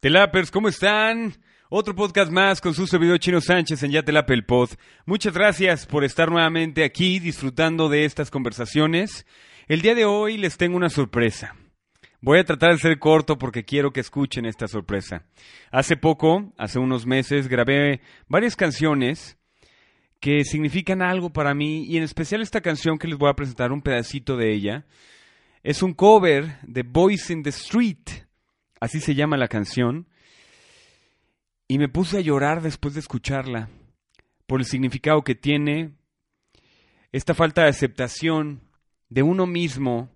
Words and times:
Telapers, 0.00 0.52
¿cómo 0.52 0.68
están? 0.68 1.34
Otro 1.68 1.92
podcast 1.92 2.30
más 2.30 2.60
con 2.60 2.72
su 2.72 2.86
servidor 2.86 3.18
Chino 3.18 3.40
Sánchez 3.40 3.82
en 3.82 3.90
Ya 3.90 4.04
Telap 4.04 4.30
el 4.30 4.44
Pod. 4.44 4.70
Muchas 5.06 5.34
gracias 5.34 5.86
por 5.86 6.04
estar 6.04 6.30
nuevamente 6.30 6.84
aquí 6.84 7.18
disfrutando 7.18 7.88
de 7.88 8.04
estas 8.04 8.30
conversaciones. 8.30 9.26
El 9.66 9.82
día 9.82 9.96
de 9.96 10.04
hoy 10.04 10.38
les 10.38 10.56
tengo 10.56 10.76
una 10.76 10.88
sorpresa. 10.88 11.56
Voy 12.20 12.38
a 12.38 12.44
tratar 12.44 12.70
de 12.70 12.78
ser 12.78 13.00
corto 13.00 13.38
porque 13.38 13.64
quiero 13.64 13.92
que 13.92 13.98
escuchen 13.98 14.46
esta 14.46 14.68
sorpresa. 14.68 15.24
Hace 15.72 15.96
poco, 15.96 16.52
hace 16.56 16.78
unos 16.78 17.04
meses, 17.04 17.48
grabé 17.48 18.00
varias 18.28 18.54
canciones 18.54 19.36
que 20.20 20.44
significan 20.44 21.02
algo 21.02 21.32
para 21.32 21.54
mí 21.54 21.82
y 21.86 21.96
en 21.96 22.04
especial 22.04 22.40
esta 22.40 22.60
canción 22.60 22.98
que 22.98 23.08
les 23.08 23.18
voy 23.18 23.30
a 23.30 23.34
presentar 23.34 23.72
un 23.72 23.82
pedacito 23.82 24.36
de 24.36 24.54
ella. 24.54 24.86
Es 25.64 25.82
un 25.82 25.92
cover 25.92 26.60
de 26.62 26.84
Boys 26.84 27.30
in 27.30 27.42
the 27.42 27.50
Street 27.50 28.27
así 28.80 29.00
se 29.00 29.14
llama 29.14 29.36
la 29.36 29.48
canción, 29.48 30.06
y 31.66 31.78
me 31.78 31.88
puse 31.88 32.18
a 32.18 32.22
llorar 32.22 32.62
después 32.62 32.94
de 32.94 33.00
escucharla, 33.00 33.68
por 34.46 34.60
el 34.60 34.66
significado 34.66 35.22
que 35.22 35.34
tiene, 35.34 35.92
esta 37.12 37.34
falta 37.34 37.62
de 37.62 37.68
aceptación 37.68 38.62
de 39.08 39.22
uno 39.22 39.46
mismo 39.46 40.10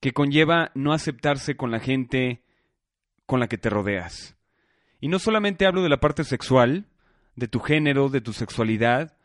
que 0.00 0.12
conlleva 0.12 0.70
no 0.74 0.92
aceptarse 0.92 1.56
con 1.56 1.70
la 1.70 1.80
gente 1.80 2.42
con 3.26 3.40
la 3.40 3.48
que 3.48 3.58
te 3.58 3.70
rodeas. 3.70 4.36
Y 5.00 5.08
no 5.08 5.18
solamente 5.18 5.66
hablo 5.66 5.82
de 5.82 5.88
la 5.88 6.00
parte 6.00 6.24
sexual, 6.24 6.86
de 7.36 7.48
tu 7.48 7.60
género, 7.60 8.08
de 8.08 8.20
tu 8.20 8.32
sexualidad, 8.32 9.16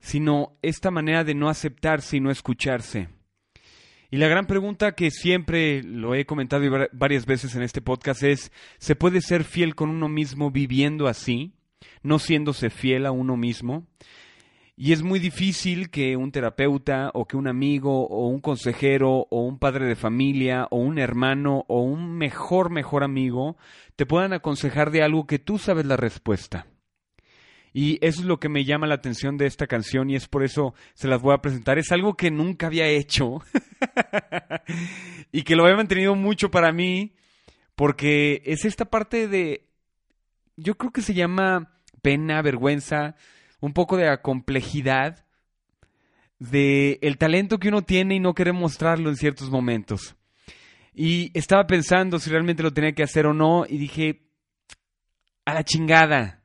sino 0.00 0.58
esta 0.62 0.90
manera 0.90 1.24
de 1.24 1.34
no 1.34 1.48
aceptarse 1.48 2.16
y 2.16 2.20
no 2.20 2.30
escucharse. 2.30 3.08
Y 4.10 4.16
la 4.16 4.28
gran 4.28 4.46
pregunta 4.46 4.92
que 4.92 5.10
siempre 5.10 5.82
lo 5.82 6.14
he 6.14 6.24
comentado 6.24 6.64
varias 6.92 7.26
veces 7.26 7.54
en 7.54 7.62
este 7.62 7.82
podcast 7.82 8.22
es, 8.22 8.50
¿se 8.78 8.96
puede 8.96 9.20
ser 9.20 9.44
fiel 9.44 9.74
con 9.74 9.90
uno 9.90 10.08
mismo 10.08 10.50
viviendo 10.50 11.08
así, 11.08 11.52
no 12.02 12.18
siéndose 12.18 12.70
fiel 12.70 13.04
a 13.04 13.10
uno 13.10 13.36
mismo? 13.36 13.86
Y 14.76 14.92
es 14.92 15.02
muy 15.02 15.18
difícil 15.18 15.90
que 15.90 16.16
un 16.16 16.32
terapeuta 16.32 17.10
o 17.12 17.26
que 17.26 17.36
un 17.36 17.48
amigo 17.48 18.06
o 18.06 18.28
un 18.28 18.40
consejero 18.40 19.26
o 19.28 19.42
un 19.42 19.58
padre 19.58 19.86
de 19.86 19.96
familia 19.96 20.68
o 20.70 20.78
un 20.78 20.98
hermano 20.98 21.64
o 21.68 21.82
un 21.82 22.16
mejor, 22.16 22.70
mejor 22.70 23.04
amigo 23.04 23.58
te 23.96 24.06
puedan 24.06 24.32
aconsejar 24.32 24.90
de 24.90 25.02
algo 25.02 25.26
que 25.26 25.38
tú 25.38 25.58
sabes 25.58 25.84
la 25.84 25.96
respuesta. 25.96 26.66
Y 27.72 27.98
eso 28.04 28.20
es 28.20 28.26
lo 28.26 28.40
que 28.40 28.48
me 28.48 28.64
llama 28.64 28.86
la 28.86 28.94
atención 28.94 29.36
de 29.36 29.46
esta 29.46 29.66
canción 29.66 30.10
y 30.10 30.16
es 30.16 30.26
por 30.26 30.42
eso 30.42 30.74
se 30.94 31.08
las 31.08 31.20
voy 31.20 31.34
a 31.34 31.42
presentar. 31.42 31.78
Es 31.78 31.92
algo 31.92 32.14
que 32.14 32.30
nunca 32.30 32.66
había 32.66 32.86
hecho 32.86 33.42
y 35.32 35.42
que 35.42 35.56
lo 35.56 35.64
había 35.64 35.76
mantenido 35.76 36.14
mucho 36.14 36.50
para 36.50 36.72
mí 36.72 37.14
porque 37.74 38.42
es 38.44 38.64
esta 38.64 38.86
parte 38.86 39.28
de, 39.28 39.68
yo 40.56 40.76
creo 40.76 40.90
que 40.90 41.02
se 41.02 41.14
llama 41.14 41.72
pena, 42.02 42.42
vergüenza, 42.42 43.14
un 43.60 43.72
poco 43.72 43.96
de 43.96 44.06
la 44.06 44.22
complejidad 44.22 45.24
de 46.38 46.98
el 47.02 47.18
talento 47.18 47.58
que 47.58 47.68
uno 47.68 47.82
tiene 47.82 48.16
y 48.16 48.20
no 48.20 48.34
quiere 48.34 48.52
mostrarlo 48.52 49.10
en 49.10 49.16
ciertos 49.16 49.50
momentos. 49.50 50.16
Y 50.94 51.30
estaba 51.38 51.66
pensando 51.66 52.18
si 52.18 52.30
realmente 52.30 52.62
lo 52.62 52.72
tenía 52.72 52.92
que 52.92 53.04
hacer 53.04 53.26
o 53.26 53.34
no 53.34 53.64
y 53.68 53.78
dije, 53.78 54.22
a 55.44 55.54
la 55.54 55.64
chingada 55.64 56.37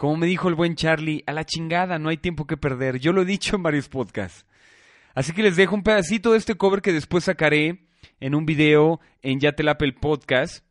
como 0.00 0.16
me 0.16 0.26
dijo 0.26 0.48
el 0.48 0.54
buen 0.54 0.76
Charlie, 0.76 1.22
a 1.26 1.32
la 1.34 1.44
chingada, 1.44 1.98
no 1.98 2.08
hay 2.08 2.16
tiempo 2.16 2.46
que 2.46 2.56
perder. 2.56 2.98
Yo 3.00 3.12
lo 3.12 3.20
he 3.20 3.26
dicho 3.26 3.56
en 3.56 3.62
varios 3.62 3.90
podcasts. 3.90 4.46
Así 5.14 5.34
que 5.34 5.42
les 5.42 5.56
dejo 5.56 5.74
un 5.74 5.82
pedacito 5.82 6.32
de 6.32 6.38
este 6.38 6.54
cover 6.54 6.80
que 6.80 6.94
después 6.94 7.24
sacaré 7.24 7.84
en 8.18 8.34
un 8.34 8.46
video 8.46 8.98
en 9.20 9.40
Yatelap 9.40 9.82
el 9.82 9.92
podcast. 9.92 10.64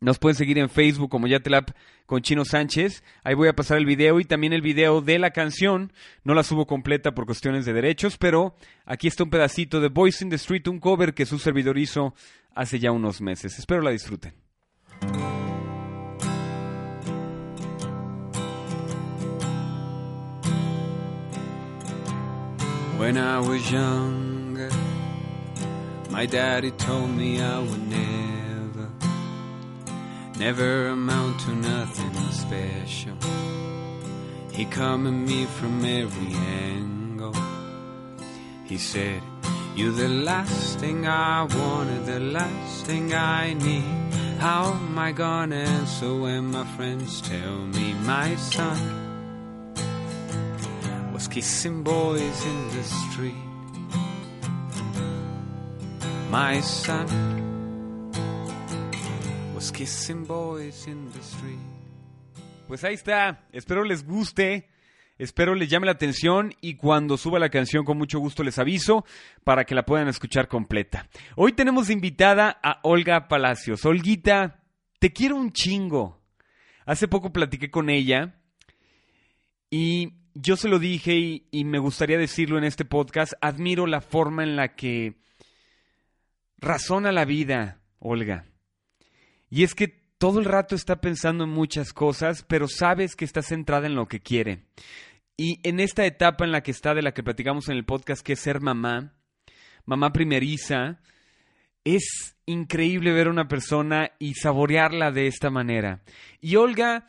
Nos 0.00 0.18
pueden 0.18 0.36
seguir 0.36 0.58
en 0.58 0.68
Facebook 0.68 1.08
como 1.08 1.28
Yatelap 1.28 1.70
con 2.04 2.20
Chino 2.20 2.44
Sánchez. 2.44 3.02
Ahí 3.24 3.32
voy 3.32 3.48
a 3.48 3.56
pasar 3.56 3.78
el 3.78 3.86
video 3.86 4.20
y 4.20 4.26
también 4.26 4.52
el 4.52 4.60
video 4.60 5.00
de 5.00 5.18
la 5.18 5.30
canción. 5.30 5.90
No 6.22 6.34
la 6.34 6.42
subo 6.42 6.66
completa 6.66 7.14
por 7.14 7.24
cuestiones 7.24 7.64
de 7.64 7.72
derechos, 7.72 8.18
pero 8.18 8.54
aquí 8.84 9.08
está 9.08 9.24
un 9.24 9.30
pedacito 9.30 9.80
de 9.80 9.88
Voice 9.88 10.22
in 10.22 10.28
the 10.28 10.36
Street, 10.36 10.68
un 10.68 10.78
cover 10.78 11.14
que 11.14 11.24
su 11.24 11.38
servidor 11.38 11.78
hizo 11.78 12.14
hace 12.54 12.78
ya 12.78 12.92
unos 12.92 13.22
meses. 13.22 13.58
Espero 13.58 13.80
la 13.80 13.92
disfruten. 13.92 14.34
When 23.02 23.18
I 23.18 23.40
was 23.40 23.68
younger, 23.68 24.70
my 26.10 26.24
daddy 26.24 26.70
told 26.70 27.10
me 27.10 27.42
I 27.42 27.58
would 27.58 27.88
never, 27.88 28.88
never 30.38 30.86
amount 30.86 31.40
to 31.40 31.50
nothing 31.52 32.14
special. 32.30 33.16
He 34.52 34.66
come 34.66 35.08
at 35.08 35.28
me 35.28 35.46
from 35.46 35.84
every 35.84 36.32
angle. 36.68 37.34
He 38.66 38.78
said, 38.78 39.20
You're 39.74 39.98
the 40.04 40.08
last 40.08 40.78
thing 40.78 41.04
I 41.04 41.42
wanted, 41.42 42.06
the 42.06 42.20
last 42.20 42.86
thing 42.86 43.12
I 43.12 43.54
need. 43.54 44.14
How 44.38 44.74
am 44.74 44.96
I 44.96 45.10
gonna 45.10 45.56
answer 45.56 46.14
when 46.14 46.52
my 46.52 46.64
friends 46.76 47.20
tell 47.20 47.66
me, 47.66 47.94
my 47.94 48.36
son? 48.36 49.01
Kissing 51.32 51.82
boys 51.82 52.44
in 52.44 52.68
the 52.76 52.84
street. 52.84 53.34
My 56.30 56.60
son 56.60 57.06
was 59.54 59.72
kissing 59.72 60.26
boys 60.26 60.86
in 60.86 61.10
the 61.10 61.20
street. 61.20 61.58
Pues 62.68 62.84
ahí 62.84 62.94
está. 62.94 63.46
Espero 63.50 63.82
les 63.82 64.04
guste. 64.04 64.68
Espero 65.16 65.54
les 65.54 65.70
llame 65.70 65.86
la 65.86 65.92
atención 65.92 66.54
y 66.60 66.74
cuando 66.74 67.16
suba 67.16 67.38
la 67.38 67.48
canción 67.48 67.86
con 67.86 67.96
mucho 67.96 68.18
gusto 68.18 68.42
les 68.42 68.58
aviso 68.58 69.06
para 69.42 69.64
que 69.64 69.74
la 69.74 69.86
puedan 69.86 70.08
escuchar 70.08 70.48
completa. 70.48 71.08
Hoy 71.36 71.52
tenemos 71.52 71.88
invitada 71.88 72.60
a 72.62 72.80
Olga 72.82 73.28
Palacios. 73.28 73.86
Olguita, 73.86 74.60
te 74.98 75.14
quiero 75.14 75.36
un 75.36 75.52
chingo. 75.52 76.20
Hace 76.84 77.08
poco 77.08 77.32
platiqué 77.32 77.70
con 77.70 77.88
ella 77.88 78.34
y 79.70 80.21
yo 80.34 80.56
se 80.56 80.68
lo 80.68 80.78
dije 80.78 81.42
y, 81.50 81.64
me 81.64 81.78
gustaría 81.78 82.18
decirlo 82.18 82.58
en 82.58 82.64
este 82.64 82.84
podcast, 82.84 83.34
admiro 83.40 83.86
la 83.86 84.00
forma 84.00 84.42
en 84.42 84.56
la 84.56 84.74
que 84.74 85.16
razona 86.58 87.12
la 87.12 87.24
vida, 87.24 87.80
Olga. 87.98 88.46
Y 89.50 89.64
es 89.64 89.74
que 89.74 89.88
todo 90.18 90.38
el 90.38 90.44
rato 90.44 90.74
está 90.74 91.00
pensando 91.00 91.44
en 91.44 91.50
muchas 91.50 91.92
cosas, 91.92 92.44
pero 92.46 92.68
sabes 92.68 93.16
que 93.16 93.24
está 93.24 93.42
centrada 93.42 93.86
en 93.86 93.94
lo 93.94 94.06
que 94.06 94.20
quiere. 94.20 94.66
Y 95.36 95.58
en 95.68 95.80
esta 95.80 96.06
etapa 96.06 96.44
en 96.44 96.52
la 96.52 96.62
que 96.62 96.70
está, 96.70 96.94
de 96.94 97.02
la 97.02 97.12
que 97.12 97.22
platicamos 97.22 97.68
en 97.68 97.76
el 97.76 97.84
podcast, 97.84 98.24
que 98.24 98.34
es 98.34 98.40
ser 98.40 98.60
mamá, 98.60 99.14
mamá 99.84 100.12
primeriza, 100.12 101.00
es 101.84 102.36
increíble 102.46 103.12
ver 103.12 103.26
a 103.26 103.30
una 103.30 103.48
persona 103.48 104.12
y 104.18 104.34
saborearla 104.34 105.10
de 105.10 105.26
esta 105.26 105.50
manera. 105.50 106.02
Y 106.40 106.56
Olga 106.56 107.08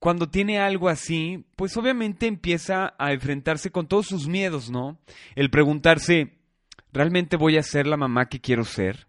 cuando 0.00 0.30
tiene 0.30 0.58
algo 0.58 0.88
así, 0.88 1.44
pues 1.56 1.76
obviamente 1.76 2.26
empieza 2.26 2.94
a 2.98 3.12
enfrentarse 3.12 3.70
con 3.70 3.86
todos 3.86 4.06
sus 4.06 4.26
miedos, 4.26 4.70
¿no? 4.70 4.98
El 5.36 5.50
preguntarse, 5.50 6.38
¿realmente 6.90 7.36
voy 7.36 7.58
a 7.58 7.62
ser 7.62 7.86
la 7.86 7.98
mamá 7.98 8.30
que 8.30 8.40
quiero 8.40 8.64
ser? 8.64 9.06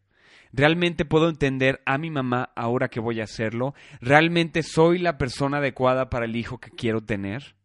¿Realmente 0.51 1.05
puedo 1.05 1.29
entender 1.29 1.81
a 1.85 1.97
mi 1.97 2.09
mamá 2.09 2.51
ahora 2.57 2.89
que 2.89 2.99
voy 2.99 3.21
a 3.21 3.23
hacerlo? 3.23 3.73
¿Realmente 4.01 4.63
soy 4.63 4.99
la 4.99 5.17
persona 5.17 5.59
adecuada 5.59 6.09
para 6.09 6.25
el 6.25 6.35
hijo 6.35 6.59
que 6.59 6.71
quiero 6.71 7.01
tener? 7.01 7.55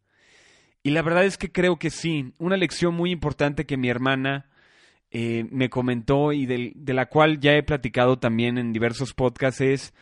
Y 0.84 0.90
la 0.90 1.02
verdad 1.02 1.24
es 1.24 1.36
que 1.36 1.50
creo 1.50 1.80
que 1.80 1.90
sí. 1.90 2.32
Una 2.38 2.56
lección 2.56 2.94
muy 2.94 3.10
importante 3.10 3.66
que 3.66 3.76
mi 3.76 3.88
hermana 3.88 4.46
eh, 5.10 5.48
me 5.50 5.68
comentó 5.68 6.32
y 6.32 6.46
de 6.46 6.94
la 6.94 7.06
cual 7.06 7.40
ya 7.40 7.54
he 7.54 7.64
platicado 7.64 8.20
también 8.20 8.56
en 8.56 8.72
diversos 8.72 9.14
podcasts 9.14 9.60
es 9.60 9.94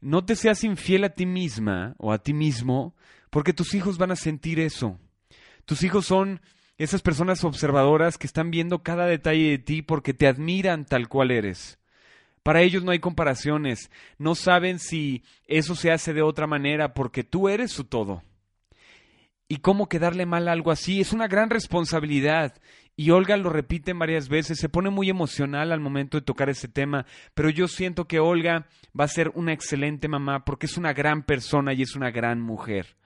no 0.00 0.24
te 0.24 0.36
seas 0.36 0.64
infiel 0.64 1.04
a 1.04 1.10
ti 1.10 1.26
misma 1.26 1.94
o 1.98 2.12
a 2.12 2.18
ti 2.18 2.32
mismo, 2.32 2.94
porque 3.30 3.52
tus 3.52 3.74
hijos 3.74 3.98
van 3.98 4.10
a 4.10 4.16
sentir 4.16 4.60
eso. 4.60 4.98
Tus 5.64 5.82
hijos 5.82 6.06
son 6.06 6.40
esas 6.78 7.02
personas 7.02 7.44
observadoras 7.44 8.18
que 8.18 8.26
están 8.26 8.50
viendo 8.50 8.82
cada 8.82 9.06
detalle 9.06 9.50
de 9.50 9.58
ti 9.58 9.82
porque 9.82 10.14
te 10.14 10.26
admiran 10.26 10.84
tal 10.84 11.08
cual 11.08 11.30
eres. 11.30 11.78
Para 12.42 12.62
ellos 12.62 12.84
no 12.84 12.92
hay 12.92 13.00
comparaciones, 13.00 13.90
no 14.16 14.34
saben 14.34 14.78
si 14.78 15.22
eso 15.46 15.74
se 15.74 15.90
hace 15.90 16.14
de 16.14 16.22
otra 16.22 16.46
manera 16.46 16.94
porque 16.94 17.24
tú 17.24 17.48
eres 17.48 17.72
su 17.72 17.84
todo. 17.84 18.22
Y 19.48 19.58
cómo 19.58 19.88
quedarle 19.88 20.26
mal 20.26 20.46
a 20.46 20.52
algo 20.52 20.70
así 20.70 21.00
es 21.00 21.12
una 21.12 21.26
gran 21.26 21.48
responsabilidad 21.48 22.54
y 22.98 23.12
Olga 23.12 23.36
lo 23.36 23.48
repite 23.48 23.92
varias 23.92 24.28
veces, 24.28 24.58
se 24.58 24.68
pone 24.68 24.90
muy 24.90 25.08
emocional 25.08 25.70
al 25.70 25.78
momento 25.78 26.18
de 26.18 26.24
tocar 26.24 26.50
ese 26.50 26.66
tema, 26.66 27.06
pero 27.32 27.48
yo 27.48 27.68
siento 27.68 28.08
que 28.08 28.18
Olga 28.18 28.66
va 28.98 29.04
a 29.04 29.08
ser 29.08 29.30
una 29.36 29.52
excelente 29.52 30.08
mamá 30.08 30.44
porque 30.44 30.66
es 30.66 30.76
una 30.76 30.92
gran 30.92 31.22
persona 31.22 31.72
y 31.74 31.82
es 31.82 31.94
una 31.94 32.10
gran 32.10 32.40
mujer. 32.40 32.96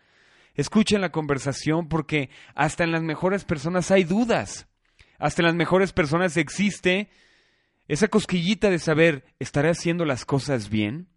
Escuchen 0.54 1.02
la 1.02 1.12
conversación 1.12 1.90
porque 1.90 2.30
hasta 2.54 2.84
en 2.84 2.92
las 2.92 3.02
mejores 3.02 3.44
personas 3.44 3.90
hay 3.90 4.04
dudas. 4.04 4.66
Hasta 5.18 5.42
en 5.42 5.46
las 5.48 5.54
mejores 5.54 5.92
personas 5.92 6.38
existe 6.38 7.10
esa 7.86 8.08
cosquillita 8.08 8.70
de 8.70 8.78
saber, 8.78 9.26
¿estaré 9.38 9.68
haciendo 9.68 10.06
las 10.06 10.24
cosas 10.24 10.70
bien? 10.70 11.08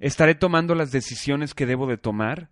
¿Estaré 0.00 0.34
tomando 0.34 0.74
las 0.74 0.90
decisiones 0.90 1.52
que 1.52 1.66
debo 1.66 1.86
de 1.86 1.98
tomar? 1.98 2.48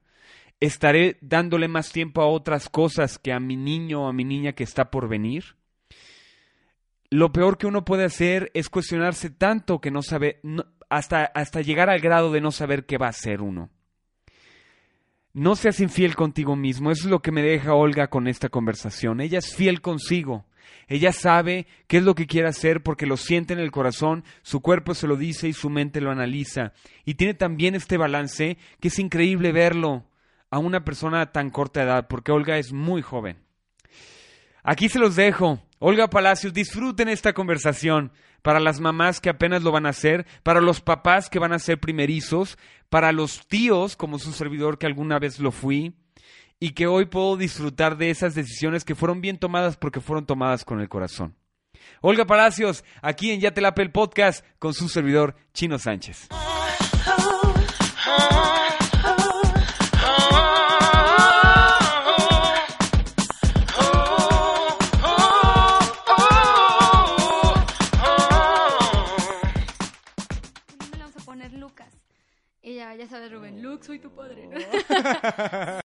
¿Estaré 0.60 1.16
dándole 1.22 1.68
más 1.68 1.90
tiempo 1.90 2.20
a 2.20 2.26
otras 2.26 2.68
cosas 2.68 3.18
que 3.18 3.32
a 3.32 3.40
mi 3.40 3.56
niño 3.56 4.04
o 4.04 4.08
a 4.08 4.12
mi 4.12 4.24
niña 4.24 4.52
que 4.52 4.62
está 4.62 4.90
por 4.90 5.08
venir? 5.08 5.56
Lo 7.08 7.32
peor 7.32 7.56
que 7.56 7.66
uno 7.66 7.84
puede 7.86 8.04
hacer 8.04 8.50
es 8.52 8.68
cuestionarse 8.68 9.30
tanto 9.30 9.80
que 9.80 9.90
no 9.90 10.02
sabe, 10.02 10.40
hasta, 10.90 11.24
hasta 11.24 11.62
llegar 11.62 11.88
al 11.88 12.00
grado 12.00 12.30
de 12.30 12.42
no 12.42 12.52
saber 12.52 12.84
qué 12.84 12.98
va 12.98 13.06
a 13.06 13.10
hacer 13.10 13.40
uno. 13.40 13.70
No 15.32 15.56
seas 15.56 15.80
infiel 15.80 16.14
contigo 16.14 16.56
mismo, 16.56 16.90
eso 16.90 17.04
es 17.04 17.10
lo 17.10 17.22
que 17.22 17.32
me 17.32 17.42
deja 17.42 17.72
Olga 17.72 18.08
con 18.08 18.28
esta 18.28 18.50
conversación. 18.50 19.20
Ella 19.22 19.38
es 19.38 19.54
fiel 19.54 19.80
consigo. 19.80 20.44
Ella 20.88 21.12
sabe 21.12 21.66
qué 21.86 21.98
es 21.98 22.02
lo 22.02 22.14
que 22.14 22.26
quiere 22.26 22.48
hacer 22.48 22.82
porque 22.82 23.06
lo 23.06 23.16
siente 23.16 23.54
en 23.54 23.60
el 23.60 23.70
corazón, 23.70 24.24
su 24.42 24.60
cuerpo 24.60 24.92
se 24.92 25.06
lo 25.06 25.16
dice 25.16 25.48
y 25.48 25.52
su 25.52 25.70
mente 25.70 26.00
lo 26.00 26.10
analiza. 26.10 26.74
Y 27.04 27.14
tiene 27.14 27.34
también 27.34 27.74
este 27.74 27.96
balance 27.96 28.58
que 28.80 28.88
es 28.88 28.98
increíble 28.98 29.52
verlo 29.52 30.09
a 30.50 30.58
una 30.58 30.84
persona 30.84 31.32
tan 31.32 31.50
corta 31.50 31.82
edad, 31.82 32.08
porque 32.08 32.32
Olga 32.32 32.58
es 32.58 32.72
muy 32.72 33.02
joven. 33.02 33.38
Aquí 34.62 34.88
se 34.88 34.98
los 34.98 35.16
dejo. 35.16 35.60
Olga 35.78 36.10
Palacios, 36.10 36.52
disfruten 36.52 37.08
esta 37.08 37.32
conversación 37.32 38.12
para 38.42 38.60
las 38.60 38.80
mamás 38.80 39.20
que 39.20 39.30
apenas 39.30 39.62
lo 39.62 39.72
van 39.72 39.86
a 39.86 39.90
hacer, 39.90 40.26
para 40.42 40.60
los 40.60 40.80
papás 40.80 41.30
que 41.30 41.38
van 41.38 41.52
a 41.52 41.58
ser 41.58 41.78
primerizos, 41.78 42.58
para 42.88 43.12
los 43.12 43.46
tíos, 43.46 43.96
como 43.96 44.18
su 44.18 44.32
servidor 44.32 44.78
que 44.78 44.86
alguna 44.86 45.18
vez 45.18 45.38
lo 45.38 45.52
fui, 45.52 45.94
y 46.58 46.72
que 46.72 46.86
hoy 46.86 47.06
puedo 47.06 47.36
disfrutar 47.36 47.96
de 47.96 48.10
esas 48.10 48.34
decisiones 48.34 48.84
que 48.84 48.94
fueron 48.94 49.20
bien 49.20 49.38
tomadas 49.38 49.76
porque 49.76 50.00
fueron 50.00 50.26
tomadas 50.26 50.64
con 50.64 50.80
el 50.80 50.88
corazón. 50.88 51.34
Olga 52.02 52.26
Palacios, 52.26 52.84
aquí 53.00 53.30
en 53.30 53.40
Yatelapel 53.40 53.86
el 53.86 53.92
podcast 53.92 54.44
con 54.58 54.74
su 54.74 54.88
servidor 54.88 55.36
Chino 55.54 55.78
Sánchez. 55.78 56.28
Ya, 72.96 73.06
sabes, 73.06 73.30
Rubén, 73.32 73.62
Luke, 73.62 73.84
soy 73.84 73.98
tu 73.98 74.10
padre. 74.14 74.48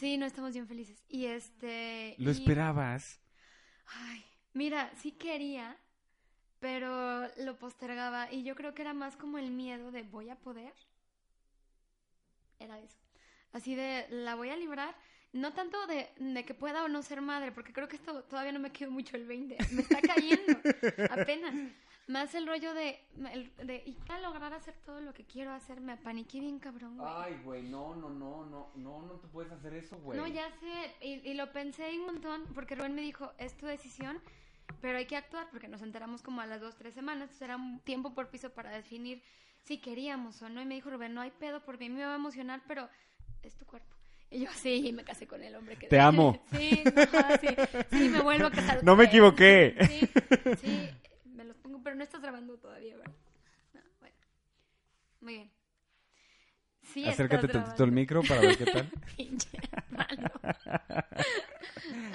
Sí, 0.00 0.16
no 0.16 0.24
estamos 0.24 0.54
bien 0.54 0.66
felices. 0.66 1.04
Y 1.08 1.26
este. 1.26 2.14
¿Lo 2.16 2.30
esperabas? 2.30 3.20
Ay, 3.84 4.24
mira, 4.54 4.90
sí 4.96 5.12
quería, 5.12 5.76
pero 6.58 7.28
lo 7.36 7.58
postergaba. 7.58 8.32
Y 8.32 8.42
yo 8.42 8.54
creo 8.54 8.72
que 8.72 8.80
era 8.80 8.94
más 8.94 9.18
como 9.18 9.36
el 9.36 9.50
miedo 9.50 9.90
de 9.90 10.02
voy 10.02 10.30
a 10.30 10.36
poder. 10.36 10.72
Era 12.58 12.78
eso. 12.78 12.96
Así 13.52 13.74
de 13.74 14.06
la 14.08 14.36
voy 14.36 14.48
a 14.48 14.56
librar. 14.56 14.96
No 15.34 15.52
tanto 15.52 15.86
de, 15.86 16.08
de 16.16 16.44
que 16.46 16.54
pueda 16.54 16.82
o 16.82 16.88
no 16.88 17.02
ser 17.02 17.20
madre, 17.20 17.52
porque 17.52 17.74
creo 17.74 17.86
que 17.86 17.96
esto 17.96 18.24
todavía 18.24 18.52
no 18.52 18.58
me 18.58 18.72
quedó 18.72 18.90
mucho 18.90 19.16
el 19.16 19.26
20. 19.26 19.58
Me 19.72 19.82
está 19.82 20.00
cayendo. 20.00 20.58
apenas. 21.10 21.54
Más 22.10 22.34
el 22.34 22.44
rollo 22.44 22.74
de, 22.74 22.98
de 23.62 23.82
y 23.86 23.92
para 23.92 24.20
lograr 24.20 24.52
hacer 24.52 24.74
todo 24.84 25.00
lo 25.00 25.14
que 25.14 25.24
quiero 25.24 25.52
hacer, 25.52 25.80
me 25.80 25.92
apaniqué 25.92 26.40
bien 26.40 26.58
cabrón, 26.58 26.96
güey. 26.96 27.08
Ay, 27.08 27.40
güey, 27.44 27.62
no, 27.62 27.94
no, 27.94 28.10
no, 28.10 28.44
no, 28.46 28.72
no, 28.74 29.02
no 29.02 29.12
te 29.20 29.28
puedes 29.28 29.52
hacer 29.52 29.74
eso, 29.74 29.96
güey. 29.98 30.18
No, 30.18 30.26
ya 30.26 30.50
sé, 30.58 31.06
y, 31.06 31.34
lo 31.34 31.52
pensé 31.52 31.96
un 31.96 32.06
montón, 32.06 32.42
porque 32.52 32.74
Rubén 32.74 32.96
me 32.96 33.02
dijo, 33.02 33.30
es 33.38 33.56
tu 33.56 33.66
decisión, 33.66 34.20
pero 34.80 34.98
hay 34.98 35.06
que 35.06 35.16
actuar, 35.16 35.46
porque 35.52 35.68
nos 35.68 35.82
enteramos 35.82 36.20
como 36.20 36.40
a 36.40 36.46
las 36.46 36.60
dos, 36.60 36.74
tres 36.74 36.94
semanas, 36.94 37.22
entonces 37.22 37.42
era 37.42 37.54
un 37.54 37.78
tiempo 37.78 38.12
por 38.12 38.28
piso 38.28 38.50
para 38.50 38.70
definir 38.70 39.22
si 39.62 39.78
queríamos 39.78 40.42
o 40.42 40.48
no, 40.48 40.60
y 40.60 40.64
me 40.64 40.74
dijo 40.74 40.90
Rubén, 40.90 41.14
no 41.14 41.20
hay 41.20 41.30
pedo, 41.30 41.64
por 41.64 41.78
mí 41.78 41.88
me 41.90 42.04
va 42.04 42.14
a 42.14 42.16
emocionar, 42.16 42.60
pero 42.66 42.88
es 43.44 43.54
tu 43.54 43.66
cuerpo. 43.66 43.94
Y 44.32 44.40
yo, 44.40 44.50
sí, 44.52 44.88
y 44.88 44.92
me 44.92 45.04
casé 45.04 45.28
con 45.28 45.44
el 45.44 45.54
hombre 45.54 45.76
que... 45.76 45.86
Te 45.86 46.00
amo. 46.00 46.42
sí, 46.50 46.82
sí, 47.40 47.48
sí, 47.90 48.08
me 48.08 48.20
vuelvo 48.20 48.46
a 48.46 48.50
casar. 48.50 48.80
No 48.82 48.96
me 48.96 49.04
equivoqué. 49.04 49.76
Sí, 49.80 50.08
sí, 50.60 50.90
los 51.50 51.58
pongo, 51.58 51.82
pero 51.82 51.96
no 51.96 52.04
estás 52.04 52.22
grabando 52.22 52.56
todavía, 52.58 52.96
¿verdad? 52.96 53.12
No, 53.74 53.80
bueno. 53.98 54.16
Muy 55.20 55.34
bien. 55.34 55.50
Sí 56.82 57.06
Acércate 57.06 57.48
tantito 57.48 57.84
al 57.84 57.92
micro 57.92 58.22
para 58.22 58.40
ver 58.40 58.56
qué 58.56 58.64
tal. 58.64 58.90
Pinche 59.16 59.48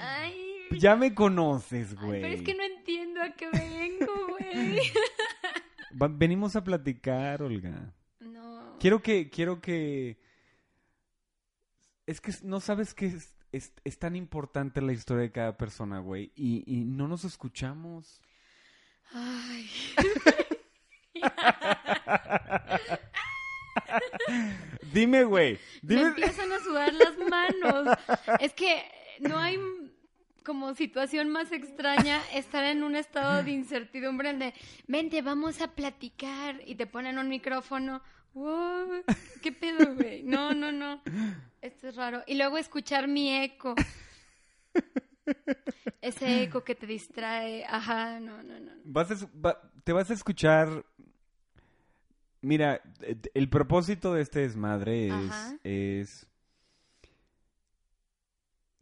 Ay. 0.00 0.56
Ya 0.78 0.96
me 0.96 1.14
conoces, 1.14 1.94
güey. 1.94 2.22
Pero 2.22 2.34
es 2.34 2.42
que 2.42 2.54
no 2.54 2.64
entiendo 2.64 3.22
a 3.22 3.30
qué 3.30 3.48
vengo, 3.50 4.12
güey. 4.30 4.80
Venimos 6.18 6.56
a 6.56 6.64
platicar, 6.64 7.42
Olga. 7.42 7.94
No. 8.20 8.76
Quiero 8.80 9.00
que, 9.02 9.30
quiero 9.30 9.60
que. 9.60 10.18
Es 12.06 12.20
que 12.20 12.32
no 12.42 12.60
sabes 12.60 12.94
que 12.94 13.06
es, 13.06 13.36
es, 13.52 13.72
es 13.84 13.98
tan 13.98 14.16
importante 14.16 14.80
la 14.82 14.92
historia 14.92 15.22
de 15.22 15.32
cada 15.32 15.56
persona, 15.56 16.00
güey. 16.00 16.32
Y, 16.34 16.64
y 16.66 16.84
no 16.84 17.06
nos 17.06 17.24
escuchamos. 17.24 18.20
Ay. 19.12 19.70
Dime, 24.92 25.24
güey. 25.24 25.58
Me 25.82 26.02
empiezan 26.02 26.52
a 26.52 26.60
sudar 26.60 26.94
las 26.94 27.18
manos. 27.18 27.98
Es 28.40 28.52
que 28.52 28.82
no 29.20 29.38
hay 29.38 29.58
como 30.44 30.74
situación 30.74 31.28
más 31.28 31.50
extraña 31.50 32.22
estar 32.32 32.62
en 32.64 32.84
un 32.84 32.94
estado 32.94 33.42
de 33.42 33.50
incertidumbre 33.50 34.32
de, 34.34 34.54
vente, 34.86 35.20
vamos 35.20 35.60
a 35.60 35.74
platicar 35.74 36.60
y 36.64 36.76
te 36.76 36.86
ponen 36.86 37.18
un 37.18 37.28
micrófono. 37.28 38.02
¿Qué 39.42 39.52
pedo, 39.52 39.94
güey? 39.94 40.22
No, 40.22 40.54
no, 40.54 40.70
no. 40.70 41.02
Esto 41.60 41.88
es 41.88 41.96
raro. 41.96 42.22
Y 42.26 42.34
luego 42.34 42.58
escuchar 42.58 43.08
mi 43.08 43.34
eco. 43.34 43.74
Ese 46.00 46.42
eco 46.42 46.62
que 46.64 46.74
te 46.74 46.86
distrae. 46.86 47.64
Ajá, 47.64 48.20
no, 48.20 48.42
no, 48.42 48.58
no. 48.60 48.72
Vas 48.84 49.26
te 49.84 49.92
vas 49.92 50.10
a 50.10 50.14
escuchar. 50.14 50.84
Mira, 52.42 52.80
el 53.34 53.48
propósito 53.48 54.14
de 54.14 54.22
este 54.22 54.40
desmadre 54.40 55.08
es, 55.08 55.56
es. 55.64 56.26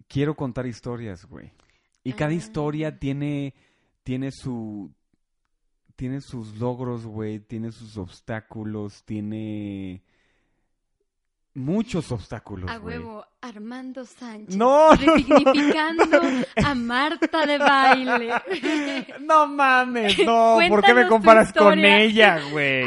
Quiero 0.08 0.34
contar 0.34 0.66
historias, 0.66 1.24
güey. 1.24 1.52
Y 2.02 2.12
cada 2.12 2.30
ah. 2.30 2.34
historia 2.34 2.98
tiene. 2.98 3.54
Tiene 4.02 4.30
su. 4.30 4.92
Tiene 5.96 6.20
sus 6.20 6.56
logros, 6.58 7.06
güey. 7.06 7.40
Tiene 7.40 7.72
sus 7.72 7.96
obstáculos. 7.96 9.04
Tiene 9.04 10.02
muchos 11.54 12.10
obstáculos. 12.12 12.70
A 12.70 12.78
huevo, 12.78 13.24
Armando 13.40 14.04
Sánchez. 14.04 14.56
No. 14.56 14.90
Resignificando 14.92 16.20
a 16.64 16.74
Marta 16.74 17.46
de 17.46 17.58
baile. 17.58 18.32
No 19.20 19.46
mames, 19.46 20.18
no. 20.18 20.58
¿Por 20.68 20.82
qué 20.82 20.94
me 20.94 21.06
comparas 21.06 21.52
con 21.52 21.78
ella, 21.78 22.40
güey? 22.50 22.84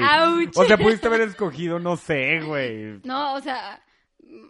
O 0.56 0.66
sea, 0.66 0.78
pudiste 0.78 1.08
haber 1.08 1.22
escogido, 1.22 1.80
no 1.80 1.98
sé, 1.98 2.42
güey. 2.42 3.00
No, 3.04 3.34
o 3.36 3.42
sea. 3.42 3.82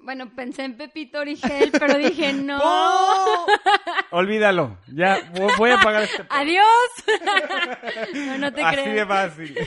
Bueno, 0.03 0.33
pensé 0.33 0.63
en 0.63 0.77
Pepito 0.77 1.19
Origel, 1.19 1.71
pero 1.71 1.97
dije 1.97 2.33
no. 2.33 2.59
Olvídalo. 4.11 4.77
Ya, 4.87 5.19
voy 5.57 5.69
a 5.69 5.79
apagar 5.79 6.03
este. 6.03 6.25
¡Adiós! 6.29 6.65
no, 8.13 8.37
no 8.37 8.53
te 8.53 8.63
Así 8.63 8.89
de 8.89 9.05
fácil. 9.05 9.57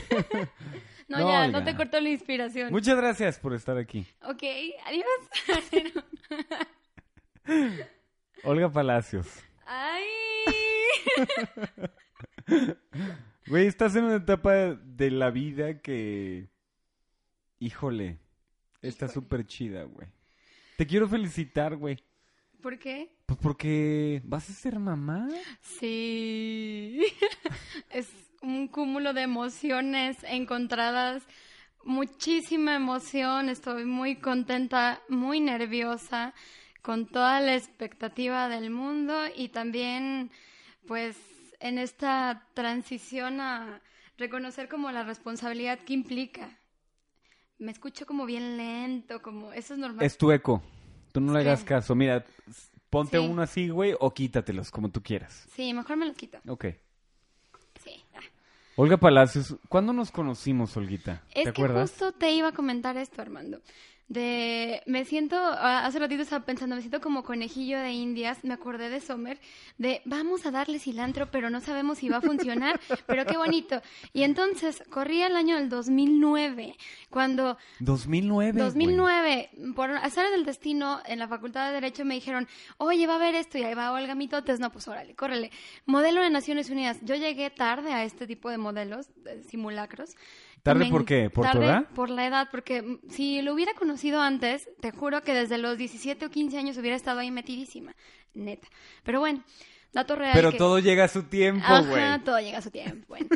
No, 1.19 1.29
ya, 1.29 1.47
no 1.47 1.63
te 1.63 1.75
corto 1.75 1.99
la 1.99 2.09
inspiración. 2.09 2.71
Muchas 2.71 2.95
gracias 2.95 3.39
por 3.39 3.53
estar 3.53 3.77
aquí. 3.77 4.05
Ok, 4.23 4.43
adiós. 4.85 5.05
Olga 8.43 8.71
Palacios. 8.71 9.27
Ay. 9.65 10.03
Güey, 13.47 13.65
estás 13.67 13.95
en 13.95 14.05
una 14.05 14.17
etapa 14.17 14.53
de 14.53 15.11
la 15.11 15.31
vida 15.31 15.81
que... 15.81 16.49
Híjole, 17.59 18.19
está 18.81 19.07
súper 19.07 19.45
chida, 19.45 19.83
güey. 19.83 20.07
Te 20.77 20.87
quiero 20.87 21.07
felicitar, 21.07 21.75
güey. 21.75 22.03
¿Por 22.61 22.79
qué? 22.79 23.13
Pues 23.25 23.39
porque 23.41 24.21
vas 24.23 24.49
a 24.49 24.53
ser 24.53 24.79
mamá. 24.79 25.27
Sí. 25.61 27.03
es 27.89 28.30
un 28.41 28.67
cúmulo 28.67 29.13
de 29.13 29.21
emociones 29.21 30.17
encontradas, 30.23 31.23
muchísima 31.83 32.75
emoción, 32.75 33.49
estoy 33.49 33.85
muy 33.85 34.15
contenta, 34.15 35.01
muy 35.09 35.39
nerviosa, 35.39 36.33
con 36.81 37.07
toda 37.07 37.39
la 37.39 37.55
expectativa 37.55 38.49
del 38.49 38.71
mundo 38.71 39.15
y 39.35 39.49
también 39.49 40.31
pues 40.87 41.17
en 41.59 41.77
esta 41.77 42.47
transición 42.55 43.39
a 43.39 43.81
reconocer 44.17 44.67
como 44.67 44.91
la 44.91 45.03
responsabilidad 45.03 45.79
que 45.79 45.93
implica. 45.93 46.57
Me 47.59 47.71
escucho 47.71 48.07
como 48.07 48.25
bien 48.25 48.57
lento, 48.57 49.21
como 49.21 49.53
eso 49.53 49.75
es 49.75 49.79
normal. 49.79 50.03
Es 50.03 50.17
tu 50.17 50.31
eco. 50.31 50.63
Tú 51.11 51.21
no 51.21 51.33
le 51.33 51.41
hagas 51.41 51.63
caso. 51.63 51.93
Mira, 51.93 52.25
ponte 52.89 53.19
uno 53.19 53.43
así, 53.43 53.69
güey, 53.69 53.93
o 53.99 54.11
quítatelos, 54.11 54.71
como 54.71 54.89
tú 54.89 55.03
quieras. 55.03 55.47
Sí, 55.53 55.71
mejor 55.71 55.97
me 55.97 56.07
los 56.07 56.15
quito. 56.15 56.39
Ok. 56.47 56.65
Sí. 57.83 58.03
Olga 58.77 58.97
Palacios, 58.97 59.55
¿cuándo 59.69 59.93
nos 59.93 60.11
conocimos, 60.11 60.75
Olguita? 60.77 61.21
¿Te 61.33 61.41
Es 61.41 61.43
que 61.45 61.49
acuerdas? 61.49 61.91
justo 61.91 62.13
te 62.13 62.31
iba 62.31 62.47
a 62.49 62.51
comentar 62.53 62.97
esto, 62.97 63.21
Armando. 63.21 63.59
De, 64.11 64.83
me 64.87 65.05
siento, 65.05 65.37
hace 65.37 65.97
ratito 65.97 66.23
estaba 66.23 66.43
pensando, 66.43 66.75
me 66.75 66.81
siento 66.81 66.99
como 66.99 67.23
conejillo 67.23 67.79
de 67.79 67.93
indias, 67.93 68.43
me 68.43 68.53
acordé 68.53 68.89
de 68.89 68.99
Sommer, 68.99 69.39
de 69.77 70.01
vamos 70.03 70.45
a 70.45 70.51
darle 70.51 70.79
cilantro, 70.79 71.31
pero 71.31 71.49
no 71.49 71.61
sabemos 71.61 71.99
si 71.99 72.09
va 72.09 72.17
a 72.17 72.21
funcionar, 72.21 72.77
pero 73.07 73.25
qué 73.25 73.37
bonito. 73.37 73.81
Y 74.11 74.23
entonces, 74.23 74.83
corría 74.89 75.27
el 75.27 75.37
año 75.37 75.55
del 75.55 75.69
2009, 75.69 76.75
cuando 77.09 77.57
2009. 77.79 78.51
güey. 78.51 78.65
2009, 78.65 79.49
por 79.77 79.91
azar 79.91 80.29
del 80.29 80.43
destino, 80.43 80.99
en 81.05 81.17
la 81.17 81.29
Facultad 81.29 81.67
de 81.69 81.75
Derecho 81.75 82.03
me 82.03 82.15
dijeron, 82.15 82.49
oye, 82.79 83.07
va 83.07 83.13
a 83.13 83.15
haber 83.15 83.35
esto, 83.35 83.59
y 83.59 83.63
ahí 83.63 83.75
va 83.75 83.93
Olga 83.93 84.13
Mitotes, 84.13 84.59
no, 84.59 84.73
pues 84.73 84.89
órale, 84.89 85.15
córrele. 85.15 85.51
Modelo 85.85 86.21
de 86.21 86.29
Naciones 86.29 86.69
Unidas. 86.69 86.97
Yo 87.03 87.15
llegué 87.15 87.49
tarde 87.49 87.93
a 87.93 88.03
este 88.03 88.27
tipo 88.27 88.49
de 88.49 88.57
modelos, 88.57 89.07
de 89.23 89.41
simulacros. 89.43 90.17
¿Tarde 90.63 90.89
por 90.89 91.05
qué? 91.05 91.29
¿Por 91.29 91.49
tu 91.51 91.57
edad? 91.61 91.85
Por 91.95 92.09
la 92.09 92.27
edad, 92.27 92.47
porque 92.51 92.99
si 93.09 93.41
lo 93.41 93.53
hubiera 93.53 93.73
conocido 93.73 94.21
antes, 94.21 94.69
te 94.79 94.91
juro 94.91 95.23
que 95.23 95.33
desde 95.33 95.57
los 95.57 95.77
17 95.77 96.25
o 96.25 96.29
15 96.29 96.57
años 96.57 96.77
hubiera 96.77 96.95
estado 96.95 97.19
ahí 97.19 97.31
metidísima, 97.31 97.95
neta. 98.33 98.67
Pero 99.03 99.19
bueno, 99.19 99.43
dato 99.91 100.15
real. 100.15 100.33
Pero 100.35 100.51
que- 100.51 100.57
todo 100.57 100.79
llega 100.79 101.05
a 101.05 101.07
su 101.07 101.23
tiempo, 101.23 101.65
güey. 101.87 102.03
Ajá, 102.03 102.21
todo 102.23 102.39
llega 102.39 102.59
a 102.59 102.61
su 102.61 102.69
tiempo. 102.71 103.05
Bueno. 103.09 103.27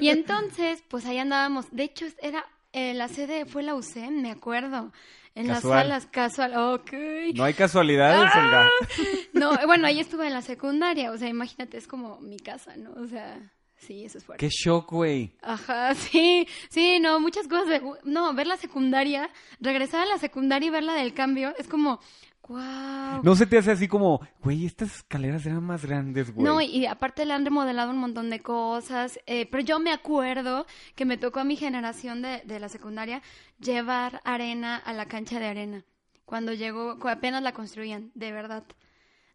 Y 0.00 0.08
entonces, 0.08 0.82
pues 0.88 1.06
ahí 1.06 1.18
andábamos. 1.18 1.66
De 1.70 1.84
hecho, 1.84 2.06
era 2.20 2.44
eh, 2.72 2.94
la 2.94 3.08
sede 3.08 3.44
fue 3.44 3.62
la 3.62 3.74
UCEM, 3.74 4.20
me 4.22 4.30
acuerdo. 4.30 4.92
En 5.34 5.46
Casual. 5.46 5.88
las 5.88 6.02
salas 6.04 6.06
casual. 6.52 6.74
Ok. 6.74 6.92
No 7.34 7.44
hay 7.44 7.54
casualidades, 7.54 8.30
Ah. 8.34 8.68
No, 9.32 9.56
bueno, 9.66 9.86
ahí 9.86 9.98
estuve 10.00 10.26
en 10.26 10.32
la 10.34 10.42
secundaria. 10.42 11.10
O 11.10 11.16
sea, 11.16 11.28
imagínate, 11.28 11.78
es 11.78 11.86
como 11.86 12.20
mi 12.20 12.38
casa, 12.38 12.76
¿no? 12.76 12.90
O 13.02 13.06
sea, 13.06 13.38
sí, 13.86 14.04
eso 14.04 14.18
es 14.18 14.24
fuerte. 14.24 14.46
Qué 14.46 14.50
shock, 14.50 14.90
güey. 14.90 15.32
Ajá, 15.42 15.94
sí, 15.94 16.46
sí, 16.70 16.98
no, 17.00 17.20
muchas 17.20 17.48
cosas. 17.48 17.68
de- 17.68 17.82
no, 18.04 18.32
ver 18.34 18.46
la 18.46 18.56
secundaria, 18.56 19.30
regresar 19.60 20.02
a 20.02 20.06
la 20.06 20.18
secundaria 20.18 20.68
y 20.68 20.70
ver 20.70 20.84
la 20.84 20.94
del 20.94 21.14
cambio, 21.14 21.54
es 21.58 21.66
como, 21.68 22.00
wow. 22.48 23.22
¿No 23.22 23.34
se 23.36 23.46
te 23.46 23.58
hace 23.58 23.70
así 23.70 23.88
como, 23.88 24.20
güey, 24.42 24.66
estas 24.66 24.96
escaleras 24.96 25.44
eran 25.46 25.62
más 25.64 25.84
grandes, 25.84 26.32
güey? 26.32 26.44
No, 26.44 26.60
y, 26.60 26.86
aparte 26.86 27.24
le 27.24 27.34
han 27.34 27.44
remodelado 27.44 27.90
un 27.90 27.98
montón 27.98 28.30
de 28.30 28.40
cosas, 28.40 29.18
eh, 29.26 29.46
pero 29.46 29.62
yo 29.62 29.78
me 29.78 29.92
acuerdo 29.92 30.66
que 30.94 31.04
me 31.04 31.16
tocó 31.16 31.40
a 31.40 31.44
mi 31.44 31.56
generación 31.56 32.22
de, 32.22 32.42
de 32.44 32.60
la 32.60 32.68
secundaria 32.68 33.22
llevar 33.60 34.20
arena 34.24 34.76
a 34.76 34.92
la 34.92 35.06
cancha 35.06 35.38
de 35.38 35.46
arena, 35.46 35.84
cuando 36.24 36.52
llegó, 36.52 36.96
apenas 37.08 37.42
la 37.42 37.52
construían, 37.52 38.10
de 38.14 38.32
verdad. 38.32 38.64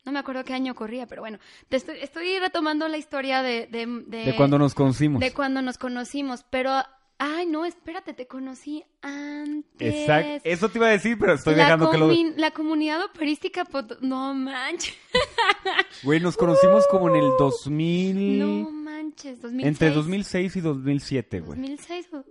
No 0.07 0.13
me 0.13 0.19
acuerdo 0.19 0.45
qué 0.45 0.53
año 0.53 0.73
corría, 0.73 1.05
pero 1.05 1.21
bueno, 1.21 1.37
te 1.67 1.75
estoy, 1.75 1.97
estoy 1.99 2.39
retomando 2.39 2.87
la 2.87 2.97
historia 2.97 3.41
de... 3.43 3.67
De, 3.67 3.85
de, 4.07 4.23
de 4.23 4.35
cuando 4.37 4.57
nos 4.57 4.73
conocimos. 4.73 5.19
de 5.19 5.33
cuando 5.33 5.61
nos 5.61 5.77
conocimos, 5.77 6.45
pero... 6.49 6.71
Ay, 7.19 7.45
no, 7.47 7.65
espérate, 7.65 8.13
te 8.13 8.25
conocí 8.27 8.85
antes. 9.01 9.95
Exacto. 9.95 10.41
Eso 10.45 10.69
te 10.69 10.77
iba 10.77 10.87
a 10.87 10.91
decir, 10.91 11.17
pero 11.19 11.33
estoy 11.33 11.55
la, 11.55 11.63
dejando 11.63 11.91
que 11.91 11.97
lo... 11.97 12.09
la 12.37 12.51
comunidad 12.51 13.03
operística... 13.03 13.65
No 14.01 14.33
manches. 14.33 14.95
Güey, 16.03 16.21
nos 16.21 16.37
conocimos 16.37 16.85
como 16.87 17.09
en 17.09 17.15
el 17.15 17.29
2000... 17.37 18.39
No 18.39 18.69
manches, 18.71 19.41
2006. 19.41 19.67
Entre 19.67 19.89
2006 19.91 20.55
y 20.55 20.61
2007, 20.61 21.39
güey. 21.41 21.59
2006. 21.59 22.13
o- 22.13 22.23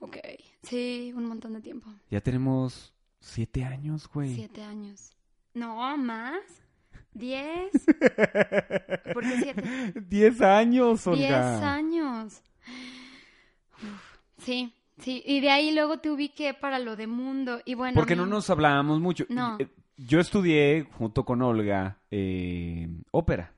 Ok, 0.00 0.16
sí, 0.64 1.14
un 1.16 1.24
montón 1.26 1.54
de 1.54 1.62
tiempo. 1.62 1.88
Ya 2.10 2.20
tenemos 2.20 2.92
siete 3.20 3.64
años, 3.64 4.06
güey. 4.12 4.34
Siete 4.34 4.62
años. 4.62 5.12
No, 5.54 5.96
más. 5.96 6.42
Diez. 7.18 7.70
¿Por 9.14 9.22
qué 9.22 9.36
siete? 9.42 9.62
Diez 10.08 10.40
años, 10.40 11.06
Olga. 11.06 11.18
Diez 11.18 11.62
años. 11.62 12.42
Uf, 13.82 14.18
sí, 14.38 14.72
sí. 14.98 15.22
Y 15.26 15.40
de 15.40 15.50
ahí 15.50 15.72
luego 15.74 15.98
te 15.98 16.10
ubiqué 16.10 16.54
para 16.54 16.78
lo 16.78 16.96
de 16.96 17.06
mundo. 17.06 17.60
Y 17.64 17.74
bueno. 17.74 17.94
Porque 17.94 18.14
mí- 18.14 18.20
no 18.22 18.26
nos 18.26 18.48
hablábamos 18.50 19.00
mucho. 19.00 19.24
No. 19.28 19.56
Eh, 19.58 19.68
Yo 19.96 20.20
estudié 20.20 20.86
junto 20.98 21.24
con 21.24 21.40
Olga 21.42 21.98
eh, 22.10 22.88
ópera. 23.12 23.52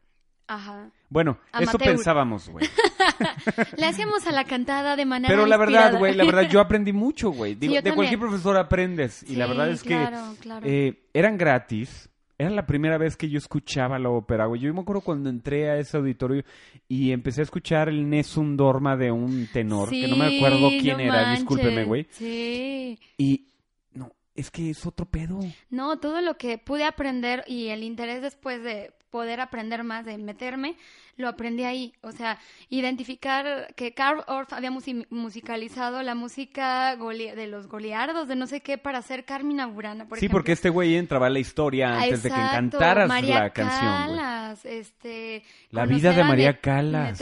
Ajá. 0.47 0.91
Bueno, 1.11 1.39
eso 1.61 1.79
pensábamos, 1.79 2.49
güey. 2.49 2.67
Le 3.77 3.87
hacíamos 3.87 4.27
a 4.27 4.33
la 4.33 4.45
cantada 4.45 4.95
de 4.97 5.05
manera. 5.05 5.31
Pero 5.35 5.47
la 5.47 5.57
verdad, 5.59 5.99
güey, 5.99 6.15
la 6.15 6.25
verdad 6.25 6.49
yo 6.49 6.61
aprendí 6.61 6.93
mucho, 6.93 7.31
güey. 7.31 7.59
Yo 7.59 7.83
de 7.83 7.93
cualquier 7.95 8.21
profesor 8.21 8.57
aprendes. 8.57 9.23
y 9.25 9.37
la 9.37 9.45
Sí, 9.45 9.51
verdad 9.51 9.71
es 9.71 9.83
que 9.83 9.89
claro, 9.89 10.35
claro. 10.41 10.67
eh, 10.67 11.03
eran 11.13 11.37
gratis. 11.37 12.08
Era 12.41 12.51
la 12.51 12.67
primera 12.67 12.99
vez 12.99 13.17
que 13.17 13.29
yo 13.29 13.37
escuchaba 13.37 13.99
la 13.99 14.11
ópera, 14.11 14.47
güey. 14.47 14.61
Yo 14.61 14.73
me 14.73 14.81
acuerdo 14.81 15.03
cuando 15.03 15.29
entré 15.29 15.71
a 15.71 15.77
ese 15.77 15.97
auditorio 15.97 16.45
y 16.87 17.11
empecé 17.11 17.41
a 17.41 17.45
escuchar 17.45 17.89
el 17.89 18.09
Nessun 18.09 18.57
Dorma 18.57 18.97
de 18.97 19.11
un 19.11 19.49
tenor, 19.53 19.91
que 19.91 20.07
no 20.07 20.15
me 20.17 20.37
acuerdo 20.37 20.69
quién 20.69 20.99
no 20.99 21.03
era, 21.03 21.13
manches. 21.15 21.41
discúlpeme, 21.41 21.85
güey. 21.85 22.07
Sí. 22.11 22.97
Y 23.17 23.47
no, 23.93 24.13
es 24.37 24.53
que 24.53 24.71
es 24.71 24.87
otro 24.87 25.05
pedo. 25.07 25.41
No, 25.69 25.99
todo 25.99 26.21
lo 26.21 26.37
que 26.37 26.59
pude 26.59 26.85
aprender 26.85 27.43
y 27.49 27.69
el 27.69 27.83
interés 27.83 28.23
después 28.23 28.63
de 28.63 28.93
poder 29.11 29.41
aprender 29.41 29.85
más, 29.85 30.05
de 30.05 30.19
meterme, 30.19 30.77
lo 31.17 31.29
aprendí 31.29 31.65
ahí. 31.65 31.93
O 32.03 32.13
sea, 32.13 32.39
identificar 32.69 33.75
que 33.75 33.93
Carl 33.95 34.23
Orff 34.27 34.53
había 34.53 34.71
musi- 34.71 35.07
musicalizado 35.11 36.03
la 36.03 36.15
música 36.15 36.97
de 36.97 37.47
los 37.47 37.67
goliardos, 37.67 38.29
de 38.29 38.37
no 38.37 38.47
sé 38.47 38.61
qué, 38.61 38.79
para 38.79 38.99
hacer 38.99 39.25
Carmina 39.25 39.67
Burana, 39.67 40.07
por 40.09 40.19
sí, 40.19 40.27
ejemplo. 40.27 40.39
porque 40.39 40.53
este 40.53 40.69
güey 40.71 40.97
entraba 40.97 41.27
a 41.27 41.31
la 41.31 41.39
historia 41.39 41.91
Ah, 41.95 42.03
antes 42.03 42.23
de 42.23 42.31
que 42.31 42.35
exacto, 42.37 42.79
cantaras 42.79 43.09
María 43.09 43.41
la 43.41 43.51
canción. 43.51 43.93
Calas, 43.93 44.65
este... 44.65 45.43
La 45.71 45.87
vida 45.87 46.13
de 46.13 46.25
María 46.25 46.61
Calas, 46.61 47.21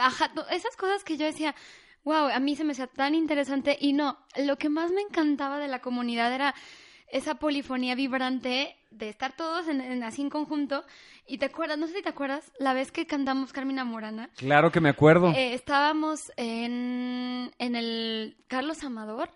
ajá, 0.00 0.32
to- 0.34 0.48
esas 0.50 0.76
cosas 0.76 1.04
que 1.04 1.16
yo 1.16 1.26
decía, 1.26 1.54
wow, 2.04 2.28
a 2.28 2.38
mí 2.40 2.56
se 2.56 2.64
me 2.64 2.72
hacía 2.72 2.86
tan 2.86 3.14
interesante 3.14 3.76
y 3.80 3.92
no, 3.92 4.18
lo 4.36 4.56
que 4.56 4.68
más 4.68 4.90
me 4.90 5.00
encantaba 5.02 5.58
de 5.58 5.68
la 5.68 5.80
comunidad 5.80 6.32
era 6.32 6.54
esa 7.08 7.36
polifonía 7.36 7.94
vibrante 7.94 8.76
de 8.90 9.08
estar 9.08 9.36
todos 9.36 9.68
en, 9.68 9.80
en- 9.80 10.02
así 10.04 10.22
en 10.22 10.30
conjunto 10.30 10.84
y 11.26 11.38
te 11.38 11.46
acuerdas, 11.46 11.78
no 11.78 11.86
sé 11.86 11.94
si 11.94 12.02
te 12.02 12.08
acuerdas, 12.08 12.50
la 12.58 12.74
vez 12.74 12.90
que 12.92 13.06
cantamos 13.06 13.52
Carmina 13.52 13.84
Morana, 13.84 14.30
Claro 14.36 14.70
que 14.72 14.80
me 14.80 14.88
acuerdo. 14.88 15.30
eh, 15.32 15.54
estábamos 15.54 16.32
en, 16.36 17.50
en 17.58 17.76
el 17.76 18.36
Carlos 18.48 18.82
Amador 18.84 19.30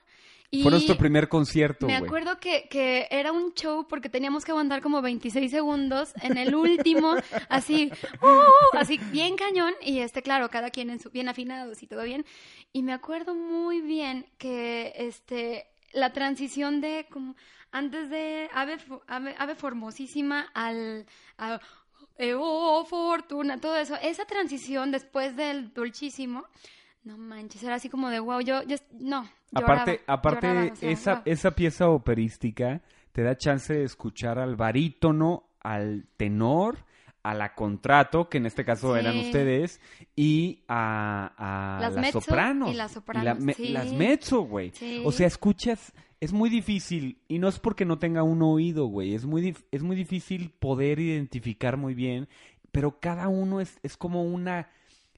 y 0.51 0.63
Fue 0.63 0.71
nuestro 0.71 0.97
primer 0.97 1.29
concierto, 1.29 1.87
me 1.87 1.95
acuerdo 1.97 2.39
que, 2.41 2.69
que 2.71 3.07
era 3.11 3.33
un 3.33 3.53
show 3.53 3.87
porque 3.87 4.09
teníamos 4.09 4.47
que 4.47 4.51
aguantar 4.53 4.81
como 4.81 5.03
26 5.03 5.51
segundos 5.51 6.15
en 6.23 6.39
el 6.39 6.55
último, 6.55 7.17
así, 7.51 7.93
uh, 8.23 8.77
así 8.79 8.99
bien 9.13 9.37
cañón, 9.37 9.75
y 9.83 9.99
este, 9.99 10.23
claro, 10.23 10.49
cada 10.49 10.71
quien 10.71 10.89
en 10.89 11.01
su, 11.01 11.11
bien 11.11 11.29
afinados 11.29 11.83
y 11.83 11.87
todo 11.87 12.03
bien. 12.03 12.25
Y 12.73 12.83
me 12.83 12.95
acuerdo 12.95 13.35
muy 13.35 13.83
bien 13.83 14.25
que 14.39 14.95
este, 14.97 15.67
la 15.93 16.15
transición 16.15 16.81
de 16.81 17.07
como 17.11 17.37
antes 17.73 18.09
de 18.11 18.49
Ave, 18.55 18.79
Ave, 19.07 19.35
Ave 19.39 19.55
Formosísima 19.55 20.47
al, 20.55 21.07
a, 21.37 21.61
eh, 22.19 22.35
oh, 22.37 22.85
Fortuna, 22.85 23.59
todo 23.61 23.77
eso, 23.77 23.97
esa 24.03 24.25
transición 24.25 24.91
después 24.91 25.37
del 25.37 25.73
Dolchísimo, 25.73 26.45
no 27.05 27.17
manches, 27.19 27.63
era 27.63 27.77
así 27.77 27.89
como 27.89 28.09
de 28.11 28.21
wow, 28.21 28.41
yo, 28.41 28.63
yo 28.65 28.77
no. 29.01 29.29
Aparte, 29.55 29.93
lloraba, 29.93 30.13
aparte 30.15 30.47
lloraba, 30.47 30.73
o 30.73 30.77
sea, 30.77 30.91
esa, 30.91 31.15
wow. 31.15 31.23
esa 31.27 31.51
pieza 31.53 31.89
operística 31.89 32.83
te 33.13 33.23
da 33.23 33.37
chance 33.37 33.73
de 33.73 33.85
escuchar 33.85 34.39
al 34.39 34.57
barítono, 34.57 35.49
al 35.61 36.07
tenor, 36.17 36.85
a 37.23 37.35
la 37.35 37.55
contrato, 37.55 38.29
que 38.29 38.39
en 38.39 38.47
este 38.47 38.65
caso 38.65 38.95
Sí. 38.95 39.01
eran 39.01 39.19
ustedes, 39.19 39.81
y 40.17 40.65
a, 40.69 41.33
a 41.37 41.91
Las 41.91 42.13
sopranos. 42.13 42.71
y 42.71 42.75
las 42.75 42.91
la 42.91 42.95
sopranos, 42.95 43.41
me- 43.41 43.55
sí. 43.55 43.69
Las 43.69 43.93
mezzo, 43.93 44.41
güey. 44.43 44.71
Sí. 44.75 45.03
O 45.05 45.13
sea, 45.13 45.27
escuchas, 45.27 45.93
es 46.21 46.33
muy 46.33 46.51
difícil, 46.51 47.19
y 47.29 47.39
no 47.39 47.49
es 47.49 47.59
porque 47.59 47.85
no 47.85 47.99
tenga 47.99 48.23
un 48.23 48.43
oído, 48.43 48.87
güey, 48.87 49.15
es 49.15 49.25
muy, 49.25 49.57
es 49.71 49.83
muy 49.83 49.97
difícil 49.97 50.51
poder 50.59 50.99
identificar 51.01 51.77
muy 51.77 51.95
bien, 51.95 52.29
pero 52.73 52.99
cada 53.01 53.29
uno 53.29 53.61
es, 53.61 53.79
es 53.83 53.97
como 53.97 54.23
una... 54.25 54.69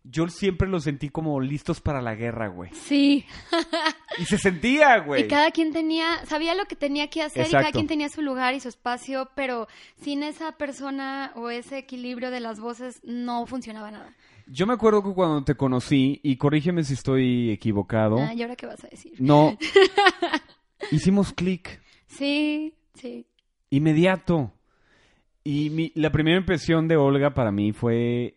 Yo 0.02 0.26
siempre 0.28 0.66
lo 0.66 0.80
sentí 0.80 1.10
como 1.10 1.38
listos 1.42 1.82
para 1.82 2.00
la 2.00 2.14
guerra, 2.14 2.48
güey. 2.48 2.70
Sí, 2.72 3.26
Y 4.18 4.24
se 4.24 4.38
sentía, 4.38 4.98
güey. 5.00 5.24
y 5.24 5.28
cada 5.28 5.50
quien 5.50 5.72
tenía, 5.72 6.24
sabía 6.26 6.54
lo 6.54 6.64
que 6.64 6.74
tenía 6.74 7.08
que 7.10 7.22
hacer 7.22 7.46
y 7.46 7.50
cada 7.50 7.70
quien 7.70 7.86
tenía 7.86 8.08
su 8.08 8.22
lugar 8.22 8.54
y 8.54 8.60
su 8.60 8.68
espacio, 8.68 9.28
pero 9.34 9.68
sin 10.02 10.22
esa 10.22 10.52
persona 10.52 11.32
o 11.36 11.50
ese 11.50 11.76
equilibrio 11.78 12.30
de 12.30 12.40
las 12.40 12.60
voces 12.60 13.00
no 13.04 13.44
funcionaba 13.46 13.90
nada. 13.90 14.14
Yo 14.46 14.66
me 14.66 14.72
acuerdo 14.72 15.02
que 15.02 15.12
cuando 15.12 15.44
te 15.44 15.54
conocí, 15.54 16.18
y 16.22 16.36
corrígeme 16.36 16.82
si 16.82 16.94
estoy 16.94 17.50
equivocado, 17.50 18.18
Ah, 18.18 18.32
¿Y 18.34 18.40
ahora 18.42 18.56
qué 18.56 18.66
vas 18.66 18.82
a 18.82 18.88
decir? 18.88 19.12
no, 19.18 19.56
hicimos 20.90 21.32
clic 21.32 21.80
Sí, 22.06 22.74
sí. 22.94 23.26
inmediato. 23.70 24.52
Y 25.44 25.70
mi- 25.70 25.92
la 25.94 26.10
primera 26.10 26.36
impresión 26.38 26.86
de 26.88 26.96
Olga 26.96 27.32
para 27.34 27.50
mí 27.50 27.72
fue, 27.72 28.36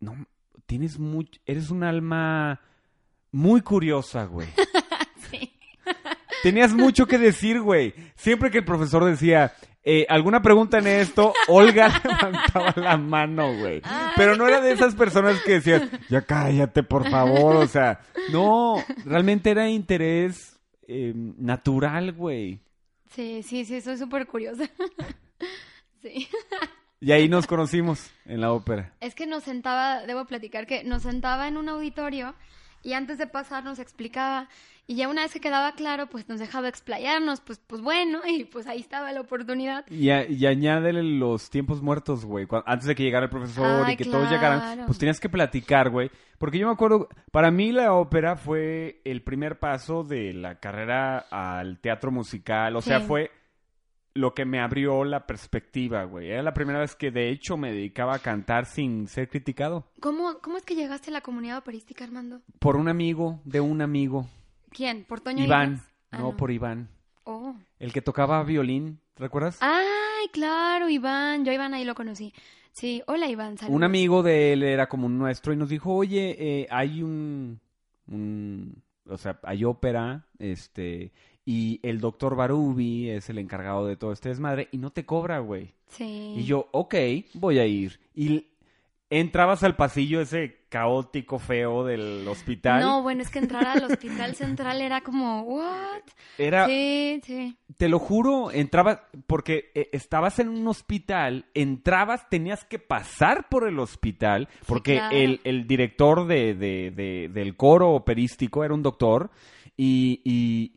no, 0.00 0.26
tienes 0.66 0.98
mucho, 0.98 1.40
eres 1.46 1.70
un 1.70 1.82
alma 1.84 2.60
muy 3.32 3.60
curiosa, 3.62 4.24
güey. 4.24 4.48
Sí. 5.30 5.52
Tenías 6.42 6.72
mucho 6.74 7.06
que 7.06 7.18
decir, 7.18 7.60
güey. 7.60 7.94
Siempre 8.14 8.50
que 8.50 8.58
el 8.58 8.64
profesor 8.64 9.04
decía, 9.04 9.54
eh, 9.82 10.06
¿alguna 10.08 10.42
pregunta 10.42 10.78
en 10.78 10.86
esto? 10.86 11.32
Olga 11.48 11.88
levantaba 12.04 12.72
la 12.76 12.96
mano, 12.96 13.56
güey. 13.58 13.80
Pero 14.16 14.36
no 14.36 14.46
era 14.46 14.60
de 14.60 14.72
esas 14.72 14.94
personas 14.94 15.40
que 15.42 15.52
decías, 15.54 15.82
ya 16.10 16.22
cállate, 16.22 16.82
por 16.82 17.08
favor. 17.10 17.56
O 17.56 17.66
sea, 17.66 18.00
no, 18.30 18.76
realmente 19.04 19.50
era 19.50 19.68
interés 19.68 20.53
eh, 20.88 21.12
natural, 21.14 22.12
güey. 22.12 22.60
Sí, 23.10 23.42
sí, 23.42 23.64
sí, 23.64 23.80
soy 23.80 23.96
súper 23.96 24.26
curiosa. 24.26 24.68
sí. 26.02 26.28
Y 27.00 27.12
ahí 27.12 27.28
nos 27.28 27.46
conocimos 27.46 28.10
en 28.24 28.40
la 28.40 28.52
ópera. 28.52 28.94
Es 29.00 29.14
que 29.14 29.26
nos 29.26 29.44
sentaba, 29.44 30.06
debo 30.06 30.24
platicar 30.24 30.66
que 30.66 30.84
nos 30.84 31.02
sentaba 31.02 31.48
en 31.48 31.56
un 31.56 31.68
auditorio 31.68 32.34
y 32.82 32.94
antes 32.94 33.18
de 33.18 33.26
pasar 33.26 33.64
nos 33.64 33.78
explicaba 33.78 34.48
y 34.86 34.96
ya 34.96 35.08
una 35.08 35.22
vez 35.22 35.32
que 35.32 35.40
quedaba 35.40 35.72
claro, 35.72 36.06
pues 36.08 36.28
nos 36.28 36.38
dejaba 36.40 36.68
explayarnos, 36.68 37.40
pues 37.40 37.58
pues 37.66 37.80
bueno, 37.82 38.20
y 38.26 38.44
pues 38.44 38.66
ahí 38.66 38.80
estaba 38.80 39.12
la 39.12 39.20
oportunidad. 39.22 39.84
Y, 39.90 40.10
a- 40.10 40.28
y 40.30 40.44
añádele 40.46 41.02
los 41.02 41.50
tiempos 41.50 41.82
muertos, 41.82 42.24
güey. 42.24 42.46
Antes 42.66 42.86
de 42.86 42.94
que 42.94 43.02
llegara 43.02 43.24
el 43.24 43.30
profesor 43.30 43.84
Ay, 43.86 43.94
y 43.94 43.96
que 43.96 44.04
todos 44.04 44.30
llegaran, 44.30 44.60
claro. 44.60 44.86
pues 44.86 44.98
tenías 44.98 45.20
que 45.20 45.28
platicar, 45.28 45.90
güey. 45.90 46.10
Porque 46.38 46.58
yo 46.58 46.66
me 46.66 46.72
acuerdo, 46.72 47.08
para 47.32 47.50
mí 47.50 47.72
la 47.72 47.92
ópera 47.94 48.36
fue 48.36 49.00
el 49.04 49.22
primer 49.22 49.58
paso 49.58 50.02
de 50.04 50.32
la 50.34 50.58
carrera 50.60 51.18
al 51.30 51.80
teatro 51.80 52.10
musical. 52.10 52.76
O 52.76 52.82
sea, 52.82 53.00
Sí. 53.00 53.06
fue 53.06 53.30
lo 54.16 54.32
que 54.34 54.44
me 54.44 54.60
abrió 54.60 55.04
la 55.04 55.26
perspectiva, 55.26 56.04
güey. 56.04 56.30
Era 56.30 56.42
la 56.42 56.54
primera 56.54 56.78
vez 56.80 56.94
que 56.94 57.10
de 57.10 57.30
hecho 57.30 57.56
me 57.56 57.72
dedicaba 57.72 58.14
a 58.14 58.18
cantar 58.20 58.66
sin 58.66 59.08
ser 59.08 59.28
criticado. 59.28 59.88
¿Cómo, 60.00 60.38
¿Cómo 60.40 60.56
es 60.56 60.64
que 60.64 60.74
llegaste 60.76 61.10
a 61.10 61.14
la 61.14 61.20
comunidad 61.20 61.58
operística, 61.58 62.04
Armando? 62.04 62.40
Por 62.60 62.76
un 62.76 62.88
amigo, 62.88 63.40
de 63.44 63.60
un 63.60 63.80
amigo. 63.82 64.28
¿Quién? 64.74 65.04
¿Por 65.04 65.20
Toño 65.20 65.44
Iván. 65.44 65.80
Ah, 66.10 66.18
no, 66.18 66.36
por 66.36 66.50
Iván. 66.50 66.88
Oh. 67.24 67.54
El 67.78 67.92
que 67.92 68.02
tocaba 68.02 68.42
violín, 68.42 68.98
¿recuerdas? 69.16 69.58
Ay, 69.60 70.26
claro, 70.32 70.88
Iván. 70.90 71.44
Yo 71.44 71.52
a 71.52 71.54
Iván 71.54 71.72
ahí 71.74 71.84
lo 71.84 71.94
conocí. 71.94 72.34
Sí, 72.72 73.02
hola 73.06 73.28
Iván, 73.28 73.56
saludos. 73.56 73.76
Un 73.76 73.84
amigo 73.84 74.22
de 74.24 74.52
él 74.52 74.62
era 74.64 74.88
como 74.88 75.06
un 75.06 75.16
nuestro 75.16 75.52
y 75.52 75.56
nos 75.56 75.68
dijo, 75.68 75.94
oye, 75.94 76.36
eh, 76.38 76.66
hay 76.70 77.02
un, 77.04 77.60
un- 78.08 78.82
o 79.08 79.16
sea, 79.16 79.38
hay 79.44 79.64
ópera, 79.64 80.26
este, 80.38 81.12
y 81.44 81.78
el 81.84 82.00
doctor 82.00 82.34
Barubi 82.34 83.10
es 83.10 83.30
el 83.30 83.38
encargado 83.38 83.86
de 83.86 83.96
todo 83.96 84.12
este 84.12 84.30
desmadre 84.30 84.68
y 84.72 84.78
no 84.78 84.90
te 84.90 85.06
cobra, 85.06 85.38
güey. 85.38 85.72
Sí. 85.88 86.34
Y 86.36 86.44
yo, 86.44 86.68
ok, 86.72 86.94
voy 87.34 87.58
a 87.58 87.66
ir. 87.66 88.00
Y 88.14 88.48
entrabas 89.20 89.62
al 89.62 89.76
pasillo 89.76 90.20
ese 90.20 90.64
caótico, 90.68 91.38
feo 91.38 91.84
del 91.84 92.26
hospital. 92.26 92.80
No, 92.80 93.02
bueno, 93.02 93.22
es 93.22 93.30
que 93.30 93.38
entrar 93.38 93.66
al 93.66 93.84
hospital 93.84 94.34
central 94.34 94.80
era 94.80 95.02
como, 95.02 95.42
¿what? 95.42 96.02
Era, 96.36 96.66
Sí, 96.66 97.20
sí. 97.24 97.56
te 97.76 97.88
lo 97.88 97.98
juro, 97.98 98.50
entrabas, 98.50 99.00
porque 99.26 99.70
eh, 99.74 99.88
estabas 99.92 100.38
en 100.40 100.48
un 100.48 100.66
hospital, 100.66 101.46
entrabas, 101.54 102.28
tenías 102.28 102.64
que 102.64 102.78
pasar 102.78 103.48
por 103.48 103.68
el 103.68 103.78
hospital, 103.78 104.48
porque 104.66 104.94
claro. 104.96 105.16
el, 105.16 105.40
el 105.44 105.66
director 105.66 106.26
de, 106.26 106.54
de- 106.54 106.90
de- 106.90 107.30
del 107.32 107.56
coro 107.56 107.90
operístico 107.92 108.64
era 108.64 108.74
un 108.74 108.82
doctor, 108.82 109.30
y, 109.76 110.20
y 110.24 110.76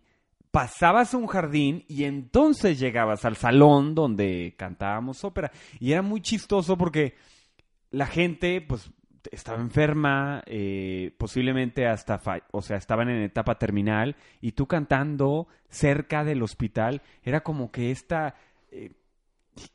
pasabas 0.52 1.14
a 1.14 1.18
un 1.18 1.28
jardín 1.28 1.86
y 1.88 2.06
entonces 2.06 2.80
llegabas 2.80 3.26
al 3.26 3.36
salón 3.36 3.94
donde 3.94 4.56
cantábamos 4.58 5.24
ópera. 5.24 5.52
Y 5.80 5.92
era 5.92 6.02
muy 6.02 6.22
chistoso 6.22 6.78
porque 6.78 7.14
la 7.92 8.06
gente, 8.08 8.62
pues, 8.62 8.92
estaba 9.32 9.60
enferma, 9.60 10.42
eh, 10.46 11.12
posiblemente 11.18 11.86
hasta, 11.88 12.18
fa- 12.18 12.44
o 12.52 12.62
sea, 12.62 12.78
estaban 12.78 13.10
en 13.10 13.22
etapa 13.24 13.58
terminal, 13.60 14.16
y 14.42 14.54
tú 14.54 14.68
cantando 14.68 15.48
cerca 15.70 16.24
del 16.24 16.42
hospital, 16.44 17.02
era 17.24 17.42
como 17.42 17.72
que 17.72 17.92
esta, 17.92 18.36
eh, 18.72 18.92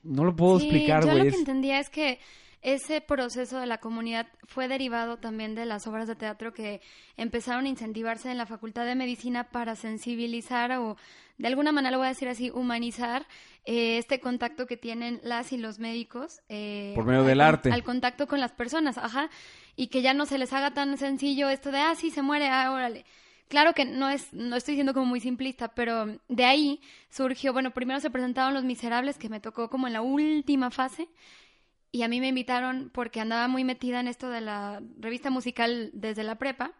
no 0.03 0.25
lo 0.25 0.35
puedo 0.35 0.59
Sí, 0.59 0.67
explicar, 0.67 1.03
Yo 1.03 1.09
güey. 1.11 1.19
lo 1.19 1.25
es- 1.29 1.35
que 1.35 1.39
entendía 1.41 1.81
es 1.81 1.91
que 1.91 2.19
ese 2.63 3.01
proceso 3.01 3.59
de 3.59 3.67
la 3.67 3.79
comunidad 3.79 4.29
fue 4.47 4.69
derivado 4.69 5.19
también 5.19 5.55
de 5.55 5.67
las 5.67 5.87
obras 5.87 6.07
de 6.07 6.15
teatro 6.15 6.53
que 6.53 6.81
empezaron 7.17 7.67
a 7.67 7.69
incentivarse 7.69 8.31
en 8.31 8.39
la 8.39 8.47
Facultad 8.47 8.87
de 8.87 8.95
Medicina 8.95 9.51
para 9.51 9.75
sensibilizar 9.75 10.71
o, 10.79 10.97
de 11.39 11.49
alguna 11.49 11.73
manera 11.73 11.91
lo 11.91 11.99
voy 11.99 12.07
a 12.07 12.11
decir 12.11 12.29
así, 12.29 12.51
humanizar 12.51 13.27
eh, 13.65 13.99
este 13.99 14.21
contacto 14.21 14.67
que 14.67 14.77
tienen 14.77 15.21
las 15.25 15.53
y 15.53 15.59
los 15.59 15.81
médicos. 15.81 16.41
eh, 16.49 16.93
Por 16.95 17.05
medio 17.05 17.21
al 17.21 17.27
del 17.27 17.41
arte. 17.41 17.73
Al 17.73 17.83
contacto 17.83 18.27
con 18.29 18.41
las 18.41 18.53
personas, 18.53 18.97
ajá. 18.97 19.29
Y 19.75 19.89
que 19.89 20.03
ya 20.03 20.15
no 20.15 20.25
se 20.27 20.39
les 20.39 20.53
haga 20.53 20.73
tan 20.73 20.97
sencillo 20.99 21.49
esto 21.49 21.73
de, 21.73 21.79
ah, 21.79 21.95
sí, 21.97 22.11
se 22.11 22.23
muere, 22.23 22.49
ah, 22.49 22.71
órale. 22.73 23.05
Claro 23.49 23.75
que 23.75 23.85
no 23.85 24.09
es, 24.09 24.33
no 24.33 24.57
estoy 24.57 24.75
siendo 24.75 24.95
como 24.95 25.07
muy 25.07 25.21
simplista, 25.21 25.69
pero 25.75 26.17
de 26.29 26.45
ahí 26.45 26.81
surgió, 27.11 27.53
bueno, 27.53 27.73
primero 27.73 28.01
se 28.01 28.09
presentaron 28.09 28.55
Los 28.55 28.65
Miserables, 28.65 29.19
que 29.19 29.29
me 29.29 29.41
tocó 29.41 29.69
como 29.69 29.87
en 29.89 29.93
la 29.93 30.01
última 30.01 30.71
fase, 30.71 31.09
y 31.93 32.03
a 32.03 32.09
mí 32.09 32.21
me 32.21 32.29
invitaron 32.29 32.91
porque 32.93 33.21
andaba 33.21 33.49
muy 33.49 33.65
metida 33.65 34.01
en 34.01 34.09
esto 34.09 34.31
de 34.31 34.41
la 34.41 34.83
revista 34.99 35.29
musical 35.29 35.91
desde 35.93 36.25
la 36.25 36.37
prepa. 36.37 36.73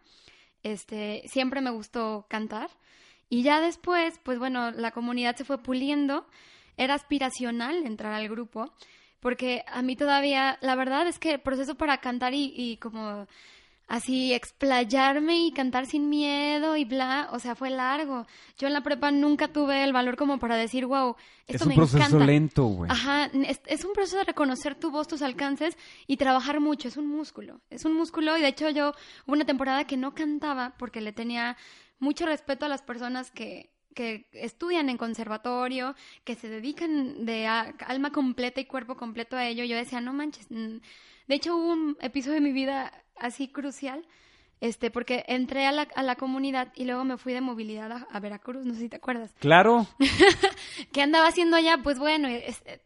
Este, 0.63 1.21
siempre 1.27 1.61
me 1.61 1.69
gustó 1.69 2.25
cantar. 2.27 2.71
Y 3.29 3.43
ya 3.43 3.61
después, 3.61 4.19
pues 4.23 4.39
bueno, 4.39 4.71
la 4.71 4.91
comunidad 4.91 5.35
se 5.35 5.45
fue 5.45 5.61
puliendo. 5.61 6.25
Era 6.77 6.95
aspiracional 6.95 7.85
entrar 7.85 8.13
al 8.13 8.27
grupo, 8.27 8.73
porque 9.19 9.63
a 9.67 9.83
mí 9.83 9.95
todavía, 9.95 10.57
la 10.61 10.73
verdad 10.73 11.07
es 11.07 11.19
que 11.19 11.33
el 11.33 11.41
proceso 11.41 11.75
para 11.75 11.99
cantar 11.99 12.33
y, 12.33 12.51
y 12.55 12.77
como 12.77 13.27
así 13.87 14.33
explayarme 14.33 15.45
y 15.45 15.51
cantar 15.51 15.85
sin 15.85 16.09
miedo 16.09 16.75
y 16.77 16.85
bla, 16.85 17.29
o 17.31 17.39
sea, 17.39 17.55
fue 17.55 17.69
largo. 17.69 18.25
Yo 18.57 18.67
en 18.67 18.73
la 18.73 18.81
prepa 18.81 19.11
nunca 19.11 19.47
tuve 19.49 19.83
el 19.83 19.93
valor 19.93 20.15
como 20.15 20.39
para 20.39 20.55
decir, 20.55 20.85
wow, 20.85 21.15
esto 21.47 21.55
es 21.55 21.61
un 21.63 21.67
me 21.69 21.75
proceso 21.75 22.03
encanta. 22.05 22.25
lento, 22.25 22.63
güey. 22.65 22.89
Ajá, 22.89 23.25
es, 23.25 23.61
es 23.65 23.83
un 23.85 23.93
proceso 23.93 24.17
de 24.17 24.23
reconocer 24.23 24.75
tu 24.75 24.89
voz, 24.89 25.07
tus 25.07 25.21
alcances 25.21 25.77
y 26.07 26.17
trabajar 26.17 26.59
mucho, 26.59 26.87
es 26.87 26.97
un 26.97 27.07
músculo, 27.07 27.61
es 27.69 27.85
un 27.85 27.93
músculo 27.93 28.37
y 28.37 28.41
de 28.41 28.47
hecho 28.47 28.69
yo 28.69 28.89
hubo 29.25 29.33
una 29.33 29.45
temporada 29.45 29.85
que 29.85 29.97
no 29.97 30.15
cantaba 30.15 30.73
porque 30.79 31.01
le 31.01 31.11
tenía 31.11 31.57
mucho 31.99 32.25
respeto 32.25 32.65
a 32.65 32.69
las 32.69 32.81
personas 32.81 33.31
que, 33.31 33.69
que 33.95 34.27
estudian 34.33 34.89
en 34.89 34.97
conservatorio, 34.97 35.95
que 36.23 36.35
se 36.35 36.49
dedican 36.49 37.25
de 37.25 37.47
a- 37.47 37.75
alma 37.85 38.11
completa 38.11 38.59
y 38.61 38.65
cuerpo 38.65 38.95
completo 38.97 39.35
a 39.35 39.45
ello. 39.45 39.63
Yo 39.65 39.75
decía, 39.75 40.01
no 40.01 40.13
manches. 40.13 40.47
De 40.49 41.35
hecho 41.35 41.55
hubo 41.55 41.71
un 41.71 41.97
episodio 42.01 42.35
de 42.35 42.41
mi 42.41 42.51
vida 42.51 42.91
así 43.17 43.47
crucial. 43.47 44.05
Este, 44.61 44.89
porque 44.91 45.25
entré 45.27 45.65
a 45.65 45.73
la, 45.73 45.81
a 45.93 46.03
la 46.03 46.15
comunidad 46.15 46.71
y 46.73 46.85
luego 46.85 47.03
me 47.03 47.17
fui 47.17 47.33
de 47.33 47.41
movilidad 47.41 47.91
a, 47.91 48.07
a 48.09 48.19
Veracruz, 48.21 48.65
no 48.65 48.73
sé 48.73 48.79
si 48.81 48.89
te 48.89 48.95
acuerdas. 48.95 49.33
Claro, 49.39 49.85
¿Qué 50.93 51.01
andaba 51.01 51.27
haciendo 51.27 51.57
allá? 51.57 51.79
Pues 51.83 51.99
bueno, 51.99 52.29
es- 52.29 52.61
eh, 52.65 52.79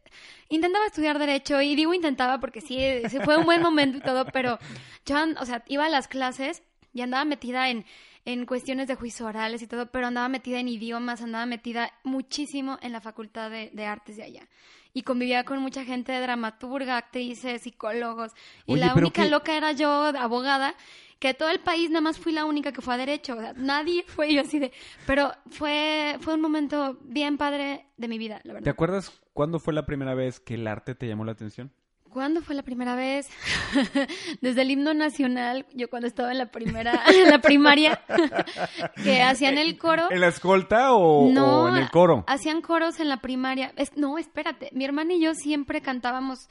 intentaba 0.48 0.86
estudiar 0.86 1.18
Derecho 1.20 1.60
y 1.62 1.76
digo 1.76 1.94
intentaba 1.94 2.40
porque 2.40 2.60
sí, 2.60 2.78
sí 3.08 3.18
fue 3.24 3.36
un 3.36 3.44
buen 3.44 3.62
momento 3.62 3.98
y 3.98 4.00
todo, 4.00 4.24
pero 4.32 4.58
yo, 5.06 5.16
o 5.40 5.44
sea, 5.46 5.62
iba 5.68 5.86
a 5.86 5.88
las 5.88 6.08
clases 6.08 6.64
y 6.92 7.02
andaba 7.02 7.24
metida 7.24 7.68
en, 7.70 7.84
en 8.24 8.44
cuestiones 8.44 8.88
de 8.88 8.96
juicios 8.96 9.28
orales 9.28 9.62
y 9.62 9.68
todo, 9.68 9.86
pero 9.92 10.08
andaba 10.08 10.28
metida 10.28 10.58
en 10.58 10.66
idiomas, 10.68 11.22
andaba 11.22 11.46
metida 11.46 11.92
muchísimo 12.02 12.78
en 12.82 12.90
la 12.90 13.00
Facultad 13.00 13.50
de, 13.50 13.70
de 13.72 13.86
Artes 13.86 14.16
de 14.16 14.24
allá. 14.24 14.48
Y 14.94 15.02
convivía 15.02 15.44
con 15.44 15.58
mucha 15.60 15.84
gente 15.84 16.12
de 16.12 16.20
dramaturga, 16.20 16.96
actrices, 16.96 17.62
psicólogos. 17.62 18.32
Y 18.66 18.72
Oye, 18.72 18.80
la 18.84 18.94
única 18.94 19.22
qué- 19.24 19.30
loca 19.30 19.56
era 19.56 19.72
yo, 19.72 19.90
abogada, 19.90 20.74
que 21.18 21.34
todo 21.34 21.50
el 21.50 21.60
país 21.60 21.90
nada 21.90 22.00
más 22.00 22.18
fui 22.18 22.32
la 22.32 22.44
única 22.44 22.72
que 22.72 22.80
fue 22.80 22.94
a 22.94 22.96
derecho. 22.96 23.36
O 23.36 23.40
sea, 23.40 23.52
nadie 23.54 24.02
fue 24.08 24.32
yo 24.34 24.40
así 24.40 24.58
de. 24.58 24.72
Pero 25.06 25.32
fue, 25.50 26.16
fue 26.20 26.34
un 26.34 26.40
momento 26.40 26.98
bien 27.02 27.36
padre 27.36 27.86
de 27.96 28.08
mi 28.08 28.18
vida, 28.18 28.36
la 28.36 28.42
¿te 28.42 28.52
verdad. 28.54 28.68
acuerdas 28.70 29.12
cuándo 29.34 29.58
fue 29.60 29.74
la 29.74 29.86
primera 29.86 30.14
vez 30.14 30.40
que 30.40 30.54
el 30.54 30.66
arte 30.66 30.94
te 30.94 31.06
llamó 31.06 31.24
la 31.24 31.32
atención? 31.32 31.70
¿Cuándo 32.10 32.40
fue 32.42 32.54
la 32.54 32.62
primera 32.62 32.94
vez? 32.94 33.28
Desde 34.40 34.62
el 34.62 34.70
himno 34.70 34.94
nacional, 34.94 35.66
yo 35.74 35.88
cuando 35.90 36.06
estaba 36.06 36.32
en 36.32 36.38
la 36.38 36.50
primera, 36.50 37.02
en 37.14 37.30
la 37.30 37.40
primaria, 37.40 38.00
que 39.02 39.22
hacían 39.22 39.58
el 39.58 39.78
coro. 39.78 40.10
¿En 40.10 40.20
la 40.20 40.28
escolta 40.28 40.92
o, 40.92 41.30
No, 41.30 41.62
o 41.62 41.68
en 41.68 41.76
el 41.76 41.90
coro? 41.90 42.24
Hacían 42.26 42.62
coros 42.62 43.00
en 43.00 43.08
la 43.08 43.18
primaria. 43.18 43.72
Es, 43.76 43.96
no, 43.96 44.18
espérate. 44.18 44.70
Mi 44.72 44.84
hermana 44.84 45.14
y 45.14 45.20
yo 45.20 45.34
siempre 45.34 45.80
cantábamos 45.80 46.48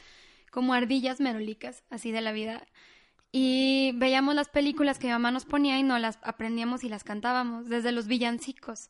como 0.52 0.74
ardillas 0.74 1.20
merolicas, 1.20 1.84
así 1.90 2.12
de 2.12 2.22
la 2.22 2.32
vida. 2.32 2.66
Y 3.32 3.92
veíamos 3.96 4.36
las 4.36 4.50
películas 4.50 5.00
que 5.00 5.08
mi 5.08 5.14
mamá 5.14 5.32
nos 5.32 5.46
ponía 5.46 5.78
y 5.80 5.84
nos 5.84 6.00
las 6.00 6.20
aprendíamos 6.24 6.84
y 6.84 6.90
las 6.90 7.04
cantábamos, 7.04 7.68
desde 7.68 7.92
los 7.92 8.08
villancicos 8.08 8.90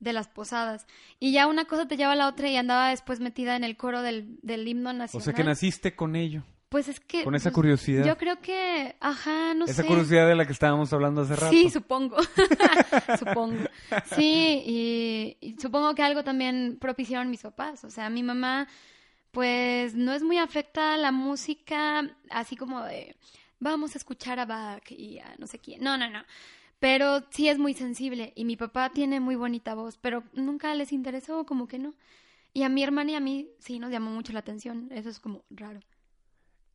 de 0.00 0.12
las 0.12 0.28
posadas. 0.28 0.86
Y 1.18 1.32
ya 1.32 1.46
una 1.46 1.64
cosa 1.64 1.88
te 1.88 1.96
lleva 1.96 2.12
a 2.12 2.16
la 2.16 2.28
otra 2.28 2.48
y 2.48 2.56
andaba 2.56 2.90
después 2.90 3.20
metida 3.20 3.56
en 3.56 3.64
el 3.64 3.76
coro 3.76 4.02
del, 4.02 4.38
del 4.42 4.66
himno 4.68 4.90
O 4.90 4.92
nacional. 4.92 5.24
sea 5.24 5.32
que 5.34 5.44
naciste 5.44 5.96
con 5.96 6.16
ello, 6.16 6.42
Pues 6.68 6.88
es 6.88 7.00
que... 7.00 7.24
con 7.24 7.34
esa 7.34 7.44
pues, 7.50 7.54
curiosidad. 7.54 8.04
Yo 8.04 8.18
creo 8.18 8.40
que... 8.40 8.96
Ajá, 9.00 9.54
no 9.54 9.64
esa 9.64 9.82
sé. 9.82 9.88
curiosidad 9.88 10.26
de 10.26 10.34
la 10.34 10.44
que 10.46 10.52
estábamos 10.52 10.92
hablando 10.92 11.22
hace 11.22 11.34
rato. 11.36 11.50
Sí, 11.50 11.70
supongo. 11.70 12.16
supongo. 13.18 13.64
Sí, 14.14 14.62
y, 14.66 15.36
y 15.40 15.56
supongo 15.60 15.94
que 15.94 16.02
algo 16.02 16.24
también 16.24 16.76
propiciaron 16.80 17.30
mis 17.30 17.42
papás. 17.42 17.84
O 17.84 17.90
sea, 17.90 18.10
mi 18.10 18.22
mamá, 18.22 18.68
pues, 19.30 19.94
no 19.94 20.12
es 20.12 20.22
muy 20.22 20.38
afecta 20.38 20.94
a 20.94 20.98
la 20.98 21.12
música, 21.12 22.10
así 22.30 22.56
como 22.56 22.82
de, 22.84 23.16
vamos 23.58 23.94
a 23.94 23.98
escuchar 23.98 24.38
a 24.40 24.44
Bach 24.46 24.90
y 24.90 25.18
a 25.18 25.34
no 25.38 25.46
sé 25.46 25.58
quién. 25.58 25.82
No, 25.82 25.96
no, 25.96 26.08
no. 26.10 26.22
Pero 26.78 27.22
sí 27.30 27.48
es 27.48 27.58
muy 27.58 27.74
sensible. 27.74 28.32
Y 28.36 28.44
mi 28.44 28.56
papá 28.56 28.90
tiene 28.90 29.20
muy 29.20 29.34
bonita 29.36 29.74
voz, 29.74 29.96
pero 29.98 30.22
nunca 30.34 30.74
les 30.74 30.92
interesó, 30.92 31.46
como 31.46 31.66
que 31.68 31.78
no. 31.78 31.94
Y 32.52 32.62
a 32.62 32.68
mi 32.68 32.82
hermana 32.82 33.12
y 33.12 33.14
a 33.14 33.20
mí 33.20 33.48
sí 33.58 33.78
nos 33.78 33.90
llamó 33.90 34.10
mucho 34.10 34.32
la 34.32 34.40
atención. 34.40 34.88
Eso 34.90 35.08
es 35.08 35.20
como 35.20 35.44
raro. 35.50 35.80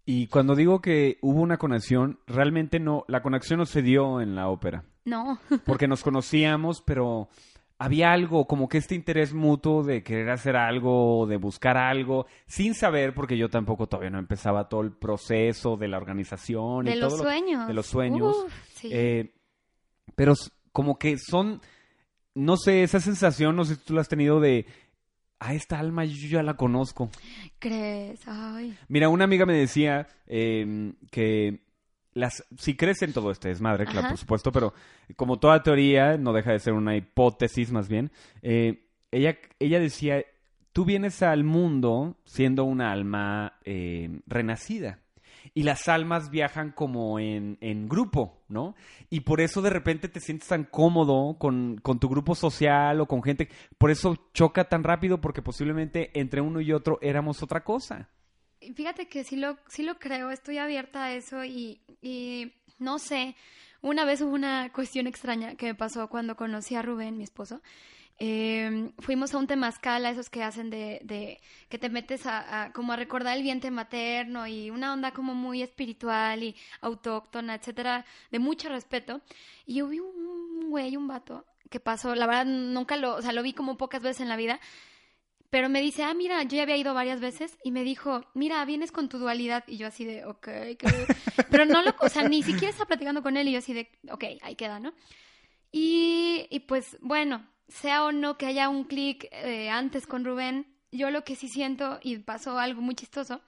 Y 0.06 0.28
cuando 0.28 0.56
digo 0.56 0.82
que 0.82 1.18
hubo 1.22 1.42
una 1.42 1.58
conexión, 1.58 2.20
realmente 2.28 2.80
no, 2.80 3.06
la 3.08 3.22
conexión 3.22 3.60
no 3.60 3.66
se 3.66 3.82
dio 3.82 4.22
en 4.22 4.36
la 4.36 4.50
ópera. 4.50 4.84
No. 5.06 5.40
Porque 5.66 5.88
nos 5.88 6.04
conocíamos, 6.04 6.82
pero 6.82 7.30
había 7.78 8.12
algo, 8.12 8.46
como 8.48 8.68
que 8.68 8.78
este 8.80 8.96
interés 8.96 9.34
mutuo 9.34 9.84
de 9.84 10.04
querer 10.04 10.30
hacer 10.32 10.56
algo, 10.56 11.26
de 11.28 11.38
buscar 11.38 11.78
algo, 11.78 12.26
sin 12.46 12.74
saber, 12.76 13.16
porque 13.16 13.38
yo 13.40 13.50
tampoco 13.50 13.88
todavía 13.88 14.12
no 14.12 14.20
empezaba 14.20 14.70
todo 14.70 14.82
el 14.82 14.92
proceso 14.92 15.78
de 15.78 15.88
la 15.88 15.98
organización. 15.98 16.86
De 16.86 16.96
y 16.96 17.00
los 17.00 17.14
todo 17.14 17.24
lo- 17.24 17.30
sueños. 17.30 17.68
de 17.68 17.74
los 17.74 17.86
sueños. 17.88 18.38
Uf, 18.46 18.54
sí. 18.76 18.90
Eh, 18.92 19.34
pero 20.22 20.36
como 20.72 21.00
que 21.00 21.18
son, 21.18 21.62
no 22.36 22.56
sé, 22.56 22.84
esa 22.84 23.00
sensación, 23.00 23.56
no 23.56 23.66
sé 23.66 23.74
si 23.74 23.82
tú 23.82 23.96
la 23.96 24.02
has 24.02 24.08
tenido 24.08 24.40
de, 24.40 24.68
a 25.40 25.56
esta 25.56 25.80
alma 25.80 26.06
yo 26.06 26.28
ya 26.28 26.44
la 26.44 26.54
conozco. 26.54 27.10
¿Crees? 27.58 28.20
Ay. 28.28 28.78
Mira, 28.88 29.10
una 29.10 29.24
amiga 29.24 29.48
me 29.48 29.56
decía 29.56 30.06
eh, 30.28 30.94
que 31.10 31.62
las, 32.14 32.44
si 32.56 32.76
crees 32.76 33.02
en 33.02 33.14
todo 33.14 33.32
este 33.32 33.48
desmadre, 33.48 33.88
claro, 33.88 34.10
por 34.10 34.18
supuesto, 34.20 34.52
pero 34.52 34.76
como 35.16 35.40
toda 35.40 35.64
teoría, 35.64 36.18
no 36.18 36.34
deja 36.34 36.52
de 36.52 36.60
ser 36.60 36.74
una 36.74 36.96
hipótesis 36.96 37.72
más 37.72 37.90
bien, 37.90 38.12
eh, 38.44 38.86
ella, 39.10 39.40
ella 39.58 39.80
decía, 39.80 40.24
tú 40.72 40.86
vienes 40.86 41.24
al 41.24 41.44
mundo 41.44 42.16
siendo 42.26 42.64
una 42.66 42.92
alma 42.92 43.54
eh, 43.66 44.20
renacida. 44.28 45.00
Y 45.54 45.64
las 45.64 45.90
almas 45.90 46.30
viajan 46.30 46.72
como 46.72 47.20
en, 47.20 47.58
en 47.60 47.90
grupo, 47.90 48.42
¿no? 48.48 48.76
Y 49.10 49.22
por 49.22 49.42
eso 49.42 49.62
de 49.62 49.70
repente 49.70 50.08
te 50.08 50.22
sientes 50.22 50.48
tan 50.48 50.64
cómodo 50.64 51.38
con, 51.38 51.78
con 51.82 52.00
tu 52.00 52.08
grupo 52.08 52.36
social 52.36 53.02
o 53.02 53.08
con 53.08 53.22
gente. 53.22 53.50
Por 53.78 53.92
eso 53.92 54.16
choca 54.34 54.70
tan 54.70 54.84
rápido 54.84 55.20
porque 55.20 55.42
posiblemente 55.42 56.18
entre 56.18 56.40
uno 56.40 56.62
y 56.62 56.72
otro 56.72 57.00
éramos 57.02 57.44
otra 57.44 57.64
cosa. 57.64 58.10
Fíjate 58.76 59.08
que 59.08 59.24
sí 59.24 59.36
lo, 59.36 59.58
sí 59.68 59.84
lo 59.84 60.00
creo, 60.00 60.30
estoy 60.32 60.58
abierta 60.58 61.06
a 61.06 61.14
eso 61.14 61.44
y, 61.44 61.82
y 62.02 62.54
no 62.80 63.00
sé, 63.00 63.36
una 63.82 64.06
vez 64.06 64.22
hubo 64.22 64.34
una 64.34 64.72
cuestión 64.72 65.08
extraña 65.08 65.56
que 65.56 65.66
me 65.66 65.76
pasó 65.76 66.08
cuando 66.08 66.36
conocí 66.36 66.76
a 66.76 66.84
Rubén, 66.84 67.18
mi 67.18 67.24
esposo. 67.24 67.62
Eh, 68.24 68.92
fuimos 69.00 69.34
a 69.34 69.40
un 69.40 69.48
temazcal, 69.48 70.06
a 70.06 70.12
esos 70.12 70.30
que 70.30 70.44
hacen 70.44 70.70
de, 70.70 71.42
que 71.70 71.80
te 71.80 71.90
metes 71.90 72.28
a, 72.28 72.72
como 72.72 72.94
a 72.94 72.96
recordar 72.96 73.36
el 73.36 73.42
vientre 73.42 73.72
materno 73.72 74.46
y 74.46 74.70
una 74.70 74.94
onda 74.94 75.10
como 75.10 75.34
muy 75.34 75.64
espiritual 75.64 76.44
y 76.44 76.56
autóctona, 76.82 77.56
etcétera, 77.56 78.06
de 78.30 78.38
mucho 78.38 78.70
respeto. 78.70 79.22
Y 79.66 79.78
yo 79.78 79.88
vi 79.88 80.02
un 80.02 80.70
güey, 80.70 80.96
un 80.98 81.08
vato 81.08 81.48
que 81.72 81.80
pasó, 81.80 82.14
la 82.14 82.28
verdad 82.28 82.46
nunca 82.46 82.96
lo, 82.96 83.16
o 83.16 83.24
sea, 83.24 83.34
lo 83.34 83.42
vi 83.42 83.54
como 83.54 83.76
pocas 83.76 84.04
veces 84.04 84.22
en 84.22 84.30
la 84.30 84.36
vida, 84.36 84.60
pero 85.50 85.68
me 85.68 85.82
dice, 85.82 86.04
ah, 86.04 86.14
mira, 86.14 86.44
yo 86.44 86.58
ya 86.58 86.62
había 86.62 86.78
ido 86.78 86.94
varias 86.94 87.22
veces 87.22 87.58
y 87.64 87.72
me 87.72 87.84
dijo, 87.84 88.24
mira, 88.36 88.64
vienes 88.66 88.92
con 88.92 89.10
tu 89.10 89.18
dualidad. 89.18 89.64
Y 89.66 89.78
yo 89.78 89.88
así 89.88 90.06
de, 90.06 90.26
ok, 90.26 90.48
¿qué?". 90.78 91.08
pero 91.50 91.66
no 91.66 91.82
lo, 91.82 91.96
o 92.00 92.08
sea, 92.08 92.30
ni 92.30 92.44
siquiera 92.44 92.70
estaba 92.70 92.90
platicando 92.90 93.24
con 93.24 93.36
él 93.36 93.48
y 93.48 93.54
yo 93.54 93.58
así 93.58 93.74
de, 93.74 93.90
ok, 94.12 94.26
ahí 94.44 94.56
queda, 94.56 94.80
¿no? 94.80 94.94
Y, 95.72 96.46
y 96.52 96.60
pues 96.60 96.98
bueno, 97.02 97.48
sea 97.72 98.06
o 98.06 98.12
no 98.12 98.38
que 98.38 98.46
haya 98.46 98.70
un 98.70 98.84
clic 98.84 99.28
eh, 99.32 99.70
antes 99.70 100.06
con 100.06 100.26
Rubén, 100.26 100.68
yo 100.92 101.10
lo 101.10 101.24
que 101.24 101.36
sí 101.36 101.48
siento, 101.48 102.00
y 102.04 102.18
pasó 102.18 102.60
algo 102.60 102.82
muy 102.82 102.96
chistoso, 102.96 103.42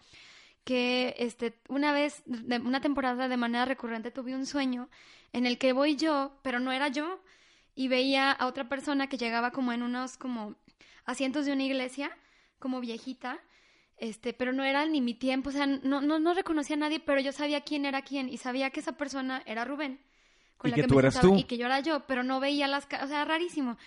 que 0.64 1.16
este, 1.20 1.60
una 1.68 1.92
vez, 1.92 2.24
de 2.26 2.58
una 2.60 2.80
temporada 2.80 3.28
de 3.28 3.38
manera 3.38 3.66
recurrente, 3.66 4.12
tuve 4.12 4.34
un 4.34 4.46
sueño 4.46 4.90
en 5.34 5.46
el 5.46 5.58
que 5.58 5.74
voy 5.74 5.98
yo, 5.98 6.40
pero 6.42 6.60
no 6.60 6.72
era 6.72 6.88
yo, 6.88 7.20
y 7.76 7.90
veía 7.90 8.32
a 8.32 8.48
otra 8.48 8.70
persona 8.70 9.08
que 9.08 9.18
llegaba 9.18 9.52
como 9.52 9.74
en 9.74 9.84
unos 9.84 10.18
como 10.18 10.56
asientos 11.06 11.46
de 11.46 11.52
una 11.52 11.64
iglesia, 11.64 12.16
como 12.60 12.80
viejita, 12.80 13.42
este, 13.98 14.34
pero 14.34 14.54
no 14.54 14.64
era 14.64 14.86
ni 14.86 15.02
mi 15.02 15.14
tiempo, 15.14 15.50
o 15.50 15.52
sea, 15.52 15.66
no, 15.66 16.02
no, 16.02 16.20
no 16.20 16.34
reconocía 16.34 16.78
a 16.78 16.80
nadie, 16.80 17.00
pero 17.00 17.20
yo 17.20 17.32
sabía 17.34 17.62
quién 17.62 17.86
era 17.86 18.04
quién, 18.04 18.30
y 18.30 18.38
sabía 18.38 18.70
que 18.70 18.80
esa 18.80 18.94
persona 18.94 19.44
era 19.46 19.66
Rubén. 19.66 20.00
Y 20.64 20.72
que 20.72 20.84
me 20.84 20.88
tú 20.88 21.00
eras 21.00 21.20
tú. 21.20 21.36
Y 21.36 21.44
que 21.44 21.58
yo 21.58 21.66
era 21.66 21.82
yo, 21.82 22.06
pero 22.08 22.24
no 22.24 22.40
veía 22.40 22.68
las 22.68 22.86
caras, 22.86 23.08
o 23.08 23.10
sea, 23.10 23.26
rarísimo. 23.26 23.78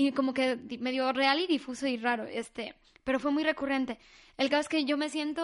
Y 0.00 0.12
como 0.12 0.32
que 0.32 0.54
di- 0.54 0.78
medio 0.78 1.12
real 1.12 1.40
y 1.40 1.48
difuso 1.48 1.88
y 1.88 1.96
raro, 1.96 2.22
este, 2.22 2.76
pero 3.02 3.18
fue 3.18 3.32
muy 3.32 3.42
recurrente. 3.42 3.98
El 4.36 4.48
caso 4.48 4.60
es 4.60 4.68
que 4.68 4.84
yo 4.84 4.96
me 4.96 5.08
siento 5.08 5.42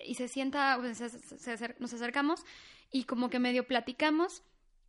y 0.00 0.16
se 0.16 0.26
sienta, 0.26 0.76
sea, 0.92 1.08
se- 1.08 1.38
se- 1.38 1.52
acer- 1.52 1.76
nos 1.78 1.94
acercamos 1.94 2.44
y 2.90 3.04
como 3.04 3.30
que 3.30 3.38
medio 3.38 3.64
platicamos 3.64 4.42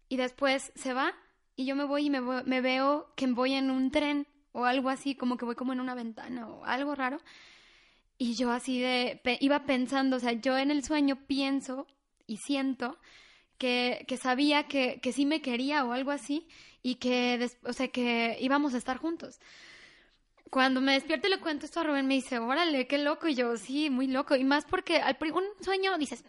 y 0.10 0.18
después 0.18 0.72
se 0.74 0.94
va 0.94 1.14
y 1.56 1.66
yo 1.68 1.76
me 1.76 1.84
voy 1.84 2.08
y 2.08 2.10
me, 2.10 2.22
me 2.22 2.62
veo 2.62 3.14
que 3.16 3.28
voy 3.28 3.54
en 3.54 3.70
un 3.70 3.92
tren 3.92 4.26
o 4.52 4.66
algo 4.66 4.90
así, 4.90 5.14
como 5.14 5.38
que 5.38 5.46
voy 5.46 5.54
como 5.54 5.74
en 5.74 5.80
una 5.80 5.94
ventana 5.94 6.48
o 6.50 6.66
algo 6.66 6.96
raro. 6.96 7.20
Y 8.18 8.34
yo 8.34 8.50
así 8.52 8.82
de, 8.82 9.22
pe- 9.24 9.38
iba 9.42 9.66
pensando, 9.68 10.16
o 10.18 10.20
sea, 10.20 10.32
yo 10.32 10.58
en 10.58 10.72
el 10.72 10.84
sueño 10.84 11.18
pienso 11.28 11.86
y 12.26 12.38
siento 12.38 12.98
que, 13.58 14.06
que 14.08 14.18
sabía 14.18 14.68
que, 14.68 15.00
que 15.02 15.12
sí 15.14 15.26
me 15.26 15.42
quería 15.42 15.86
o 15.86 15.94
algo 15.94 16.12
así 16.12 16.48
y 16.82 16.96
que, 16.96 17.38
des- 17.38 17.58
o 17.64 17.74
sea, 17.74 17.88
que 17.88 18.38
íbamos 18.40 18.74
a 18.74 18.78
estar 18.78 18.98
juntos. 18.98 19.40
Cuando 20.50 20.82
me 20.82 20.94
despierto 20.94 21.28
y 21.28 21.32
le 21.32 21.40
cuento 21.40 21.66
esto 21.66 21.80
a 21.80 21.84
Rubén, 21.84 22.06
me 22.06 22.14
dice, 22.14 22.38
órale, 22.38 22.86
qué 22.88 23.00
loco. 23.00 23.28
Y 23.28 23.34
yo, 23.36 23.58
sí, 23.58 23.90
muy 23.90 24.08
loco. 24.08 24.36
Y 24.36 24.44
más 24.44 24.66
porque 24.66 24.98
al 24.98 25.18
un 25.34 25.44
sueño 25.64 25.98
dices, 25.98 26.24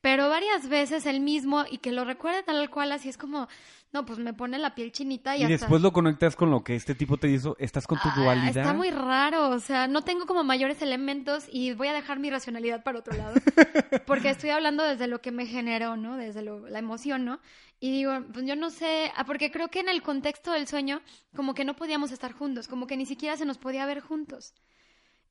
pero 0.00 0.28
varias 0.28 0.68
veces 0.68 1.06
el 1.06 1.20
mismo 1.20 1.64
y 1.70 1.78
que 1.78 1.92
lo 1.92 2.04
recuerde 2.04 2.42
tal 2.42 2.68
cual, 2.70 2.90
así 2.90 3.08
es 3.08 3.16
como, 3.16 3.46
no, 3.92 4.04
pues 4.06 4.18
me 4.18 4.32
pone 4.34 4.58
la 4.58 4.74
piel 4.74 4.90
chinita 4.92 5.36
y, 5.36 5.40
Y 5.40 5.44
hasta... 5.44 5.52
después 5.66 5.82
lo 5.82 5.92
conectas 5.92 6.34
con 6.36 6.50
lo 6.50 6.64
que 6.64 6.74
este 6.74 6.94
tipo 6.94 7.16
te 7.18 7.28
hizo, 7.28 7.56
estás 7.58 7.86
con 7.86 7.98
tu 8.00 8.08
Ah, 8.08 8.14
dualidad. 8.16 8.56
Está 8.64 8.72
muy 8.72 8.90
raro, 8.90 9.50
o 9.50 9.58
sea, 9.60 9.86
no 9.86 10.02
tengo 10.02 10.26
como 10.26 10.42
mayores 10.44 10.80
elementos 10.82 11.44
y 11.52 11.72
voy 11.74 11.88
a 11.88 11.92
dejar 11.92 12.18
mi 12.18 12.30
racionalidad 12.30 12.82
para 12.82 12.98
otro 13.00 13.16
lado, 13.16 13.34
porque 14.06 14.30
estoy 14.30 14.50
hablando 14.50 14.82
desde 14.82 15.06
lo 15.06 15.20
que 15.20 15.30
me 15.32 15.46
generó, 15.46 15.96
¿no? 15.96 16.16
Desde 16.16 16.42
lo- 16.42 16.68
la 16.68 16.78
emoción, 16.78 17.24
¿no? 17.24 17.38
Y 17.80 17.90
digo, 17.90 18.12
pues 18.32 18.46
yo 18.46 18.54
no 18.56 18.70
sé, 18.70 19.10
ah, 19.16 19.24
porque 19.24 19.50
creo 19.50 19.68
que 19.68 19.80
en 19.80 19.88
el 19.88 20.02
contexto 20.02 20.52
del 20.52 20.66
sueño, 20.68 21.02
como 21.34 21.52
que 21.52 21.64
no 21.64 21.74
podíamos 21.74 22.12
estar 22.12 22.32
juntos, 22.32 22.68
como 22.68 22.86
que 22.86 22.96
ni 22.96 23.06
siquiera 23.06 23.36
se 23.36 23.44
nos 23.44 23.58
podía 23.58 23.84
ver 23.86 24.00
juntos. 24.00 24.54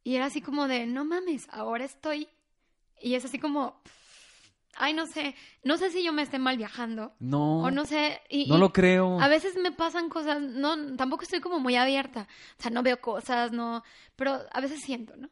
Y 0.04 0.16
era 0.16 0.26
así 0.26 0.42
como 0.42 0.68
de, 0.68 0.86
no 0.86 1.06
mames, 1.06 1.48
ahora 1.52 1.86
estoy. 1.86 2.28
Y 3.00 3.14
es 3.16 3.24
así 3.24 3.40
como, 3.40 3.82
ay, 4.78 4.94
no 4.94 5.06
sé, 5.08 5.36
no 5.64 5.78
sé 5.78 5.92
si 5.92 6.04
yo 6.04 6.14
me 6.14 6.22
esté 6.22 6.40
mal 6.40 6.58
viajando. 6.58 7.14
No, 7.20 7.60
O 7.64 7.72
no 7.72 7.86
sé. 7.86 8.22
Y, 8.30 8.48
no 8.50 8.58
y- 8.58 8.60
lo 8.60 8.72
creo. 8.74 9.20
a 9.20 9.28
veces 9.28 9.56
me 9.58 9.72
pasan 9.72 10.10
cosas, 10.10 10.42
no, 10.42 10.96
tampoco 10.96 11.24
estoy 11.24 11.40
como 11.42 11.60
muy 11.60 11.76
abierta, 11.76 12.28
o 12.58 12.62
sea, 12.62 12.72
no 12.72 12.84
veo 12.84 13.00
cosas, 13.02 13.52
no, 13.52 13.84
pero 14.16 14.40
a 14.52 14.62
veces 14.62 14.82
siento, 14.82 15.16
¿no? 15.18 15.30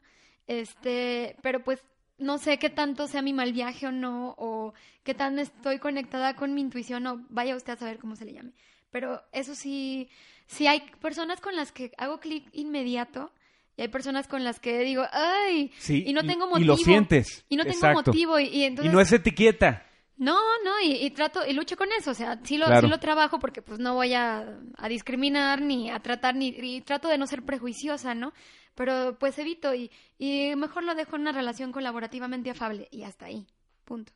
Este, 0.48 1.36
pero 1.42 1.64
pues 1.64 1.84
no 2.18 2.38
sé 2.38 2.58
qué 2.60 2.70
tanto 2.70 3.08
sea 3.08 3.22
mi 3.22 3.34
mal 3.34 3.54
viaje 3.54 3.88
o 3.88 3.92
no, 3.92 4.36
o 4.38 4.74
qué 5.04 5.14
tan 5.14 5.40
estoy 5.40 5.80
conectada 5.80 6.36
con 6.36 6.54
mi 6.54 6.62
intuición, 6.62 7.06
o 7.08 7.26
vaya 7.30 7.56
usted 7.56 7.74
a 7.74 7.78
saber 7.78 8.00
cómo 8.00 8.16
se 8.16 8.26
le 8.26 8.34
llame. 8.34 8.54
Pero 8.92 9.22
eso 9.32 9.54
sí, 9.56 10.10
sí 10.48 10.66
hay 10.68 10.82
personas 11.00 11.40
con 11.40 11.56
las 11.56 11.72
que 11.72 11.92
hago 11.98 12.20
clic 12.20 12.50
inmediato 12.52 13.32
y 13.80 13.82
hay 13.82 13.88
personas 13.88 14.28
con 14.28 14.44
las 14.44 14.60
que 14.60 14.80
digo, 14.80 15.04
ay, 15.14 15.72
Sí, 15.78 16.04
y 16.06 16.12
no 16.12 16.22
tengo 16.24 16.48
motivo. 16.48 16.60
Y 16.60 16.68
lo 16.68 16.76
sientes. 16.76 17.46
Y 17.48 17.56
no 17.56 17.64
tengo 17.64 17.78
exacto. 17.78 18.12
motivo, 18.12 18.38
y, 18.38 18.48
y 18.48 18.64
entonces... 18.66 18.92
Y 18.92 18.94
no 18.94 19.00
es 19.00 19.10
etiqueta. 19.14 19.86
No, 20.18 20.36
no, 20.66 20.82
y, 20.84 21.06
y 21.06 21.12
trato, 21.12 21.48
y 21.48 21.54
lucho 21.54 21.78
con 21.78 21.88
eso, 21.98 22.12
o 22.12 22.14
sea, 22.14 22.38
sí 22.44 22.58
lo, 22.58 22.66
Claro. 22.66 22.82
sí 22.82 22.92
lo 22.92 23.00
trabajo 23.00 23.40
porque 23.40 23.62
pues 23.62 23.80
no 23.80 23.94
voy 23.94 24.16
a, 24.16 24.60
a 24.76 24.90
discriminar 24.90 25.62
ni 25.62 25.90
a 25.90 26.00
tratar, 26.02 26.36
ni 26.36 26.50
y 26.50 26.82
trato 26.82 27.08
de 27.08 27.18
no 27.18 27.26
ser 27.26 27.44
prejuiciosa, 27.44 28.14
¿no? 28.16 28.34
Pero 28.76 29.16
pues 29.18 29.40
evito 29.40 29.74
y, 29.74 29.90
y 30.18 30.54
mejor 30.58 30.84
lo 30.84 30.94
dejo 30.94 31.16
en 31.16 31.22
una 31.22 31.32
relación 31.32 31.72
colaborativamente 31.72 32.50
afable 32.50 32.90
y 32.92 33.04
hasta 33.04 33.28
ahí, 33.28 33.48
punto. 33.86 34.12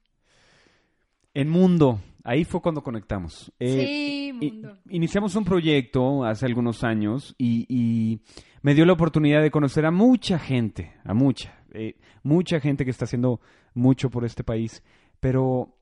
En 1.34 1.48
Mundo, 1.48 2.02
ahí 2.26 2.44
fue 2.44 2.62
cuando 2.62 2.84
conectamos. 2.84 3.50
Eh, 3.60 3.86
sí, 3.86 4.34
mundo. 4.34 4.78
iniciamos 4.90 5.38
un 5.38 5.46
proyecto 5.46 6.26
hace 6.26 6.46
algunos 6.46 6.84
años 6.84 7.34
y 7.38 8.20
me 8.64 8.74
dio 8.74 8.86
la 8.86 8.94
oportunidad 8.94 9.42
de 9.42 9.52
conocer 9.52 9.86
a 9.86 9.92
mucha 9.92 10.40
gente, 10.40 10.94
a 11.04 11.14
mucha, 11.14 11.54
eh, 11.74 11.96
mucha 12.24 12.60
gente 12.60 12.86
que 12.86 12.92
está 12.92 13.06
haciendo 13.06 13.42
mucho 13.74 14.10
por 14.10 14.26
este 14.26 14.44
país. 14.44 14.82
Pero 15.20 15.78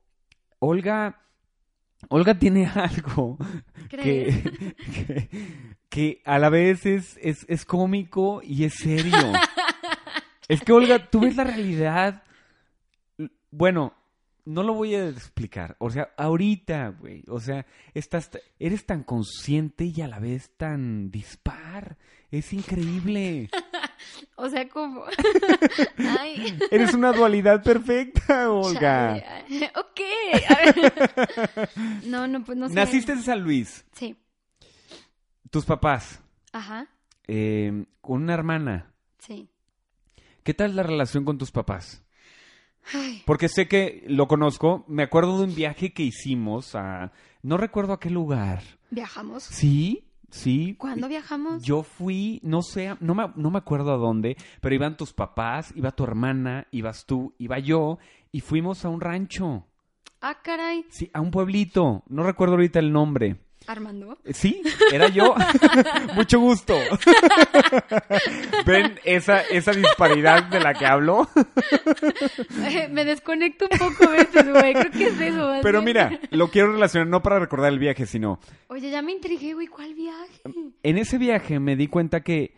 Olga, 0.58 1.20
Olga 2.08 2.38
tiene 2.38 2.66
algo 2.74 3.38
que, 3.88 4.74
que, 5.06 5.28
que 5.88 6.22
a 6.24 6.38
la 6.40 6.50
vez 6.50 6.84
es, 6.84 7.18
es, 7.22 7.46
es 7.48 7.64
cómico 7.64 8.42
y 8.42 8.64
es 8.64 8.74
serio. 8.74 9.32
es 10.48 10.60
que, 10.60 10.72
Olga, 10.72 11.08
tú 11.08 11.20
ves 11.20 11.36
la 11.36 11.44
realidad. 11.44 12.24
Bueno, 13.52 13.94
no 14.44 14.62
lo 14.62 14.74
voy 14.74 14.94
a 14.94 15.08
explicar. 15.08 15.76
O 15.78 15.90
sea, 15.90 16.12
ahorita, 16.16 16.88
güey. 17.00 17.22
O 17.28 17.40
sea, 17.40 17.66
estás, 17.94 18.30
eres 18.58 18.86
tan 18.86 19.02
consciente 19.04 19.84
y 19.84 20.00
a 20.00 20.08
la 20.08 20.18
vez 20.18 20.50
tan 20.56 21.10
dispar. 21.10 21.96
Es 22.30 22.52
increíble. 22.52 23.50
O 24.34 24.48
sea, 24.48 24.68
como... 24.68 25.04
Eres 26.72 26.92
una 26.92 27.12
dualidad 27.12 27.62
perfecta, 27.62 28.50
Olga. 28.50 29.20
chale, 29.20 29.72
ok. 29.76 30.00
a 30.48 30.54
ver. 30.72 31.70
No, 32.06 32.26
no, 32.26 32.42
pues 32.42 32.58
no 32.58 32.68
sé. 32.68 32.74
Naciste 32.74 33.12
en 33.12 33.22
San 33.22 33.42
Luis. 33.44 33.84
Sí. 33.92 34.16
Tus 35.50 35.64
papás. 35.64 36.20
Ajá. 36.52 36.88
eh, 37.28 37.84
con 38.00 38.22
una 38.24 38.34
hermana. 38.34 38.92
Sí. 39.18 39.48
¿Qué 40.42 40.52
tal 40.52 40.74
la 40.74 40.82
relación 40.82 41.24
con 41.24 41.38
tus 41.38 41.52
papás? 41.52 42.01
Ay, 42.92 43.22
Porque 43.26 43.48
sé 43.48 43.68
que 43.68 44.04
lo 44.08 44.26
conozco. 44.28 44.84
Me 44.88 45.02
acuerdo 45.02 45.38
de 45.38 45.44
un 45.44 45.54
viaje 45.54 45.92
que 45.92 46.02
hicimos 46.02 46.74
a... 46.74 47.12
No 47.42 47.56
recuerdo 47.56 47.92
a 47.92 48.00
qué 48.00 48.10
lugar. 48.10 48.62
¿Viajamos? 48.90 49.42
Sí, 49.44 50.04
sí. 50.30 50.74
¿Cuándo 50.78 51.08
viajamos? 51.08 51.62
Yo 51.62 51.82
fui, 51.82 52.40
no 52.42 52.62
sé, 52.62 52.94
no 53.00 53.14
me, 53.14 53.32
no 53.36 53.50
me 53.50 53.58
acuerdo 53.58 53.92
a 53.92 53.96
dónde, 53.96 54.36
pero 54.60 54.74
iban 54.74 54.96
tus 54.96 55.12
papás, 55.12 55.72
iba 55.74 55.90
tu 55.90 56.04
hermana, 56.04 56.66
ibas 56.70 57.06
tú, 57.06 57.34
iba 57.38 57.58
yo, 57.58 57.98
y 58.30 58.40
fuimos 58.40 58.84
a 58.84 58.88
un 58.88 59.00
rancho. 59.00 59.66
Ah, 60.20 60.38
caray. 60.42 60.84
Sí, 60.88 61.10
a 61.12 61.20
un 61.20 61.32
pueblito. 61.32 62.04
No 62.08 62.22
recuerdo 62.22 62.54
ahorita 62.54 62.78
el 62.78 62.92
nombre. 62.92 63.40
Armando. 63.66 64.18
Eh, 64.24 64.32
Sí, 64.34 64.62
era 64.92 65.08
yo. 65.08 65.34
Mucho 66.14 66.40
gusto. 66.40 66.74
¿Ven 68.66 68.98
esa, 69.04 69.40
esa 69.42 69.72
disparidad 69.72 70.44
de 70.44 70.60
la 70.60 70.74
que 70.74 70.86
hablo? 70.86 71.28
Eh, 72.64 72.88
me 72.90 73.04
desconecto 73.04 73.66
un 73.70 73.78
poco 73.78 74.04
a 74.10 74.12
veces, 74.12 74.48
güey. 74.50 74.72
Creo 74.74 74.90
que 74.90 75.06
es 75.06 75.20
eso. 75.20 75.46
más 75.46 75.60
Pero 75.62 75.82
mira, 75.82 76.18
lo 76.30 76.48
quiero 76.48 76.72
relacionar 76.72 77.08
no 77.08 77.22
para 77.22 77.38
recordar 77.38 77.72
el 77.72 77.78
viaje, 77.78 78.06
sino 78.06 78.38
Oye, 78.68 78.90
ya 78.90 79.02
me 79.02 79.12
intrigué, 79.12 79.54
güey. 79.54 79.66
¿Cuál 79.66 79.94
viaje? 79.94 80.40
en 80.82 80.98
ese 80.98 81.18
viaje 81.18 81.58
me 81.60 81.76
di 81.76 81.88
cuenta 81.88 82.20
que 82.22 82.54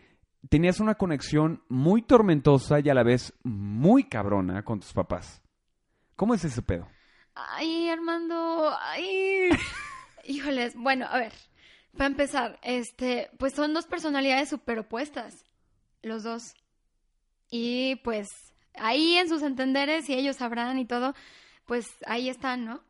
tenías 0.49 0.79
una 0.79 0.95
conexión 0.95 1.63
muy 1.69 2.01
tormentosa 2.01 2.79
y 2.79 2.89
a 2.89 2.93
la 2.93 3.03
vez 3.03 3.33
muy 3.43 4.03
cabrona 4.05 4.63
con 4.63 4.79
tus 4.79 4.93
papás. 4.93 5.41
¿Cómo 6.15 6.33
es 6.33 6.45
ese 6.45 6.61
pedo? 6.61 6.87
Ay, 7.35 7.89
Armando. 7.89 8.71
Ay. 8.79 9.49
Híjoles. 10.25 10.75
Bueno, 10.75 11.05
a 11.09 11.19
ver. 11.19 11.33
Para 11.95 12.07
empezar, 12.07 12.59
este, 12.61 13.29
pues 13.37 13.53
son 13.53 13.73
dos 13.73 13.85
personalidades 13.85 14.49
súper 14.49 14.79
opuestas. 14.79 15.45
Los 16.01 16.23
dos. 16.23 16.55
Y 17.49 17.95
pues 18.03 18.27
ahí 18.75 19.15
en 19.15 19.29
sus 19.29 19.43
entenderes, 19.43 20.09
y 20.09 20.13
ellos 20.13 20.37
sabrán 20.37 20.77
y 20.77 20.85
todo, 20.85 21.13
pues 21.65 21.87
ahí 22.05 22.29
están, 22.29 22.65
¿no? 22.65 22.83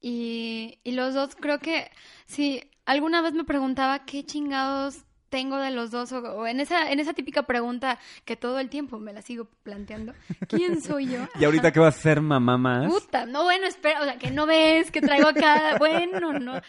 Y, 0.00 0.78
y 0.84 0.92
los 0.92 1.14
dos 1.14 1.34
creo 1.36 1.58
que 1.58 1.90
si 2.26 2.62
alguna 2.86 3.20
vez 3.20 3.34
me 3.34 3.44
preguntaba 3.44 4.04
qué 4.04 4.24
chingados 4.24 5.04
tengo 5.28 5.58
de 5.58 5.70
los 5.70 5.90
dos, 5.90 6.12
o, 6.12 6.18
o 6.18 6.46
en 6.46 6.60
esa, 6.60 6.90
en 6.90 7.00
esa 7.00 7.14
típica 7.14 7.42
pregunta 7.42 7.98
que 8.24 8.36
todo 8.36 8.58
el 8.58 8.68
tiempo 8.68 8.98
me 8.98 9.12
la 9.12 9.22
sigo 9.22 9.46
planteando, 9.62 10.14
¿quién 10.48 10.80
soy 10.80 11.08
yo? 11.08 11.18
Y 11.40 11.44
ahorita 11.44 11.72
que 11.72 11.80
vas 11.80 11.96
a 11.96 12.00
ser 12.00 12.20
mamá 12.20 12.58
más. 12.58 12.90
Puta, 12.90 13.26
no, 13.26 13.44
bueno, 13.44 13.66
espera, 13.66 14.00
o 14.00 14.04
sea, 14.04 14.18
que 14.18 14.30
no 14.30 14.46
ves 14.46 14.90
que 14.90 15.00
traigo 15.00 15.28
acá, 15.28 15.76
bueno, 15.78 16.32
no. 16.32 16.60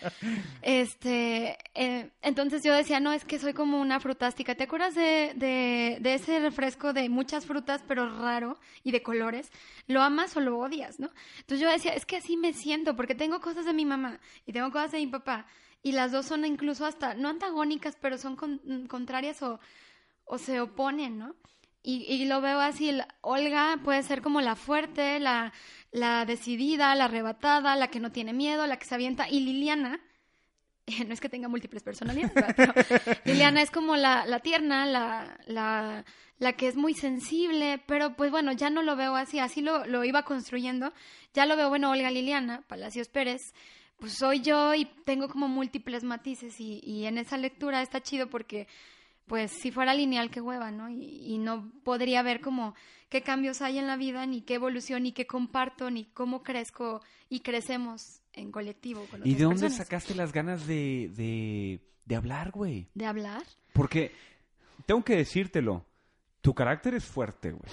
Este, 0.62 1.58
eh, 1.74 2.12
entonces 2.22 2.63
yo 2.63 2.74
decía, 2.74 3.00
no, 3.00 3.12
es 3.13 3.26
que 3.26 3.39
soy 3.39 3.54
como 3.54 3.80
una 3.80 4.00
frutástica. 4.00 4.56
¿Te 4.56 4.65
acuerdas 4.65 4.95
de, 4.95 5.34
de, 5.36 5.98
de 6.02 6.13
ese 6.13 6.39
refresco 6.39 6.93
de 6.93 7.10
muchas 7.10 7.45
frutas, 7.45 7.84
pero 7.88 8.10
raro 8.19 8.58
y 8.84 8.91
de 8.91 9.02
colores? 9.02 9.52
¿Lo 9.88 10.02
amas 10.02 10.36
o 10.38 10.39
lo 10.39 10.58
odias, 10.60 11.00
no? 11.00 11.10
Entonces 11.39 11.60
yo 11.60 11.69
decía, 11.69 11.93
es 11.93 12.06
que 12.06 12.17
así 12.17 12.38
me 12.38 12.54
siento, 12.54 12.95
porque 12.95 13.15
tengo 13.15 13.39
cosas 13.39 13.65
de 13.65 13.74
mi 13.74 13.86
mamá 13.86 14.19
y 14.45 14.54
tengo 14.54 14.72
cosas 14.72 14.91
de 14.91 15.00
mi 15.00 15.08
papá. 15.08 15.45
Y 15.81 15.93
las 15.93 16.11
dos 16.11 16.25
son 16.25 16.45
incluso 16.45 16.85
hasta, 16.85 17.13
no 17.13 17.29
antagónicas, 17.29 17.95
pero 18.01 18.17
son 18.17 18.35
con- 18.35 18.61
mm, 18.65 18.87
contrarias 18.87 19.41
o, 19.41 19.59
o 20.25 20.37
se 20.37 20.59
oponen, 20.59 21.17
¿no? 21.17 21.35
Y, 21.81 22.03
y 22.13 22.25
lo 22.25 22.41
veo 22.41 22.59
así, 22.59 22.91
Olga 23.21 23.79
puede 23.83 24.03
ser 24.03 24.21
como 24.21 24.41
la 24.41 24.57
fuerte, 24.57 25.19
la, 25.21 25.53
la 25.91 26.25
decidida, 26.25 26.93
la 26.95 27.05
arrebatada, 27.05 27.77
la 27.77 27.87
que 27.89 28.01
no 28.01 28.11
tiene 28.11 28.33
miedo, 28.33 28.67
la 28.67 28.77
que 28.77 28.85
se 28.85 28.95
avienta. 28.95 29.29
Y 29.29 29.39
Liliana, 29.39 30.01
no 31.07 31.13
es 31.13 31.21
que 31.21 31.29
tenga 31.29 31.47
múltiples 31.47 31.81
personalidades, 31.83 32.53
pero 32.55 32.73
Liliana 33.25 33.61
es 33.61 33.71
como 33.71 33.95
la, 33.95 34.25
la 34.25 34.39
tierna, 34.41 34.85
la, 34.85 35.39
la, 35.47 36.03
la 36.37 36.53
que 36.53 36.67
es 36.67 36.75
muy 36.75 36.93
sensible, 36.93 37.81
pero 37.87 38.15
pues 38.17 38.29
bueno, 38.31 38.51
ya 38.51 38.69
no 38.69 38.81
lo 38.83 38.97
veo 38.97 39.15
así, 39.15 39.39
así 39.39 39.61
lo, 39.61 39.85
lo 39.85 40.03
iba 40.03 40.23
construyendo. 40.23 40.91
Ya 41.33 41.45
lo 41.45 41.55
veo, 41.55 41.69
bueno, 41.69 41.91
Olga 41.91 42.11
Liliana, 42.11 42.63
Palacios 42.67 43.07
Pérez, 43.07 43.53
pues 43.99 44.13
soy 44.13 44.41
yo 44.41 44.73
y 44.73 44.85
tengo 45.05 45.27
como 45.27 45.47
múltiples 45.47 46.03
matices 46.03 46.59
y, 46.59 46.79
y 46.83 47.05
en 47.05 47.17
esa 47.17 47.38
lectura 47.38 47.81
está 47.81 48.01
chido 48.01 48.29
porque 48.29 48.67
pues 49.27 49.51
si 49.51 49.71
fuera 49.71 49.93
lineal, 49.93 50.31
qué 50.31 50.41
hueva, 50.41 50.71
¿no? 50.71 50.89
Y, 50.89 51.03
y 51.03 51.38
no 51.38 51.71
podría 51.83 52.23
ver 52.23 52.41
como 52.41 52.73
qué 53.09 53.21
cambios 53.21 53.62
hay 53.62 53.77
en 53.77 53.85
la 53.85 53.95
vida, 53.95 54.25
ni 54.25 54.41
qué 54.41 54.55
evolución, 54.55 55.03
ni 55.03 55.12
qué 55.12 55.27
comparto, 55.27 55.91
ni 55.91 56.05
cómo 56.05 56.41
crezco 56.41 57.01
y 57.29 57.41
crecemos 57.41 58.21
en 58.33 58.51
colectivo 58.51 59.05
con 59.12 59.21
¿Y 59.27 59.35
de 59.35 59.43
dónde 59.43 59.62
personas. 59.62 59.77
sacaste 59.77 60.15
las 60.15 60.33
ganas 60.33 60.65
de, 60.65 61.12
de, 61.15 61.79
de 62.05 62.15
hablar, 62.15 62.51
güey? 62.51 62.88
¿De 62.95 63.05
hablar? 63.05 63.43
Porque 63.73 64.12
tengo 64.88 65.03
que 65.03 65.17
decírtelo, 65.17 65.85
tu 66.41 66.55
carácter 66.55 66.95
es 66.95 67.05
fuerte, 67.05 67.51
güey. 67.51 67.71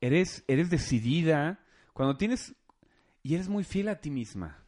Eres, 0.00 0.44
eres 0.48 0.70
decidida 0.70 1.60
cuando 1.92 2.16
tienes 2.16 2.54
y 3.22 3.34
eres 3.34 3.48
muy 3.48 3.64
fiel 3.64 3.88
a 3.88 4.00
ti 4.00 4.10
misma. 4.10 4.61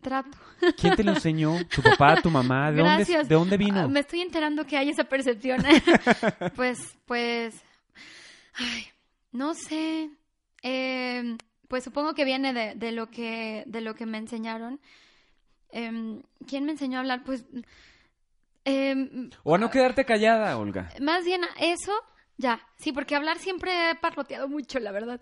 Trato. 0.00 0.38
¿Quién 0.80 0.94
te 0.94 1.02
lo 1.04 1.12
enseñó? 1.12 1.56
¿Tu 1.66 1.82
papá, 1.82 2.20
tu 2.22 2.30
mamá? 2.30 2.70
¿De 2.70 2.82
dónde. 2.82 3.04
¿de 3.04 3.34
dónde 3.34 3.56
vino? 3.56 3.80
Ah, 3.80 3.88
me 3.88 4.00
estoy 4.00 4.20
enterando 4.20 4.64
que 4.64 4.76
hay 4.76 4.90
esa 4.90 5.04
percepción. 5.04 5.62
pues, 6.56 6.78
pues, 7.06 7.54
ay, 8.54 8.86
no 9.32 9.54
sé. 9.54 10.10
Eh, 10.62 11.36
pues 11.68 11.84
supongo 11.84 12.14
que 12.14 12.24
viene 12.24 12.52
de, 12.52 12.74
de 12.74 12.92
lo 12.92 13.10
que 13.10 13.64
de 13.66 13.80
lo 13.80 13.94
que 13.94 14.06
me 14.06 14.18
enseñaron. 14.18 14.80
Em, 15.70 16.22
¿Quién 16.46 16.64
me 16.64 16.72
enseñó 16.72 16.98
a 16.98 17.00
hablar? 17.00 17.22
Pues, 17.24 17.44
em, 18.64 19.30
O 19.42 19.54
a 19.54 19.58
no 19.58 19.70
quedarte 19.70 20.04
callada, 20.04 20.56
Olga. 20.58 20.90
más 21.00 21.24
bien 21.24 21.42
eso, 21.60 21.92
ya. 22.36 22.60
Sí, 22.76 22.92
porque 22.92 23.16
hablar 23.16 23.38
siempre 23.38 23.90
he 23.90 23.94
parloteado 23.96 24.48
mucho, 24.48 24.78
la 24.78 24.92
verdad. 24.92 25.20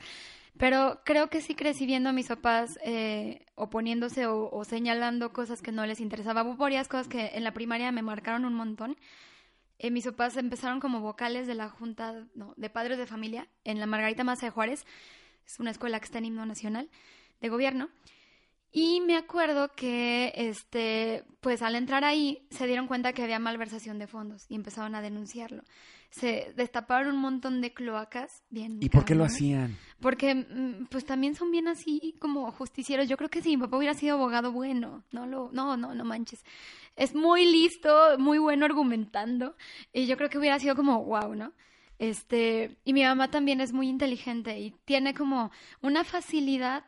Pero 0.59 1.03
creo 1.05 1.29
que 1.29 1.43
sí 1.43 1.55
crecí 1.55 1.85
viendo 1.85 2.09
a 2.09 2.13
mis 2.13 2.29
papás 2.29 2.79
eh, 2.83 3.45
oponiéndose 3.57 4.27
o, 4.27 4.49
o 4.51 4.65
señalando 4.65 5.33
cosas 5.33 5.61
que 5.61 5.73
no 5.73 5.85
les 5.85 6.01
interesaba. 6.01 6.43
Hubo 6.43 6.57
varias 6.57 6.89
cosas 6.89 7.09
que 7.09 7.33
en 7.35 7.45
la 7.45 7.53
primaria 7.53 7.93
me 7.93 8.03
marcaron 8.03 8.45
un 8.45 8.55
montón. 8.55 8.97
Eh, 9.79 9.91
mis 9.91 10.07
papás 10.07 10.37
empezaron 10.39 10.81
como 10.81 11.01
vocales 11.01 11.47
de 11.47 11.55
la 11.55 11.69
Junta 11.69 12.27
no, 12.35 12.55
de 12.57 12.71
Padres 12.71 12.97
de 12.97 13.07
Familia 13.07 13.47
en 13.65 13.79
la 13.79 13.87
Margarita 13.87 14.25
Maza 14.25 14.47
de 14.47 14.51
Juárez. 14.51 14.87
Es 15.45 15.61
una 15.61 15.71
escuela 15.71 16.01
que 16.01 16.07
está 16.07 16.19
en 16.19 16.27
himno 16.27 16.47
nacional 16.47 16.89
de 17.41 17.49
gobierno. 17.51 17.91
Y 18.79 19.01
me 19.01 19.17
acuerdo 19.17 19.73
que, 19.75 20.35
este, 20.37 21.25
pues 21.41 21.63
al 21.63 21.77
entrar 21.77 22.05
ahí 22.05 22.47
se 22.51 22.67
dieron 22.67 22.87
cuenta 22.87 23.15
que 23.15 23.23
había 23.23 23.39
malversación 23.39 23.99
de 23.99 24.07
fondos 24.07 24.45
y 24.51 24.55
empezaron 24.55 24.95
a 24.95 25.01
denunciarlo. 25.01 25.63
Se 26.11 26.53
destaparon 26.57 27.15
un 27.15 27.23
montón 27.23 27.63
de 27.63 27.73
cloacas 27.73 28.45
bien. 28.51 28.77
¿Y 28.83 28.91
por 28.91 29.07
qué 29.07 29.15
lo 29.15 29.25
hacían? 29.25 29.79
Porque, 29.99 30.35
mm, 30.35 30.89
pues 30.91 31.07
también 31.07 31.35
son 31.35 31.51
bien 31.51 31.69
así 31.69 32.17
como 32.21 32.53
justicieros. 32.53 33.09
Yo 33.09 33.17
creo 33.17 33.31
que 33.31 33.41
si 33.41 33.57
mi 33.57 33.63
papá 33.63 33.79
hubiera 33.79 33.95
sido 33.95 34.17
abogado 34.17 34.53
bueno, 34.53 35.05
no 35.11 35.25
lo, 35.25 35.51
no, 35.53 35.79
no, 35.79 35.95
no 35.95 36.05
manches. 36.05 36.45
Es 36.97 37.15
muy 37.15 37.51
listo, 37.51 38.19
muy 38.19 38.37
bueno 38.37 38.67
argumentando. 38.67 39.57
Y 39.91 40.05
yo 40.05 40.19
creo 40.19 40.29
que 40.29 40.37
hubiera 40.37 40.59
sido 40.59 40.77
como, 40.77 41.03
wow, 41.03 41.35
¿no? 41.35 41.55
Este, 41.99 42.77
y 42.85 42.93
mi 42.93 43.05
mamá 43.05 43.31
también 43.31 43.63
es 43.63 43.73
muy 43.73 43.89
inteligente 43.89 44.61
y 44.61 44.73
tiene 44.85 45.15
como 45.15 45.51
una 45.81 46.05
facilidad 46.05 46.85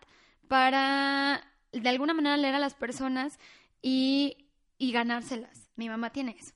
para, 0.49 1.49
de 1.81 1.89
alguna 1.89 2.15
manera, 2.15 2.37
leer 2.37 2.55
a 2.55 2.59
las 2.59 2.75
personas 2.75 3.39
y, 3.83 4.47
y 4.79 4.93
ganárselas. 4.93 5.71
Mi 5.77 5.89
mamá 5.89 6.11
tiene 6.11 6.37
eso. 6.39 6.53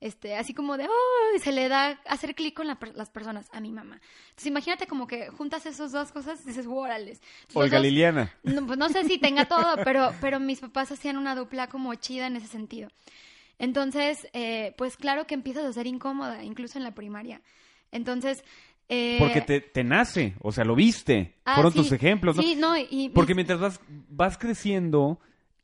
Este, 0.00 0.36
así 0.36 0.52
como 0.52 0.76
de, 0.76 0.86
oh, 0.86 1.38
se 1.42 1.50
le 1.52 1.68
da 1.68 1.98
hacer 2.06 2.34
clic 2.34 2.54
con 2.54 2.66
la 2.66 2.78
las 2.94 3.08
personas, 3.08 3.48
a 3.52 3.60
mi 3.60 3.70
mamá. 3.72 4.00
Entonces 4.24 4.46
imagínate 4.46 4.86
como 4.86 5.06
que 5.06 5.28
juntas 5.30 5.64
esas 5.64 5.92
dos 5.92 6.12
cosas 6.12 6.42
y 6.44 6.48
dices, 6.48 6.66
órales. 6.68 7.22
Olga 7.54 7.78
dos- 7.78 7.86
Liliana. 7.86 8.34
no, 8.42 8.66
pues 8.66 8.78
no 8.78 8.88
sé 8.90 9.04
si 9.04 9.16
tenga 9.18 9.44
todo, 9.48 9.76
pero, 9.82 10.12
pero 10.20 10.40
mis 10.40 10.60
papás 10.60 10.92
hacían 10.92 11.16
una 11.16 11.34
dupla 11.34 11.68
como 11.68 11.94
chida 11.94 12.26
en 12.26 12.36
ese 12.36 12.48
sentido. 12.48 12.90
Entonces, 13.58 14.28
eh, 14.34 14.74
pues 14.76 14.96
claro 14.96 15.26
que 15.26 15.34
empiezas 15.34 15.64
a 15.64 15.72
ser 15.72 15.86
incómoda, 15.86 16.42
incluso 16.44 16.76
en 16.78 16.84
la 16.84 16.94
primaria. 16.94 17.40
Entonces... 17.90 18.44
eh, 18.88 19.16
Porque 19.18 19.40
te, 19.40 19.60
te 19.60 19.84
nace, 19.84 20.34
o 20.40 20.52
sea, 20.52 20.64
lo 20.64 20.74
viste. 20.74 21.36
ah, 21.44 21.54
Fueron 21.54 21.72
sí, 21.72 21.78
tus 21.78 21.92
ejemplos, 21.92 22.36
¿no? 22.36 22.42
Sí, 22.42 22.54
no, 22.56 22.76
y... 22.76 22.86
y 22.90 23.08
Porque 23.10 23.34
mientras 23.34 23.58
vas, 23.60 23.80
vas 24.08 24.36
creciendo, 24.38 25.18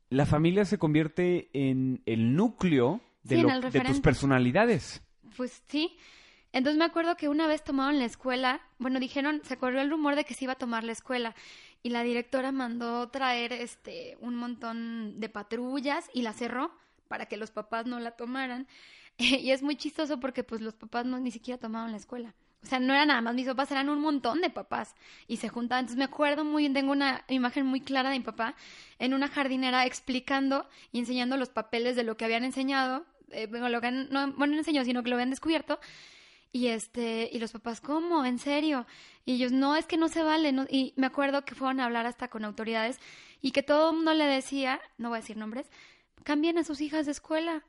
la 0.09 0.26
familia 0.26 0.64
se 0.64 0.78
convierte 0.78 1.50
en 1.52 2.02
el 2.06 2.35
núcleo 2.35 3.00
de, 3.22 3.37
Sí, 3.37 3.40
en 3.42 3.46
lo- 3.46 3.66
el 3.66 3.72
de 3.72 3.80
tus 3.80 4.00
personalidades. 4.00 5.02
Pues 5.37 5.62
sí. 5.68 5.96
Entonces 6.52 6.78
me 6.78 6.85
acuerdo 6.85 7.16
que 7.16 7.28
una 7.28 7.46
vez 7.46 7.62
tomaron 7.62 7.98
la 8.00 8.04
escuela, 8.06 8.61
bueno, 8.78 8.98
dijeron, 8.98 9.40
se 9.44 9.56
corrió 9.56 9.80
el 9.80 9.90
rumor 9.90 10.16
de 10.16 10.24
que 10.24 10.35
se 10.35 10.44
iba 10.46 10.54
a 10.54 10.59
tomar 10.59 10.83
la 10.83 10.90
escuela 10.92 11.35
y 11.83 11.90
la 11.90 12.02
directora 12.02 12.50
mandó 12.50 13.09
traer 13.09 13.52
este 13.52 14.16
un 14.20 14.35
montón 14.35 15.20
de 15.20 15.28
patrullas 15.28 16.11
y 16.12 16.22
la 16.22 16.33
cerró 16.33 16.72
para 17.06 17.26
que 17.26 17.37
los 17.37 17.50
papás 17.52 17.87
no 17.87 18.00
la 18.00 18.12
tomaran. 18.12 18.66
Y 19.18 19.50
es 19.50 19.62
muy 19.62 19.76
chistoso 19.76 20.18
porque 20.18 20.42
pues 20.42 20.61
los 20.62 20.74
papás 20.74 21.04
no 21.06 21.18
ni 21.20 21.30
siquiera 21.30 21.59
tomaban 21.61 21.90
la 21.92 21.98
escuela. 21.98 22.35
O 22.62 22.66
sea, 22.66 22.79
no 22.79 22.92
era 22.92 23.07
nada 23.07 23.23
más 23.23 23.35
mis 23.35 23.46
papás, 23.46 23.70
eran 23.70 23.88
un 23.88 24.01
montón 24.01 24.40
de 24.42 24.51
papás 24.51 24.94
y 25.27 25.38
se 25.38 25.49
juntaban. 25.49 25.85
Entonces 25.85 25.99
me 25.99 26.05
acuerdo 26.05 26.44
muy 26.44 26.68
tengo 26.73 26.92
una 26.92 27.25
imagen 27.29 27.66
muy 27.66 27.81
clara 27.81 28.11
de 28.11 28.18
mi 28.18 28.25
papá 28.25 28.55
en 28.99 29.14
una 29.14 29.29
jardinera 29.29 29.87
explicando 29.87 30.68
y 30.92 30.99
enseñando 30.99 31.37
los 31.38 31.49
papeles 31.49 31.96
de 31.96 32.05
lo 32.05 32.16
que 32.16 32.27
habían 32.27 32.44
enseñado, 32.44 33.07
eh, 33.31 33.46
bueno, 33.46 33.68
lo 33.70 33.81
que 33.81 33.87
han- 33.88 34.09
no, 34.11 34.33
bueno, 34.35 34.53
no 34.55 34.59
enseñó, 34.59 34.85
sino 34.85 35.03
que 35.03 35.09
lo 35.11 35.16
habían 35.16 35.31
descubierto. 35.31 35.81
Y 36.53 36.68
este, 36.68 37.29
y 37.33 37.38
los 37.38 37.53
papás, 37.53 37.81
¿cómo? 37.81 38.25
¿En 38.25 38.38
serio? 38.38 38.87
Y 39.25 39.35
ellos, 39.35 39.53
no, 39.53 39.77
es 39.77 39.87
que 39.87 39.96
no 39.96 40.09
se 40.09 40.23
vale. 40.23 40.53
no". 40.53 40.66
Y 40.68 40.92
me 40.96 41.07
acuerdo 41.07 41.44
que 41.44 41.55
fueron 41.55 41.81
a 41.81 41.85
hablar 41.87 42.07
hasta 42.07 42.29
con 42.29 42.44
autoridades 42.44 42.99
y 43.40 43.53
que 43.53 43.62
todo 43.62 43.92
mundo 43.92 44.14
le 44.14 44.25
decía, 44.27 44.81
no 44.99 45.11
voy 45.11 45.18
a 45.18 45.20
decir 45.20 45.37
nombres, 45.37 45.70
cambien 46.25 46.59
a 46.59 46.64
sus 46.64 46.81
hijas 46.81 47.07
de 47.07 47.12
escuela. 47.12 47.64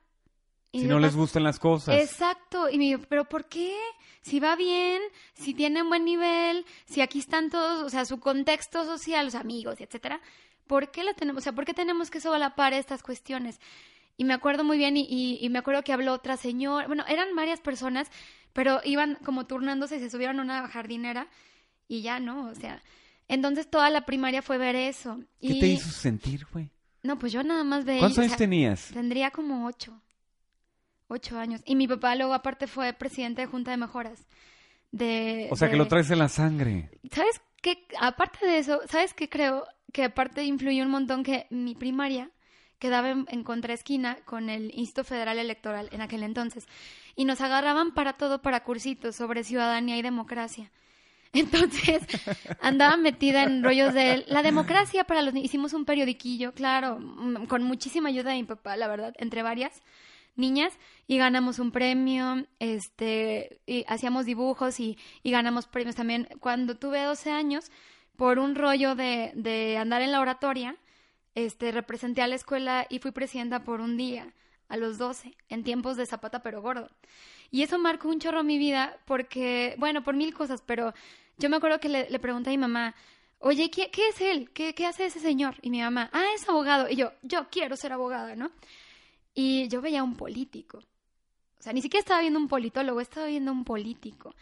Y 0.72 0.82
Si 0.82 0.86
no 0.88 1.00
les 1.00 1.16
gustan 1.16 1.44
las 1.44 1.60
cosas. 1.60 2.00
Exacto. 2.02 2.70
Y 2.70 2.78
me 2.78 2.86
dijo, 2.86 3.02
¿pero 3.10 3.26
por 3.26 3.46
qué? 3.50 3.76
Si 4.22 4.40
va 4.40 4.56
bien, 4.56 5.02
si 5.34 5.54
tiene 5.54 5.82
un 5.82 5.90
buen 5.90 6.06
nivel, 6.06 6.66
si 6.86 7.02
aquí 7.02 7.20
están 7.20 7.50
todos, 7.50 7.84
o 7.84 7.90
sea, 7.90 8.06
su 8.06 8.20
contexto 8.20 8.86
social, 8.86 9.26
los 9.26 9.36
amigos, 9.36 9.82
etcétera, 9.82 10.22
¿por 10.68 10.92
qué 10.92 11.04
la 11.04 11.14
tenemos? 11.14 11.42
O 11.42 11.44
sea, 11.44 11.54
¿por 11.54 11.66
qué 11.66 11.74
tenemos 11.74 12.10
que 12.12 12.22
solapar 12.22 12.74
estas 12.74 13.02
cuestiones? 13.04 13.60
Y 14.18 14.24
me 14.24 14.34
acuerdo 14.34 14.64
muy 14.64 14.78
bien, 14.78 14.96
y, 14.96 15.02
y- 15.10 15.40
y 15.42 15.50
me 15.50 15.60
acuerdo 15.60 15.84
que 15.84 15.92
habló 15.92 16.14
otra 16.14 16.38
señora, 16.38 16.86
bueno, 16.88 17.04
eran 17.08 17.36
varias 17.36 17.60
personas, 17.60 18.10
pero 18.54 18.80
iban 18.86 19.16
como 19.26 19.48
turnándose 19.48 19.98
y 19.98 20.00
se 20.00 20.10
subieron 20.10 20.40
a 20.40 20.44
una 20.44 20.68
jardinera 20.68 21.28
y 21.88 22.02
ya 22.02 22.20
no, 22.20 22.48
o 22.50 22.56
sea. 22.56 22.82
Entonces 23.28 23.70
toda 23.70 23.90
la 23.90 24.06
primaria 24.06 24.42
fue 24.42 24.58
ver 24.58 24.76
eso. 24.76 25.18
¿Qué 25.40 25.48
y, 25.54 25.60
te 25.60 25.68
hizo 25.68 25.90
sentir, 25.90 26.46
güey? 26.54 26.70
No, 27.02 27.18
pues 27.18 27.32
yo 27.32 27.44
nada 27.44 27.64
más 27.64 27.84
veía. 27.86 28.00
¿Cuántos 28.02 28.20
o 28.20 28.22
años 28.22 28.32
sea, 28.32 28.38
tenías? 28.38 28.90
Tendría 28.94 29.32
como 29.32 29.66
ocho. 29.66 30.00
Ocho 31.12 31.38
años. 31.38 31.62
Y 31.66 31.76
mi 31.76 31.90
papá 31.90 32.16
luego 32.16 32.34
aparte 32.34 32.68
fue 32.68 32.94
presidente 32.94 33.42
de 33.42 33.48
Junta 33.48 33.72
de 33.72 33.78
Mejoras. 33.78 34.26
De, 34.92 35.50
O 35.52 35.58
sea, 35.58 35.70
que 35.70 35.76
lo 35.76 35.90
traes 35.90 36.10
en 36.10 36.20
la 36.20 36.30
sangre. 36.30 36.90
¿Sabes 37.12 37.42
qué? 37.62 37.86
Aparte 38.00 38.46
de 38.46 38.60
eso, 38.60 38.80
¿sabes 38.90 39.14
qué 39.14 39.28
creo? 39.28 39.66
Que 39.92 40.06
aparte 40.06 40.46
influyó 40.46 40.84
un 40.84 40.90
montón 40.90 41.24
que 41.24 41.48
mi 41.50 41.76
primaria 41.76 42.32
quedaba 42.80 43.10
en, 43.10 43.26
en 43.28 43.44
contraesquina 43.44 44.20
con 44.24 44.50
el 44.50 44.72
Instituto 44.74 45.04
Federal 45.04 45.38
Electoral 45.38 45.90
en 45.92 46.00
aquel 46.00 46.24
entonces. 46.24 46.66
Y 47.18 47.26
nos 47.26 47.42
agarraban 47.42 47.94
para 47.94 48.14
todo, 48.14 48.42
para 48.42 48.64
cursitos 48.64 49.18
sobre 49.18 49.44
ciudadanía 49.44 49.98
y 49.98 50.02
democracia. 50.02 50.72
Entonces, 51.34 52.04
andaba 52.62 52.96
metida 52.96 53.44
en 53.44 53.64
rollos 53.64 53.94
de 53.94 54.24
la 54.28 54.44
democracia 54.44 55.04
para 55.04 55.22
los 55.22 55.36
Hicimos 55.36 55.74
un 55.74 55.84
periodiquillo, 55.84 56.54
claro, 56.54 57.00
mm, 57.00 57.48
con 57.48 57.64
muchísima 57.64 58.10
ayuda 58.10 58.32
de 58.32 58.38
mi 58.38 58.44
papá, 58.46 58.78
la 58.78 58.88
verdad, 58.88 59.14
entre 59.18 59.44
varias 59.44 59.82
niñas, 60.36 60.74
y 61.12 61.18
ganamos 61.18 61.60
un 61.60 61.72
premio, 61.72 62.48
este, 62.60 63.60
y 63.66 63.84
hacíamos 63.90 64.26
dibujos 64.26 64.80
y, 64.80 64.98
y 65.24 65.32
ganamos 65.32 65.68
premios 65.68 65.98
también. 65.98 66.30
Cuando 66.40 66.78
tuve 66.78 67.04
12 67.04 67.32
años, 67.32 67.70
por 68.16 68.40
un 68.40 68.56
rollo 68.56 68.96
de, 68.96 69.34
de 69.36 69.76
andar 69.78 70.02
en 70.02 70.14
la 70.14 70.22
oratoria, 70.22 70.78
este, 71.36 71.74
representé 71.74 72.22
a 72.22 72.28
la 72.28 72.36
escuela 72.36 72.88
y 72.90 73.00
fui 73.00 73.12
presidenta 73.12 73.66
por 73.66 73.82
un 73.82 73.98
día, 73.98 74.34
a 74.70 74.78
los 74.78 74.98
12, 74.98 75.36
en 75.50 75.66
tiempos 75.66 75.98
de 75.98 76.06
Zapata 76.06 76.44
pero 76.44 76.62
gordo. 76.62 76.90
Y 77.50 77.64
eso 77.64 77.78
marcó 77.78 78.08
un 78.08 78.22
chorro 78.22 78.42
mi 78.46 78.58
vida 78.58 78.98
porque, 79.04 79.76
bueno, 79.80 80.06
por 80.06 80.16
mil 80.16 80.34
cosas, 80.34 80.64
pero 80.66 80.94
yo 81.38 81.50
me 81.50 81.58
acuerdo 81.58 81.82
que 81.82 81.90
le, 81.90 82.10
le 82.10 82.20
pregunté 82.20 82.52
a 82.52 82.54
mi 82.54 82.58
mamá, 82.58 82.96
oye, 83.40 83.70
¿qué, 83.70 83.92
qué 83.92 84.08
es 84.08 84.22
él? 84.22 84.50
¿Qué, 84.52 84.74
¿Qué 84.74 84.86
hace 84.86 85.08
ese 85.08 85.20
señor? 85.20 85.56
Y 85.62 85.72
mi 85.72 85.82
mamá, 85.82 86.10
ah, 86.14 86.24
es 86.36 86.48
abogado. 86.48 86.88
Y 86.90 86.96
yo, 86.96 87.12
yo 87.22 87.50
quiero 87.52 87.76
ser 87.76 87.92
abogada, 87.92 88.38
¿no? 88.38 88.50
Y 89.34 89.68
yo 89.68 89.82
veía 89.82 90.06
un 90.06 90.16
político. 90.16 90.80
O 91.62 91.64
sea, 91.64 91.74
ni 91.74 91.82
siquiera 91.84 92.02
estaba 92.02 92.22
viendo 92.22 92.40
un 92.40 92.48
politólogo, 92.48 93.00
estaba 93.02 93.28
viendo 93.28 93.52
un 93.52 93.64
político. 93.64 94.34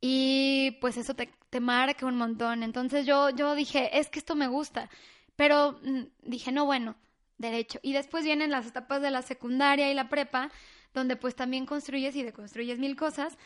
Y 0.00 0.72
pues 0.80 0.96
eso 0.96 1.14
te, 1.14 1.30
te 1.48 1.60
marca 1.60 2.06
un 2.06 2.16
montón. 2.16 2.64
Entonces 2.64 3.06
yo, 3.06 3.30
yo 3.30 3.54
dije, 3.54 3.96
es 4.00 4.08
que 4.08 4.18
esto 4.18 4.34
me 4.34 4.48
gusta. 4.48 4.90
Pero 5.36 5.78
mm, 5.84 6.00
dije, 6.22 6.50
no, 6.50 6.64
bueno, 6.66 6.96
derecho. 7.38 7.78
Y 7.82 7.92
después 7.92 8.24
vienen 8.24 8.50
las 8.50 8.66
etapas 8.66 9.00
de 9.00 9.12
la 9.12 9.22
secundaria 9.22 9.90
y 9.90 9.94
la 9.94 10.08
prepa, 10.08 10.50
donde 10.92 11.14
pues 11.14 11.36
también 11.36 11.66
construyes 11.66 12.16
y 12.16 12.24
deconstruyes 12.24 12.80
mil 12.80 12.96
cosas. 12.96 13.38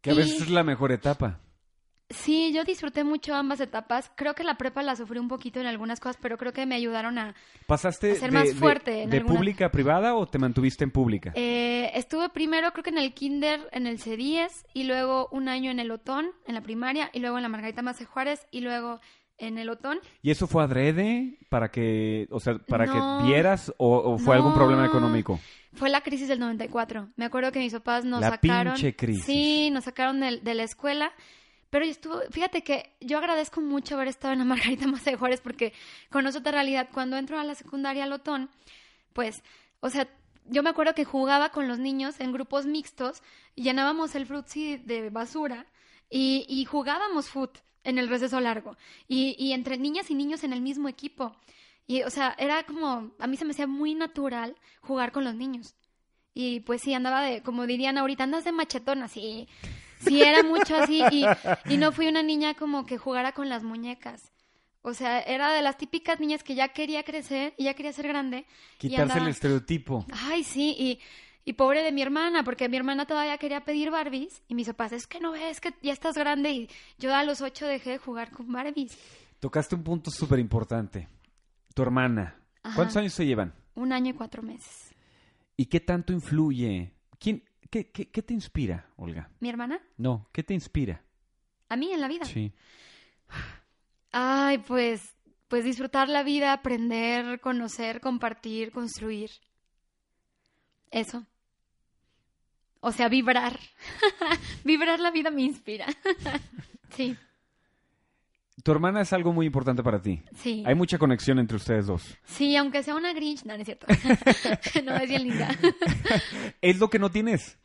Que 0.00 0.10
a 0.10 0.12
Y- 0.12 0.16
veces 0.18 0.42
es 0.42 0.50
la 0.50 0.62
mejor 0.62 0.92
etapa. 0.92 1.40
Sí, 2.10 2.52
yo 2.52 2.62
disfruté 2.64 3.02
mucho 3.02 3.34
ambas 3.34 3.58
etapas. 3.60 4.12
Creo 4.14 4.34
que 4.34 4.44
la 4.44 4.56
prepa 4.56 4.82
la 4.82 4.94
sufrí 4.94 5.18
un 5.18 5.26
poquito 5.26 5.58
en 5.60 5.66
algunas 5.66 5.98
cosas, 5.98 6.16
pero 6.22 6.38
creo 6.38 6.52
que 6.52 6.64
me 6.64 6.76
ayudaron 6.76 7.18
a... 7.18 7.34
¿Pasaste 7.66 8.12
A 8.12 8.14
ser 8.14 8.30
de, 8.30 8.38
más 8.38 8.48
de- 8.48 8.54
fuerte 8.54 9.02
en 9.02 9.10
de 9.10 9.16
alguna- 9.18 9.34
pública 9.34 9.66
a 9.66 9.70
privada 9.72 10.14
o 10.14 10.26
te 10.28 10.38
mantuviste 10.38 10.84
en 10.84 10.92
pública? 10.92 11.32
Eh, 11.34 11.90
estuve 11.94 12.28
primero, 12.28 12.70
creo 12.72 12.84
que 12.84 12.90
en 12.90 12.98
el 12.98 13.12
kinder, 13.12 13.68
en 13.72 13.88
el 13.88 13.98
C10, 13.98 14.50
y 14.72 14.84
luego 14.84 15.28
un 15.32 15.48
año 15.48 15.70
en 15.72 15.80
el 15.80 15.90
Otón, 15.90 16.30
en 16.46 16.54
la 16.54 16.60
primaria, 16.60 17.10
y 17.12 17.18
luego 17.18 17.38
en 17.38 17.42
la 17.42 17.48
Margarita 17.48 17.82
Mace 17.82 18.04
Juárez, 18.04 18.46
y 18.52 18.60
luego 18.60 19.00
en 19.38 19.58
el 19.58 19.68
Otón. 19.68 19.98
¿Y 20.22 20.30
eso 20.30 20.46
fue 20.46 20.62
adrede 20.62 21.38
para 21.50 21.72
que, 21.72 22.28
o 22.30 22.38
sea, 22.38 22.56
para 22.58 22.86
No. 22.86 23.18
que 23.20 23.26
vieras 23.26 23.74
o, 23.78 23.96
o 24.12 24.18
fue 24.18 24.36
algún 24.36 24.54
problema 24.54 24.86
económico? 24.86 25.40
Fue 25.74 25.90
la 25.90 26.00
crisis 26.02 26.28
del 26.28 26.38
94. 26.38 27.08
Me 27.16 27.24
acuerdo 27.26 27.50
que 27.52 27.58
mis 27.58 27.72
papás 27.72 28.04
nos 28.04 28.20
La 28.22 28.30
sacaron. 28.30 28.74
pinche 28.74 28.94
crisis. 28.96 29.24
Sí, 29.24 29.70
nos 29.72 29.84
sacaron 29.84 30.20
de, 30.20 30.54
la 30.54 30.62
escuela. 30.62 31.10
Pero 31.76 31.84
estuvo, 31.84 32.22
fíjate 32.30 32.64
que 32.64 32.96
yo 33.02 33.18
agradezco 33.18 33.60
mucho 33.60 33.96
haber 33.96 34.08
estado 34.08 34.32
en 34.32 34.38
la 34.38 34.44
Margarita 34.46 34.86
Maza 34.86 35.10
de 35.10 35.18
Juárez 35.18 35.42
porque 35.42 35.74
conoce 36.08 36.38
otra 36.38 36.52
realidad. 36.52 36.88
Cuando 36.90 37.18
entro 37.18 37.38
a 37.38 37.44
la 37.44 37.54
secundaria 37.54 38.04
al 38.04 38.14
Otón, 38.14 38.48
pues, 39.12 39.42
o 39.80 39.90
sea, 39.90 40.08
yo 40.46 40.62
me 40.62 40.70
acuerdo 40.70 40.94
que 40.94 41.04
jugaba 41.04 41.50
con 41.50 41.68
los 41.68 41.78
niños 41.78 42.18
en 42.18 42.32
grupos 42.32 42.64
mixtos, 42.64 43.22
llenábamos 43.56 44.14
el 44.14 44.24
frutzi 44.24 44.78
de 44.78 45.10
basura 45.10 45.66
y, 46.08 46.46
y 46.48 46.64
jugábamos 46.64 47.28
foot 47.28 47.58
en 47.84 47.98
el 47.98 48.08
receso 48.08 48.40
largo. 48.40 48.78
Y, 49.06 49.36
y 49.38 49.52
entre 49.52 49.76
niñas 49.76 50.10
y 50.10 50.14
niños 50.14 50.44
en 50.44 50.54
el 50.54 50.62
mismo 50.62 50.88
equipo. 50.88 51.36
Y, 51.86 52.04
o 52.04 52.10
sea, 52.10 52.34
era 52.38 52.62
como, 52.62 53.12
a 53.18 53.26
mí 53.26 53.36
se 53.36 53.44
me 53.44 53.50
hacía 53.50 53.66
muy 53.66 53.94
natural 53.94 54.56
jugar 54.80 55.12
con 55.12 55.24
los 55.24 55.34
niños. 55.34 55.74
Y 56.32 56.60
pues 56.60 56.80
sí, 56.80 56.94
andaba 56.94 57.20
de, 57.20 57.42
como 57.42 57.66
dirían 57.66 57.98
ahorita, 57.98 58.24
andas 58.24 58.44
de 58.44 58.52
machetona, 58.52 59.08
sí. 59.08 59.46
Sí, 60.00 60.22
era 60.22 60.42
mucho 60.42 60.76
así. 60.76 61.02
Y, 61.10 61.24
y 61.68 61.76
no 61.78 61.92
fui 61.92 62.06
una 62.08 62.22
niña 62.22 62.54
como 62.54 62.86
que 62.86 62.98
jugara 62.98 63.32
con 63.32 63.48
las 63.48 63.62
muñecas. 63.62 64.32
O 64.82 64.94
sea, 64.94 65.20
era 65.20 65.52
de 65.52 65.62
las 65.62 65.76
típicas 65.76 66.20
niñas 66.20 66.44
que 66.44 66.54
ya 66.54 66.68
quería 66.68 67.02
crecer 67.02 67.54
y 67.56 67.64
ya 67.64 67.74
quería 67.74 67.92
ser 67.92 68.06
grande. 68.06 68.46
y 68.80 68.88
Quitarse 68.88 69.18
el 69.18 69.28
estereotipo. 69.28 70.06
Ay, 70.12 70.44
sí, 70.44 70.76
y, 70.78 71.00
y 71.44 71.54
pobre 71.54 71.82
de 71.82 71.90
mi 71.90 72.02
hermana, 72.02 72.44
porque 72.44 72.68
mi 72.68 72.76
hermana 72.76 73.04
todavía 73.04 73.36
quería 73.38 73.64
pedir 73.64 73.90
Barbies 73.90 74.42
y 74.46 74.54
mis 74.54 74.68
papás, 74.68 74.92
es 74.92 75.08
que 75.08 75.18
no 75.18 75.32
ves 75.32 75.60
que 75.60 75.74
ya 75.82 75.92
estás 75.92 76.14
grande 76.16 76.50
y 76.52 76.68
yo 76.98 77.12
a 77.14 77.24
los 77.24 77.40
ocho 77.40 77.66
dejé 77.66 77.90
de 77.90 77.98
jugar 77.98 78.30
con 78.30 78.50
Barbies. 78.52 78.96
Tocaste 79.40 79.74
un 79.74 79.82
punto 79.82 80.10
súper 80.12 80.38
importante. 80.38 81.08
Tu 81.74 81.82
hermana. 81.82 82.36
Ajá. 82.62 82.76
¿Cuántos 82.76 82.96
años 82.96 83.12
se 83.12 83.26
llevan? 83.26 83.54
Un 83.74 83.92
año 83.92 84.10
y 84.10 84.14
cuatro 84.14 84.40
meses. 84.42 84.94
¿Y 85.56 85.66
qué 85.66 85.80
tanto 85.80 86.12
influye? 86.12 86.92
¿Quién, 87.18 87.42
qué, 87.70 87.90
qué, 87.90 88.10
qué 88.10 88.22
te 88.22 88.34
inspira, 88.34 88.90
Olga? 88.96 89.30
¿Mi 89.40 89.48
hermana? 89.48 89.80
No, 89.96 90.28
¿qué 90.32 90.42
te 90.42 90.54
inspira? 90.54 91.02
A 91.68 91.76
mí 91.76 91.92
en 91.92 92.00
la 92.00 92.08
vida. 92.08 92.24
Sí. 92.24 92.52
Ay, 94.12 94.58
pues, 94.58 95.16
pues 95.48 95.64
disfrutar 95.64 96.08
la 96.08 96.22
vida, 96.22 96.52
aprender, 96.52 97.40
conocer, 97.40 98.00
compartir, 98.00 98.72
construir. 98.72 99.30
Eso. 100.90 101.26
O 102.80 102.92
sea, 102.92 103.08
vibrar. 103.08 103.58
vibrar 104.64 105.00
la 105.00 105.10
vida 105.10 105.30
me 105.30 105.42
inspira. 105.42 105.86
sí, 106.90 107.16
Tu 108.62 108.72
hermana 108.72 109.02
es 109.02 109.12
algo 109.12 109.32
muy 109.32 109.46
importante 109.46 109.82
para 109.82 110.00
ti. 110.00 110.22
sí. 110.34 110.64
Hay 110.66 110.74
mucha 110.74 110.98
conexión 110.98 111.38
entre 111.38 111.56
ustedes 111.56 111.86
dos. 111.86 112.16
Sí, 112.24 112.56
aunque 112.56 112.82
sea 112.82 112.94
una 112.94 113.12
Grinch, 113.12 113.44
no, 113.44 113.54
no 113.54 113.60
es 113.60 113.66
cierto. 113.66 113.86
no, 114.84 114.96
es 114.96 115.08
bien 115.08 115.24
linda. 115.24 115.48
Es 116.62 116.78
lo 116.78 116.88
que 116.88 116.98
no 116.98 117.10
tienes. 117.10 117.58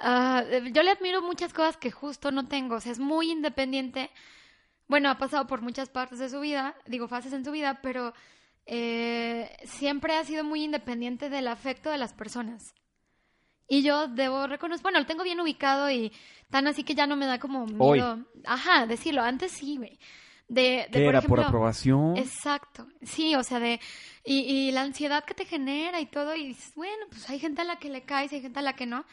Ah, 0.00 0.42
yo 0.72 0.82
le 0.82 0.90
admiro 0.90 1.22
muchas 1.22 1.52
cosas 1.52 1.76
que 1.76 1.90
justo 1.90 2.32
no 2.32 2.48
tengo. 2.48 2.76
O 2.76 2.80
sea, 2.80 2.92
es 2.92 2.98
muy 2.98 3.30
independiente. 3.30 4.10
Bueno, 4.88 5.10
ha 5.10 5.18
pasado 5.18 5.46
por 5.46 5.60
muchas 5.62 5.88
partes 5.88 6.18
de 6.18 6.28
su 6.28 6.40
vida, 6.40 6.74
digo, 6.86 7.06
fases 7.06 7.32
en 7.32 7.44
su 7.44 7.52
vida, 7.52 7.80
pero 7.82 8.12
eh, 8.66 9.50
siempre 9.64 10.16
ha 10.16 10.24
sido 10.24 10.42
muy 10.42 10.64
independiente 10.64 11.28
del 11.28 11.48
afecto 11.48 11.90
de 11.90 11.98
las 11.98 12.12
personas. 12.12 12.74
Y 13.68 13.82
yo 13.82 14.08
debo 14.08 14.46
reconocer, 14.46 14.82
bueno, 14.82 14.98
lo 14.98 15.06
tengo 15.06 15.24
bien 15.24 15.40
ubicado 15.40 15.90
y 15.90 16.12
tan 16.50 16.66
así 16.66 16.84
que 16.84 16.94
ya 16.94 17.06
no 17.06 17.16
me 17.16 17.26
da 17.26 17.38
como 17.38 17.64
Hoy. 17.78 17.98
miedo. 17.98 18.18
Ajá, 18.44 18.86
decirlo. 18.86 19.22
Antes 19.22 19.52
sí, 19.52 19.76
güey. 19.76 19.98
De, 20.48 20.60
de, 20.60 20.88
¿Qué 20.90 20.98
por 21.04 21.14
era? 21.14 21.22
¿Por 21.22 21.40
aprobación? 21.40 22.18
Exacto, 22.18 22.86
sí, 23.02 23.34
o 23.34 23.42
sea, 23.42 23.60
de 23.60 23.80
y, 24.24 24.40
y 24.40 24.72
la 24.72 24.82
ansiedad 24.82 25.24
que 25.24 25.32
te 25.32 25.46
genera 25.46 26.00
y 26.00 26.06
todo, 26.06 26.36
y 26.36 26.48
dices, 26.48 26.74
bueno, 26.74 27.06
pues 27.08 27.28
hay 27.30 27.38
gente 27.38 27.62
a 27.62 27.64
la 27.64 27.78
que 27.78 27.88
le 27.88 28.02
caes, 28.02 28.30
hay 28.32 28.42
gente 28.42 28.58
a 28.58 28.62
la 28.62 28.74
que 28.74 28.84
no. 28.84 29.06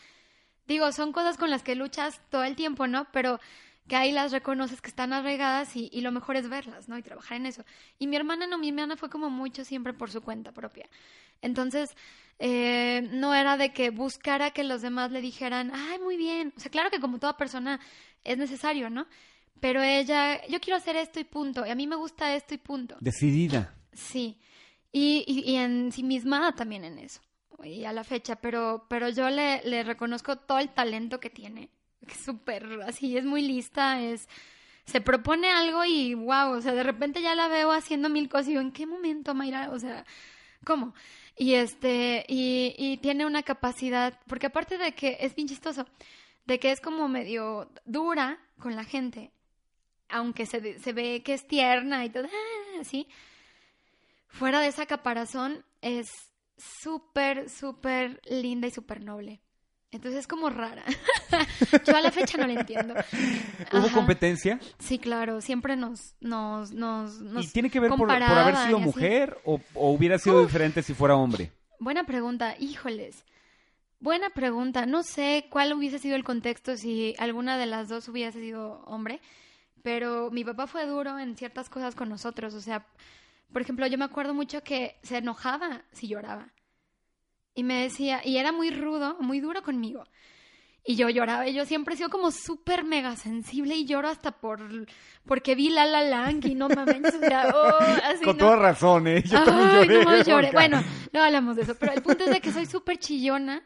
Digo, 0.67 0.91
son 0.91 1.13
cosas 1.13 1.37
con 1.37 1.49
las 1.49 1.63
que 1.63 1.75
luchas 1.75 2.21
todo 2.29 2.43
el 2.43 2.55
tiempo, 2.55 2.85
¿no? 2.85 3.07
Pero 3.11 3.39
que 3.87 3.95
ahí 3.95 4.11
las 4.11 4.31
reconoces 4.31 4.81
que 4.81 4.89
están 4.89 5.11
arraigadas 5.13 5.75
y, 5.75 5.89
y 5.91 6.01
lo 6.01 6.11
mejor 6.11 6.35
es 6.37 6.47
verlas, 6.49 6.87
¿no? 6.87 6.97
Y 6.97 7.01
trabajar 7.03 7.37
en 7.37 7.45
eso. 7.47 7.65
Y 7.99 8.07
mi 8.07 8.15
hermana 8.15 8.47
no, 8.47 8.57
mi 8.57 8.69
hermana 8.69 8.95
fue 8.95 9.09
como 9.09 9.29
mucho 9.29 9.65
siempre 9.65 9.93
por 9.93 10.11
su 10.11 10.21
cuenta 10.21 10.51
propia. 10.51 10.87
Entonces, 11.41 11.95
eh, 12.39 13.07
no 13.11 13.33
era 13.33 13.57
de 13.57 13.73
que 13.73 13.89
buscara 13.89 14.51
que 14.51 14.63
los 14.63 14.81
demás 14.81 15.11
le 15.11 15.21
dijeran, 15.21 15.71
ay, 15.73 15.99
muy 15.99 16.15
bien. 16.17 16.53
O 16.55 16.59
sea, 16.59 16.71
claro 16.71 16.89
que 16.89 16.99
como 16.99 17.19
toda 17.19 17.35
persona 17.37 17.79
es 18.23 18.37
necesario, 18.37 18.89
¿no? 18.89 19.07
Pero 19.59 19.81
ella, 19.83 20.45
yo 20.47 20.59
quiero 20.59 20.77
hacer 20.77 20.95
esto 20.95 21.19
y 21.19 21.23
punto. 21.23 21.65
Y 21.65 21.69
a 21.69 21.75
mí 21.75 21.85
me 21.87 21.95
gusta 21.95 22.33
esto 22.35 22.53
y 22.53 22.57
punto. 22.57 22.95
Decidida. 22.99 23.75
Sí. 23.93 24.39
Y, 24.91 25.23
y, 25.27 25.51
y 25.51 25.55
en 25.57 25.91
sí 25.91 26.03
misma 26.03 26.53
también 26.55 26.83
en 26.83 26.97
eso. 26.99 27.21
y 27.63 27.85
a 27.85 27.93
la 27.93 28.03
fecha, 28.03 28.35
pero, 28.37 28.85
pero 28.89 29.09
yo 29.09 29.29
le, 29.29 29.61
le 29.63 29.83
reconozco 29.83 30.37
todo 30.37 30.59
el 30.59 30.69
talento 30.69 31.19
que 31.19 31.29
tiene. 31.29 31.69
Súper 32.25 32.81
así, 32.83 33.17
es 33.17 33.25
muy 33.25 33.41
lista, 33.41 34.01
es 34.01 34.27
se 34.85 35.01
propone 35.01 35.49
algo 35.49 35.85
y 35.85 36.13
wow, 36.15 36.51
o 36.51 36.61
sea, 36.61 36.73
de 36.73 36.83
repente 36.83 37.21
ya 37.21 37.35
la 37.35 37.47
veo 37.47 37.71
haciendo 37.71 38.09
mil 38.09 38.27
cosas 38.29 38.49
y 38.49 38.53
yo, 38.53 38.61
¿en 38.61 38.71
qué 38.71 38.85
momento, 38.85 39.33
Mayra? 39.33 39.69
O 39.71 39.79
sea, 39.79 40.05
¿cómo? 40.65 40.93
Y 41.37 41.53
este, 41.53 42.25
y, 42.27 42.75
y 42.77 42.97
tiene 42.97 43.25
una 43.25 43.43
capacidad, 43.43 44.19
porque 44.27 44.47
aparte 44.47 44.77
de 44.77 44.93
que 44.93 45.17
es 45.21 45.35
bien 45.35 45.47
chistoso, 45.47 45.85
de 46.45 46.59
que 46.59 46.71
es 46.71 46.81
como 46.81 47.07
medio 47.07 47.71
dura 47.85 48.39
con 48.59 48.75
la 48.75 48.83
gente, 48.83 49.31
aunque 50.09 50.45
se, 50.45 50.79
se 50.79 50.93
ve 50.93 51.23
que 51.23 51.33
es 51.33 51.47
tierna 51.47 52.03
y 52.03 52.09
todo, 52.09 52.27
así, 52.81 53.07
fuera 54.27 54.59
de 54.59 54.67
esa 54.67 54.85
caparazón 54.85 55.63
es 55.81 56.09
súper, 56.57 57.49
súper 57.49 58.21
linda 58.29 58.67
y 58.67 58.71
súper 58.71 59.03
noble. 59.03 59.41
Entonces 59.91 60.21
es 60.21 60.27
como 60.27 60.49
rara. 60.49 60.83
Yo 61.85 61.95
a 61.95 62.01
la 62.01 62.11
fecha 62.11 62.37
no 62.37 62.47
la 62.47 62.61
entiendo. 62.61 62.95
¿Hubo 63.73 63.91
competencia? 63.91 64.57
Sí, 64.79 64.99
claro. 64.99 65.41
Siempre 65.41 65.75
nos, 65.75 66.15
nos, 66.21 66.71
nos, 66.71 67.19
¿Y 67.43 67.47
tiene 67.49 67.69
que 67.69 67.81
ver 67.81 67.91
por, 67.91 68.09
haber 68.09 68.55
sido 68.55 68.79
mujer 68.79 69.37
o, 69.43 69.59
hubiera 69.75 70.17
sido 70.17 70.43
diferente 70.45 70.81
si 70.81 70.93
fuera 70.93 71.15
hombre? 71.15 71.51
Buena 71.79 72.05
pregunta. 72.05 72.55
Híjoles. 72.57 73.25
Buena 73.99 74.29
pregunta. 74.29 74.85
No 74.85 75.03
sé 75.03 75.47
cuál 75.49 75.73
hubiese 75.73 75.99
sido 75.99 76.15
el 76.15 76.23
contexto 76.23 76.77
si 76.77 77.13
alguna 77.19 77.57
de 77.57 77.65
las 77.65 77.89
dos 77.89 78.07
hubiese 78.07 78.39
sido 78.39 78.83
hombre, 78.85 79.19
pero 79.83 80.31
mi 80.31 80.45
papá 80.45 80.67
fue 80.67 80.85
duro 80.85 81.19
en 81.19 81.35
ciertas 81.35 81.69
cosas 81.69 81.95
con 81.95 82.07
nosotros. 82.07 82.53
O 82.53 82.61
sea, 82.61 82.85
por 83.51 83.61
ejemplo, 83.61 83.85
yo 83.87 83.97
me 83.97 84.05
acuerdo 84.05 84.33
mucho 84.33 84.63
que 84.63 84.95
se 85.03 85.17
enojaba 85.17 85.81
si 85.91 86.07
lloraba. 86.07 86.47
Y 87.53 87.63
me 87.63 87.81
decía, 87.81 88.21
y 88.23 88.37
era 88.37 88.51
muy 88.51 88.71
rudo, 88.71 89.17
muy 89.19 89.39
duro 89.39 89.61
conmigo. 89.61 90.05
Y 90.83 90.95
yo 90.95 91.09
lloraba, 91.09 91.47
y 91.47 91.53
yo 91.53 91.65
siempre 91.65 91.93
he 91.93 91.97
sido 91.97 92.09
como 92.09 92.31
súper 92.31 92.83
mega 92.83 93.15
sensible 93.15 93.75
y 93.75 93.85
lloro 93.85 94.07
hasta 94.07 94.31
por 94.31 94.87
porque 95.27 95.53
vi 95.53 95.69
La 95.69 95.85
La 95.85 96.01
Land 96.01 96.45
y 96.47 96.55
no 96.55 96.69
mames, 96.69 97.13
oh, 97.53 97.77
así, 98.03 98.23
Con 98.23 98.37
toda 98.37 98.55
razón, 98.55 99.07
¿eh? 99.07 99.21
Yo 99.23 99.43
también 99.43 100.03
lloré. 100.03 100.23
lloré. 100.23 100.51
Bueno, 100.53 100.83
no 101.13 101.23
hablamos 101.23 101.55
de 101.55 101.63
eso, 101.63 101.75
pero 101.75 101.93
el 101.93 102.01
punto 102.01 102.23
es 102.23 102.31
de 102.31 102.41
que 102.41 102.51
soy 102.51 102.65
súper 102.65 102.97
chillona 102.97 103.61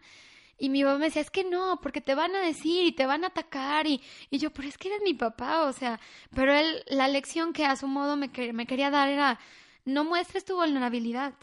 y 0.58 0.70
mi 0.70 0.84
mamá 0.84 0.98
me 0.98 1.06
decía, 1.06 1.22
es 1.22 1.32
que 1.32 1.44
no, 1.44 1.80
porque 1.82 2.02
te 2.02 2.16
van 2.16 2.36
a 2.36 2.40
decir 2.40 2.86
y 2.86 2.92
te 2.94 3.06
van 3.06 3.24
a 3.24 3.28
atacar 3.28 3.88
y, 3.88 4.02
y 4.30 4.38
yo, 4.38 4.52
pero 4.52 4.68
es 4.68 4.78
que 4.78 4.88
eres 4.88 5.02
mi 5.04 5.14
papá, 5.14 5.64
o 5.64 5.74
sea, 5.74 6.00
pero 6.34 6.54
él, 6.54 6.84
la 6.88 7.08
lección 7.08 7.52
que 7.52 7.66
a 7.66 7.76
su 7.76 7.88
modo 7.88 8.16
me, 8.16 8.30
me 8.54 8.66
quería 8.66 8.90
dar 8.90 9.10
era, 9.10 9.40
no 9.84 10.04
muestres 10.06 10.46
tu 10.46 10.56
vulnerabilidad. 10.56 11.34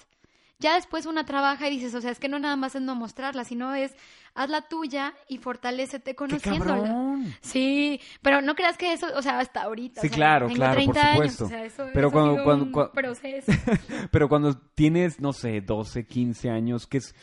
Ya 0.62 0.76
después 0.76 1.06
una 1.06 1.26
trabaja 1.26 1.68
y 1.68 1.72
dices, 1.72 1.94
o 1.94 2.00
sea, 2.00 2.12
es 2.12 2.20
que 2.20 2.28
no 2.28 2.38
nada 2.38 2.54
más 2.54 2.76
es 2.76 2.82
no 2.82 2.94
mostrarla, 2.94 3.42
sino 3.42 3.74
es 3.74 3.94
haz 4.34 4.48
la 4.48 4.62
tuya 4.68 5.12
y 5.28 5.38
fortalecete 5.38 6.14
conociéndola. 6.14 7.18
Sí, 7.40 8.00
pero 8.22 8.40
no 8.40 8.54
creas 8.54 8.78
que 8.78 8.92
eso, 8.92 9.08
o 9.14 9.22
sea, 9.22 9.40
hasta 9.40 9.62
ahorita. 9.62 10.00
Sí, 10.00 10.08
claro, 10.08 10.46
claro, 10.48 10.80
por 10.84 11.28
supuesto. 11.28 11.90
pero 11.92 12.10
cuando, 12.12 12.44
cuando, 12.44 12.92
pero 14.12 14.28
cuando 14.28 14.56
tienes, 14.74 15.20
no 15.20 15.32
sé, 15.32 15.60
12, 15.60 16.06
15 16.06 16.48
años, 16.48 16.86
que 16.86 16.98
es 16.98 17.14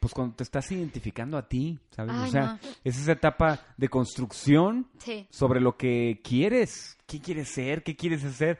pues 0.00 0.14
cuando 0.14 0.34
te 0.34 0.42
estás 0.42 0.70
identificando 0.72 1.38
a 1.38 1.46
ti, 1.48 1.78
¿sabes? 1.90 2.16
o 2.16 2.26
sea, 2.26 2.58
es 2.82 2.98
esa 2.98 3.12
etapa 3.12 3.60
de 3.76 3.88
construcción 3.88 4.88
sobre 5.30 5.60
lo 5.60 5.76
que 5.76 6.20
quieres, 6.24 6.98
qué 7.06 7.20
quieres 7.20 7.50
ser, 7.50 7.84
qué 7.84 7.94
quieres 7.94 8.24
hacer 8.24 8.58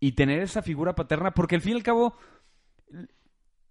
y 0.00 0.12
tener 0.12 0.40
esa 0.40 0.62
figura 0.62 0.94
paterna, 0.94 1.32
porque 1.34 1.56
al 1.56 1.60
fin 1.60 1.72
y 1.72 1.76
al 1.76 1.82
cabo 1.82 2.16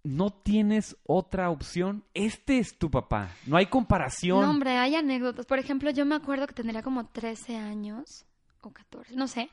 no 0.04 0.30
tienes 0.30 0.96
otra 1.04 1.50
opción. 1.50 2.04
Este 2.12 2.58
es 2.58 2.78
tu 2.78 2.90
papá. 2.90 3.30
No 3.46 3.56
hay 3.56 3.66
comparación. 3.66 4.42
No, 4.42 4.50
hombre, 4.50 4.76
hay 4.76 4.94
anécdotas. 4.94 5.46
Por 5.46 5.58
ejemplo, 5.58 5.90
yo 5.90 6.04
me 6.04 6.14
acuerdo 6.14 6.46
que 6.46 6.54
tendría 6.54 6.82
como 6.82 7.06
13 7.06 7.56
años 7.56 8.26
o 8.60 8.70
14, 8.70 9.16
no 9.16 9.26
sé. 9.26 9.50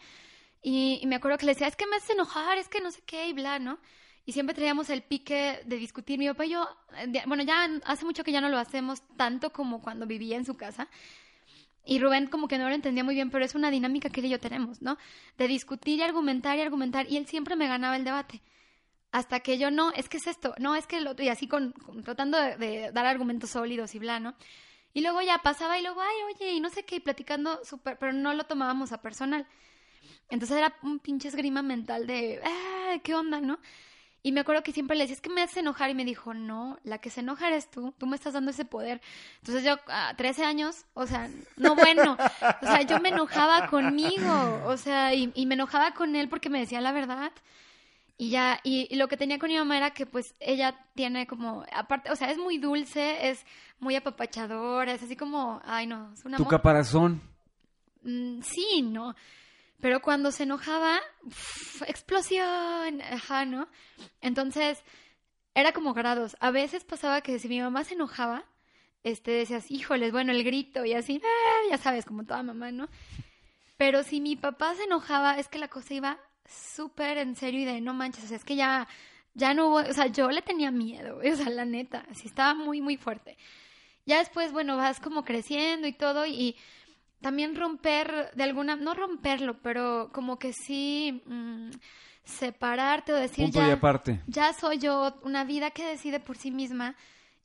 Y, 0.61 1.01
me 1.07 1.15
acuerdo 1.15 1.37
que 1.37 1.45
le 1.45 1.53
decía, 1.53 1.67
es 1.67 1.75
que 1.75 1.87
me 1.87 1.95
hace 1.95 2.13
enojar, 2.13 2.57
es 2.57 2.67
que 2.67 2.81
no 2.81 2.91
sé 2.91 3.01
qué 3.05 3.29
y 3.29 3.33
bla, 3.33 3.57
¿no? 3.57 3.79
Y 4.25 4.33
siempre 4.33 4.53
traíamos 4.53 4.89
el 4.89 5.01
pique 5.01 5.61
de 5.65 5.77
discutir. 5.77 6.19
Mi 6.19 6.27
papá 6.27 6.45
y 6.45 6.49
yo, 6.51 6.67
eh, 6.97 7.23
bueno, 7.25 7.43
ya 7.43 7.67
hace 7.85 8.05
mucho 8.05 8.23
que 8.23 8.31
ya 8.31 8.41
no 8.41 8.49
lo 8.49 8.59
hacemos 8.59 9.01
tanto 9.17 9.51
como 9.51 9.81
cuando 9.81 10.05
vivía 10.05 10.35
en 10.35 10.45
su 10.45 10.55
casa. 10.55 10.89
Y 11.83 11.97
Rubén 11.97 12.27
como 12.27 12.47
que 12.47 12.59
no 12.59 12.69
lo 12.69 12.75
entendía 12.75 13.03
muy 13.03 13.15
bien, 13.15 13.31
pero 13.31 13.43
es 13.43 13.55
una 13.55 13.71
dinámica 13.71 14.09
que 14.09 14.19
él 14.19 14.27
y 14.27 14.29
yo 14.29 14.39
tenemos, 14.39 14.81
¿no? 14.81 14.97
De 15.37 15.47
discutir 15.47 15.97
y 15.97 16.03
argumentar 16.03 16.57
y 16.57 16.61
argumentar. 16.61 17.09
Y 17.09 17.17
él 17.17 17.25
siempre 17.25 17.55
me 17.55 17.67
ganaba 17.67 17.95
el 17.95 18.03
debate 18.03 18.43
hasta 19.11 19.41
que 19.41 19.57
yo 19.57 19.71
no, 19.71 19.91
es 19.91 20.07
que 20.07 20.17
es 20.17 20.27
esto, 20.27 20.53
no, 20.57 20.75
es 20.75 20.87
que 20.87 21.01
lo 21.01 21.11
otro, 21.11 21.25
y 21.25 21.29
así 21.29 21.47
con, 21.47 21.73
tratando 22.03 22.37
de, 22.37 22.91
dar 22.93 23.05
argumentos 23.05 23.51
sólidos 23.51 23.93
y 23.95 23.99
bla, 23.99 24.19
¿no? 24.19 24.35
Y 24.93 25.01
luego 25.01 25.21
ya 25.21 25.37
pasaba 25.39 25.77
y 25.77 25.83
luego, 25.83 26.01
ay, 26.01 26.33
oye, 26.33 26.51
y 26.53 26.59
no 26.59 26.69
sé 26.69 26.83
qué, 26.83 26.97
y 26.97 26.99
platicando 26.99 27.63
súper, 27.63 27.97
pero 27.97 28.13
no 28.13 28.33
lo 28.33 28.45
tomábamos 28.45 28.91
a 28.91 29.01
personal. 29.01 29.47
Entonces 30.29 30.57
era 30.57 30.75
un 30.81 30.99
pinche 30.99 31.27
esgrima 31.27 31.61
mental 31.61 32.07
de, 32.07 32.41
ah, 32.43 32.97
¿qué 33.03 33.13
onda, 33.13 33.41
no? 33.41 33.59
Y 34.23 34.33
me 34.33 34.41
acuerdo 34.41 34.63
que 34.63 34.71
siempre 34.71 34.95
le 34.95 35.03
decía, 35.03 35.15
es 35.15 35.21
que 35.21 35.29
me 35.29 35.41
hace 35.41 35.61
enojar, 35.61 35.89
y 35.89 35.95
me 35.95 36.05
dijo, 36.05 36.33
no, 36.33 36.77
la 36.83 36.99
que 36.99 37.09
se 37.09 37.21
enoja 37.21 37.47
eres 37.47 37.69
tú, 37.69 37.93
tú 37.97 38.05
me 38.05 38.15
estás 38.15 38.33
dando 38.33 38.51
ese 38.51 38.65
poder. 38.65 39.01
Entonces 39.39 39.63
yo, 39.63 39.77
a 39.87 40.13
13 40.15 40.45
años, 40.45 40.85
o 40.93 41.05
sea, 41.05 41.29
no 41.57 41.75
bueno, 41.75 42.17
o 42.61 42.65
sea, 42.65 42.81
yo 42.83 42.99
me 42.99 43.09
enojaba 43.09 43.67
conmigo, 43.67 44.61
o 44.65 44.77
sea, 44.77 45.13
y, 45.13 45.31
y 45.35 45.45
me 45.47 45.55
enojaba 45.55 45.93
con 45.93 46.15
él 46.15 46.29
porque 46.29 46.49
me 46.49 46.59
decía 46.59 46.79
la 46.79 46.91
verdad. 46.91 47.31
Y 48.21 48.29
ya, 48.29 48.59
y, 48.63 48.95
lo 48.97 49.07
que 49.07 49.17
tenía 49.17 49.39
con 49.39 49.49
mi 49.49 49.57
mamá 49.57 49.77
era 49.77 49.95
que 49.95 50.05
pues 50.05 50.35
ella 50.39 50.77
tiene 50.93 51.25
como, 51.25 51.65
aparte, 51.73 52.11
o 52.11 52.15
sea, 52.15 52.29
es 52.29 52.37
muy 52.37 52.59
dulce, 52.59 53.31
es 53.31 53.43
muy 53.79 53.95
apapachadora, 53.95 54.93
es 54.93 55.01
así 55.01 55.15
como, 55.15 55.59
ay 55.65 55.87
no, 55.87 56.13
es 56.13 56.23
una... 56.23 56.37
¿Tu 56.37 56.45
caparazón? 56.45 57.19
Mm, 58.03 58.41
sí, 58.43 58.83
no. 58.83 59.15
Pero 59.79 60.03
cuando 60.03 60.31
se 60.31 60.43
enojaba, 60.43 60.99
explosión, 61.87 63.01
ajá, 63.01 63.45
¿no? 63.45 63.67
Entonces, 64.21 64.83
era 65.55 65.71
como 65.71 65.95
grados. 65.95 66.37
A 66.41 66.51
veces 66.51 66.83
pasaba 66.83 67.21
que 67.21 67.39
si 67.39 67.47
mi 67.47 67.59
mamá 67.59 67.83
se 67.85 67.95
enojaba, 67.95 68.45
este, 69.01 69.31
decías, 69.31 69.71
híjoles, 69.71 70.11
bueno, 70.11 70.31
el 70.31 70.43
grito 70.43 70.85
y 70.85 70.93
así, 70.93 71.19
ah, 71.25 71.69
ya 71.71 71.79
sabes, 71.79 72.05
como 72.05 72.23
toda 72.23 72.43
mamá, 72.43 72.69
¿no? 72.71 72.87
Pero 73.77 74.03
si 74.03 74.21
mi 74.21 74.35
papá 74.35 74.75
se 74.75 74.83
enojaba, 74.83 75.39
es 75.39 75.47
que 75.47 75.57
la 75.57 75.69
cosa 75.69 75.95
iba 75.95 76.19
súper 76.53 77.17
en 77.17 77.35
serio 77.35 77.61
y 77.61 77.65
de 77.65 77.81
no 77.81 77.93
manches, 77.93 78.25
o 78.25 78.27
sea, 78.27 78.37
es 78.37 78.45
que 78.45 78.55
ya, 78.55 78.87
ya 79.33 79.53
no 79.53 79.67
hubo, 79.67 79.77
o 79.77 79.93
sea, 79.93 80.07
yo 80.07 80.29
le 80.29 80.41
tenía 80.41 80.71
miedo, 80.71 81.19
o 81.25 81.35
sea, 81.35 81.49
la 81.49 81.65
neta, 81.65 82.05
así 82.09 82.27
estaba 82.27 82.53
muy, 82.53 82.81
muy 82.81 82.97
fuerte. 82.97 83.37
Ya 84.05 84.19
después, 84.19 84.51
bueno, 84.51 84.77
vas 84.77 84.99
como 84.99 85.23
creciendo 85.23 85.87
y 85.87 85.93
todo 85.93 86.25
y 86.25 86.55
también 87.21 87.55
romper 87.55 88.31
de 88.35 88.43
alguna, 88.43 88.75
no 88.75 88.93
romperlo, 88.93 89.61
pero 89.61 90.09
como 90.11 90.39
que 90.39 90.53
sí 90.53 91.21
mm, 91.25 91.69
separarte 92.23 93.13
o 93.13 93.15
decir 93.15 93.51
ya, 93.51 93.79
ya 94.27 94.53
soy 94.53 94.79
yo, 94.79 95.19
una 95.23 95.43
vida 95.43 95.71
que 95.71 95.85
decide 95.85 96.19
por 96.19 96.37
sí 96.37 96.51
misma 96.51 96.95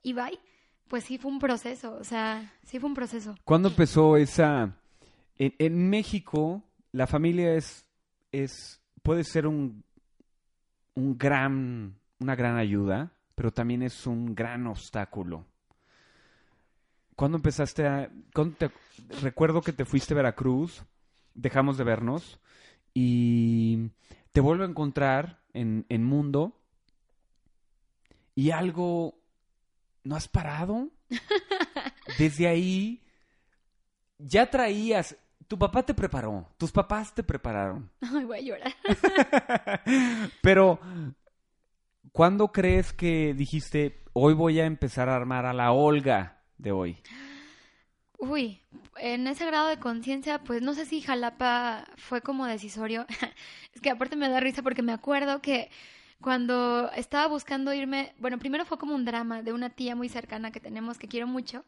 y 0.03 0.13
bye. 0.13 0.39
Pues 0.89 1.03
sí 1.03 1.19
fue 1.19 1.33
un 1.33 1.41
proceso, 1.41 1.97
o 2.01 2.05
sea, 2.05 2.55
sí 2.65 2.79
fue 2.79 2.89
un 2.89 2.95
proceso. 2.95 3.35
¿Cuándo 3.45 3.69
empezó 3.69 4.17
esa... 4.17 4.79
En, 5.37 5.53
en 5.59 5.91
México, 5.91 6.63
la 6.93 7.09
familia 7.09 7.55
es, 7.55 7.85
es 8.31 8.81
puede 9.07 9.23
ser 9.23 9.47
un, 9.47 9.85
un 10.95 11.17
gran, 11.17 11.97
una 12.19 12.35
gran 12.35 12.57
ayuda, 12.57 13.13
pero 13.37 13.53
también 13.53 13.85
es 13.85 14.05
un 14.05 14.35
gran 14.35 14.67
obstáculo. 14.67 15.47
¿Cuándo 17.15 17.37
empezaste 17.37 17.87
a...? 17.87 18.11
recuerdo 19.23 19.63
que 19.63 19.73
te 19.73 19.85
fuiste 19.85 20.13
a 20.13 20.17
Veracruz, 20.17 20.83
dejamos 21.35 21.79
de 21.79 21.85
vernos, 21.85 22.41
y 22.95 23.91
te 24.33 24.41
vuelvo 24.41 24.65
a 24.65 24.69
encontrar 24.69 25.41
en, 25.53 25.87
en 25.89 26.03
Mundo, 26.03 26.61
y 28.35 28.51
algo... 28.51 29.21
¿No 30.03 30.17
has 30.17 30.27
parado? 30.27 30.91
Desde 32.19 32.49
ahí 32.49 33.05
ya 34.19 34.51
traías 34.51 35.17
tu 35.49 35.59
papá 35.59 35.83
te 35.85 35.95
preparó, 35.95 36.49
tus 36.57 36.73
papás 36.73 37.15
te 37.15 37.23
prepararon. 37.23 37.91
Ay, 38.01 38.25
voy 38.25 38.39
a 38.39 38.41
llorar. 38.41 38.75
Pero, 40.43 40.81
¿cuándo 42.13 42.53
crees 42.53 42.93
que 42.93 43.35
dijiste, 43.35 44.03
hoy 44.13 44.35
voy 44.35 44.61
a 44.61 44.67
empezar 44.67 45.09
a 45.09 45.17
armar 45.17 45.47
a 45.47 45.53
la 45.53 45.73
Olga 45.73 46.43
de 46.59 46.73
hoy? 46.73 46.97
Uy, 48.19 48.63
en 48.97 49.27
ese 49.27 49.45
grado 49.45 49.69
de 49.69 49.79
conciencia, 49.79 50.43
pues 50.43 50.63
no 50.63 50.75
sé 50.75 50.87
si 50.87 51.03
Jalapa 51.03 51.87
fue 51.97 52.23
como 52.23 52.47
decisorio. 52.47 53.07
es 53.75 53.81
que 53.81 53.91
aparte 53.91 54.17
me 54.17 54.29
da 54.29 54.41
risa 54.41 54.63
porque 54.63 54.83
me 54.83 54.93
acuerdo 54.93 55.43
que 55.43 55.71
cuando 56.21 56.91
estaba 56.93 57.27
buscando 57.27 57.75
irme, 57.75 58.15
bueno, 58.19 58.39
primero 58.39 58.65
fue 58.65 58.79
como 58.79 58.95
un 58.95 59.05
drama 59.05 59.43
de 59.43 59.53
una 59.53 59.71
tía 59.71 59.95
muy 59.95 60.09
cercana 60.09 60.51
que 60.51 60.61
tenemos 60.61 60.99
que 60.99 61.09
quiero 61.09 61.27
mucho 61.27 61.65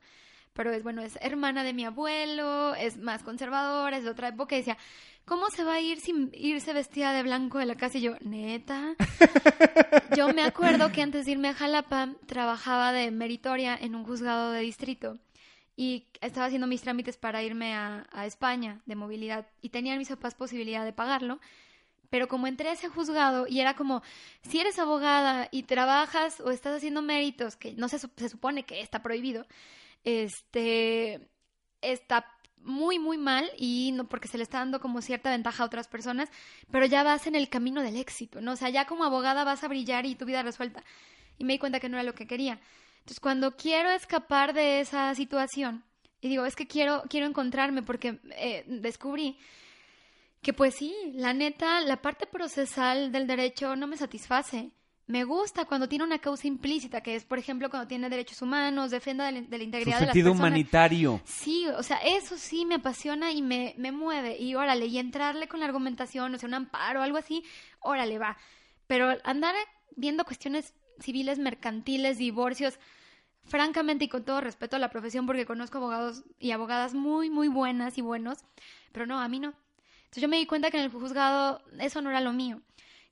pero 0.54 0.72
es 0.72 0.82
bueno, 0.82 1.02
es 1.02 1.18
hermana 1.20 1.64
de 1.64 1.72
mi 1.72 1.84
abuelo, 1.84 2.74
es 2.74 2.98
más 2.98 3.22
conservadora, 3.22 3.96
es 3.96 4.04
de 4.04 4.10
otra 4.10 4.28
época, 4.28 4.54
y 4.54 4.58
decía, 4.58 4.78
¿cómo 5.24 5.50
se 5.50 5.62
va 5.62 5.74
a 5.74 5.80
ir 5.80 6.00
sin 6.00 6.30
irse 6.32 6.72
vestida 6.72 7.12
de 7.12 7.22
blanco 7.22 7.58
de 7.58 7.66
la 7.66 7.76
casa? 7.76 7.98
Y 7.98 8.02
yo, 8.02 8.14
neta. 8.20 8.94
yo 10.16 10.32
me 10.32 10.42
acuerdo 10.42 10.90
que 10.90 11.02
antes 11.02 11.26
de 11.26 11.32
irme 11.32 11.48
a 11.48 11.54
Jalapa 11.54 12.14
trabajaba 12.26 12.92
de 12.92 13.10
meritoria 13.10 13.76
en 13.80 13.94
un 13.94 14.04
juzgado 14.04 14.52
de 14.52 14.60
distrito 14.60 15.18
y 15.76 16.08
estaba 16.20 16.46
haciendo 16.46 16.66
mis 16.66 16.82
trámites 16.82 17.16
para 17.16 17.42
irme 17.42 17.74
a, 17.74 18.06
a 18.10 18.26
España 18.26 18.80
de 18.86 18.96
movilidad 18.96 19.46
y 19.60 19.68
tenían 19.68 19.98
mis 19.98 20.08
papás 20.08 20.34
posibilidad 20.34 20.84
de 20.84 20.92
pagarlo. 20.92 21.38
Pero 22.10 22.26
como 22.26 22.46
entré 22.46 22.70
a 22.70 22.72
ese 22.72 22.88
juzgado 22.88 23.46
y 23.46 23.60
era 23.60 23.74
como, 23.74 24.02
si 24.42 24.58
eres 24.58 24.78
abogada 24.78 25.48
y 25.52 25.64
trabajas 25.64 26.40
o 26.40 26.50
estás 26.50 26.76
haciendo 26.76 27.02
méritos, 27.02 27.54
que 27.54 27.74
no 27.74 27.88
se, 27.88 27.98
se 27.98 28.28
supone 28.28 28.64
que 28.64 28.80
está 28.80 29.02
prohibido, 29.02 29.46
este, 30.04 31.28
está 31.80 32.26
muy, 32.56 32.98
muy 32.98 33.18
mal 33.18 33.50
y 33.56 33.92
no 33.92 34.08
porque 34.08 34.28
se 34.28 34.36
le 34.36 34.42
está 34.42 34.58
dando 34.58 34.80
como 34.80 35.00
cierta 35.00 35.30
ventaja 35.30 35.62
a 35.62 35.66
otras 35.66 35.88
personas, 35.88 36.28
pero 36.70 36.86
ya 36.86 37.02
vas 37.02 37.26
en 37.26 37.34
el 37.34 37.48
camino 37.48 37.82
del 37.82 37.96
éxito, 37.96 38.40
¿no? 38.40 38.52
O 38.52 38.56
sea, 38.56 38.68
ya 38.68 38.86
como 38.86 39.04
abogada 39.04 39.44
vas 39.44 39.64
a 39.64 39.68
brillar 39.68 40.06
y 40.06 40.14
tu 40.14 40.24
vida 40.24 40.42
resuelta. 40.42 40.84
Y 41.38 41.44
me 41.44 41.54
di 41.54 41.58
cuenta 41.58 41.80
que 41.80 41.88
no 41.88 41.96
era 41.96 42.04
lo 42.04 42.14
que 42.14 42.26
quería. 42.26 42.60
Entonces, 42.98 43.20
cuando 43.20 43.56
quiero 43.56 43.90
escapar 43.90 44.52
de 44.52 44.80
esa 44.80 45.14
situación, 45.14 45.84
y 46.20 46.28
digo, 46.28 46.44
es 46.44 46.56
que 46.56 46.66
quiero, 46.66 47.04
quiero 47.08 47.26
encontrarme 47.26 47.82
porque 47.82 48.18
eh, 48.36 48.64
descubrí 48.66 49.38
que 50.42 50.52
pues 50.52 50.74
sí, 50.74 50.94
la 51.14 51.32
neta, 51.32 51.80
la 51.80 52.02
parte 52.02 52.26
procesal 52.26 53.12
del 53.12 53.26
derecho 53.26 53.76
no 53.76 53.86
me 53.86 53.96
satisface. 53.96 54.70
Me 55.08 55.24
gusta 55.24 55.64
cuando 55.64 55.88
tiene 55.88 56.04
una 56.04 56.18
causa 56.18 56.46
implícita, 56.46 57.00
que 57.00 57.14
es, 57.16 57.24
por 57.24 57.38
ejemplo, 57.38 57.70
cuando 57.70 57.88
tiene 57.88 58.10
derechos 58.10 58.42
humanos, 58.42 58.90
defenda 58.90 59.24
de 59.24 59.32
la, 59.32 59.40
de 59.40 59.58
la 59.58 59.64
integridad 59.64 59.96
Su 59.96 60.00
de 60.02 60.06
las 60.06 60.12
sentido 60.14 60.32
personas. 60.32 60.48
humanitario. 60.50 61.20
Sí, 61.24 61.66
o 61.66 61.82
sea, 61.82 61.96
eso 61.98 62.36
sí 62.36 62.66
me 62.66 62.74
apasiona 62.76 63.32
y 63.32 63.40
me, 63.40 63.74
me 63.78 63.90
mueve. 63.90 64.36
Y 64.38 64.54
órale, 64.54 64.84
y 64.86 64.98
entrarle 64.98 65.48
con 65.48 65.60
la 65.60 65.66
argumentación, 65.66 66.34
o 66.34 66.38
sea, 66.38 66.46
un 66.46 66.54
amparo 66.54 67.02
algo 67.02 67.16
así, 67.16 67.42
órale, 67.80 68.18
va. 68.18 68.36
Pero 68.86 69.16
andar 69.24 69.54
viendo 69.96 70.24
cuestiones 70.26 70.74
civiles, 71.00 71.38
mercantiles, 71.38 72.18
divorcios, 72.18 72.78
francamente 73.44 74.04
y 74.04 74.08
con 74.08 74.24
todo 74.26 74.42
respeto 74.42 74.76
a 74.76 74.78
la 74.78 74.90
profesión, 74.90 75.24
porque 75.24 75.46
conozco 75.46 75.78
abogados 75.78 76.22
y 76.38 76.50
abogadas 76.50 76.92
muy, 76.92 77.30
muy 77.30 77.48
buenas 77.48 77.96
y 77.96 78.02
buenos, 78.02 78.40
pero 78.92 79.06
no, 79.06 79.18
a 79.18 79.28
mí 79.28 79.40
no. 79.40 79.54
Entonces 80.00 80.20
yo 80.22 80.28
me 80.28 80.36
di 80.36 80.44
cuenta 80.44 80.70
que 80.70 80.76
en 80.76 80.84
el 80.84 80.90
juzgado 80.90 81.62
eso 81.80 82.02
no 82.02 82.10
era 82.10 82.20
lo 82.20 82.34
mío. 82.34 82.60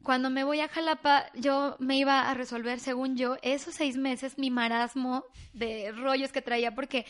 Cuando 0.02 0.30
me 0.30 0.44
voy 0.44 0.60
a 0.60 0.68
Jalapa, 0.68 1.26
yo 1.34 1.76
me 1.78 1.96
iba 1.96 2.30
a 2.30 2.34
resolver, 2.34 2.78
según 2.78 3.16
yo, 3.16 3.36
esos 3.42 3.74
seis 3.74 3.96
meses, 3.96 4.38
mi 4.38 4.50
marasmo 4.50 5.24
de 5.52 5.90
rollos 5.92 6.32
que 6.32 6.42
traía, 6.42 6.74
porque 6.74 7.06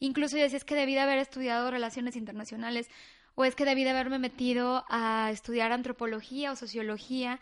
incluso 0.00 0.36
yo 0.36 0.42
decía, 0.42 0.56
es 0.56 0.64
que 0.64 0.74
debí 0.74 0.94
de 0.94 1.00
haber 1.00 1.18
estudiado 1.18 1.70
relaciones 1.70 2.16
internacionales, 2.16 2.88
o 3.34 3.44
es 3.44 3.54
que 3.54 3.64
debí 3.64 3.84
de 3.84 3.90
haberme 3.90 4.18
metido 4.18 4.84
a 4.88 5.30
estudiar 5.30 5.72
antropología 5.72 6.52
o 6.52 6.56
sociología, 6.56 7.38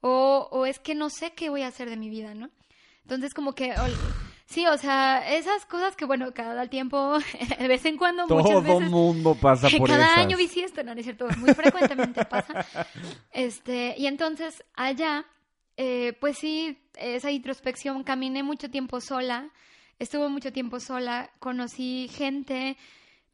o, 0.00 0.48
o 0.50 0.66
es 0.66 0.78
que 0.80 0.94
no 0.94 1.10
sé 1.10 1.32
qué 1.32 1.48
voy 1.48 1.62
a 1.62 1.68
hacer 1.68 1.88
de 1.88 1.96
mi 1.96 2.10
vida, 2.10 2.34
¿no? 2.34 2.50
Entonces, 3.02 3.34
como 3.34 3.54
que, 3.54 3.72
sí, 4.50 4.66
o 4.66 4.76
sea, 4.76 5.34
esas 5.36 5.64
cosas 5.64 5.96
que, 5.96 6.04
bueno, 6.04 6.34
cada 6.34 6.66
tiempo, 6.66 7.18
de 7.58 7.68
vez 7.68 7.84
en 7.86 7.96
cuando, 7.96 8.26
muchas 8.26 8.44
Todo 8.50 8.62
veces... 8.62 8.90
mundo 8.90 9.34
pasa 9.34 9.68
por 9.78 9.88
Cada 9.88 10.04
esas. 10.06 10.18
año 10.18 10.36
bisiesto, 10.36 10.82
no, 10.82 10.92
no 10.94 11.00
es 11.00 11.06
cierto, 11.06 11.26
muy 11.38 11.54
frecuentemente 11.54 12.24
pasa. 12.24 12.66
Este, 13.32 13.94
y 13.96 14.06
entonces 14.06 14.64
allá, 14.74 15.24
eh, 15.76 16.12
pues 16.20 16.36
sí, 16.38 16.78
esa 16.96 17.30
introspección, 17.30 18.02
caminé 18.04 18.42
mucho 18.42 18.70
tiempo 18.70 19.00
sola, 19.00 19.50
estuve 19.98 20.28
mucho 20.28 20.52
tiempo 20.52 20.80
sola, 20.80 21.30
conocí 21.38 22.08
gente, 22.12 22.76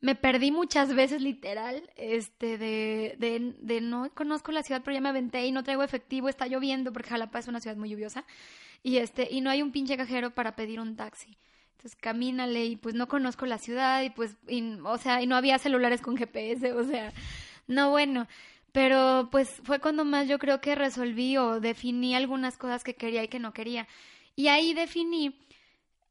me 0.01 0.15
perdí 0.15 0.53
muchas 0.53 0.95
veces 0.95 1.23
literal, 1.23 1.91
este, 1.97 2.59
de, 2.59 3.17
de, 3.19 3.55
de 3.59 3.81
no 3.81 4.11
conozco 4.15 4.53
la 4.53 4.63
ciudad, 4.63 4.83
pero 4.85 4.95
ya 4.95 5.01
me 5.01 5.09
aventé 5.09 5.47
y 5.47 5.53
no 5.53 5.65
traigo 5.65 5.83
efectivo, 5.83 6.29
está 6.29 6.47
lloviendo 6.47 6.93
porque 6.93 7.09
Jalapa 7.09 7.39
es 7.39 7.49
una 7.49 7.61
ciudad 7.61 7.77
muy 7.77 7.89
lluviosa, 7.89 8.25
y 8.83 8.99
este, 8.99 9.29
y 9.31 9.41
no 9.41 9.51
hay 9.51 9.63
un 9.63 9.73
pinche 9.73 9.97
cajero 9.97 10.31
para 10.31 10.57
pedir 10.57 10.81
un 10.81 10.97
taxi. 10.97 11.37
Entonces 11.77 11.97
camínale 12.01 12.65
y 12.65 12.77
pues 12.77 12.95
no 12.95 13.07
conozco 13.09 13.47
la 13.47 13.59
ciudad 13.59 14.03
y 14.03 14.11
pues, 14.11 14.37
y, 14.49 14.79
o 14.85 14.99
sea, 14.99 15.23
y 15.23 15.27
no 15.27 15.37
había 15.37 15.59
celulares 15.59 16.01
con 16.01 16.17
GPS, 16.17 16.73
o 16.73 16.85
sea, 16.85 17.13
no 17.67 17.91
bueno. 17.91 18.27
Pero 18.73 19.29
pues 19.31 19.61
fue 19.65 19.79
cuando 19.79 20.05
más 20.05 20.29
yo 20.29 20.39
creo 20.39 20.61
que 20.61 20.75
resolví 20.75 21.37
o 21.39 21.61
definí 21.61 22.15
algunas 22.15 22.59
cosas 22.59 22.85
que 22.85 22.95
quería 22.95 23.25
y 23.25 23.29
que 23.29 23.39
no 23.39 23.53
quería. 23.53 23.87
Y 24.35 24.49
ahí 24.49 24.75
definí, 24.75 25.35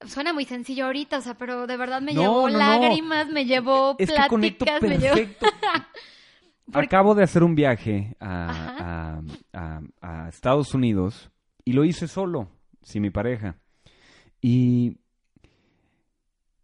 suena 0.07 0.34
muy 0.34 0.45
sencillo 0.45 0.86
ahorita, 0.88 1.20
o 1.20 1.22
sea, 1.22 1.36
pero 1.36 1.68
de 1.68 1.78
verdad 1.78 2.01
me 2.01 2.13
No, 2.13 2.22
llevó 2.22 2.47
no, 2.49 2.53
no. 2.53 2.57
lágrimas, 2.59 3.30
me 3.30 3.45
llevó 3.45 3.95
Es 3.99 4.09
que 4.11 4.28
conecto 4.28 4.66
pláticas, 4.66 4.89
me 4.89 4.97
llevó... 4.97 5.16
Porque- 6.66 6.86
Acabo 6.88 7.13
de 7.13 7.24
hacer 7.24 7.43
un 7.43 7.53
viaje 7.53 8.16
a- 8.20 9.22
a- 9.53 9.82
a 10.01 10.30
Estados 10.30 10.74
Unidos 10.74 11.30
y 11.66 11.74
lo 11.74 11.84
hice 11.84 12.07
solo, 12.07 12.49
sin 12.84 13.01
mi 13.01 13.09
pareja. 13.09 13.57
Y 14.39 14.99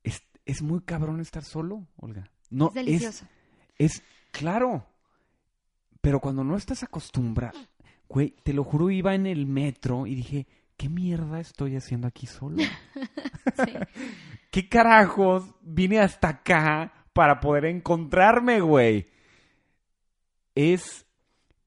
es, 0.03 0.23
es 0.45 0.61
muy 0.61 0.81
cabrón 0.81 1.19
estar 1.19 1.43
solo, 1.43 1.87
Olga. 1.97 2.29
No, 2.51 2.67
Es 2.67 2.73
delicioso. 2.75 3.25
Es, 3.77 4.03
claro. 4.31 4.85
Pero 6.01 6.19
cuando 6.19 6.43
no 6.43 6.55
estás 6.55 6.83
acostumbrado, 6.83 7.59
güey, 8.07 8.35
te 8.43 8.53
lo 8.53 8.63
juro, 8.63 8.91
iba 8.91 9.15
en 9.15 9.25
el 9.25 9.47
metro 9.47 10.05
y 10.05 10.15
dije, 10.15 10.47
¿qué 10.77 10.89
mierda 10.89 11.39
estoy 11.39 11.75
haciendo 11.75 12.07
aquí 12.07 12.27
solo? 12.27 12.57
Sí. 13.65 13.73
¿Qué 14.51 14.69
carajos 14.69 15.45
vine 15.61 15.99
hasta 15.99 16.29
acá 16.29 16.93
para 17.11 17.39
poder 17.39 17.65
encontrarme, 17.65 18.61
güey? 18.61 19.07
Es 20.53 21.07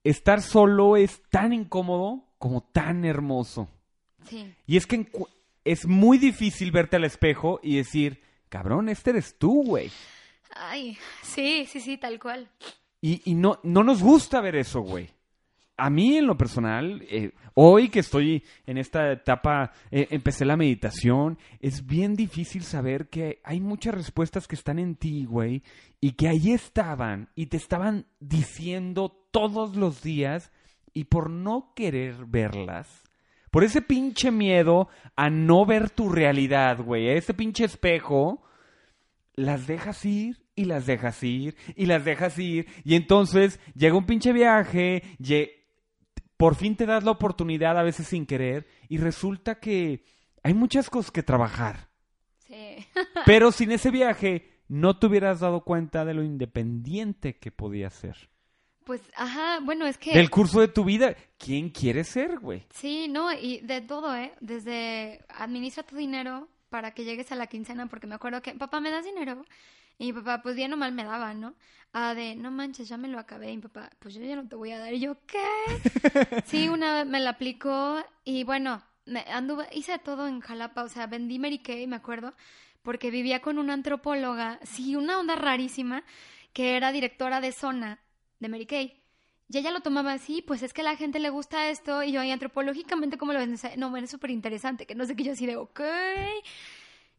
estar 0.04 0.40
solo 0.40 0.96
es 0.96 1.22
tan 1.30 1.52
incómodo 1.52 2.28
como 2.44 2.60
tan 2.60 3.06
hermoso. 3.06 3.70
sí. 4.28 4.54
Y 4.66 4.76
es 4.76 4.86
que 4.86 5.10
es 5.64 5.86
muy 5.86 6.18
difícil 6.18 6.72
verte 6.72 6.96
al 6.96 7.04
espejo 7.04 7.58
y 7.62 7.76
decir, 7.76 8.20
cabrón, 8.50 8.90
este 8.90 9.12
eres 9.12 9.38
tú, 9.38 9.64
güey. 9.64 9.90
Ay, 10.54 10.98
sí, 11.22 11.64
sí, 11.66 11.80
sí, 11.80 11.96
tal 11.96 12.20
cual. 12.20 12.50
Y, 13.00 13.22
y 13.24 13.34
no, 13.34 13.60
no 13.62 13.82
nos 13.82 14.02
gusta 14.02 14.42
ver 14.42 14.56
eso, 14.56 14.82
güey. 14.82 15.08
A 15.78 15.88
mí, 15.88 16.18
en 16.18 16.26
lo 16.26 16.36
personal, 16.36 17.02
eh, 17.08 17.32
hoy 17.54 17.88
que 17.88 18.00
estoy 18.00 18.44
en 18.66 18.76
esta 18.76 19.12
etapa, 19.12 19.72
eh, 19.90 20.08
empecé 20.10 20.44
la 20.44 20.58
meditación, 20.58 21.38
es 21.60 21.86
bien 21.86 22.14
difícil 22.14 22.62
saber 22.62 23.08
que 23.08 23.40
hay 23.42 23.58
muchas 23.58 23.94
respuestas 23.94 24.46
que 24.46 24.54
están 24.54 24.78
en 24.78 24.96
ti, 24.96 25.24
güey, 25.24 25.62
y 25.98 26.12
que 26.12 26.28
ahí 26.28 26.52
estaban 26.52 27.30
y 27.34 27.46
te 27.46 27.56
estaban 27.56 28.04
diciendo 28.20 29.26
todos 29.30 29.76
los 29.76 30.02
días, 30.02 30.52
y 30.94 31.04
por 31.04 31.28
no 31.28 31.72
querer 31.74 32.24
verlas, 32.26 33.02
por 33.50 33.62
ese 33.64 33.82
pinche 33.82 34.30
miedo 34.30 34.88
a 35.16 35.28
no 35.28 35.66
ver 35.66 35.90
tu 35.90 36.08
realidad, 36.08 36.80
güey, 36.82 37.08
ese 37.08 37.34
pinche 37.34 37.64
espejo, 37.64 38.42
las 39.34 39.66
dejas 39.66 40.04
ir 40.04 40.46
y 40.56 40.64
las 40.64 40.86
dejas 40.86 41.22
ir 41.22 41.56
y 41.76 41.86
las 41.86 42.04
dejas 42.04 42.38
ir 42.38 42.66
y 42.84 42.94
entonces 42.94 43.60
llega 43.74 43.96
un 43.96 44.06
pinche 44.06 44.32
viaje, 44.32 45.02
por 46.36 46.54
fin 46.54 46.76
te 46.76 46.86
das 46.86 47.04
la 47.04 47.10
oportunidad 47.12 47.78
a 47.78 47.82
veces 47.82 48.06
sin 48.08 48.26
querer 48.26 48.66
y 48.88 48.98
resulta 48.98 49.60
que 49.60 50.04
hay 50.42 50.54
muchas 50.54 50.90
cosas 50.90 51.10
que 51.10 51.22
trabajar, 51.22 51.88
Sí. 52.38 52.76
pero 53.24 53.50
sin 53.50 53.72
ese 53.72 53.90
viaje 53.90 54.50
no 54.68 54.98
te 54.98 55.06
hubieras 55.06 55.40
dado 55.40 55.64
cuenta 55.64 56.04
de 56.04 56.14
lo 56.14 56.22
independiente 56.22 57.38
que 57.38 57.50
podías 57.50 57.94
ser. 57.94 58.16
Pues, 58.84 59.00
ajá, 59.16 59.60
bueno, 59.60 59.86
es 59.86 59.96
que... 59.96 60.12
Del 60.12 60.30
curso 60.30 60.60
de 60.60 60.68
tu 60.68 60.84
vida, 60.84 61.16
¿quién 61.38 61.70
quieres 61.70 62.08
ser, 62.08 62.38
güey? 62.38 62.66
Sí, 62.70 63.08
no, 63.08 63.32
y 63.32 63.60
de 63.60 63.80
todo, 63.80 64.14
¿eh? 64.14 64.32
Desde 64.40 65.24
administra 65.28 65.82
tu 65.82 65.96
dinero 65.96 66.48
para 66.68 66.92
que 66.92 67.04
llegues 67.04 67.32
a 67.32 67.36
la 67.36 67.46
quincena, 67.46 67.86
porque 67.86 68.06
me 68.06 68.14
acuerdo 68.14 68.42
que, 68.42 68.52
papá, 68.52 68.80
¿me 68.80 68.90
das 68.90 69.04
dinero? 69.04 69.44
Y 69.98 70.06
mi 70.06 70.12
papá, 70.12 70.42
pues 70.42 70.56
bien 70.56 70.72
o 70.72 70.76
mal 70.76 70.92
me 70.92 71.04
daba, 71.04 71.32
¿no? 71.32 71.54
Ah, 71.92 72.14
de, 72.14 72.34
no 72.34 72.50
manches, 72.50 72.88
ya 72.88 72.96
me 72.96 73.08
lo 73.08 73.18
acabé. 73.18 73.52
Y 73.52 73.56
mi 73.56 73.62
papá, 73.62 73.90
pues 74.00 74.14
yo 74.14 74.22
ya 74.22 74.36
no 74.36 74.48
te 74.48 74.56
voy 74.56 74.72
a 74.72 74.78
dar. 74.78 74.92
Y 74.92 75.00
yo, 75.00 75.16
¿qué? 75.26 75.38
sí, 76.46 76.68
una 76.68 76.96
vez 76.96 77.06
me 77.06 77.20
la 77.20 77.30
aplicó 77.30 78.04
y 78.24 78.44
bueno, 78.44 78.82
me 79.06 79.20
anduve, 79.20 79.68
hice 79.72 79.98
todo 79.98 80.26
en 80.26 80.40
Jalapa, 80.40 80.82
o 80.82 80.88
sea, 80.88 81.06
vendí 81.06 81.38
Mary 81.38 81.58
Kay, 81.58 81.86
me 81.86 81.96
acuerdo, 81.96 82.34
porque 82.82 83.10
vivía 83.10 83.40
con 83.40 83.58
una 83.58 83.72
antropóloga, 83.72 84.58
sí, 84.64 84.96
una 84.96 85.18
onda 85.18 85.36
rarísima, 85.36 86.04
que 86.52 86.76
era 86.76 86.92
directora 86.92 87.40
de 87.40 87.52
zona 87.52 88.00
de 88.40 88.48
Mary 88.48 88.66
Kay. 88.66 89.00
Y 89.48 89.58
ella 89.58 89.70
lo 89.70 89.80
tomaba 89.80 90.12
así, 90.14 90.42
pues 90.42 90.62
es 90.62 90.72
que 90.72 90.80
a 90.80 90.84
la 90.84 90.96
gente 90.96 91.18
le 91.18 91.28
gusta 91.30 91.68
esto, 91.68 92.02
y 92.02 92.12
yo, 92.12 92.22
y 92.22 92.30
antropológicamente, 92.30 93.18
¿cómo 93.18 93.32
lo 93.32 93.38
ven? 93.40 93.56
No, 93.76 93.90
bueno, 93.90 94.04
es 94.06 94.10
súper 94.10 94.30
interesante, 94.30 94.86
que 94.86 94.94
no 94.94 95.04
sé 95.04 95.14
qué, 95.16 95.24
yo 95.24 95.32
así 95.32 95.46
de, 95.46 95.56
ok. 95.56 95.80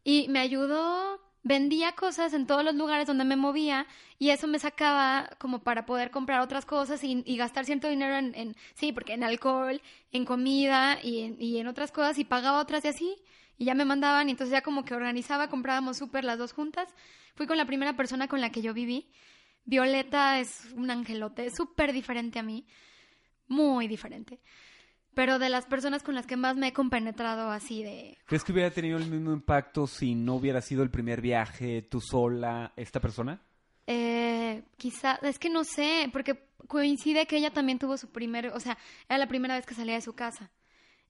Y 0.04 0.28
me 0.28 0.38
ayudó, 0.38 1.20
vendía 1.42 1.92
cosas 1.92 2.32
en 2.34 2.46
todos 2.46 2.64
los 2.64 2.74
lugares 2.74 3.06
donde 3.06 3.24
me 3.24 3.36
movía, 3.36 3.86
y 4.18 4.30
eso 4.30 4.46
me 4.46 4.58
sacaba 4.58 5.30
como 5.38 5.60
para 5.60 5.84
poder 5.86 6.10
comprar 6.10 6.40
otras 6.40 6.64
cosas 6.64 7.02
y, 7.04 7.22
gastar 7.36 7.64
cierto 7.64 7.88
dinero 7.88 8.16
en, 8.16 8.34
en- 8.34 8.56
sí, 8.74 8.92
porque 8.92 9.14
en 9.14 9.24
alcohol, 9.24 9.80
en 10.12 10.24
comida 10.24 10.98
y 11.02 11.20
en, 11.20 11.36
y 11.42 11.58
en 11.58 11.66
otras 11.66 11.92
cosas, 11.92 12.18
y 12.18 12.24
pagaba 12.24 12.60
otras 12.60 12.84
y 12.84 12.88
así, 12.88 13.16
y 13.58 13.64
ya 13.64 13.74
me 13.74 13.84
mandaban, 13.84 14.28
y 14.28 14.32
entonces 14.32 14.52
ya 14.52 14.62
como 14.62 14.84
que 14.84 14.94
organizaba, 14.94 15.48
comprábamos 15.48 15.96
súper 15.96 16.24
las 16.24 16.38
dos 16.38 16.52
juntas. 16.52 16.94
Fui 17.34 17.46
con 17.46 17.56
la 17.56 17.66
primera 17.66 17.96
persona 17.96 18.28
con 18.28 18.40
la 18.40 18.50
que 18.50 18.62
yo 18.62 18.72
viví, 18.74 19.06
Violeta 19.66 20.38
es 20.38 20.72
un 20.74 20.90
angelote, 20.90 21.50
súper 21.50 21.92
diferente 21.92 22.38
a 22.38 22.42
mí, 22.42 22.64
muy 23.48 23.88
diferente. 23.88 24.40
Pero 25.12 25.38
de 25.38 25.48
las 25.48 25.66
personas 25.66 26.02
con 26.02 26.14
las 26.14 26.26
que 26.26 26.36
más 26.36 26.56
me 26.56 26.68
he 26.68 26.72
compenetrado 26.72 27.50
así 27.50 27.82
de... 27.82 28.16
¿Crees 28.26 28.44
que 28.44 28.52
hubiera 28.52 28.70
tenido 28.70 28.98
el 28.98 29.06
mismo 29.06 29.32
impacto 29.32 29.86
si 29.86 30.14
no 30.14 30.36
hubiera 30.36 30.60
sido 30.60 30.82
el 30.82 30.90
primer 30.90 31.20
viaje 31.20 31.82
tú 31.82 32.00
sola, 32.00 32.72
esta 32.76 33.00
persona? 33.00 33.42
Eh, 33.86 34.62
quizá, 34.76 35.18
es 35.22 35.38
que 35.38 35.50
no 35.50 35.64
sé, 35.64 36.08
porque 36.12 36.48
coincide 36.68 37.26
que 37.26 37.38
ella 37.38 37.50
también 37.50 37.78
tuvo 37.78 37.96
su 37.96 38.10
primer, 38.10 38.48
o 38.48 38.60
sea, 38.60 38.76
era 39.08 39.18
la 39.18 39.28
primera 39.28 39.56
vez 39.56 39.66
que 39.66 39.74
salía 39.74 39.94
de 39.94 40.00
su 40.00 40.14
casa 40.14 40.50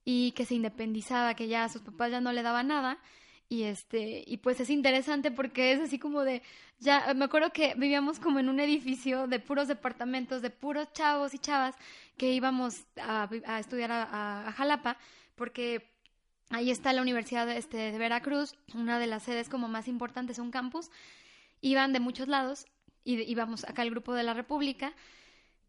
y 0.04 0.32
que 0.32 0.46
se 0.46 0.54
independizaba, 0.54 1.34
que 1.34 1.48
ya 1.48 1.64
a 1.64 1.68
sus 1.68 1.82
papás 1.82 2.10
ya 2.10 2.20
no 2.20 2.32
le 2.32 2.42
daba 2.42 2.62
nada 2.62 2.98
y 3.48 3.64
este 3.64 4.24
y 4.26 4.38
pues 4.38 4.58
es 4.60 4.70
interesante 4.70 5.30
porque 5.30 5.72
es 5.72 5.80
así 5.80 5.98
como 5.98 6.22
de 6.22 6.42
ya 6.78 7.14
me 7.14 7.24
acuerdo 7.24 7.52
que 7.52 7.74
vivíamos 7.76 8.18
como 8.18 8.38
en 8.40 8.48
un 8.48 8.58
edificio 8.60 9.26
de 9.28 9.38
puros 9.38 9.68
departamentos 9.68 10.42
de 10.42 10.50
puros 10.50 10.92
chavos 10.92 11.32
y 11.32 11.38
chavas 11.38 11.76
que 12.16 12.32
íbamos 12.32 12.86
a, 13.00 13.28
estudiar 13.60 13.92
a, 13.92 14.52
Jalapa 14.56 14.98
porque 15.36 15.88
ahí 16.50 16.70
está 16.70 16.92
la 16.92 17.02
universidad 17.02 17.48
este, 17.50 17.76
de 17.76 17.98
Veracruz 17.98 18.56
una 18.74 18.98
de 18.98 19.06
las 19.06 19.22
sedes 19.22 19.48
como 19.48 19.68
más 19.68 19.86
importantes 19.86 20.38
un 20.38 20.50
campus 20.50 20.90
iban 21.60 21.92
de 21.92 22.00
muchos 22.00 22.26
lados 22.26 22.66
y 23.04 23.20
íbamos 23.30 23.64
acá 23.64 23.82
el 23.82 23.90
grupo 23.90 24.14
de 24.14 24.24
la 24.24 24.34
República 24.34 24.92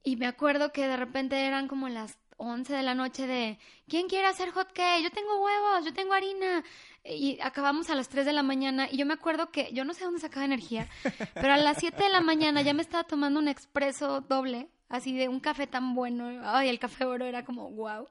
y 0.04 0.16
me 0.16 0.26
acuerdo 0.26 0.72
que 0.72 0.88
de 0.88 0.98
repente 0.98 1.46
eran 1.46 1.68
como 1.68 1.90
las 1.90 2.18
11 2.38 2.72
de 2.72 2.84
la 2.84 2.94
noche 2.94 3.28
de 3.28 3.60
¿quién 3.88 4.08
quiere 4.08 4.28
hacer 4.28 4.52
hot 4.52 4.72
cake? 4.72 5.04
Yo 5.04 5.12
tengo 5.12 5.44
huevos, 5.44 5.86
yo 5.86 5.94
tengo 5.94 6.14
harina. 6.14 6.64
Y 7.10 7.40
acabamos 7.42 7.90
a 7.90 7.96
las 7.96 8.10
3 8.10 8.26
de 8.26 8.34
la 8.34 8.44
mañana 8.44 8.88
y 8.92 8.98
yo 8.98 9.06
me 9.06 9.14
acuerdo 9.14 9.52
que 9.52 9.70
yo 9.74 9.86
no 9.86 9.94
sé 9.94 10.04
dónde 10.04 10.20
sacaba 10.20 10.46
energía, 10.46 10.88
pero 11.34 11.54
a 11.54 11.58
las 11.58 11.78
7 11.80 12.04
de 12.04 12.10
la 12.10 12.22
mañana 12.22 12.62
ya 12.62 12.74
me 12.74 12.82
estaba 12.82 13.04
tomando 13.04 13.40
un 13.40 13.48
expreso 13.48 14.22
doble, 14.22 14.70
así 14.90 15.14
de 15.14 15.30
un 15.30 15.40
café 15.40 15.68
tan 15.68 15.96
bueno. 15.96 16.42
Ay, 16.44 16.70
el 16.70 16.80
café 16.80 17.06
oro 17.06 17.26
era 17.26 17.46
como 17.46 17.70
wow. 17.72 18.08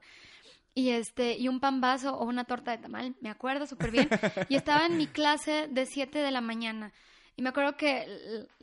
Y 0.73 0.89
este 0.89 1.37
y 1.37 1.47
un 1.47 1.59
pan 1.59 1.81
vaso 1.81 2.15
o 2.15 2.25
una 2.25 2.43
torta 2.43 2.71
de 2.71 2.77
tamal, 2.77 3.15
me 3.21 3.29
acuerdo 3.29 3.65
súper 3.67 3.91
bien. 3.91 4.09
Y 4.49 4.55
estaba 4.55 4.85
en 4.85 4.97
mi 4.97 5.07
clase 5.07 5.67
de 5.69 5.85
7 5.85 6.19
de 6.19 6.31
la 6.31 6.41
mañana. 6.41 6.91
Y 7.35 7.43
me 7.43 7.49
acuerdo 7.49 7.77
que 7.77 8.07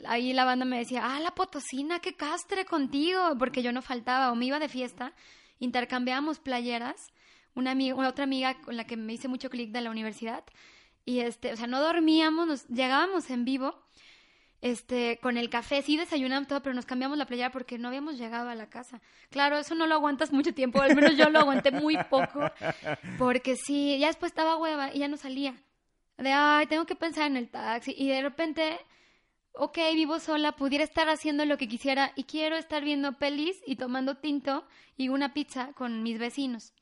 ahí 0.07 0.33
la 0.33 0.45
banda 0.45 0.65
me 0.65 0.79
decía, 0.79 1.03
ah, 1.05 1.21
la 1.21 1.31
potosina, 1.31 2.01
qué 2.01 2.15
castre 2.15 2.65
contigo, 2.65 3.37
porque 3.39 3.63
yo 3.63 3.71
no 3.71 3.83
faltaba 3.83 4.33
o 4.33 4.35
me 4.35 4.47
iba 4.47 4.59
de 4.59 4.69
fiesta 4.69 5.13
intercambiábamos 5.59 6.39
playeras, 6.39 7.13
una, 7.55 7.73
amiga, 7.73 7.97
otra 7.97 8.25
amiga 8.25 8.55
con 8.61 8.77
la 8.77 8.87
que 8.87 8.97
me 8.97 9.13
hice 9.13 9.29
mucho 9.29 9.51
clic 9.51 9.71
de 9.71 9.81
la 9.81 9.91
universidad, 9.91 10.45
y 11.05 11.21
este, 11.21 11.53
o 11.53 11.57
sea, 11.57 11.67
no 11.67 11.81
dormíamos, 11.81 12.47
nos, 12.47 12.69
llegábamos 12.69 13.31
en 13.31 13.45
vivo, 13.45 13.75
este, 14.61 15.19
con 15.21 15.37
el 15.37 15.51
café, 15.51 15.83
sí 15.83 15.97
desayunábamos 15.97 16.49
todo, 16.49 16.63
pero 16.63 16.75
nos 16.75 16.87
cambiamos 16.87 17.19
la 17.19 17.27
playera 17.27 17.53
porque 17.53 17.79
no 17.79 17.89
habíamos 17.89 18.17
llegado 18.17 18.49
a 18.49 18.55
la 18.55 18.71
casa. 18.71 19.03
Claro, 19.29 19.59
eso 19.59 19.75
no 19.75 19.87
lo 19.87 19.95
aguantas 19.95 20.33
mucho 20.33 20.55
tiempo, 20.55 20.81
al 20.81 20.97
menos 20.97 21.17
yo 21.17 21.29
lo 21.29 21.41
aguanté 21.41 21.71
muy 21.71 21.99
poco, 22.09 22.51
porque 23.19 23.57
sí, 23.57 23.99
ya 23.99 24.07
después 24.07 24.33
estaba 24.33 24.57
hueva 24.57 24.95
y 24.95 25.01
ya 25.01 25.09
no 25.09 25.17
salía. 25.17 25.55
De, 26.17 26.33
ay, 26.33 26.67
tengo 26.67 26.87
que 26.87 26.95
pensar 26.95 27.27
en 27.27 27.37
el 27.37 27.51
taxi, 27.51 27.95
y 27.97 28.09
de 28.09 28.23
repente 28.23 28.79
ok, 29.55 29.79
vivo 29.95 30.19
sola, 30.19 30.53
pudiera 30.53 30.85
estar 30.85 31.09
haciendo 31.09 31.45
lo 31.45 31.57
que 31.57 31.69
quisiera 31.69 32.13
y 32.17 32.25
quiero 32.25 32.57
estar 32.57 32.85
viendo 32.85 33.13
pelis 33.13 33.63
y 33.67 33.77
tomando 33.77 34.17
tinto 34.17 34.65
y 34.97 35.09
una 35.09 35.33
pizza 35.33 35.73
con 35.75 36.03
mis 36.03 36.19
vecinos. 36.19 36.73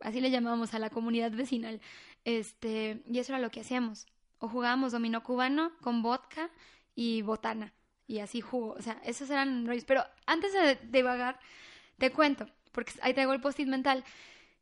Así 0.00 0.20
le 0.20 0.30
llamamos 0.30 0.74
a 0.74 0.78
la 0.78 0.90
comunidad 0.90 1.32
vecinal. 1.32 1.80
Este, 2.24 3.02
y 3.06 3.18
eso 3.18 3.32
era 3.32 3.40
lo 3.40 3.50
que 3.50 3.60
hacíamos. 3.60 4.06
O 4.38 4.48
jugábamos 4.48 4.92
dominó 4.92 5.22
cubano 5.22 5.72
con 5.80 6.02
vodka 6.02 6.50
y 6.94 7.22
botana. 7.22 7.72
Y 8.06 8.20
así 8.20 8.40
jugó. 8.40 8.72
O 8.72 8.82
sea, 8.82 9.00
esos 9.04 9.28
eran 9.30 9.66
rollos. 9.66 9.84
Pero 9.84 10.04
antes 10.26 10.52
de 10.52 10.78
divagar, 10.90 11.38
te 11.98 12.12
cuento, 12.12 12.46
porque 12.72 12.92
ahí 13.02 13.14
traigo 13.14 13.32
el 13.32 13.40
post-it 13.40 13.68
mental. 13.68 14.04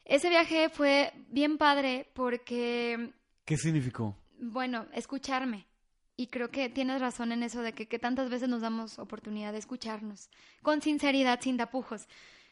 Ese 0.05 0.29
viaje 0.29 0.69
fue 0.69 1.13
bien 1.29 1.59
padre 1.59 2.09
porque... 2.15 3.13
¿Qué 3.45 3.57
significó? 3.57 4.17
Bueno, 4.39 4.87
escucharme 4.93 5.67
y 6.17 6.29
creo 6.29 6.51
que 6.51 6.69
tienes 6.71 7.01
razón 7.01 7.31
en 7.33 7.43
eso 7.43 7.61
de 7.61 7.73
que, 7.73 7.99
tantas 7.99 8.31
veces 8.31 8.49
nos 8.49 8.63
damos 8.63 8.99
oportunidad 8.99 9.53
de 9.53 9.59
escucharnos, 9.59 10.31
con 10.63 10.81
sinceridad, 10.81 11.41
sin 11.41 11.59
tapujos. 11.59 12.09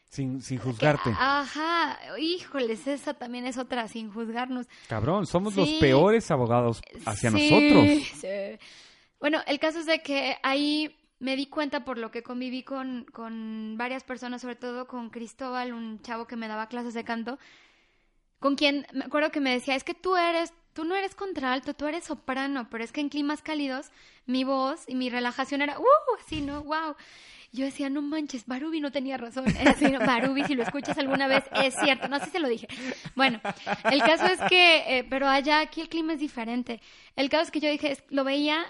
Sin, 0.09 0.41
sin 0.41 0.59
juzgarte. 0.59 1.09
ajá, 1.17 1.99
híjoles, 2.17 2.87
esa 2.87 3.13
también 3.13 3.45
es 3.45 3.57
otra, 3.57 3.87
sin 3.87 4.11
juzgarnos. 4.11 4.67
Cabrón, 4.87 5.25
somos 5.25 5.55
los 5.55 5.69
peores 5.73 6.31
abogados 6.31 6.81
hacia 7.05 7.31
nosotros. 7.31 7.85
Sí. 8.21 8.57
Bueno, 9.19 9.41
el 9.47 9.59
caso 9.59 9.79
es 9.79 9.85
de 9.85 9.99
que 9.99 10.37
ahí 10.43 10.95
me 11.19 11.35
di 11.35 11.47
cuenta 11.47 11.83
por 11.83 11.97
lo 11.97 12.11
que 12.11 12.23
conviví 12.23 12.63
con, 12.63 13.05
con 13.11 13.75
varias 13.77 14.03
personas, 14.03 14.41
sobre 14.41 14.55
todo 14.55 14.87
con 14.87 15.09
Cristóbal, 15.09 15.73
un 15.73 16.01
chavo 16.01 16.27
que 16.27 16.35
me 16.35 16.47
daba 16.47 16.67
clases 16.67 16.93
de 16.93 17.03
canto, 17.03 17.39
con 18.39 18.55
quien 18.55 18.85
me 18.93 19.05
acuerdo 19.05 19.31
que 19.31 19.39
me 19.39 19.51
decía, 19.51 19.75
es 19.75 19.83
que 19.83 19.93
tú 19.93 20.15
eres 20.15 20.53
tú 20.75 20.83
no 20.83 20.93
eres 20.93 21.15
contralto, 21.15 21.73
tú 21.73 21.87
eres 21.87 22.03
soprano, 22.03 22.67
pero 22.69 22.83
es 22.83 22.91
que 22.91 22.99
en 22.99 23.07
climas 23.07 23.41
cálidos 23.41 23.91
mi 24.25 24.43
voz 24.43 24.83
y 24.87 24.95
mi 24.95 25.09
relajación 25.09 25.61
era, 25.61 25.79
uh, 25.79 26.15
así, 26.19 26.41
¿no? 26.41 26.63
Wow. 26.63 26.95
Yo 27.55 27.65
decía, 27.65 27.89
no 27.89 28.01
manches, 28.01 28.45
Barubi 28.45 28.79
no 28.79 28.91
tenía 28.91 29.17
razón. 29.17 29.45
así, 29.67 29.85
¿no? 29.85 29.99
Barubi, 29.99 30.43
si 30.43 30.55
lo 30.55 30.63
escuchas 30.63 30.97
alguna 30.97 31.27
vez, 31.27 31.43
es 31.63 31.75
cierto. 31.75 32.07
No 32.07 32.19
sé 32.19 32.25
si 32.25 32.31
se 32.31 32.39
lo 32.39 32.47
dije. 32.47 32.67
Bueno, 33.15 33.39
el 33.91 34.01
caso 34.01 34.25
es 34.25 34.39
que, 34.49 34.99
eh, 34.99 35.03
pero 35.09 35.27
allá 35.27 35.61
aquí 35.61 35.81
el 35.81 35.89
clima 35.89 36.13
es 36.13 36.19
diferente. 36.19 36.81
El 37.15 37.29
caso 37.29 37.43
es 37.43 37.51
que 37.51 37.59
yo 37.59 37.69
dije, 37.69 37.97
lo 38.09 38.23
veía 38.23 38.65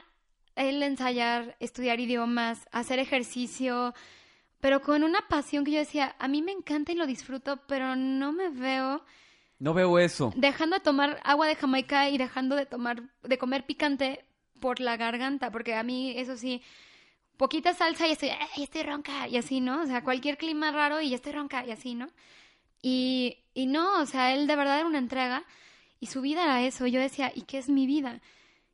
él 0.56 0.82
ensayar, 0.84 1.56
estudiar 1.60 2.00
idiomas, 2.00 2.68
hacer 2.72 3.00
ejercicio, 3.00 3.94
pero 4.62 4.82
con 4.82 5.04
una 5.04 5.28
pasión 5.28 5.66
que 5.66 5.72
yo 5.72 5.80
decía, 5.80 6.16
a 6.20 6.28
mí 6.28 6.42
me 6.42 6.52
encanta 6.52 6.92
y 6.92 6.96
lo 6.96 7.06
disfruto, 7.06 7.58
pero 7.68 7.96
no 7.96 8.32
me 8.32 8.50
veo 8.50 9.04
no 9.60 9.74
veo 9.74 10.00
eso. 10.00 10.34
Dejando 10.36 10.76
de 10.76 10.82
tomar 10.82 11.20
agua 11.24 11.48
de 11.48 11.56
Jamaica 11.56 12.10
y 12.10 12.18
dejando 12.18 12.56
de 12.56 12.66
tomar, 12.66 13.04
de 13.24 13.38
comer 13.38 13.66
picante 13.66 14.26
por 14.60 14.80
la 14.80 14.98
garganta, 14.98 15.52
porque 15.52 15.76
a 15.76 15.84
mí 15.84 16.14
eso 16.18 16.36
sí, 16.36 16.62
poquita 17.38 17.74
salsa 17.74 18.08
y 18.08 18.12
estoy, 18.12 18.30
ay, 18.30 18.64
estoy 18.64 18.84
ronca, 18.84 19.28
y 19.28 19.38
así, 19.38 19.62
¿no? 19.62 19.82
O 19.82 19.86
sea, 19.86 20.04
cualquier 20.04 20.38
clima 20.38 20.72
raro 20.72 21.02
y 21.02 21.14
estoy 21.14 21.34
ronca, 21.34 21.66
y 21.66 21.72
así, 21.72 21.96
¿no? 21.96 22.08
Y, 22.82 23.38
y 23.54 23.66
no, 23.68 24.02
o 24.02 24.06
sea, 24.06 24.34
él 24.34 24.48
de 24.48 24.56
verdad 24.56 24.80
era 24.80 24.88
una 24.88 25.00
entrega 25.00 25.44
y 26.00 26.08
su 26.08 26.22
vida 26.22 26.44
era 26.44 26.64
eso. 26.64 26.86
Yo 26.88 27.00
decía, 27.00 27.32
¿y 27.34 27.42
qué 27.42 27.58
es 27.58 27.70
mi 27.70 27.88
vida? 27.88 28.22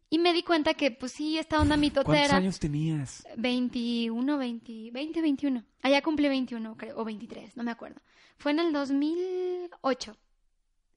Y 0.09 0.19
me 0.19 0.33
di 0.33 0.43
cuenta 0.43 0.73
que, 0.73 0.91
pues 0.91 1.13
sí, 1.13 1.37
esta 1.37 1.61
onda 1.61 1.77
mitotera. 1.77 2.17
¿Cuántos 2.17 2.37
años 2.37 2.59
tenías? 2.59 3.25
21, 3.37 4.37
20, 4.37 4.91
20, 4.91 5.21
21. 5.21 5.63
Allá 5.81 6.01
cumplí 6.01 6.27
21, 6.27 6.75
creo, 6.75 6.97
o 6.97 7.05
23, 7.05 7.55
no 7.55 7.63
me 7.63 7.71
acuerdo. 7.71 8.01
Fue 8.37 8.51
en 8.51 8.59
el 8.59 8.73
2008 8.73 10.17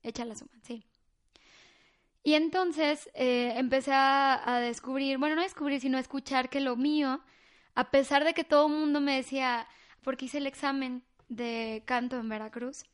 echa 0.04 0.24
la 0.24 0.36
suma, 0.36 0.52
sí. 0.62 0.84
Y 2.22 2.34
entonces 2.34 3.10
eh, 3.14 3.52
empecé 3.56 3.92
a, 3.92 4.60
descubrir, 4.62 5.18
bueno, 5.18 5.34
no 5.34 5.42
a 5.42 5.44
descubrir, 5.44 5.80
sino 5.80 5.98
a 5.98 6.00
escuchar 6.00 6.48
que 6.48 6.60
lo 6.60 6.76
mío, 6.76 7.20
a 7.74 7.90
pesar 7.90 8.24
de 8.24 8.34
que 8.34 8.44
todo 8.44 8.66
el 8.66 8.72
mundo 8.72 9.00
me 9.00 9.16
decía, 9.16 9.66
porque 10.02 10.26
hice 10.26 10.38
el 10.38 10.46
examen 10.46 11.02
de 11.28 11.82
canto 11.86 12.16
en 12.18 12.28
Veracruz, 12.28 12.84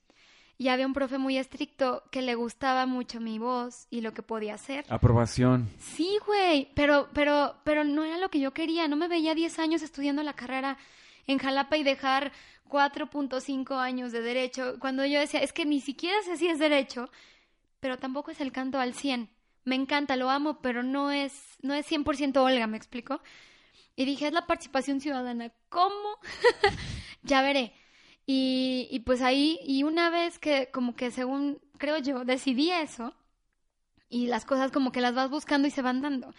y 0.56 0.68
había 0.68 0.86
un 0.86 0.92
profe 0.92 1.16
muy 1.16 1.38
estricto 1.38 2.02
que 2.10 2.20
le 2.20 2.34
gustaba 2.34 2.84
mucho 2.84 3.18
mi 3.18 3.38
voz 3.38 3.86
y 3.88 4.02
lo 4.02 4.12
que 4.12 4.22
podía 4.22 4.54
hacer. 4.54 4.84
Aprobación. 4.90 5.70
Sí, 5.78 6.18
güey, 6.26 6.70
pero, 6.74 7.08
pero, 7.14 7.56
pero 7.64 7.82
no 7.82 8.04
era 8.04 8.18
lo 8.18 8.28
que 8.28 8.40
yo 8.40 8.52
quería. 8.52 8.86
No 8.86 8.96
me 8.96 9.08
veía 9.08 9.34
10 9.34 9.58
años 9.58 9.80
estudiando 9.80 10.22
la 10.22 10.34
carrera 10.34 10.76
en 11.26 11.38
Jalapa 11.38 11.78
y 11.78 11.82
dejar 11.82 12.32
4.5 12.68 13.78
años 13.78 14.12
de 14.12 14.20
derecho, 14.20 14.76
cuando 14.78 15.04
yo 15.04 15.18
decía, 15.18 15.40
es 15.40 15.52
que 15.52 15.64
ni 15.64 15.80
siquiera 15.80 16.20
sé 16.22 16.36
si 16.36 16.48
es 16.48 16.58
derecho, 16.58 17.10
pero 17.80 17.98
tampoco 17.98 18.30
es 18.30 18.40
el 18.40 18.52
canto 18.52 18.78
al 18.78 18.94
100. 18.94 19.28
Me 19.64 19.74
encanta, 19.74 20.16
lo 20.16 20.30
amo, 20.30 20.60
pero 20.60 20.82
no 20.82 21.10
es, 21.10 21.56
no 21.62 21.74
es 21.74 21.90
100% 21.90 22.36
Olga, 22.38 22.66
¿me 22.66 22.76
explico? 22.76 23.20
Y 23.96 24.04
dije, 24.04 24.28
es 24.28 24.32
la 24.32 24.46
participación 24.46 25.00
ciudadana. 25.00 25.52
¿Cómo? 25.68 26.18
ya 27.22 27.42
veré. 27.42 27.72
Y, 28.26 28.88
y 28.90 29.00
pues 29.00 29.22
ahí, 29.22 29.58
y 29.64 29.82
una 29.82 30.10
vez 30.10 30.38
que 30.38 30.70
como 30.70 30.94
que 30.94 31.10
según 31.10 31.60
creo 31.78 31.98
yo, 31.98 32.24
decidí 32.24 32.70
eso, 32.70 33.14
y 34.08 34.26
las 34.26 34.44
cosas 34.44 34.70
como 34.70 34.92
que 34.92 35.00
las 35.00 35.14
vas 35.14 35.30
buscando 35.30 35.66
y 35.66 35.70
se 35.70 35.82
van 35.82 36.02
dando. 36.02 36.32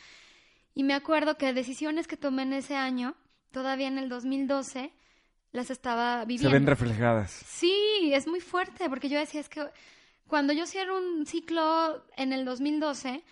Y 0.74 0.84
me 0.84 0.94
acuerdo 0.94 1.38
que 1.38 1.54
decisiones 1.54 2.08
que 2.08 2.18
tomé 2.18 2.44
en 2.44 2.54
ese 2.54 2.76
año, 2.76 3.16
todavía 3.52 3.88
en 3.88 3.98
el 3.98 4.08
2012, 4.08 4.94
las 5.52 5.70
estaba 5.70 6.24
viviendo. 6.26 6.50
Se 6.50 6.54
ven 6.54 6.68
reflejadas. 6.68 7.32
Sí, 7.32 8.12
es 8.14 8.28
muy 8.28 8.40
fuerte, 8.40 8.90
porque 8.90 9.10
yo 9.10 9.20
decía, 9.20 9.42
es 9.42 9.50
que 9.50 9.66
cuando 10.28 10.54
yo 10.54 10.66
cierro 10.66 10.98
un 10.98 11.26
ciclo 11.26 12.06
en 12.16 12.32
el 12.32 12.46
2012, 12.46 13.24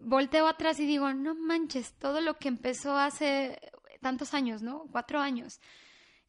volteo 0.00 0.46
atrás 0.46 0.80
y 0.80 0.86
digo, 0.86 1.12
no 1.12 1.34
manches, 1.34 1.94
todo 1.98 2.20
lo 2.20 2.38
que 2.38 2.48
empezó 2.48 2.96
hace 2.96 3.60
tantos 4.00 4.34
años, 4.34 4.62
¿no? 4.62 4.86
Cuatro 4.90 5.20
años. 5.20 5.60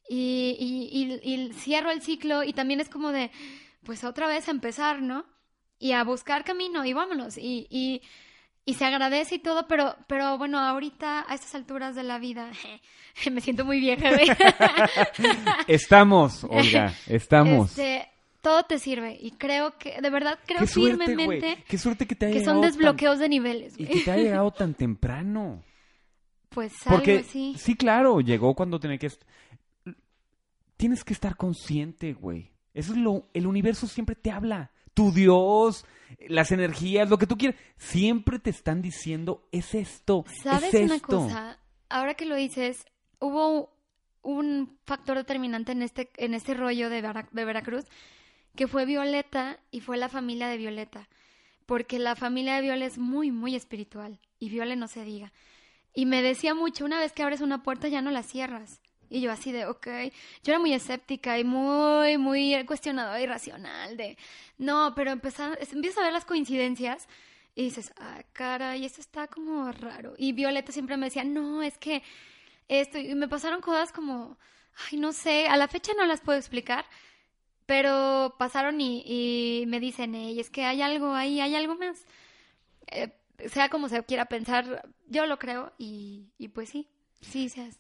Y, 0.10 1.20
y, 1.24 1.54
cierro 1.54 1.92
el 1.92 2.02
ciclo 2.02 2.44
y 2.44 2.54
también 2.54 2.82
es 2.82 2.90
como 2.90 3.12
de, 3.12 3.32
pues 3.84 4.04
otra 4.04 4.28
vez 4.28 4.48
a 4.48 4.52
empezar, 4.52 5.02
¿no? 5.02 5.26
Y 5.80 5.94
a 5.94 6.04
buscar 6.04 6.44
camino 6.44 6.86
y 6.86 6.94
vámonos. 6.94 7.38
Y, 7.38 8.02
y 8.64 8.76
se 8.76 8.86
agradece 8.86 9.36
y 9.36 9.40
todo, 9.40 9.68
pero, 9.68 9.96
pero 10.08 10.38
bueno, 10.38 10.60
ahorita 10.60 11.26
a 11.28 11.34
estas 11.34 11.56
alturas 11.56 11.96
de 11.96 12.04
la 12.04 12.20
vida 12.20 12.52
me 13.32 13.42
siento 13.42 13.66
muy 13.66 13.80
vieja. 13.80 14.10
Estamos, 15.68 16.44
Olga, 16.44 16.94
estamos. 17.08 17.72
Este, 17.72 18.08
todo 18.42 18.64
te 18.64 18.80
sirve 18.80 19.18
y 19.22 19.32
creo 19.32 19.78
que, 19.78 20.02
de 20.02 20.10
verdad, 20.10 20.40
creo 20.46 20.60
Qué 20.60 20.68
suerte, 20.68 20.96
güey. 20.98 21.08
firmemente 21.40 21.64
Qué 21.68 21.78
suerte 21.78 22.08
que 22.08 22.16
te 22.16 22.26
haya 22.28 22.40
que 22.40 22.44
son 22.46 22.62
tan- 22.62 22.70
desbloqueos 22.70 23.20
de 23.20 23.30
niveles. 23.30 23.74
Y 23.78 23.86
güey. 23.86 24.00
que 24.00 24.06
te 24.06 24.12
haya 24.12 24.24
llegado 24.24 24.52
tan 24.58 24.74
temprano. 24.74 25.64
Pues 26.50 26.74
algo 26.86 26.98
Porque, 26.98 27.20
así. 27.20 27.56
sí, 27.58 27.76
claro, 27.76 28.20
llegó 28.20 28.54
cuando 28.56 28.80
tenía 28.80 28.98
que... 28.98 29.10
Tienes 30.78 31.04
que 31.04 31.14
estar 31.14 31.36
consciente, 31.38 32.14
güey. 32.14 32.52
Eso 32.74 32.94
es 32.94 32.98
lo... 32.98 33.28
El 33.34 33.48
universo 33.48 33.88
siempre 33.88 34.16
te 34.16 34.32
habla. 34.32 34.72
Tu 34.94 35.12
Dios, 35.14 35.86
las 36.28 36.52
energías, 36.52 37.10
lo 37.10 37.18
que 37.18 37.28
tú 37.28 37.38
quieras. 37.38 37.58
Siempre 37.78 38.40
te 38.40 38.50
están 38.50 38.82
diciendo, 38.82 39.48
es 39.52 39.74
esto, 39.76 40.26
¿Sabes 40.44 40.74
es 40.74 40.84
una 40.86 40.96
esto. 40.96 41.08
cosa? 41.08 41.60
Ahora 41.88 42.16
que 42.16 42.26
lo 42.26 42.36
dices, 42.36 42.84
hubo 43.20 43.74
un 44.22 44.78
factor 44.86 45.16
determinante 45.18 45.72
en 45.72 45.82
este, 45.82 46.10
en 46.18 46.34
este 46.34 46.54
rollo 46.54 46.90
de, 46.90 47.02
Vera- 47.02 47.30
de 47.32 47.46
Veracruz, 47.46 47.86
que 48.56 48.68
fue 48.68 48.86
Violeta 48.86 49.60
y 49.72 49.82
fue 49.82 49.98
la 49.98 50.10
familia 50.10 50.48
de 50.48 50.58
Violeta. 50.58 51.08
Porque 51.66 52.00
la 52.00 52.16
familia 52.16 52.56
de 52.56 52.62
Viola 52.62 52.86
es 52.86 52.98
muy, 52.98 53.32
muy 53.32 53.56
espiritual. 53.56 54.20
Y 54.40 54.50
Viola 54.50 54.76
no 54.76 54.88
se 54.88 55.04
diga. 55.04 55.32
Y 55.94 56.06
me 56.06 56.22
decía 56.22 56.54
mucho, 56.54 56.86
una 56.86 57.00
vez 57.00 57.14
que 57.14 57.24
abres 57.24 57.42
una 57.42 57.64
puerta 57.64 57.88
ya 57.88 58.02
no 58.02 58.12
la 58.12 58.24
cierras. 58.24 58.82
Y 59.10 59.22
yo 59.22 59.32
así 59.32 59.52
de, 59.52 59.66
ok. 59.66 59.88
Yo 60.44 60.54
era 60.54 60.60
muy 60.60 60.74
escéptica 60.74 61.38
y 61.38 61.44
muy, 61.44 62.18
muy 62.18 62.66
cuestionadora 62.66 63.22
y 63.22 63.26
racional 63.26 63.98
de, 63.98 64.18
no, 64.58 64.94
pero 64.96 65.12
empiezas 65.12 65.58
a 65.98 66.04
ver 66.04 66.14
las 66.14 66.26
coincidencias 66.26 67.08
y 67.54 67.64
dices, 67.64 67.94
ah, 67.98 68.24
caray, 68.32 68.86
esto 68.86 69.02
está 69.02 69.28
como 69.28 69.70
raro. 69.72 70.14
Y 70.18 70.32
Violeta 70.32 70.72
siempre 70.72 70.96
me 70.98 71.08
decía, 71.08 71.26
no, 71.26 71.62
es 71.62 71.78
que 71.78 72.04
esto, 72.70 72.98
y 72.98 73.14
me 73.16 73.28
pasaron 73.28 73.60
cosas 73.60 73.92
como, 73.92 74.38
ay, 74.90 74.98
no 74.98 75.12
sé, 75.12 75.48
a 75.48 75.58
la 75.58 75.68
fecha 75.68 75.92
no 75.98 76.06
las 76.06 76.22
puedo 76.22 76.40
explicar, 76.40 76.86
pero 77.72 78.36
pasaron 78.38 78.82
y, 78.82 79.02
y 79.06 79.66
me 79.68 79.80
dicen, 79.80 80.14
ey, 80.14 80.42
es 80.42 80.50
que 80.50 80.66
hay 80.66 80.82
algo 80.82 81.14
ahí, 81.14 81.40
hay 81.40 81.56
algo 81.56 81.78
más. 81.78 82.06
Eh, 82.88 83.18
sea 83.48 83.70
como 83.70 83.88
se 83.88 84.04
quiera 84.04 84.26
pensar, 84.26 84.90
yo 85.08 85.26
lo 85.26 85.40
creo 85.40 85.72
y, 85.78 86.34
y 86.38 86.50
pues 86.50 86.68
sí, 86.68 86.90
sí, 87.22 87.48
seas. 87.48 87.80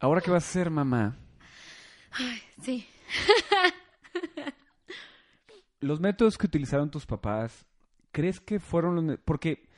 Ahora 0.00 0.20
que 0.22 0.32
vas 0.32 0.44
a 0.44 0.52
ser 0.52 0.70
mamá, 0.70 1.16
Ay, 2.10 2.42
sí. 2.62 2.84
los 5.78 6.00
métodos 6.00 6.36
que 6.36 6.46
utilizaron 6.46 6.90
tus 6.90 7.06
papás, 7.06 7.64
¿crees 8.10 8.40
que 8.40 8.58
fueron 8.58 9.06
los... 9.06 9.18
Porque, 9.24 9.68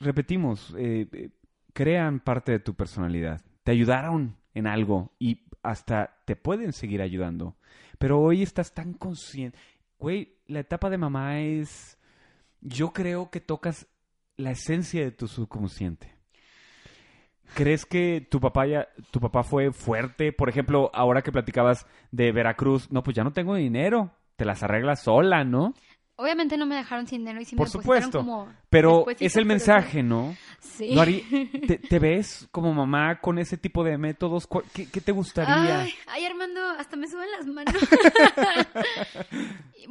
repetimos, 0.00 0.74
eh, 0.76 1.06
eh, 1.12 1.30
crean 1.74 2.18
parte 2.18 2.50
de 2.50 2.58
tu 2.58 2.74
personalidad. 2.74 3.40
Te 3.62 3.70
ayudaron 3.70 4.36
en 4.52 4.66
algo 4.66 5.12
y 5.20 5.44
hasta 5.62 6.18
te 6.24 6.34
pueden 6.34 6.72
seguir 6.72 7.02
ayudando. 7.02 7.56
Pero 7.98 8.20
hoy 8.20 8.42
estás 8.42 8.72
tan 8.72 8.94
consciente. 8.94 9.58
Güey, 9.98 10.36
la 10.46 10.60
etapa 10.60 10.90
de 10.90 10.98
mamá 10.98 11.40
es... 11.40 11.98
Yo 12.60 12.92
creo 12.92 13.30
que 13.30 13.40
tocas 13.40 13.86
la 14.36 14.52
esencia 14.52 15.02
de 15.04 15.12
tu 15.12 15.28
subconsciente. 15.28 16.14
¿Crees 17.54 17.86
que 17.86 18.26
tu 18.28 18.40
papá 18.40 18.66
ya, 18.66 18.88
tu 19.10 19.20
papá 19.20 19.42
fue 19.42 19.72
fuerte? 19.72 20.32
Por 20.32 20.48
ejemplo, 20.48 20.90
ahora 20.92 21.22
que 21.22 21.32
platicabas 21.32 21.86
de 22.10 22.30
Veracruz, 22.32 22.90
no, 22.92 23.02
pues 23.02 23.16
ya 23.16 23.24
no 23.24 23.32
tengo 23.32 23.54
dinero, 23.54 24.12
te 24.36 24.44
las 24.44 24.62
arreglas 24.62 25.02
sola, 25.02 25.44
¿no? 25.44 25.74
Obviamente 26.20 26.56
no 26.56 26.66
me 26.66 26.74
dejaron 26.74 27.06
sin 27.06 27.20
dinero 27.20 27.40
y 27.40 27.44
sí 27.44 27.54
Por 27.54 27.68
me 27.68 27.70
supuesto, 27.70 28.18
como 28.18 28.52
Pero 28.68 29.06
es 29.20 29.36
el 29.36 29.46
mensaje, 29.46 30.02
¿no? 30.02 30.36
Sí. 30.58 30.92
¿Lo 30.92 31.02
harí- 31.02 31.22
te, 31.66 31.78
te 31.88 31.98
ves 32.00 32.48
como 32.50 32.74
mamá 32.74 33.20
con 33.20 33.38
ese 33.38 33.56
tipo 33.56 33.84
de 33.84 33.96
métodos? 33.98 34.48
¿Cuál- 34.48 34.64
¿Qué, 34.74 34.90
qué 34.90 35.00
te 35.00 35.12
gustaría? 35.12 35.82
Ay, 35.82 35.94
ay, 36.08 36.24
Armando, 36.24 36.60
hasta 36.70 36.96
me 36.96 37.06
suben 37.06 37.30
las 37.30 37.46
manos. 37.46 37.72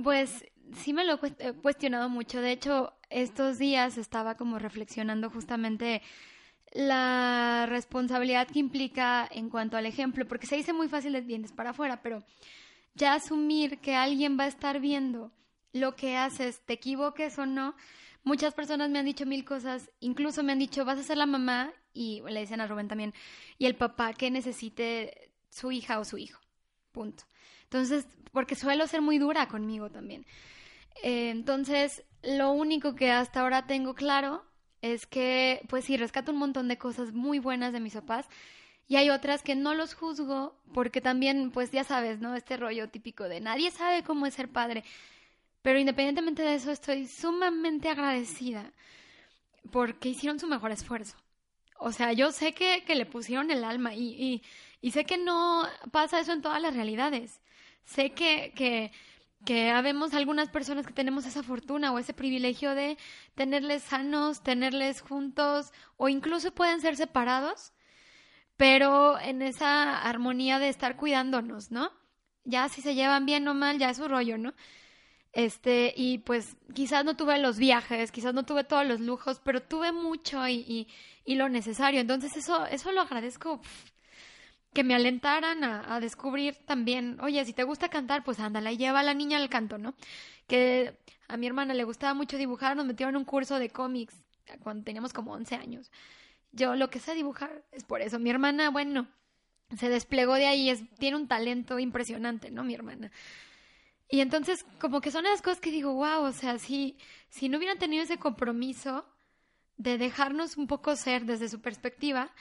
pues 0.04 0.46
sí 0.76 0.92
me 0.94 1.06
lo 1.06 1.18
he 1.40 1.54
cuestionado 1.54 2.10
mucho. 2.10 2.42
De 2.42 2.52
hecho, 2.52 2.94
estos 3.10 3.58
días 3.58 3.98
estaba 3.98 4.36
como 4.36 4.60
reflexionando 4.60 5.30
justamente 5.30 6.02
la 6.74 7.66
responsabilidad 7.70 8.48
que 8.50 8.60
implica 8.60 9.26
en 9.32 9.50
cuanto 9.50 9.78
al 9.78 9.86
ejemplo, 9.86 10.28
porque 10.28 10.46
se 10.48 10.58
dice 10.58 10.74
muy 10.74 10.90
fácil 10.90 11.14
de 11.14 11.22
dientes 11.22 11.54
para 11.54 11.70
afuera, 11.70 12.02
pero 12.04 12.22
ya 12.96 13.14
asumir 13.14 13.80
que 13.80 13.96
alguien 13.96 14.38
va 14.38 14.44
a 14.44 14.48
estar 14.48 14.82
viendo 14.82 15.32
lo 15.74 15.96
que 15.96 16.18
haces, 16.18 16.62
te 16.66 16.74
equivoques 16.74 17.38
o 17.40 17.46
no. 17.46 17.76
Muchas 18.24 18.54
personas 18.54 18.90
me 18.90 19.00
han 19.00 19.06
dicho 19.06 19.26
mil 19.26 19.46
cosas, 19.46 19.90
incluso 20.00 20.44
me 20.44 20.52
han 20.52 20.60
dicho, 20.60 20.86
vas 20.86 21.00
a 21.00 21.04
ser 21.04 21.18
la 21.18 21.26
mamá, 21.26 21.72
y 21.94 22.22
le 22.28 22.42
dicen 22.42 22.62
a 22.62 22.68
Rubén 22.68 22.88
también, 22.88 23.14
y 23.58 23.66
el 23.66 23.76
papá 23.76 24.14
que 24.14 24.30
necesite 24.30 25.32
su 25.50 25.72
hija 25.72 26.00
o 26.00 26.06
su 26.06 26.18
hijo. 26.18 26.42
Punto. 26.92 27.24
Entonces, 27.64 28.08
porque 28.32 28.56
suelo 28.56 28.88
ser 28.88 29.02
muy 29.02 29.18
dura 29.18 29.48
conmigo 29.48 29.90
también. 29.90 30.26
Eh, 31.04 31.30
entonces, 31.30 32.04
lo 32.24 32.52
único 32.52 32.96
que 32.96 33.12
hasta 33.12 33.42
ahora 33.42 33.68
tengo 33.68 33.94
claro 33.94 34.44
es 34.82 35.06
que, 35.06 35.62
pues 35.70 35.86
sí, 35.86 35.98
rescato 35.98 36.32
un 36.32 36.38
montón 36.38 36.68
de 36.68 36.78
cosas 36.78 37.14
muy 37.14 37.40
buenas 37.40 37.74
de 37.74 37.80
mis 37.80 37.94
papás 37.94 38.28
y 38.88 38.96
hay 38.96 39.10
otras 39.10 39.44
que 39.44 39.56
no 39.56 39.74
los 39.74 39.94
juzgo 39.94 40.62
porque 40.74 41.02
también, 41.02 41.52
pues 41.52 41.72
ya 41.72 41.84
sabes, 41.84 42.20
¿no? 42.20 42.36
Este 42.36 42.58
rollo 42.58 42.90
típico 42.90 43.26
de 43.26 43.42
nadie 43.42 43.72
sabe 43.72 44.04
cómo 44.04 44.26
es 44.26 44.34
ser 44.34 44.50
padre. 44.50 44.84
Pero 45.68 45.80
independientemente 45.80 46.44
de 46.44 46.56
eso, 46.56 46.72
estoy 46.72 47.08
sumamente 47.08 47.90
agradecida 47.90 48.72
porque 49.70 50.08
hicieron 50.08 50.40
su 50.40 50.48
mejor 50.48 50.72
esfuerzo. 50.72 51.18
O 51.78 51.92
sea, 51.92 52.14
yo 52.14 52.32
sé 52.32 52.54
que, 52.54 52.86
que 52.86 52.96
le 52.96 53.06
pusieron 53.06 53.52
el 53.52 53.66
alma 53.66 53.94
y, 53.94 54.14
y, 54.14 54.44
y 54.80 54.92
sé 54.92 55.04
que 55.04 55.18
no 55.18 55.68
pasa 55.92 56.22
eso 56.22 56.32
en 56.32 56.42
todas 56.42 56.62
las 56.62 56.74
realidades. 56.74 57.42
Sé 57.84 58.12
que, 58.12 58.54
que, 58.56 58.94
que 59.46 59.70
habemos 59.70 60.14
algunas 60.14 60.48
personas 60.48 60.88
que 60.88 60.94
tenemos 60.94 61.26
esa 61.26 61.44
fortuna 61.44 61.92
o 61.92 62.00
ese 62.00 62.14
privilegio 62.14 62.74
de 62.74 62.98
tenerles 63.36 63.84
sanos, 63.84 64.44
tenerles 64.44 65.02
juntos 65.02 65.74
o 65.98 66.08
incluso 66.08 66.54
pueden 66.54 66.80
ser 66.80 66.96
separados, 66.96 67.74
pero 68.56 69.20
en 69.20 69.42
esa 69.42 70.02
armonía 70.02 70.60
de 70.60 70.70
estar 70.70 70.96
cuidándonos, 70.96 71.72
¿no? 71.72 71.92
Ya 72.46 72.70
si 72.70 72.82
se 72.82 72.96
llevan 72.96 73.26
bien 73.26 73.46
o 73.50 73.54
mal, 73.54 73.80
ya 73.80 73.90
es 73.90 73.98
su 73.98 74.08
rollo, 74.08 74.38
¿no? 74.38 74.54
Este, 75.38 75.94
y 75.96 76.18
pues 76.18 76.56
quizás 76.74 77.06
no 77.06 77.16
tuve 77.16 77.38
los 77.38 77.60
viajes, 77.60 78.12
quizás 78.12 78.34
no 78.34 78.44
tuve 78.44 78.64
todos 78.64 78.88
los 78.88 79.00
lujos, 79.00 79.40
pero 79.44 79.62
tuve 79.62 79.92
mucho 79.92 80.48
y, 80.48 80.56
y, 80.68 80.88
y 81.26 81.36
lo 81.36 81.48
necesario. 81.48 82.00
Entonces 82.02 82.36
eso, 82.36 82.66
eso 82.66 82.92
lo 82.92 83.02
agradezco. 83.02 83.62
que 84.74 84.84
me 84.84 84.96
alentaran 84.96 85.64
a, 85.64 85.96
a 85.96 86.00
descubrir 86.00 86.56
también, 86.66 87.20
oye, 87.22 87.46
si 87.46 87.54
te 87.54 87.64
gusta 87.64 87.90
cantar, 87.90 88.24
pues 88.24 88.40
ándala 88.40 88.72
y 88.72 88.78
lleva 88.78 89.00
a 89.02 89.04
la 89.04 89.14
niña 89.14 89.38
al 89.38 89.50
canto, 89.50 89.78
¿no? 89.78 89.94
Que 90.48 90.98
a 91.28 91.38
mi 91.38 91.48
hermana 91.48 91.74
le 91.76 91.84
gustaba 91.84 92.14
mucho 92.16 92.38
dibujar, 92.38 92.76
nos 92.76 92.86
metieron 92.86 93.14
en 93.16 93.20
un 93.20 93.26
curso 93.26 93.60
de 93.60 93.70
cómics 93.70 94.16
cuando 94.64 94.84
teníamos 94.84 95.14
como 95.14 95.34
11 95.34 95.56
años. 95.56 95.92
Yo 96.52 96.76
lo 96.76 96.90
que 96.90 97.00
sé 97.00 97.14
dibujar 97.14 97.64
es 97.72 97.84
por 97.84 98.02
eso. 98.02 98.20
Mi 98.20 98.30
hermana, 98.32 98.72
bueno, 98.72 99.08
se 99.78 99.90
desplegó 99.90 100.34
de 100.36 100.48
ahí, 100.48 100.70
es, 100.70 100.84
tiene 100.98 101.18
un 101.18 101.28
talento 101.28 101.78
impresionante, 101.80 102.50
¿no? 102.52 102.64
Mi 102.64 102.74
hermana. 102.74 103.12
Y 104.10 104.22
entonces, 104.22 104.66
como 104.80 105.02
que 105.02 105.12
son 105.12 105.26
esas 105.26 105.42
cosas 105.42 105.60
que 105.60 105.72
digo, 105.72 105.94
wow, 105.94 106.24
o 106.24 106.32
sea, 106.32 106.60
si, 106.60 106.98
si 107.30 107.50
no 107.50 107.58
hubieran 107.58 107.78
tenido 107.78 108.04
ese 108.04 108.18
compromiso 108.18 109.06
de 109.76 109.98
dejarnos 109.98 110.58
un 110.58 110.68
poco 110.68 110.96
ser 110.96 111.26
desde 111.26 111.50
su 111.50 111.62
perspectiva, 111.62 112.32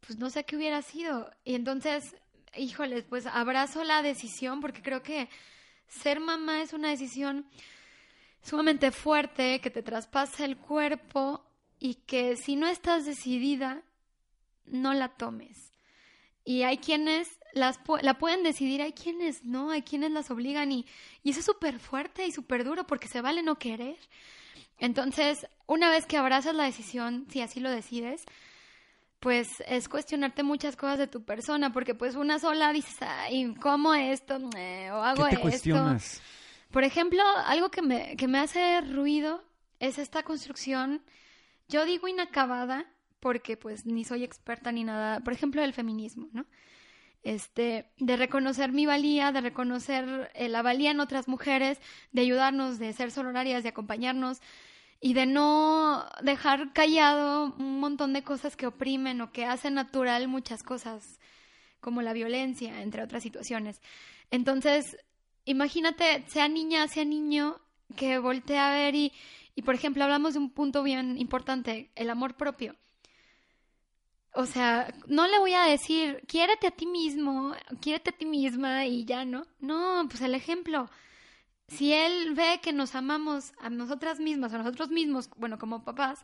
pues 0.00 0.18
no 0.18 0.30
sé 0.30 0.44
qué 0.44 0.56
hubiera 0.56 0.82
sido. 0.82 1.30
Y 1.44 1.54
entonces, 1.54 2.14
híjoles, 2.56 3.04
pues 3.04 3.26
abrazo 3.26 3.82
la 3.84 4.02
decisión 4.02 4.60
porque 4.60 4.82
creo 4.82 5.02
que 5.02 5.28
ser 5.88 6.20
mamá 6.20 6.62
es 6.62 6.72
una 6.72 6.90
decisión 6.90 7.46
sumamente 8.42 8.92
fuerte, 8.92 9.60
que 9.60 9.70
te 9.70 9.82
traspasa 9.82 10.44
el 10.44 10.56
cuerpo 10.56 11.44
y 11.80 11.94
que 11.94 12.36
si 12.36 12.54
no 12.54 12.68
estás 12.68 13.04
decidida, 13.04 13.82
no 14.64 14.94
la 14.94 15.08
tomes. 15.08 15.72
Y 16.44 16.62
hay 16.62 16.78
quienes 16.78 17.35
las 17.56 17.80
la 18.02 18.18
pueden 18.18 18.42
decidir, 18.42 18.82
hay 18.82 18.92
quienes 18.92 19.44
no, 19.44 19.70
hay 19.70 19.82
quienes 19.82 20.10
las 20.10 20.30
obligan 20.30 20.70
y, 20.70 20.86
y 21.22 21.30
eso 21.30 21.40
es 21.40 21.46
súper 21.46 21.78
fuerte 21.78 22.26
y 22.26 22.32
súper 22.32 22.64
duro 22.64 22.86
porque 22.86 23.08
se 23.08 23.20
vale 23.20 23.42
no 23.42 23.56
querer. 23.58 23.96
Entonces, 24.78 25.46
una 25.66 25.90
vez 25.90 26.06
que 26.06 26.18
abrazas 26.18 26.54
la 26.54 26.64
decisión, 26.64 27.26
si 27.30 27.40
así 27.40 27.60
lo 27.60 27.70
decides, 27.70 28.24
pues 29.20 29.48
es 29.66 29.88
cuestionarte 29.88 30.42
muchas 30.42 30.76
cosas 30.76 30.98
de 30.98 31.06
tu 31.06 31.24
persona, 31.24 31.72
porque 31.72 31.94
pues 31.94 32.14
una 32.14 32.38
sola 32.38 32.72
dices, 32.72 32.96
ay, 33.00 33.54
¿cómo 33.60 33.94
esto? 33.94 34.38
Eh, 34.56 34.90
o 34.92 34.96
hago 34.96 35.24
¿Qué 35.24 35.30
te 35.30 35.34
esto. 35.36 35.42
cuestionas? 35.42 36.22
Por 36.70 36.84
ejemplo, 36.84 37.22
algo 37.46 37.70
que 37.70 37.80
me, 37.80 38.16
que 38.16 38.28
me 38.28 38.38
hace 38.38 38.82
ruido 38.82 39.42
es 39.80 39.98
esta 39.98 40.22
construcción, 40.22 41.02
yo 41.68 41.86
digo 41.86 42.06
inacabada, 42.06 42.86
porque 43.18 43.56
pues 43.56 43.86
ni 43.86 44.04
soy 44.04 44.24
experta 44.24 44.70
ni 44.72 44.84
nada, 44.84 45.20
por 45.20 45.32
ejemplo, 45.32 45.62
del 45.62 45.72
feminismo, 45.72 46.28
¿no? 46.32 46.44
Este, 47.26 47.90
de 47.98 48.16
reconocer 48.16 48.70
mi 48.70 48.86
valía, 48.86 49.32
de 49.32 49.40
reconocer 49.40 50.30
eh, 50.36 50.48
la 50.48 50.62
valía 50.62 50.92
en 50.92 51.00
otras 51.00 51.26
mujeres, 51.26 51.80
de 52.12 52.20
ayudarnos, 52.20 52.78
de 52.78 52.92
ser 52.92 53.10
solidarias, 53.10 53.64
de 53.64 53.70
acompañarnos. 53.70 54.40
y 55.00 55.12
de 55.12 55.26
no 55.26 56.06
dejar 56.22 56.72
callado 56.72 57.52
un 57.58 57.80
montón 57.80 58.12
de 58.12 58.22
cosas 58.22 58.54
que 58.56 58.68
oprimen 58.68 59.20
o 59.20 59.32
que 59.32 59.44
hacen 59.44 59.74
natural 59.74 60.28
muchas 60.28 60.62
cosas, 60.62 61.18
como 61.80 62.00
la 62.00 62.12
violencia, 62.12 62.80
entre 62.80 63.02
otras 63.02 63.24
situaciones. 63.24 63.82
Entonces, 64.30 64.96
imagínate, 65.44 66.24
sea 66.28 66.48
niña, 66.48 66.86
sea 66.86 67.04
niño, 67.04 67.56
que 67.96 68.18
voltee 68.18 68.58
a 68.58 68.70
ver 68.70 68.94
y, 68.94 69.12
por 69.64 69.74
ejemplo, 69.74 70.04
hablamos 70.04 70.34
de 70.34 70.38
un 70.38 70.50
punto 70.50 70.84
bien 70.84 71.18
importante, 71.18 71.90
el 71.96 72.08
amor 72.08 72.36
propio. 72.36 72.76
O 74.36 74.46
sea, 74.46 74.94
no 75.06 75.26
le 75.26 75.38
voy 75.38 75.54
a 75.54 75.62
decir, 75.62 76.22
quiérete 76.28 76.66
a 76.66 76.70
ti 76.70 76.86
mismo, 76.86 77.54
quiérete 77.80 78.10
a 78.10 78.16
ti 78.16 78.26
misma 78.26 78.86
y 78.86 79.04
ya, 79.04 79.24
¿no? 79.24 79.46
No, 79.60 80.06
pues 80.08 80.20
el 80.20 80.34
ejemplo 80.34 80.90
si 81.68 81.92
él 81.92 82.34
ve 82.34 82.60
que 82.62 82.72
nos 82.72 82.94
amamos 82.94 83.52
a 83.58 83.70
nosotras 83.70 84.20
mismas, 84.20 84.52
a 84.52 84.58
nosotros 84.58 84.90
mismos, 84.90 85.28
bueno, 85.36 85.58
como 85.58 85.84
papás, 85.84 86.22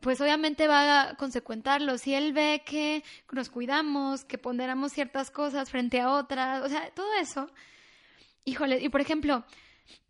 pues 0.00 0.20
obviamente 0.20 0.68
va 0.68 1.02
a 1.02 1.16
consecuentarlo. 1.16 1.98
Si 1.98 2.14
él 2.14 2.32
ve 2.32 2.62
que 2.66 3.04
nos 3.32 3.50
cuidamos, 3.50 4.24
que 4.24 4.38
ponderamos 4.38 4.92
ciertas 4.92 5.30
cosas 5.30 5.70
frente 5.70 6.00
a 6.00 6.10
otras, 6.10 6.64
o 6.64 6.68
sea, 6.68 6.90
todo 6.90 7.12
eso, 7.20 7.50
híjole, 8.44 8.80
y 8.82 8.88
por 8.88 9.00
ejemplo, 9.00 9.44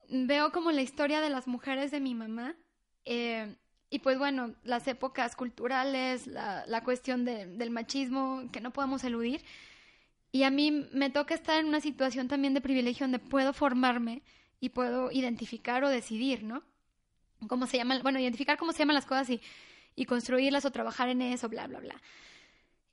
veo 0.09 0.51
como 0.53 0.73
la 0.73 0.83
historia 0.83 1.21
de 1.21 1.31
las 1.31 1.47
mujeres 1.47 1.91
de 1.91 2.01
mi 2.01 2.15
mamá, 2.15 2.57
eh, 3.05 3.55
y 3.91 4.01
pues 4.01 4.19
bueno, 4.19 4.55
las 4.65 4.87
épocas 4.87 5.35
culturales, 5.35 6.27
la, 6.27 6.65
la 6.67 6.85
cuestión 6.85 7.25
del 7.25 7.71
machismo 7.71 8.49
que 8.53 8.61
no 8.61 8.73
podemos 8.73 9.03
eludir, 9.05 9.43
y 10.31 10.43
a 10.43 10.51
mí 10.51 10.87
me 10.93 11.11
toca 11.11 11.35
estar 11.35 11.59
en 11.59 11.67
una 11.67 11.81
situación 11.81 12.29
también 12.29 12.53
de 12.53 12.61
privilegio 12.61 13.05
donde 13.05 13.19
puedo 13.19 13.53
formarme 13.53 14.23
y 14.61 14.71
puedo 14.71 15.11
identificar 15.11 15.85
o 15.85 15.89
decidir, 15.89 16.43
¿no? 16.43 16.63
Cómo 17.49 17.67
se 17.67 17.79
llaman, 17.79 18.03
bueno, 18.03 18.19
identificar 18.19 18.59
cómo 18.59 18.73
se 18.73 18.81
llaman 18.81 18.97
las 18.97 19.07
cosas 19.07 19.31
y, 19.31 19.41
y 19.97 20.05
construirlas 20.05 20.65
o 20.65 20.71
trabajar 20.71 21.09
en 21.09 21.23
eso, 21.23 21.49
bla, 21.49 21.67
bla, 21.67 21.79
bla. 21.81 22.03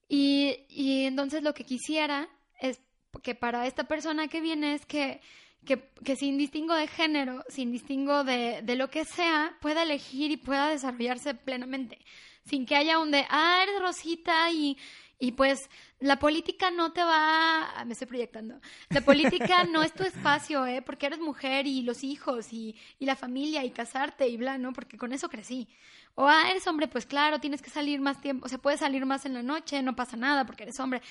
Y, 0.07 0.65
y 0.69 1.05
entonces 1.05 1.43
lo 1.43 1.53
que 1.53 1.65
quisiera 1.65 2.29
es 2.61 2.79
que 3.21 3.35
para 3.35 3.67
esta 3.67 3.85
persona 3.85 4.27
que 4.27 4.39
viene 4.39 4.75
es 4.75 4.85
que, 4.85 5.19
que, 5.65 5.89
que 6.03 6.15
sin 6.15 6.37
distingo 6.37 6.73
de 6.73 6.87
género, 6.87 7.43
sin 7.49 7.71
distingo 7.71 8.23
de, 8.23 8.61
de, 8.63 8.75
lo 8.75 8.89
que 8.89 9.05
sea, 9.05 9.57
pueda 9.61 9.83
elegir 9.83 10.31
y 10.31 10.37
pueda 10.37 10.69
desarrollarse 10.69 11.33
plenamente. 11.35 11.99
Sin 12.45 12.65
que 12.65 12.75
haya 12.75 12.99
un 12.99 13.11
de, 13.11 13.25
ah, 13.29 13.61
eres 13.63 13.81
Rosita 13.81 14.51
y, 14.51 14.77
y 15.17 15.31
pues 15.31 15.69
la 15.99 16.19
política 16.19 16.71
no 16.71 16.91
te 16.91 17.03
va, 17.03 17.83
me 17.85 17.93
estoy 17.93 18.07
proyectando, 18.07 18.59
la 18.89 19.01
política 19.01 19.63
no 19.63 19.81
es 19.81 19.93
tu 19.93 20.03
espacio, 20.03 20.65
¿eh? 20.65 20.81
Porque 20.81 21.07
eres 21.07 21.19
mujer 21.19 21.67
y 21.67 21.81
los 21.81 22.03
hijos 22.03 22.51
y, 22.51 22.75
y 22.99 23.05
la 23.05 23.15
familia 23.15 23.63
y 23.63 23.71
casarte 23.71 24.27
y 24.27 24.37
bla, 24.37 24.57
¿no? 24.57 24.73
Porque 24.73 24.97
con 24.97 25.13
eso 25.13 25.29
crecí. 25.29 25.67
O, 26.15 26.27
ah, 26.27 26.49
eres 26.49 26.67
hombre, 26.67 26.87
pues 26.87 27.05
claro, 27.05 27.39
tienes 27.39 27.61
que 27.61 27.69
salir 27.69 27.99
más 27.99 28.21
tiempo, 28.21 28.45
o 28.45 28.49
sea, 28.49 28.57
puedes 28.57 28.79
salir 28.81 29.05
más 29.05 29.25
en 29.25 29.33
la 29.33 29.43
noche, 29.43 29.81
no 29.81 29.95
pasa 29.95 30.17
nada 30.17 30.45
porque 30.45 30.63
eres 30.63 30.79
hombre. 30.79 31.01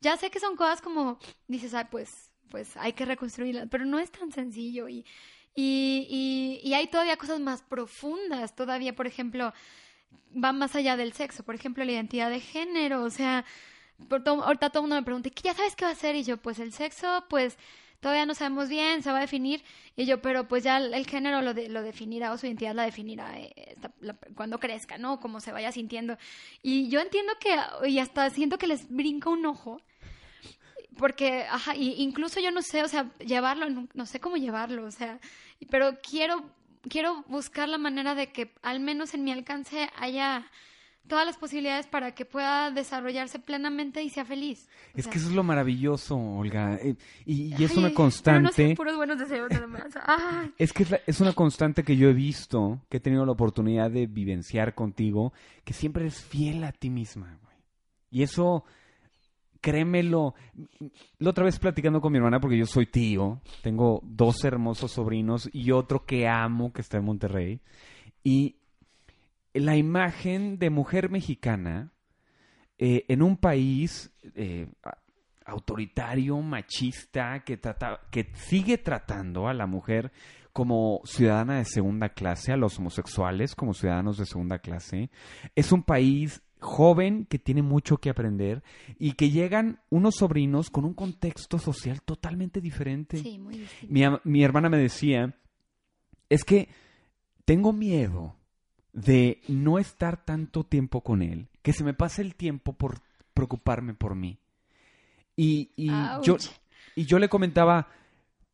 Ya 0.00 0.16
sé 0.16 0.30
que 0.30 0.40
son 0.40 0.54
cosas 0.54 0.80
como, 0.80 1.18
dices, 1.48 1.74
ah, 1.74 1.88
pues, 1.90 2.27
pues 2.50 2.76
hay 2.76 2.92
que 2.92 3.04
reconstruirla, 3.04 3.66
pero 3.66 3.84
no 3.84 3.98
es 3.98 4.10
tan 4.10 4.32
sencillo 4.32 4.88
y, 4.88 5.04
y, 5.54 6.60
y, 6.62 6.74
hay 6.74 6.86
todavía 6.86 7.16
cosas 7.16 7.40
más 7.40 7.62
profundas, 7.62 8.54
todavía, 8.54 8.94
por 8.94 9.06
ejemplo, 9.06 9.52
va 10.32 10.52
más 10.52 10.76
allá 10.76 10.96
del 10.96 11.12
sexo, 11.12 11.42
por 11.42 11.54
ejemplo, 11.54 11.84
la 11.84 11.92
identidad 11.92 12.30
de 12.30 12.40
género, 12.40 13.02
o 13.02 13.10
sea, 13.10 13.44
por 14.08 14.22
todo, 14.22 14.44
ahorita 14.44 14.70
todo 14.70 14.80
el 14.80 14.84
mundo 14.84 14.96
me 14.96 15.02
pregunta, 15.02 15.30
¿ya 15.42 15.54
sabes 15.54 15.74
qué 15.74 15.84
va 15.84 15.90
a 15.90 15.94
ser? 15.94 16.16
Y 16.16 16.22
yo, 16.22 16.36
pues 16.36 16.58
el 16.60 16.72
sexo, 16.72 17.24
pues 17.28 17.58
todavía 18.00 18.26
no 18.26 18.34
sabemos 18.34 18.68
bien, 18.68 19.02
se 19.02 19.10
va 19.10 19.18
a 19.18 19.22
definir, 19.22 19.64
y 19.96 20.04
yo, 20.04 20.22
pero 20.22 20.46
pues 20.46 20.62
ya 20.62 20.78
el, 20.78 21.06
género 21.06 21.42
lo, 21.42 21.54
de, 21.54 21.68
lo 21.68 21.82
definirá 21.82 22.32
o 22.32 22.38
su 22.38 22.46
identidad 22.46 22.74
la 22.74 22.84
definirá 22.84 23.38
eh, 23.38 23.76
cuando 24.36 24.60
crezca, 24.60 24.98
¿no? 24.98 25.18
Como 25.18 25.40
se 25.40 25.52
vaya 25.52 25.72
sintiendo. 25.72 26.16
Y 26.62 26.88
yo 26.88 27.00
entiendo 27.00 27.32
que, 27.40 27.56
y 27.88 27.98
hasta 27.98 28.30
siento 28.30 28.58
que 28.58 28.68
les 28.68 28.88
brinca 28.88 29.30
un 29.30 29.44
ojo, 29.46 29.80
porque, 30.96 31.42
ajá, 31.42 31.76
y 31.76 32.02
incluso 32.02 32.40
yo 32.40 32.50
no 32.50 32.62
sé, 32.62 32.82
o 32.82 32.88
sea, 32.88 33.10
llevarlo, 33.18 33.68
no, 33.70 33.88
no 33.94 34.06
sé 34.06 34.20
cómo 34.20 34.36
llevarlo, 34.36 34.84
o 34.84 34.90
sea, 34.90 35.20
pero 35.70 35.98
quiero 36.02 36.50
quiero 36.88 37.24
buscar 37.28 37.68
la 37.68 37.78
manera 37.78 38.14
de 38.14 38.32
que 38.32 38.52
al 38.62 38.80
menos 38.80 39.14
en 39.14 39.24
mi 39.24 39.32
alcance 39.32 39.88
haya 39.96 40.46
todas 41.06 41.24
las 41.24 41.38
posibilidades 41.38 41.86
para 41.86 42.14
que 42.14 42.26
pueda 42.26 42.70
desarrollarse 42.70 43.38
plenamente 43.38 44.02
y 44.02 44.10
sea 44.10 44.26
feliz. 44.26 44.68
es 44.94 45.06
que 45.06 45.16
eso 45.18 45.28
es 45.28 45.34
lo 45.34 45.42
maravilloso, 45.42 46.16
Olga. 46.16 46.74
Eh, 46.76 46.96
y, 47.24 47.62
es 47.62 47.76
una 47.76 47.94
constante. 47.94 48.68
no 48.68 48.74
puros 48.74 48.96
buenos 48.96 49.18
deseos 49.18 49.48
Es 50.58 50.72
que 50.74 50.86
es, 51.06 51.20
una 51.20 51.32
constante 51.32 51.82
que 51.82 51.96
yo 51.96 52.10
he 52.10 52.12
visto, 52.12 52.82
que 52.90 52.98
he 52.98 53.00
tenido 53.00 53.24
la 53.24 53.32
oportunidad 53.32 53.90
de 53.90 54.06
vivenciar 54.06 54.74
contigo, 54.74 55.32
que 55.64 55.72
siempre 55.72 56.02
eres 56.02 56.22
fiel 56.22 56.62
a 56.64 56.72
ti 56.72 56.90
misma, 56.90 57.38
güey. 57.42 57.56
Y 58.10 58.22
eso 58.22 58.64
créemelo. 59.60 60.34
La 61.18 61.30
otra 61.30 61.44
vez 61.44 61.58
platicando 61.58 62.00
con 62.00 62.12
mi 62.12 62.18
hermana, 62.18 62.40
porque 62.40 62.58
yo 62.58 62.66
soy 62.66 62.86
tío, 62.86 63.40
tengo 63.62 64.00
dos 64.04 64.44
hermosos 64.44 64.92
sobrinos 64.92 65.48
y 65.52 65.70
otro 65.70 66.04
que 66.04 66.28
amo, 66.28 66.72
que 66.72 66.80
está 66.80 66.98
en 66.98 67.04
Monterrey. 67.04 67.60
Y 68.22 68.56
la 69.54 69.76
imagen 69.76 70.58
de 70.58 70.70
mujer 70.70 71.10
mexicana 71.10 71.92
eh, 72.78 73.04
en 73.08 73.22
un 73.22 73.36
país 73.36 74.12
eh, 74.34 74.68
autoritario, 75.44 76.40
machista, 76.40 77.42
que, 77.44 77.56
trata, 77.56 78.00
que 78.10 78.30
sigue 78.34 78.78
tratando 78.78 79.48
a 79.48 79.54
la 79.54 79.66
mujer 79.66 80.12
como 80.52 81.00
ciudadana 81.04 81.58
de 81.58 81.64
segunda 81.64 82.10
clase, 82.10 82.52
a 82.52 82.56
los 82.56 82.78
homosexuales 82.78 83.54
como 83.54 83.74
ciudadanos 83.74 84.18
de 84.18 84.26
segunda 84.26 84.58
clase, 84.58 85.10
es 85.54 85.72
un 85.72 85.82
país 85.82 86.42
joven 86.60 87.26
que 87.26 87.38
tiene 87.38 87.62
mucho 87.62 87.98
que 87.98 88.10
aprender 88.10 88.62
y 88.98 89.12
que 89.12 89.30
llegan 89.30 89.80
unos 89.90 90.16
sobrinos 90.16 90.70
con 90.70 90.84
un 90.84 90.94
contexto 90.94 91.58
social 91.58 92.02
totalmente 92.02 92.60
diferente. 92.60 93.18
Sí, 93.18 93.38
muy 93.38 93.66
mi, 93.88 94.02
mi, 94.24 94.44
hermana 94.44 94.68
me 94.68 94.78
decía, 94.78 95.34
es 96.28 96.44
que 96.44 96.68
tengo 97.44 97.72
miedo 97.72 98.36
de 98.92 99.40
no 99.48 99.78
estar 99.78 100.24
tanto 100.24 100.64
tiempo 100.64 101.02
con 101.02 101.22
él, 101.22 101.48
que 101.62 101.72
se 101.72 101.84
me 101.84 101.94
pase 101.94 102.22
el 102.22 102.34
tiempo 102.34 102.72
por 102.72 103.00
preocuparme 103.34 103.94
por 103.94 104.14
mí. 104.14 104.38
Y, 105.36 105.70
y 105.76 105.88
yo, 106.22 106.36
y 106.96 107.04
yo 107.04 107.20
le 107.20 107.28
comentaba, 107.28 107.88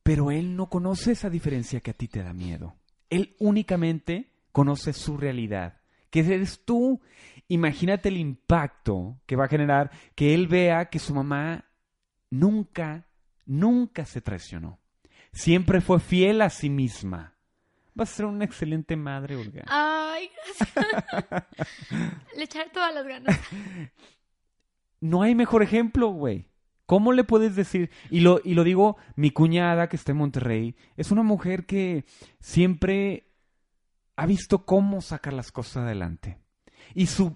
pero 0.02 0.30
él 0.30 0.54
no 0.54 0.68
conoce 0.68 1.12
esa 1.12 1.30
diferencia 1.30 1.80
que 1.80 1.92
a 1.92 1.94
ti 1.94 2.08
te 2.08 2.22
da 2.22 2.34
miedo. 2.34 2.76
Él 3.08 3.34
únicamente 3.38 4.28
conoce 4.52 4.92
su 4.92 5.16
realidad, 5.16 5.80
que 6.14 6.20
eres 6.20 6.64
tú 6.64 7.00
Imagínate 7.48 8.08
el 8.08 8.16
impacto 8.16 9.20
que 9.26 9.36
va 9.36 9.44
a 9.44 9.48
generar 9.48 9.90
que 10.14 10.34
él 10.34 10.48
vea 10.48 10.86
que 10.86 10.98
su 10.98 11.14
mamá 11.14 11.66
nunca, 12.30 13.06
nunca 13.44 14.06
se 14.06 14.20
traicionó. 14.20 14.80
Siempre 15.32 15.80
fue 15.80 16.00
fiel 16.00 16.40
a 16.40 16.48
sí 16.48 16.70
misma. 16.70 17.34
Va 17.98 18.04
a 18.04 18.06
ser 18.06 18.26
una 18.26 18.44
excelente 18.44 18.96
madre, 18.96 19.36
Olga. 19.36 19.64
Ay, 19.66 20.30
gracias. 20.56 21.44
le 22.36 22.44
echar 22.44 22.70
todas 22.72 22.94
las 22.94 23.06
ganas. 23.06 23.38
No 25.00 25.22
hay 25.22 25.34
mejor 25.34 25.62
ejemplo, 25.62 26.08
güey. 26.08 26.48
¿Cómo 26.86 27.12
le 27.12 27.24
puedes 27.24 27.56
decir? 27.56 27.90
Y 28.10 28.20
lo, 28.20 28.40
y 28.42 28.54
lo 28.54 28.64
digo, 28.64 28.96
mi 29.16 29.30
cuñada 29.30 29.88
que 29.88 29.96
está 29.96 30.12
en 30.12 30.18
Monterrey, 30.18 30.76
es 30.96 31.10
una 31.10 31.22
mujer 31.22 31.66
que 31.66 32.04
siempre 32.40 33.33
ha 34.16 34.26
visto 34.26 34.64
cómo 34.64 35.00
sacar 35.00 35.32
las 35.32 35.50
cosas 35.50 35.84
adelante. 35.84 36.38
Y 36.94 37.06
su, 37.06 37.34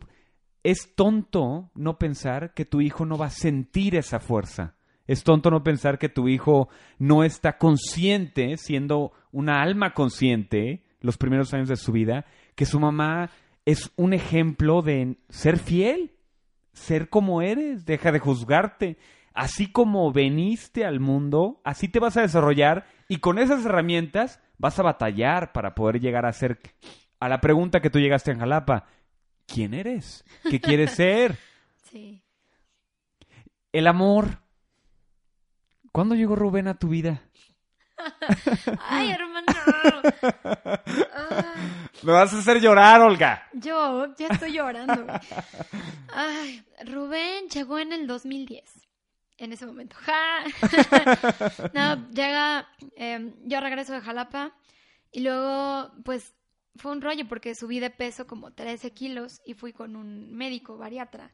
es 0.62 0.94
tonto 0.94 1.70
no 1.74 1.98
pensar 1.98 2.54
que 2.54 2.64
tu 2.64 2.80
hijo 2.80 3.06
no 3.06 3.16
va 3.18 3.26
a 3.26 3.30
sentir 3.30 3.96
esa 3.96 4.20
fuerza. 4.20 4.74
Es 5.06 5.24
tonto 5.24 5.50
no 5.50 5.64
pensar 5.64 5.98
que 5.98 6.10
tu 6.10 6.28
hijo 6.28 6.68
no 6.98 7.24
está 7.24 7.56
consciente, 7.56 8.56
siendo 8.58 9.12
una 9.32 9.62
alma 9.62 9.94
consciente 9.94 10.84
los 11.00 11.16
primeros 11.16 11.54
años 11.54 11.68
de 11.68 11.76
su 11.76 11.92
vida, 11.92 12.26
que 12.54 12.66
su 12.66 12.78
mamá 12.78 13.30
es 13.64 13.90
un 13.96 14.12
ejemplo 14.12 14.82
de 14.82 15.16
ser 15.28 15.58
fiel, 15.58 16.12
ser 16.72 17.08
como 17.08 17.40
eres, 17.40 17.86
deja 17.86 18.12
de 18.12 18.18
juzgarte. 18.18 18.98
Así 19.38 19.70
como 19.70 20.10
veniste 20.10 20.84
al 20.84 20.98
mundo, 20.98 21.60
así 21.62 21.86
te 21.86 22.00
vas 22.00 22.16
a 22.16 22.22
desarrollar 22.22 22.88
y 23.06 23.18
con 23.18 23.38
esas 23.38 23.64
herramientas 23.64 24.40
vas 24.58 24.76
a 24.80 24.82
batallar 24.82 25.52
para 25.52 25.76
poder 25.76 26.00
llegar 26.00 26.26
a 26.26 26.32
ser 26.32 26.58
a 27.20 27.28
la 27.28 27.40
pregunta 27.40 27.80
que 27.80 27.88
tú 27.88 28.00
llegaste 28.00 28.32
en 28.32 28.40
Jalapa, 28.40 28.86
quién 29.46 29.74
eres, 29.74 30.24
qué 30.50 30.60
quieres 30.60 30.90
ser. 30.96 31.38
Sí. 31.84 32.20
El 33.70 33.86
amor. 33.86 34.40
¿Cuándo 35.92 36.16
llegó 36.16 36.34
Rubén 36.34 36.66
a 36.66 36.76
tu 36.76 36.88
vida? 36.88 37.22
Ay, 38.88 39.12
hermano. 39.12 39.46
Me 42.02 42.10
vas 42.10 42.34
a 42.34 42.38
hacer 42.38 42.60
llorar, 42.60 43.02
Olga. 43.02 43.46
Yo 43.52 44.12
ya 44.16 44.26
estoy 44.26 44.54
llorando. 44.54 45.06
Ay, 46.12 46.64
Rubén 46.84 47.48
llegó 47.48 47.78
en 47.78 47.92
el 47.92 48.08
2010. 48.08 48.87
En 49.38 49.52
ese 49.52 49.66
momento. 49.66 49.96
no, 51.74 52.10
llega. 52.10 52.68
Em, 52.96 53.32
yo 53.44 53.60
regreso 53.60 53.92
de 53.92 54.00
Jalapa. 54.00 54.52
Y 55.12 55.20
luego, 55.20 55.92
pues, 56.04 56.34
fue 56.76 56.92
un 56.92 57.00
rollo 57.00 57.26
porque 57.28 57.54
subí 57.54 57.80
de 57.80 57.90
peso 57.90 58.26
como 58.26 58.52
13 58.52 58.92
kilos 58.92 59.40
y 59.46 59.54
fui 59.54 59.72
con 59.72 59.96
un 59.96 60.34
médico 60.34 60.76
bariatra. 60.76 61.32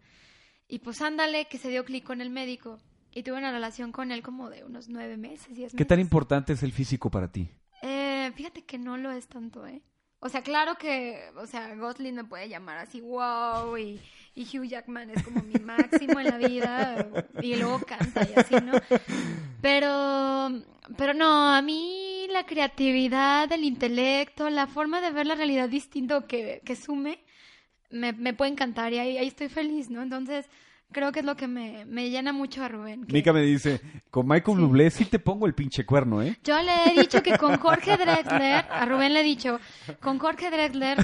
Y 0.68 0.80
pues 0.80 1.00
ándale, 1.02 1.46
que 1.46 1.58
se 1.58 1.68
dio 1.70 1.84
clic 1.84 2.04
con 2.04 2.20
el 2.20 2.30
médico. 2.30 2.78
Y 3.12 3.22
tuve 3.22 3.38
una 3.38 3.52
relación 3.52 3.92
con 3.92 4.10
él 4.10 4.22
como 4.22 4.50
de 4.50 4.64
unos 4.64 4.88
nueve 4.88 5.16
meses, 5.16 5.48
diez 5.48 5.72
meses. 5.72 5.78
¿Qué 5.78 5.84
tan 5.84 6.00
importante 6.00 6.52
es 6.52 6.62
el 6.62 6.72
físico 6.72 7.10
para 7.10 7.30
ti? 7.30 7.48
Eh, 7.82 8.32
fíjate 8.34 8.64
que 8.64 8.78
no 8.78 8.96
lo 8.96 9.12
es 9.12 9.28
tanto, 9.28 9.66
¿eh? 9.66 9.82
O 10.24 10.30
sea, 10.30 10.40
claro 10.40 10.76
que, 10.76 11.20
o 11.36 11.46
sea, 11.46 11.74
Gosling 11.74 12.14
me 12.14 12.24
puede 12.24 12.48
llamar 12.48 12.78
así, 12.78 13.02
wow, 13.02 13.76
y, 13.76 14.00
y 14.34 14.44
Hugh 14.44 14.64
Jackman 14.64 15.10
es 15.10 15.22
como 15.22 15.42
mi 15.42 15.52
máximo 15.62 16.18
en 16.18 16.24
la 16.24 16.38
vida, 16.38 17.06
y 17.42 17.56
luego 17.56 17.80
canta 17.80 18.26
y 18.26 18.32
así, 18.34 18.54
¿no? 18.54 18.72
Pero, 19.60 20.62
pero 20.96 21.12
no, 21.12 21.54
a 21.54 21.60
mí 21.60 22.26
la 22.30 22.46
creatividad, 22.46 23.52
el 23.52 23.64
intelecto, 23.64 24.48
la 24.48 24.66
forma 24.66 25.02
de 25.02 25.10
ver 25.10 25.26
la 25.26 25.34
realidad 25.34 25.68
distinto 25.68 26.26
que, 26.26 26.62
que 26.64 26.74
sume, 26.74 27.18
me, 27.90 28.14
me 28.14 28.32
puede 28.32 28.52
encantar 28.52 28.94
y 28.94 29.00
ahí, 29.00 29.18
ahí 29.18 29.26
estoy 29.26 29.50
feliz, 29.50 29.90
¿no? 29.90 30.00
Entonces, 30.00 30.46
creo 30.94 31.12
que 31.12 31.20
es 31.20 31.26
lo 31.26 31.36
que 31.36 31.46
me, 31.46 31.84
me 31.84 32.08
llena 32.08 32.32
mucho 32.32 32.64
a 32.64 32.68
Rubén. 32.68 33.04
que- 33.04 33.12
Mica 33.12 33.34
me 33.34 33.42
dice, 33.42 33.80
con 34.10 34.26
Michael 34.26 34.58
Bublé 34.58 34.90
sí 34.90 35.04
te 35.04 35.18
pongo 35.18 35.46
el 35.46 35.52
pinche 35.54 35.84
cuerno, 35.84 36.22
¿eh? 36.22 36.38
Yo 36.42 36.56
le 36.62 36.72
he 36.86 37.00
dicho 37.00 37.22
que 37.22 37.36
con 37.36 37.58
Jorge 37.58 37.98
Drexler, 37.98 38.64
a 38.70 38.86
Rubén 38.86 39.12
le 39.12 39.20
he 39.20 39.24
dicho, 39.24 39.60
con 40.00 40.18
Jorge 40.18 40.50
Drexler, 40.50 40.98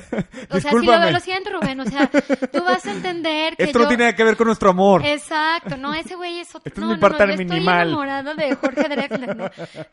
o 0.50 0.60
sea, 0.60 0.70
sí 0.70 0.86
lo, 0.86 1.10
lo 1.10 1.20
siento 1.20 1.50
Rubén, 1.50 1.80
o 1.80 1.84
sea, 1.84 2.06
tú 2.52 2.62
vas 2.64 2.86
a 2.86 2.92
entender 2.92 3.56
que 3.56 3.64
Esto 3.64 3.80
yo... 3.80 3.82
no 3.84 3.88
tiene 3.88 4.04
nada 4.04 4.16
que 4.16 4.24
ver 4.24 4.36
con 4.36 4.46
nuestro 4.46 4.70
amor. 4.70 5.04
Exacto, 5.04 5.76
no, 5.76 5.92
ese 5.92 6.14
güey 6.14 6.38
es 6.40 6.48
otro... 6.54 6.62
Este 6.64 6.80
es 6.80 6.86
no, 6.86 6.88
mi 6.88 6.94
no, 6.94 7.00
parte 7.00 7.18
no, 7.18 7.26
yo 7.26 7.32
estoy 7.32 7.46
minimal. 7.46 7.88
enamorada 7.88 8.34
de 8.34 8.54
Jorge 8.54 8.88
Drexler, 8.88 9.36
¿no? 9.36 9.50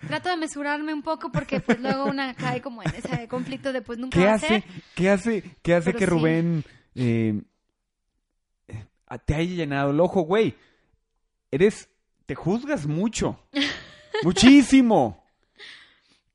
Trato 0.08 0.30
de 0.30 0.38
mesurarme 0.38 0.93
un 0.93 1.02
poco 1.02 1.32
porque 1.32 1.60
pues 1.60 1.80
luego 1.80 2.06
una 2.06 2.34
cae 2.36 2.62
como 2.62 2.84
en 2.84 2.89
ese 2.95 3.28
conflicto 3.28 3.74
de 3.74 3.82
pues 3.82 3.98
nunca 3.98 4.18
¿Qué 4.20 4.26
va 4.26 4.32
a 4.34 4.36
hace, 4.36 4.48
ser. 4.48 4.64
qué 4.95 5.10
hace, 5.10 5.43
qué 5.64 5.74
hace 5.74 5.86
Pero 5.93 5.98
que 6.00 6.06
sí. 6.06 6.10
Rubén 6.12 6.64
eh, 6.95 7.41
te 9.26 9.36
haya 9.36 9.55
llenado 9.55 9.91
el 9.91 9.99
ojo, 9.99 10.22
güey? 10.22 10.55
Eres, 11.51 11.89
te 12.26 12.36
juzgas 12.36 12.86
mucho, 12.86 13.39
muchísimo. 14.24 15.24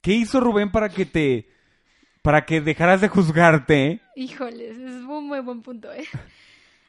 ¿Qué 0.01 0.13
hizo 0.13 0.41
Rubén 0.41 0.73
para 0.73 0.89
que 0.89 1.05
te, 1.05 1.49
para 2.23 2.47
que 2.47 2.61
dejaras 2.61 3.01
de 3.01 3.09
juzgarte? 3.09 4.01
Híjoles, 4.17 4.79
es 4.79 5.05
un 5.05 5.29
muy 5.29 5.41
buen 5.41 5.63
punto, 5.63 5.93
¿eh? 5.93 6.07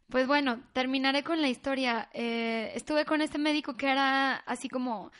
Pues 0.10 0.28
bueno, 0.28 0.62
terminaré 0.74 1.24
con 1.24 1.42
la 1.42 1.50
historia. 1.50 2.10
Eh, 2.14 2.72
estuve 2.76 3.06
con 3.06 3.22
este 3.22 3.38
médico 3.38 3.76
que 3.76 3.90
era 3.90 4.36
así 4.36 4.70
como, 4.70 5.12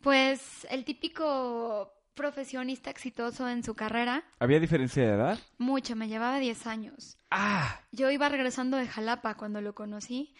pues, 0.00 0.66
el 0.70 0.84
típico 0.84 1.92
profesionista 2.16 2.90
exitoso 2.90 3.48
en 3.48 3.62
su 3.62 3.76
carrera. 3.76 4.24
¿Había 4.40 4.58
diferencia 4.58 5.04
de 5.04 5.10
edad? 5.14 5.38
Mucho, 5.58 5.94
me 5.94 6.08
llevaba 6.08 6.40
10 6.40 6.66
años. 6.66 7.18
Ah, 7.30 7.80
Yo 7.92 8.10
iba 8.10 8.28
regresando 8.28 8.76
de 8.76 8.88
Jalapa 8.88 9.36
cuando 9.36 9.60
lo 9.60 9.74
conocí 9.76 10.34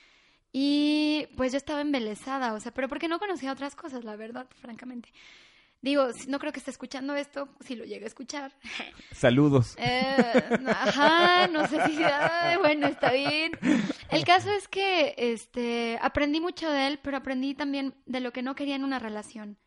y 0.53 1.29
pues 1.37 1.53
yo 1.53 1.59
estaba 1.59 1.83
embelesada, 1.83 2.55
o 2.55 2.61
sea, 2.61 2.72
pero 2.72 2.89
porque 2.89 3.09
no 3.09 3.18
conocía 3.20 3.53
otras 3.53 3.77
cosas, 3.77 4.03
la 4.05 4.16
verdad, 4.16 4.47
francamente. 4.61 5.12
Digo, 5.83 6.09
no 6.29 6.39
creo 6.39 6.53
que 6.53 6.59
esté 6.59 6.70
escuchando 6.70 7.14
esto, 7.14 7.49
si 7.61 7.77
lo 7.77 7.85
llegue 7.85 8.05
a 8.05 8.09
escuchar. 8.09 8.53
saludos. 9.12 9.77
Eh, 9.79 10.59
ajá, 10.68 11.47
no 11.49 11.66
sé 11.68 11.87
si. 11.87 12.03
ay, 12.03 12.57
bueno, 12.57 12.87
está 12.87 13.12
bien. 13.12 13.53
El 14.11 14.24
caso 14.24 14.51
es 14.51 14.66
que 14.66 15.14
este, 15.18 15.99
aprendí 16.01 16.41
mucho 16.41 16.70
de 16.70 16.87
él, 16.87 16.99
pero 17.03 17.18
aprendí 17.18 17.55
también 17.55 17.95
de 18.07 18.20
lo 18.20 18.33
que 18.33 18.43
no 18.43 18.55
quería 18.55 18.74
en 18.74 18.85
una 18.85 18.99
relación. 18.99 19.59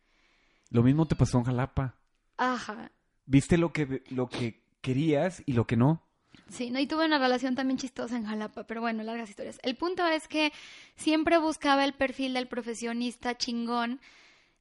Lo 0.70 0.82
mismo 0.82 1.06
te 1.06 1.16
pasó 1.16 1.38
en 1.38 1.44
Jalapa. 1.44 1.99
Ajá. 2.40 2.90
¿Viste 3.26 3.58
lo 3.58 3.70
que, 3.70 4.02
lo 4.08 4.30
que 4.30 4.62
querías 4.80 5.42
y 5.44 5.52
lo 5.52 5.66
que 5.66 5.76
no? 5.76 6.02
Sí, 6.48 6.70
no, 6.70 6.80
y 6.80 6.86
tuve 6.86 7.04
una 7.04 7.18
relación 7.18 7.54
también 7.54 7.76
chistosa 7.76 8.16
en 8.16 8.24
Jalapa, 8.24 8.64
pero 8.64 8.80
bueno, 8.80 9.02
largas 9.02 9.28
historias. 9.28 9.60
El 9.62 9.76
punto 9.76 10.06
es 10.06 10.26
que 10.26 10.50
siempre 10.96 11.36
buscaba 11.36 11.84
el 11.84 11.92
perfil 11.92 12.32
del 12.32 12.48
profesionista 12.48 13.36
chingón, 13.36 14.00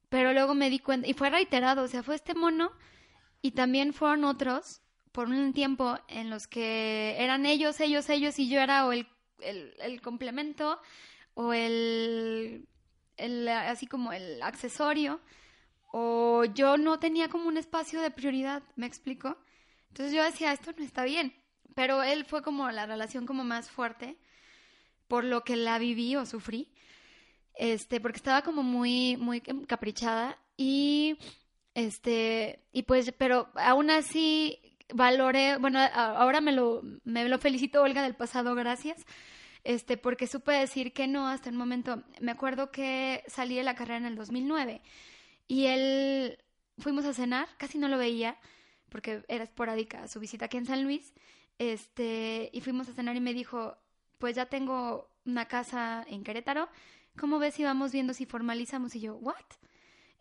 pero 0.09 0.33
luego 0.33 0.55
me 0.55 0.69
di 0.69 0.79
cuenta, 0.79 1.07
y 1.07 1.13
fue 1.13 1.29
reiterado, 1.29 1.83
o 1.83 1.87
sea, 1.87 2.03
fue 2.03 2.15
este 2.15 2.35
mono, 2.35 2.73
y 3.41 3.51
también 3.51 3.93
fueron 3.93 4.25
otros, 4.25 4.81
por 5.13 5.29
un 5.29 5.53
tiempo, 5.53 5.97
en 6.09 6.29
los 6.29 6.47
que 6.47 7.15
eran 7.17 7.45
ellos, 7.45 7.79
ellos, 7.79 8.09
ellos, 8.09 8.37
y 8.39 8.49
yo 8.49 8.59
era 8.59 8.85
o 8.87 8.91
el, 8.91 9.07
el, 9.39 9.73
el 9.79 10.01
complemento, 10.01 10.81
o 11.33 11.53
el, 11.53 12.67
el, 13.15 13.47
así 13.47 13.87
como 13.87 14.11
el 14.11 14.41
accesorio, 14.43 15.21
o 15.91 16.45
yo 16.45 16.77
no 16.77 16.99
tenía 16.99 17.29
como 17.29 17.47
un 17.47 17.57
espacio 17.57 18.01
de 18.01 18.11
prioridad, 18.11 18.63
¿me 18.75 18.85
explico? 18.85 19.37
Entonces 19.89 20.13
yo 20.13 20.23
decía, 20.23 20.53
esto 20.53 20.71
no 20.77 20.83
está 20.83 21.03
bien. 21.03 21.33
Pero 21.75 22.03
él 22.03 22.25
fue 22.25 22.41
como 22.41 22.69
la 22.71 22.85
relación 22.85 23.25
como 23.25 23.43
más 23.43 23.69
fuerte 23.69 24.17
por 25.07 25.23
lo 25.23 25.43
que 25.43 25.55
la 25.55 25.79
viví 25.79 26.15
o 26.15 26.25
sufrí. 26.25 26.71
Este, 27.55 27.99
porque 27.99 28.17
estaba 28.17 28.41
como 28.43 28.63
muy, 28.63 29.17
muy 29.17 29.41
caprichada 29.41 30.37
y 30.55 31.17
este, 31.73 32.63
y 32.71 32.83
pues, 32.83 33.13
pero 33.17 33.49
aún 33.55 33.89
así 33.89 34.59
valoré, 34.93 35.57
bueno, 35.57 35.79
ahora 35.93 36.41
me 36.41 36.51
lo, 36.51 36.81
me 37.03 37.27
lo 37.27 37.37
felicito 37.37 37.81
Olga 37.81 38.01
del 38.03 38.15
pasado, 38.15 38.55
gracias. 38.55 39.05
Este, 39.63 39.97
porque 39.97 40.27
supe 40.27 40.53
decir 40.53 40.93
que 40.93 41.07
no 41.07 41.27
hasta 41.27 41.49
el 41.49 41.55
momento. 41.55 42.03
Me 42.21 42.31
acuerdo 42.31 42.71
que 42.71 43.23
salí 43.27 43.55
de 43.55 43.63
la 43.63 43.75
carrera 43.75 43.97
en 43.97 44.05
el 44.05 44.15
2009 44.15 44.81
y 45.49 45.65
él 45.65 46.37
fuimos 46.77 47.03
a 47.05 47.13
cenar, 47.13 47.49
casi 47.57 47.79
no 47.79 47.89
lo 47.89 47.97
veía 47.97 48.37
porque 48.87 49.23
era 49.27 49.43
esporádica 49.43 50.07
su 50.07 50.19
visita 50.19 50.45
aquí 50.45 50.57
en 50.57 50.67
San 50.67 50.83
Luis. 50.83 51.13
Este, 51.57 52.49
y 52.53 52.61
fuimos 52.61 52.87
a 52.87 52.93
cenar 52.93 53.15
y 53.15 53.19
me 53.19 53.33
dijo, 53.33 53.75
"Pues 54.19 54.35
ya 54.35 54.45
tengo 54.45 55.09
una 55.25 55.45
casa 55.45 56.05
en 56.07 56.23
Querétaro. 56.23 56.69
¿Cómo 57.17 57.39
ves 57.39 57.55
si 57.55 57.63
vamos 57.63 57.91
viendo 57.91 58.13
si 58.13 58.25
formalizamos?" 58.25 58.95
Y 58.95 59.01
yo, 59.01 59.15
"What?" 59.15 59.35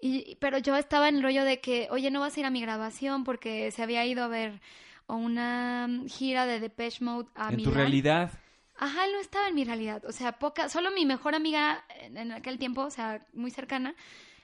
Y, 0.00 0.36
pero 0.36 0.58
yo 0.58 0.76
estaba 0.76 1.08
en 1.08 1.16
el 1.16 1.22
rollo 1.22 1.44
de 1.44 1.60
que, 1.60 1.88
oye, 1.90 2.10
no 2.10 2.20
vas 2.20 2.36
a 2.36 2.40
ir 2.40 2.46
a 2.46 2.50
mi 2.50 2.62
grabación 2.62 3.24
porque 3.24 3.70
se 3.70 3.82
había 3.82 4.06
ido 4.06 4.24
a 4.24 4.28
ver 4.28 4.60
una 5.08 5.86
mm, 5.88 6.06
gira 6.06 6.46
de 6.46 6.58
Depeche 6.58 7.04
Mode 7.04 7.28
a 7.34 7.52
en 7.52 7.62
tu 7.62 7.70
realidad. 7.70 8.32
Ajá, 8.76 9.04
él 9.04 9.12
no 9.12 9.20
estaba 9.20 9.48
en 9.48 9.54
mi 9.54 9.64
realidad. 9.64 10.04
O 10.06 10.12
sea, 10.12 10.38
poca, 10.38 10.70
solo 10.70 10.90
mi 10.90 11.04
mejor 11.04 11.34
amiga 11.34 11.84
en, 12.00 12.16
en 12.16 12.32
aquel 12.32 12.58
tiempo, 12.58 12.82
o 12.82 12.90
sea, 12.90 13.26
muy 13.34 13.50
cercana, 13.50 13.94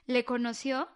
le 0.06 0.24
conoció. 0.24 0.88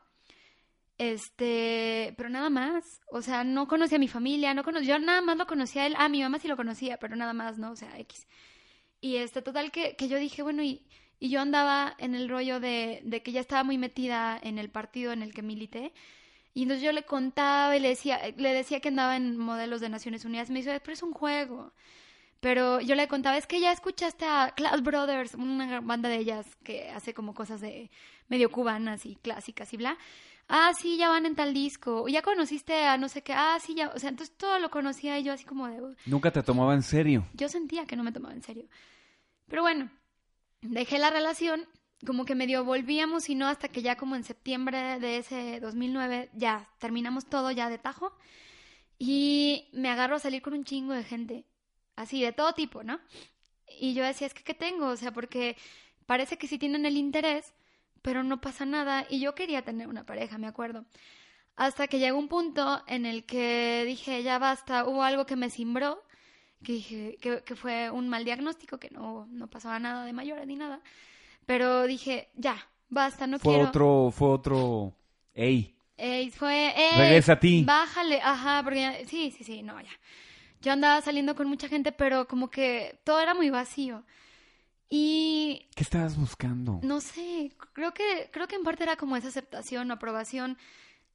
Este, 0.99 2.15
pero 2.17 2.29
nada 2.29 2.51
más. 2.51 3.01
O 3.11 3.23
sea, 3.23 3.45
no 3.45 3.69
conocía 3.69 3.97
a 3.97 4.01
mi 4.01 4.09
familia, 4.09 4.55
no 4.55 4.65
conocía, 4.65 4.99
yo 4.99 5.05
nada 5.05 5.21
más 5.21 5.37
lo 5.37 5.47
conocía 5.47 5.83
a 5.83 5.87
él. 5.87 5.95
Ah, 5.99 6.09
mi 6.09 6.23
mamá 6.23 6.39
sí 6.39 6.49
lo 6.49 6.57
conocía, 6.57 6.99
pero 6.99 7.17
nada 7.17 7.33
más, 7.33 7.59
¿no? 7.59 7.71
O 7.73 7.77
sea, 7.77 7.99
X. 8.01 8.27
Y 9.01 9.17
este, 9.17 9.43
total 9.43 9.71
que, 9.71 9.97
que 9.97 10.09
yo 10.09 10.19
dije, 10.19 10.43
bueno, 10.43 10.63
y, 10.63 10.87
y 11.21 11.31
yo 11.31 11.41
andaba 11.41 11.95
en 11.99 12.15
el 12.15 12.29
rollo 12.29 12.61
de, 12.61 13.01
de 13.05 13.23
que 13.23 13.33
ya 13.33 13.41
estaba 13.41 13.65
muy 13.65 13.79
metida 13.79 14.39
en 14.43 14.59
el 14.59 14.71
partido 14.71 15.13
en 15.13 15.23
el 15.23 15.33
que 15.35 15.43
milité. 15.43 15.93
Y 16.55 16.63
entonces 16.63 16.85
yo 16.85 16.93
le 16.93 17.05
contaba 17.05 17.77
y 17.77 17.81
le 17.81 17.89
decía, 17.91 18.21
le 18.37 18.53
decía 18.53 18.81
que 18.81 18.89
andaba 18.89 19.17
en 19.17 19.37
modelos 19.37 19.81
de 19.81 19.89
Naciones 19.89 20.25
Unidas. 20.25 20.51
Me 20.51 20.59
dice, 20.59 20.81
pero 20.81 20.93
es 20.93 21.03
un 21.03 21.13
juego. 21.13 21.73
Pero 22.41 22.81
yo 22.81 22.95
le 22.95 23.09
contaba, 23.09 23.37
es 23.37 23.47
que 23.47 23.61
ya 23.61 23.73
escuchaste 23.73 24.25
a 24.25 24.53
Cloud 24.57 24.83
Brothers, 24.83 25.35
una 25.35 25.81
banda 25.81 26.09
de 26.09 26.19
ellas 26.19 26.47
que 26.65 26.89
hace 26.91 27.15
como 27.15 27.35
cosas 27.35 27.61
de 27.61 27.91
medio 28.29 28.51
cubanas 28.51 29.07
y 29.07 29.17
clásicas 29.17 29.73
y 29.73 29.77
bla. 29.77 29.99
Ah, 30.49 30.73
sí, 30.79 30.97
ya 30.97 31.11
van 31.11 31.27
en 31.27 31.35
tal 31.35 31.53
disco. 31.53 32.09
Ya 32.09 32.23
conociste 32.23 32.87
a 32.87 32.97
no 32.97 33.09
sé 33.09 33.23
qué. 33.23 33.35
Ah, 33.35 33.59
sí, 33.61 33.75
ya. 33.75 33.89
O 33.89 33.99
sea, 33.99 34.09
entonces 34.09 34.35
todo 34.37 34.59
lo 34.59 34.71
conocía 34.71 35.19
y 35.19 35.25
yo 35.25 35.33
así 35.35 35.45
como 35.45 35.69
de... 35.69 35.95
Nunca 36.07 36.31
te 36.31 36.43
tomaba 36.43 36.73
en 36.75 36.83
serio. 36.83 37.27
Yo 37.35 37.49
sentía 37.49 37.85
que 37.85 37.97
no 37.97 38.03
me 38.03 38.13
tomaba 38.13 38.35
en 38.35 38.43
serio. 38.43 38.65
Pero 39.49 39.63
bueno, 39.63 39.91
dejé 40.63 40.99
la 40.99 41.11
relación, 41.11 41.67
como 42.07 42.25
que 42.25 42.35
medio 42.35 42.65
volvíamos 42.65 43.29
y 43.29 43.35
no 43.35 43.47
hasta 43.47 43.69
que 43.69 43.83
ya 43.83 43.97
como 43.97 44.17
en 44.17 44.25
septiembre 44.25 45.01
de 45.01 45.19
ese 45.19 45.61
2009 45.61 46.31
ya 46.35 46.69
terminamos 46.79 47.27
todo 47.27 47.51
ya 47.51 47.69
de 47.69 47.79
tajo 47.79 48.13
y 48.99 49.69
me 49.73 49.91
agarro 49.91 50.17
a 50.17 50.21
salir 50.21 50.43
con 50.43 50.55
un 50.55 50.65
chingo 50.65 50.93
de 50.93 51.05
gente, 51.05 51.45
así 51.97 52.23
de 52.23 52.33
todo 52.33 52.53
tipo, 52.53 52.83
¿no? 52.83 53.01
Y 53.81 53.95
yo 53.95 54.05
decía, 54.05 54.27
es 54.27 54.35
que 54.35 54.43
¿qué 54.43 54.55
tengo? 54.55 54.87
O 54.89 54.97
sea, 54.97 55.13
porque 55.13 55.57
parece 56.07 56.37
que 56.37 56.49
sí 56.49 56.59
tienen 56.59 56.85
el 56.85 56.97
interés, 56.97 57.55
pero 58.09 58.25
no 58.25 58.41
pasa 58.41 58.65
nada 58.65 59.05
y 59.11 59.21
yo 59.21 59.35
quería 59.35 59.61
tener 59.61 59.87
una 59.87 60.07
pareja, 60.07 60.39
me 60.39 60.47
acuerdo. 60.47 60.87
Hasta 61.57 61.89
que 61.89 61.99
llegó 61.99 62.19
un 62.19 62.29
punto 62.29 62.83
en 62.87 63.07
el 63.07 63.25
que 63.27 63.85
dije, 63.87 64.23
ya 64.23 64.39
basta, 64.39 64.87
hubo 64.89 65.03
algo 65.03 65.27
que 65.27 65.37
me 65.37 65.51
cimbró 65.51 66.03
que 66.65 66.73
dije 66.73 67.19
que, 67.21 67.43
que 67.45 67.55
fue 67.57 67.91
un 67.91 68.09
mal 68.09 68.25
diagnóstico, 68.25 68.79
que 68.79 68.91
no, 68.91 69.27
no 69.31 69.49
pasaba 69.49 69.79
nada 69.79 70.07
de 70.07 70.15
mayores 70.15 70.47
ni 70.47 70.57
nada. 70.57 70.81
Pero 71.47 71.85
dije, 71.87 72.31
ya, 72.37 72.57
basta, 72.89 73.27
no 73.27 73.39
Fue 73.39 73.53
quiero. 73.53 73.69
otro, 73.69 74.11
fue 74.11 74.29
otro. 74.31 74.95
Ey, 75.35 75.75
Ey, 75.99 76.31
fue, 76.31 76.73
ey, 76.77 76.99
Regresa 76.99 77.33
a 77.35 77.41
ti. 77.41 77.65
Bájale, 77.67 78.21
ajá, 78.23 78.63
porque 78.65 78.81
ya- 78.81 79.05
sí, 79.07 79.31
sí, 79.37 79.45
sí, 79.45 79.63
no, 79.63 79.81
ya. 79.81 79.91
Yo 80.63 80.73
andaba 80.73 81.01
saliendo 81.03 81.35
con 81.37 81.49
mucha 81.49 81.69
gente, 81.69 81.93
pero 81.93 82.27
como 82.29 82.51
que 82.51 83.01
todo 83.05 83.21
era 83.21 83.35
muy 83.35 83.51
vacío. 83.51 84.05
Y 84.91 85.69
¿qué 85.75 85.83
estabas 85.83 86.17
buscando? 86.17 86.81
no 86.83 87.01
sé, 87.01 87.53
creo 87.75 87.93
que, 87.93 88.31
creo 88.33 88.49
que 88.49 88.57
en 88.57 88.63
parte 88.63 88.85
era 88.85 88.97
como 88.97 89.17
esa 89.17 89.29
aceptación 89.29 89.91
o 89.91 89.95
aprobación 89.95 90.57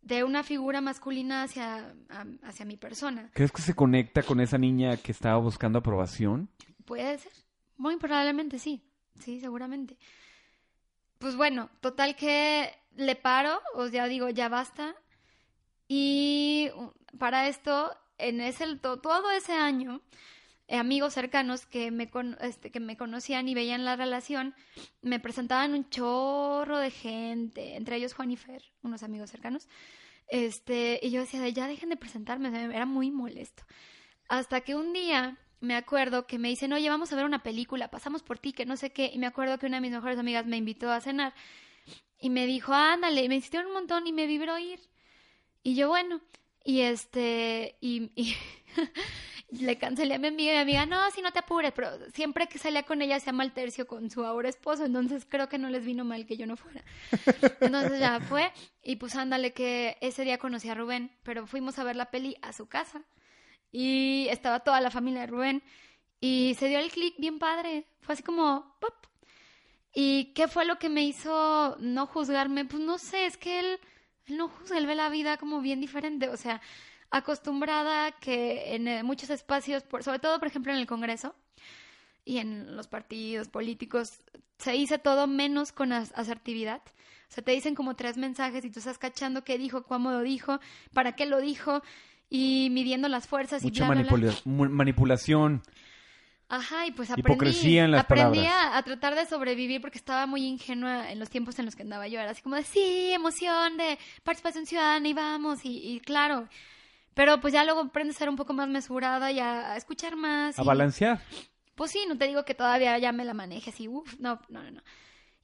de 0.04 0.24
una 0.24 0.44
figura 0.44 0.82
masculina 0.82 1.44
hacia, 1.44 1.96
hacia 2.44 2.66
mi 2.66 2.78
persona. 2.78 3.32
¿Crees 3.34 3.52
que 3.52 3.62
se 3.62 3.74
conecta 3.74 4.22
con 4.22 4.42
esa 4.42 4.58
niña 4.58 4.98
que 4.98 5.12
estaba 5.12 5.38
buscando 5.38 5.80
aprobación? 5.80 6.50
Puede 6.86 7.18
ser. 7.18 7.32
Muy 7.78 7.98
probablemente 7.98 8.60
sí. 8.60 8.84
Sí, 9.20 9.40
seguramente. 9.40 9.98
Pues 11.20 11.36
bueno, 11.36 11.70
total 11.80 12.16
que 12.16 12.70
le 12.96 13.16
paro, 13.16 13.62
o 13.76 13.88
ya 13.88 14.08
digo, 14.08 14.30
ya 14.30 14.50
basta. 14.50 14.96
Y 15.88 16.70
para 17.18 17.48
esto, 17.48 17.96
en 18.18 18.42
ese, 18.42 18.76
todo 18.78 19.32
ese 19.32 19.54
año, 19.54 20.02
amigos 20.70 21.14
cercanos 21.14 21.66
que 21.66 21.92
me, 21.92 22.10
este, 22.42 22.72
que 22.72 22.80
me 22.80 22.98
conocían 22.98 23.48
y 23.48 23.54
veían 23.54 23.86
la 23.86 23.96
relación, 23.96 24.56
me 25.02 25.20
presentaban 25.20 25.74
un 25.74 25.90
chorro 25.90 26.78
de 26.80 26.92
gente, 26.92 27.76
entre 27.76 27.98
ellos 27.98 28.14
Juan 28.14 28.36
unos 28.82 29.04
amigos 29.04 29.30
cercanos. 29.30 29.68
Este, 30.28 31.00
y 31.02 31.12
yo 31.12 31.22
decía, 31.22 31.48
ya 31.50 31.68
dejen 31.68 31.90
de 31.90 31.98
presentarme, 31.98 32.50
era 32.50 32.86
muy 32.86 33.12
molesto. 33.12 33.64
Hasta 34.30 34.62
que 34.62 34.76
un 34.76 34.94
día 34.94 35.38
me 35.60 35.76
acuerdo 35.76 36.28
que 36.28 36.40
me 36.40 36.50
dicen, 36.50 36.74
oye, 36.74 36.90
vamos 36.90 37.14
a 37.14 37.16
ver 37.16 37.26
una 37.26 37.44
película, 37.44 37.90
pasamos 37.90 38.22
por 38.22 38.38
ti, 38.38 38.52
que 38.52 38.66
no 38.66 38.76
sé 38.76 38.92
qué. 38.92 39.12
Y 39.14 39.18
me 39.18 39.28
acuerdo 39.28 39.58
que 39.58 39.66
una 39.66 39.78
de 39.78 39.82
mis 39.82 39.92
mejores 39.92 40.20
amigas 40.20 40.46
me 40.46 40.58
invitó 40.58 40.92
a 40.92 41.00
cenar 41.02 41.34
y 42.20 42.30
me 42.30 42.46
dijo, 42.46 42.74
ándale, 42.74 43.24
y 43.24 43.30
me 43.30 43.36
insistieron 43.36 43.68
un 43.68 43.74
montón 43.74 44.08
y 44.08 44.14
me 44.14 44.28
vibró 44.28 44.58
ir. 44.58 44.80
Y 45.62 45.76
yo, 45.76 45.90
bueno, 45.90 46.22
y 46.64 46.82
este, 46.82 47.78
y, 47.82 48.12
le 49.52 49.78
cancelé 49.78 50.16
a 50.16 50.20
mi 50.20 50.28
amiga 50.28 50.54
y 50.54 50.56
mi 50.56 50.62
amiga, 50.62 50.86
no, 50.86 51.12
si 51.12 51.22
no 51.22 51.32
te 51.32 51.40
apures, 51.40 51.72
pero 51.74 51.90
siempre 52.12 52.48
que 52.48 52.58
salía 52.58 52.84
con 52.84 53.02
ella 53.02 53.20
se 53.20 53.28
llama 53.28 53.44
el 53.44 53.52
tercio 53.52 53.88
con 53.88 54.10
su 54.10 54.26
ahora 54.26 54.50
esposo, 54.50 54.86
entonces 54.86 55.26
creo 55.28 55.50
que 55.50 55.58
no 55.58 55.70
les 55.70 55.86
vino 55.86 56.06
mal 56.06 56.26
que 56.26 56.38
yo 56.38 56.48
no 56.48 56.58
fuera. 56.58 56.84
Entonces 57.60 58.00
ya 58.00 58.20
fue, 58.30 58.52
y 58.84 58.96
pues 58.96 59.16
ándale 59.16 59.54
que 59.54 59.98
ese 60.02 60.24
día 60.24 60.38
conocí 60.38 60.70
a 60.70 60.76
Rubén, 60.76 61.12
pero 61.24 61.46
fuimos 61.48 61.80
a 61.80 61.84
ver 61.84 61.96
la 61.96 62.12
peli 62.12 62.38
a 62.42 62.54
su 62.54 62.68
casa, 62.68 63.04
y 63.72 64.28
estaba 64.30 64.62
toda 64.62 64.82
la 64.82 64.92
familia 64.92 65.22
de 65.22 65.28
Rubén, 65.28 65.64
y 66.20 66.56
se 66.58 66.68
dio 66.68 66.80
el 66.80 66.92
clic 66.92 67.16
bien 67.18 67.40
padre, 67.40 67.86
fue 68.02 68.14
así 68.14 68.24
como, 68.24 68.78
¡pop! 68.80 68.94
¿Y 69.96 70.34
qué 70.34 70.48
fue 70.48 70.66
lo 70.66 70.80
que 70.80 70.90
me 70.90 71.04
hizo 71.04 71.78
no 71.80 72.08
juzgarme? 72.08 72.66
Pues 72.66 72.82
no 72.82 72.98
sé, 72.98 73.28
es 73.28 73.38
que 73.38 73.60
él 73.60 73.80
él 74.26 74.38
no 74.38 74.48
juzga, 74.48 74.78
él 74.78 74.88
ve 74.88 74.96
la 74.96 75.10
vida 75.10 75.38
como 75.38 75.62
bien 75.62 75.82
diferente, 75.82 76.30
o 76.30 76.38
sea, 76.38 76.62
acostumbrada 77.14 78.12
que 78.14 78.76
en 78.76 78.88
eh, 78.88 79.04
muchos 79.04 79.30
espacios, 79.30 79.84
por, 79.84 80.04
sobre 80.04 80.20
todo 80.20 80.40
por 80.40 80.48
ejemplo 80.48 80.74
en 80.74 80.80
el 80.80 80.88
Congreso 80.88 81.36
y 82.26 82.40
en 82.40 82.76
los 82.76 82.88
partidos 82.88 83.48
políticos, 83.50 84.20
se 84.58 84.72
dice 84.72 84.98
todo 84.98 85.28
menos 85.28 85.72
con 85.72 85.94
asertividad. 85.94 86.82
O 87.30 87.34
sea, 87.34 87.44
te 87.44 87.52
dicen 87.52 87.76
como 87.76 87.96
tres 87.96 88.18
mensajes 88.18 88.66
y 88.66 88.70
tú 88.70 88.80
estás 88.80 88.98
cachando 88.98 89.44
qué 89.44 89.58
dijo, 89.58 89.84
cómo 89.84 90.12
lo 90.12 90.22
dijo, 90.22 90.60
para 90.94 91.14
qué 91.14 91.26
lo 91.26 91.40
dijo 91.40 91.84
y 92.30 92.70
midiendo 92.72 93.08
las 93.08 93.28
fuerzas 93.28 93.64
y 93.64 93.72
bla, 93.72 93.88
manipulación. 94.46 95.62
Ajá, 96.50 96.86
y 96.86 96.92
pues 96.92 97.10
aprendí, 97.10 97.80
aprendí 97.80 98.46
a, 98.46 98.82
tratar 98.84 99.16
de 99.16 99.26
sobrevivir 99.26 99.82
porque 99.82 99.98
estaba 99.98 100.28
muy 100.28 100.46
ingenua 100.46 101.12
en 101.12 101.20
los 101.20 101.30
tiempos 101.30 101.58
en 101.58 101.66
los 101.66 101.76
que 101.76 101.84
andaba 101.84 102.08
yo. 102.08 102.20
Era 102.20 102.32
así 102.32 102.42
como 102.42 102.56
de, 102.56 102.64
sí, 102.64 103.12
emoción 103.12 103.78
de 103.78 103.98
participación 104.24 104.66
ciudadana 104.66 105.08
y 105.08 105.14
vamos, 105.14 105.60
y, 105.64 106.00
claro. 106.06 106.48
Pero 107.14 107.40
pues 107.40 107.54
ya 107.54 107.64
luego 107.64 107.82
aprendes 107.82 108.16
a 108.16 108.20
ser 108.20 108.30
un 108.30 108.36
poco 108.36 108.54
más 108.54 108.68
mesurada 108.68 109.32
y 109.32 109.40
a, 109.40 109.76
escuchar 109.78 110.16
más. 110.16 110.58
A 110.58 110.64
balancear. 110.64 111.22
Pues 111.76 111.92
sí, 111.92 112.06
no 112.08 112.18
te 112.18 112.28
digo 112.28 112.46
que 112.46 112.56
todavía 112.56 112.98
ya 112.98 113.12
me 113.12 113.26
la 113.26 113.34
maneje 113.34 113.72
así, 113.72 113.88
uff, 113.88 114.20
no, 114.20 114.40
no, 114.50 114.64
no, 114.64 114.72
no. 114.72 114.82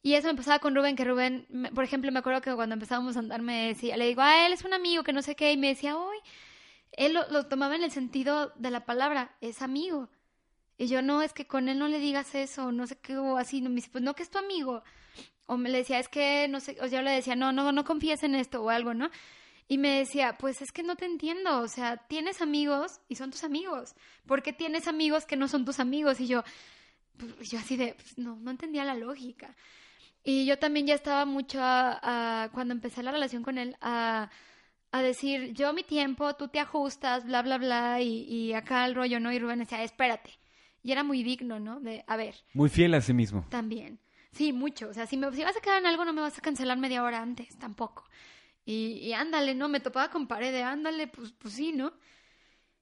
Y 0.01 0.13
eso 0.13 0.27
me 0.27 0.35
pasaba 0.35 0.59
con 0.59 0.75
Rubén, 0.75 0.95
que 0.95 1.03
Rubén, 1.03 1.45
por 1.75 1.83
ejemplo, 1.83 2.11
me 2.11 2.19
acuerdo 2.19 2.41
que 2.41 2.55
cuando 2.55 2.73
empezábamos 2.73 3.17
a 3.17 3.19
andar 3.19 3.41
me 3.41 3.67
decía, 3.67 3.97
le 3.97 4.07
digo, 4.07 4.21
ah, 4.21 4.45
él 4.45 4.53
es 4.53 4.63
un 4.63 4.73
amigo 4.73 5.03
que 5.03 5.11
no 5.11 5.21
sé 5.21 5.35
qué, 5.35 5.51
y 5.51 5.57
me 5.57 5.67
decía, 5.67 5.97
uy, 5.97 6.17
él 6.93 7.13
lo, 7.13 7.27
lo 7.29 7.47
tomaba 7.47 7.75
en 7.75 7.83
el 7.83 7.91
sentido 7.91 8.53
de 8.55 8.71
la 8.71 8.85
palabra, 8.85 9.35
es 9.41 9.61
amigo. 9.61 10.09
Y 10.77 10.87
yo, 10.87 11.01
no, 11.01 11.21
es 11.21 11.33
que 11.33 11.45
con 11.45 11.67
él 11.67 11.77
no 11.77 11.89
le 11.89 11.99
digas 11.99 12.33
eso, 12.33 12.71
no 12.71 12.87
sé 12.87 12.97
qué, 12.97 13.17
o 13.17 13.37
así, 13.37 13.59
no, 13.59 13.69
me 13.69 13.77
dice, 13.77 13.89
pues 13.91 14.01
no, 14.01 14.15
que 14.15 14.23
es 14.23 14.29
tu 14.29 14.37
amigo. 14.37 14.81
O 15.45 15.57
me 15.57 15.67
le 15.69 15.79
decía, 15.79 15.99
es 15.99 16.07
que, 16.07 16.47
no 16.47 16.61
sé, 16.61 16.77
o 16.81 16.85
yo 16.85 17.01
le 17.01 17.11
decía, 17.11 17.35
no, 17.35 17.51
no, 17.51 17.73
no 17.73 17.83
confíes 17.83 18.23
en 18.23 18.35
esto 18.35 18.63
o 18.63 18.69
algo, 18.69 18.93
¿no? 18.93 19.09
Y 19.69 19.77
me 19.77 19.99
decía, 19.99 20.35
pues 20.37 20.61
es 20.61 20.71
que 20.73 20.83
no 20.83 20.97
te 20.97 21.05
entiendo, 21.05 21.61
o 21.61 21.67
sea, 21.69 21.95
tienes 21.95 22.41
amigos 22.41 22.99
y 23.07 23.15
son 23.15 23.31
tus 23.31 23.45
amigos. 23.45 23.95
¿Por 24.25 24.43
qué 24.43 24.51
tienes 24.51 24.87
amigos 24.87 25.25
que 25.25 25.37
no 25.37 25.47
son 25.47 25.63
tus 25.63 25.79
amigos? 25.79 26.19
Y 26.19 26.27
yo, 26.27 26.43
pues, 27.17 27.49
yo 27.49 27.59
así 27.59 27.77
de, 27.77 27.93
pues, 27.93 28.17
no, 28.17 28.35
no 28.35 28.51
entendía 28.51 28.83
la 28.83 28.95
lógica. 28.95 29.55
Y 30.23 30.45
yo 30.45 30.59
también 30.59 30.87
ya 30.87 30.95
estaba 30.95 31.23
mucho, 31.25 31.59
a, 31.61 32.49
cuando 32.51 32.73
empecé 32.73 33.01
la 33.01 33.11
relación 33.11 33.43
con 33.43 33.57
él, 33.57 33.77
a, 33.79 34.29
a, 34.91 35.01
decir, 35.01 35.53
yo 35.53 35.71
mi 35.71 35.83
tiempo, 35.83 36.35
tú 36.35 36.49
te 36.49 36.59
ajustas, 36.59 37.23
bla, 37.23 37.41
bla, 37.41 37.57
bla, 37.57 38.01
y, 38.01 38.23
y 38.23 38.53
acá 38.53 38.85
el 38.85 38.95
rollo, 38.95 39.21
¿no? 39.21 39.31
Y 39.31 39.39
Rubén 39.39 39.59
decía, 39.59 39.83
espérate 39.83 40.39
y 40.83 40.91
era 40.91 41.03
muy 41.03 41.23
digno, 41.23 41.59
¿no? 41.59 41.79
De, 41.79 42.03
a 42.07 42.15
ver. 42.15 42.35
Muy 42.53 42.69
fiel 42.69 42.93
a 42.93 43.01
sí 43.01 43.13
mismo. 43.13 43.45
También. 43.49 43.99
Sí, 44.31 44.53
mucho. 44.53 44.89
O 44.89 44.93
sea, 44.93 45.05
si, 45.05 45.17
me, 45.17 45.31
si 45.33 45.43
vas 45.43 45.57
a 45.57 45.61
quedar 45.61 45.79
en 45.79 45.85
algo, 45.87 46.05
no 46.05 46.13
me 46.13 46.21
vas 46.21 46.37
a 46.37 46.41
cancelar 46.41 46.77
media 46.77 47.03
hora 47.03 47.21
antes, 47.21 47.57
tampoco. 47.57 48.05
Y, 48.69 48.99
y 49.01 49.13
ándale, 49.13 49.55
¿no? 49.55 49.67
Me 49.67 49.79
topaba 49.79 50.11
con 50.11 50.27
pared 50.27 50.51
de 50.51 50.61
ándale, 50.61 51.07
pues, 51.07 51.31
pues 51.31 51.55
sí, 51.55 51.71
¿no? 51.71 51.91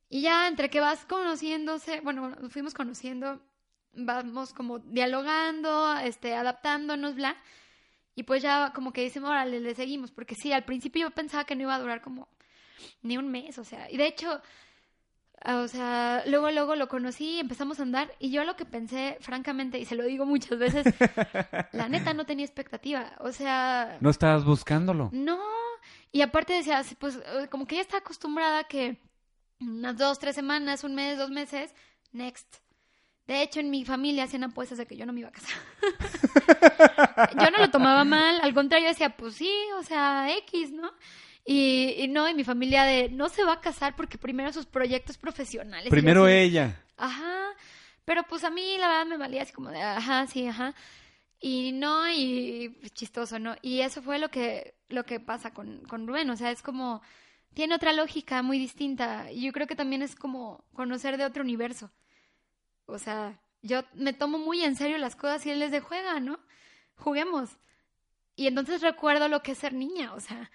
Y 0.10 0.20
ya 0.20 0.50
entre 0.50 0.70
que 0.70 0.82
vas 0.82 1.06
conociéndose, 1.06 2.02
bueno, 2.02 2.30
nos 2.30 2.52
fuimos 2.52 2.74
conociendo, 2.74 3.40
vamos 3.94 4.52
como 4.52 4.80
dialogando, 4.80 5.98
este, 6.00 6.36
adaptándonos, 6.36 7.16
bla. 7.16 7.38
Y 8.16 8.24
pues 8.24 8.42
ya 8.42 8.74
como 8.76 8.92
que 8.92 9.04
decimos, 9.04 9.30
órale, 9.30 9.62
le 9.62 9.76
seguimos. 9.76 10.12
Porque 10.12 10.36
sí, 10.36 10.52
al 10.52 10.66
principio 10.66 11.08
yo 11.08 11.12
pensaba 11.12 11.46
que 11.46 11.56
no 11.56 11.62
iba 11.62 11.76
a 11.76 11.80
durar 11.80 12.02
como 12.02 12.28
ni 13.02 13.18
un 13.18 13.32
mes, 13.32 13.58
o 13.58 13.64
sea. 13.64 13.90
Y 13.90 13.96
de 13.96 14.08
hecho, 14.08 14.42
o 15.46 15.68
sea, 15.70 16.22
luego, 16.28 16.52
luego 16.52 16.76
lo 16.76 16.90
conocí, 16.90 17.40
empezamos 17.40 17.80
a 17.80 17.84
andar 17.84 18.12
y 18.20 18.30
yo 18.32 18.44
lo 18.44 18.58
que 18.58 18.66
pensé, 18.66 19.18
francamente, 19.22 19.80
y 19.80 19.86
se 19.86 19.96
lo 19.96 20.04
digo 20.04 20.26
muchas 20.26 20.60
veces, 20.60 20.86
la 21.72 21.88
neta 21.88 22.14
no 22.14 22.26
tenía 22.26 22.46
expectativa. 22.46 23.14
O 23.20 23.32
sea... 23.32 23.98
No 24.02 24.10
estabas 24.10 24.44
buscándolo. 24.44 25.12
No. 25.14 25.40
Y 26.12 26.22
aparte 26.22 26.54
decía, 26.54 26.84
pues 27.00 27.16
eh, 27.16 27.48
como 27.50 27.66
que 27.68 27.76
ella 27.76 27.82
está 27.82 27.98
acostumbrada 27.98 28.64
que 28.66 28.98
unas 29.60 29.98
dos, 29.98 30.20
tres 30.20 30.36
semanas, 30.36 30.84
un 30.84 30.96
mes, 30.96 31.18
dos 31.18 31.30
meses, 31.30 31.74
next. 32.12 32.58
De 33.26 33.42
hecho, 33.42 33.60
en 33.60 33.70
mi 33.70 33.84
familia 33.84 34.24
hacían 34.24 34.46
apuestas 34.46 34.78
de 34.78 34.86
que 34.88 34.96
yo 34.96 35.06
no 35.06 35.12
me 35.12 35.20
iba 35.20 35.30
a 35.30 35.34
casar. 35.34 35.58
yo 37.44 37.52
no 37.52 37.58
lo 37.58 37.70
tomaba 37.70 38.06
mal, 38.06 38.40
al 38.42 38.54
contrario 38.54 38.88
decía, 38.88 39.18
pues 39.18 39.36
sí, 39.36 39.52
o 39.78 39.84
sea, 39.84 40.34
X, 40.38 40.72
¿no? 40.72 40.92
Y, 41.50 42.08
no, 42.10 42.28
y 42.28 42.34
mi 42.34 42.44
familia 42.44 42.84
de 42.84 43.10
no 43.10 43.30
se 43.30 43.44
va 43.44 43.54
a 43.54 43.62
casar 43.62 43.96
porque 43.96 44.18
primero 44.18 44.52
sus 44.52 44.66
proyectos 44.66 45.18
profesionales. 45.18 45.90
Primero 45.90 46.28
ella. 46.28 46.84
Ajá. 46.98 47.54
Pero 48.04 48.24
pues 48.24 48.44
a 48.44 48.50
mí 48.50 48.78
la 48.78 48.88
verdad 48.88 49.06
me 49.06 49.18
valía 49.18 49.42
así 49.44 49.54
como 49.54 49.70
de, 49.70 49.82
ajá, 49.82 50.28
sí, 50.28 50.48
ajá. 50.48 50.74
Y 51.40 51.72
no, 51.72 52.10
y 52.10 52.76
pues, 52.80 52.94
chistoso, 52.94 53.40
¿no? 53.40 53.56
Y 53.62 53.82
eso 53.82 54.02
fue 54.02 54.20
lo 54.20 54.30
que, 54.30 54.76
lo 54.90 55.06
que 55.06 55.20
pasa 55.20 55.54
con, 55.54 55.84
con 55.86 56.08
Rubén. 56.08 56.30
O 56.30 56.36
sea, 56.36 56.52
es 56.52 56.62
como, 56.62 57.02
tiene 57.54 57.76
otra 57.76 57.94
lógica 57.94 58.42
muy 58.42 58.58
distinta. 58.58 59.32
Y 59.32 59.42
yo 59.46 59.54
creo 59.54 59.68
que 59.68 59.76
también 59.76 60.02
es 60.02 60.16
como 60.16 60.66
conocer 60.74 61.18
de 61.18 61.26
otro 61.26 61.44
universo. 61.44 61.92
O 62.86 62.98
sea, 62.98 63.40
yo 63.62 63.84
me 63.94 64.14
tomo 64.14 64.38
muy 64.40 64.64
en 64.64 64.76
serio 64.76 64.98
las 64.98 65.16
cosas 65.16 65.46
y 65.46 65.52
él 65.52 65.60
les 65.60 65.72
de 65.72 65.80
juega, 65.80 66.20
¿no? 66.20 66.40
Juguemos. 66.96 67.58
Y 68.36 68.48
entonces 68.48 68.82
recuerdo 68.82 69.28
lo 69.28 69.42
que 69.42 69.54
es 69.54 69.58
ser 69.58 69.74
niña, 69.74 70.14
o 70.14 70.20
sea, 70.20 70.52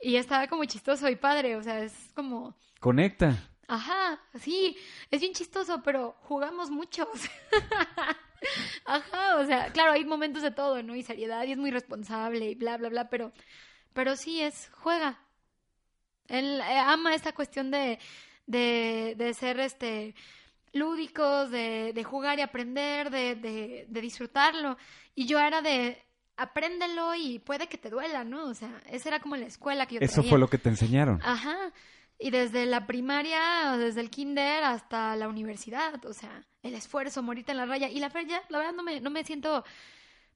y 0.00 0.16
estaba 0.16 0.46
como 0.46 0.66
chistoso 0.66 1.08
y 1.08 1.16
padre, 1.16 1.56
o 1.56 1.62
sea, 1.62 1.80
es 1.80 2.10
como... 2.14 2.54
Conecta. 2.80 3.50
Ajá, 3.66 4.20
sí, 4.34 4.76
es 5.10 5.22
bien 5.22 5.32
chistoso, 5.32 5.82
pero 5.82 6.14
jugamos 6.20 6.70
mucho. 6.70 7.08
Ajá, 8.84 9.36
o 9.36 9.46
sea, 9.46 9.72
claro, 9.72 9.92
hay 9.92 10.04
momentos 10.04 10.42
de 10.42 10.50
todo, 10.50 10.82
¿no? 10.82 10.94
Y 10.94 11.02
seriedad, 11.02 11.44
y 11.44 11.52
es 11.52 11.58
muy 11.58 11.70
responsable 11.70 12.50
y 12.50 12.54
bla, 12.54 12.76
bla, 12.76 12.88
bla, 12.88 13.08
pero, 13.08 13.32
pero 13.92 14.16
sí 14.16 14.42
es, 14.42 14.70
juega. 14.74 15.18
Él 16.28 16.60
eh, 16.60 16.78
ama 16.78 17.14
esta 17.14 17.32
cuestión 17.32 17.70
de, 17.70 17.98
de, 18.46 19.14
de 19.16 19.34
ser, 19.34 19.60
este, 19.60 20.14
lúdicos, 20.72 21.50
de, 21.50 21.92
de 21.94 22.04
jugar 22.04 22.38
y 22.38 22.42
aprender, 22.42 23.10
de, 23.10 23.34
de, 23.34 23.86
de 23.88 24.00
disfrutarlo. 24.00 24.76
Y 25.14 25.26
yo 25.26 25.38
era 25.38 25.62
de, 25.62 26.04
apréndelo 26.36 27.14
y 27.14 27.38
puede 27.38 27.68
que 27.68 27.78
te 27.78 27.90
duela, 27.90 28.24
¿no? 28.24 28.46
O 28.46 28.54
sea, 28.54 28.82
esa 28.90 29.08
era 29.08 29.20
como 29.20 29.36
la 29.36 29.46
escuela 29.46 29.86
que 29.86 29.96
yo 29.96 30.00
Eso 30.00 30.22
fue 30.22 30.38
lo 30.38 30.48
que 30.48 30.58
te 30.58 30.68
enseñaron. 30.68 31.20
Ajá. 31.22 31.72
Y 32.24 32.30
desde 32.30 32.64
la 32.64 32.86
primaria, 32.86 33.74
o 33.74 33.76
desde 33.76 34.00
el 34.00 34.08
kinder 34.08 34.64
hasta 34.64 35.14
la 35.14 35.28
universidad, 35.28 36.02
o 36.06 36.14
sea, 36.14 36.42
el 36.62 36.72
esfuerzo, 36.72 37.22
morirte 37.22 37.52
en 37.52 37.58
la 37.58 37.66
raya. 37.66 37.90
Y 37.90 38.00
la, 38.00 38.10
la 38.48 38.58
verdad 38.58 38.72
no 38.72 38.82
me, 38.82 38.98
no 39.02 39.10
me 39.10 39.24
siento 39.24 39.62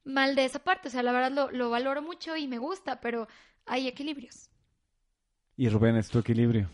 mal 0.05 0.35
de 0.35 0.45
esa 0.45 0.59
parte, 0.59 0.89
o 0.89 0.91
sea, 0.91 1.03
la 1.03 1.13
verdad 1.13 1.33
lo, 1.33 1.51
lo 1.51 1.71
valoro 1.71 2.03
mucho 2.03 2.37
y 2.37 2.47
me 2.47 2.59
gusta, 2.59 3.01
pero 3.01 3.27
hay 3.65 3.89
equilibrios. 3.89 4.51
Y 5.57 5.71
Rubén 5.71 5.97
es 5.97 6.11
tu 6.11 6.19
equilibrio. 6.19 6.69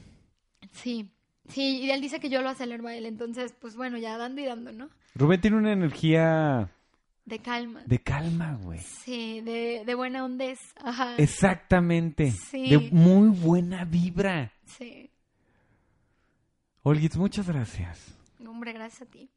Sí, 0.73 1.09
sí, 1.47 1.83
y 1.83 1.93
él 1.93 2.01
dice 2.01 2.19
que 2.19 2.29
yo 2.29 2.43
lo 2.43 2.49
acelero 2.49 2.89
a 2.89 2.97
él, 2.97 3.07
entonces, 3.07 3.55
pues 3.61 3.77
bueno, 3.77 3.99
ya 3.99 4.19
dando 4.19 4.41
y 4.41 4.47
dando, 4.47 4.73
¿no? 4.73 4.91
Rubén 5.15 5.41
tiene 5.41 5.59
una 5.59 5.71
energía 5.71 6.74
De 7.25 7.39
calma. 7.39 7.83
De 7.87 7.99
calma, 8.01 8.59
güey. 8.63 8.81
Sí, 8.81 9.41
de, 9.41 9.83
de 9.87 9.95
buena 9.95 10.25
hondez. 10.25 10.59
Ajá. 10.77 11.17
Exactamente. 11.17 12.31
Sí. 12.31 12.69
De 12.69 12.91
muy 12.91 13.29
buena 13.31 13.85
vibra. 13.85 14.53
Sí. 14.67 15.11
Olguitz, 16.83 17.17
muchas 17.17 17.49
gracias. 17.49 18.15
Hombre, 18.47 18.75
gracias 18.75 19.09
a 19.09 19.11
ti. 19.11 19.31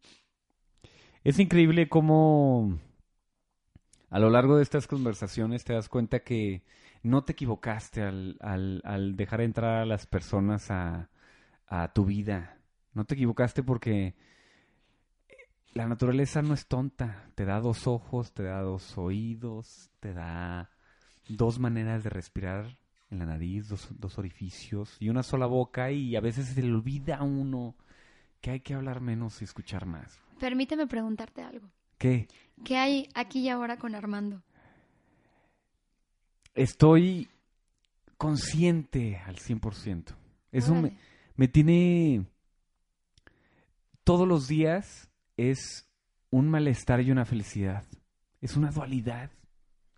Es 1.23 1.39
increíble 1.39 1.87
cómo 1.87 2.77
a 4.09 4.19
lo 4.19 4.29
largo 4.29 4.57
de 4.57 4.63
estas 4.63 4.85
conversaciones 4.87 5.63
te 5.63 5.73
das 5.73 5.87
cuenta 5.87 6.19
que 6.19 6.63
no 7.03 7.23
te 7.23 7.33
equivocaste 7.33 8.01
al, 8.01 8.37
al, 8.41 8.81
al 8.83 9.15
dejar 9.15 9.41
entrar 9.41 9.81
a 9.81 9.85
las 9.85 10.07
personas 10.07 10.71
a, 10.71 11.09
a 11.67 11.93
tu 11.93 12.03
vida. 12.03 12.57
No 12.93 13.05
te 13.05 13.15
equivocaste 13.15 13.63
porque 13.63 14.15
la 15.77 15.87
naturaleza 15.87 16.41
no 16.41 16.55
es 16.55 16.65
tonta. 16.65 17.29
Te 17.35 17.45
da 17.45 17.59
dos 17.59 17.85
ojos, 17.85 18.33
te 18.33 18.41
da 18.41 18.61
dos 18.61 18.97
oídos, 18.97 19.91
te 19.99 20.11
da 20.11 20.71
dos 21.29 21.59
maneras 21.59 22.03
de 22.03 22.09
respirar 22.09 22.79
en 23.11 23.19
la 23.19 23.27
nariz, 23.27 23.69
dos, 23.69 23.87
dos 23.91 24.17
orificios 24.17 24.97
y 24.99 25.09
una 25.09 25.21
sola 25.21 25.45
boca 25.45 25.91
y 25.91 26.15
a 26.15 26.19
veces 26.19 26.47
se 26.47 26.63
le 26.63 26.73
olvida 26.73 27.17
a 27.17 27.23
uno 27.23 27.75
que 28.41 28.49
hay 28.49 28.59
que 28.61 28.73
hablar 28.73 29.01
menos 29.01 29.39
y 29.41 29.43
escuchar 29.43 29.85
más. 29.85 30.19
Permíteme 30.39 30.87
preguntarte 30.87 31.43
algo. 31.43 31.69
¿Qué? 31.99 32.27
¿Qué 32.65 32.77
hay 32.77 33.07
aquí 33.13 33.41
y 33.41 33.49
ahora 33.49 33.77
con 33.77 33.93
Armando? 33.93 34.41
Estoy 36.55 37.29
consciente 38.17 39.17
al 39.27 39.35
100%. 39.35 40.15
Eso 40.51 40.73
me, 40.73 40.97
me 41.35 41.47
tiene... 41.47 42.25
Todos 44.03 44.27
los 44.27 44.47
días 44.47 45.06
es 45.37 45.89
un 46.29 46.49
malestar 46.49 47.01
y 47.01 47.11
una 47.11 47.25
felicidad. 47.25 47.85
Es 48.41 48.57
una 48.57 48.71
dualidad 48.71 49.31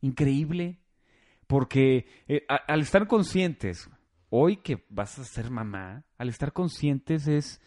increíble. 0.01 0.79
Porque 1.47 2.05
eh, 2.27 2.45
a- 2.47 2.55
al 2.67 2.81
estar 2.81 3.07
conscientes, 3.07 3.89
hoy 4.29 4.57
que 4.57 4.85
vas 4.89 5.17
a 5.17 5.23
ser 5.25 5.49
mamá, 5.49 6.05
al 6.17 6.29
estar 6.29 6.53
conscientes 6.53 7.27
es... 7.27 7.59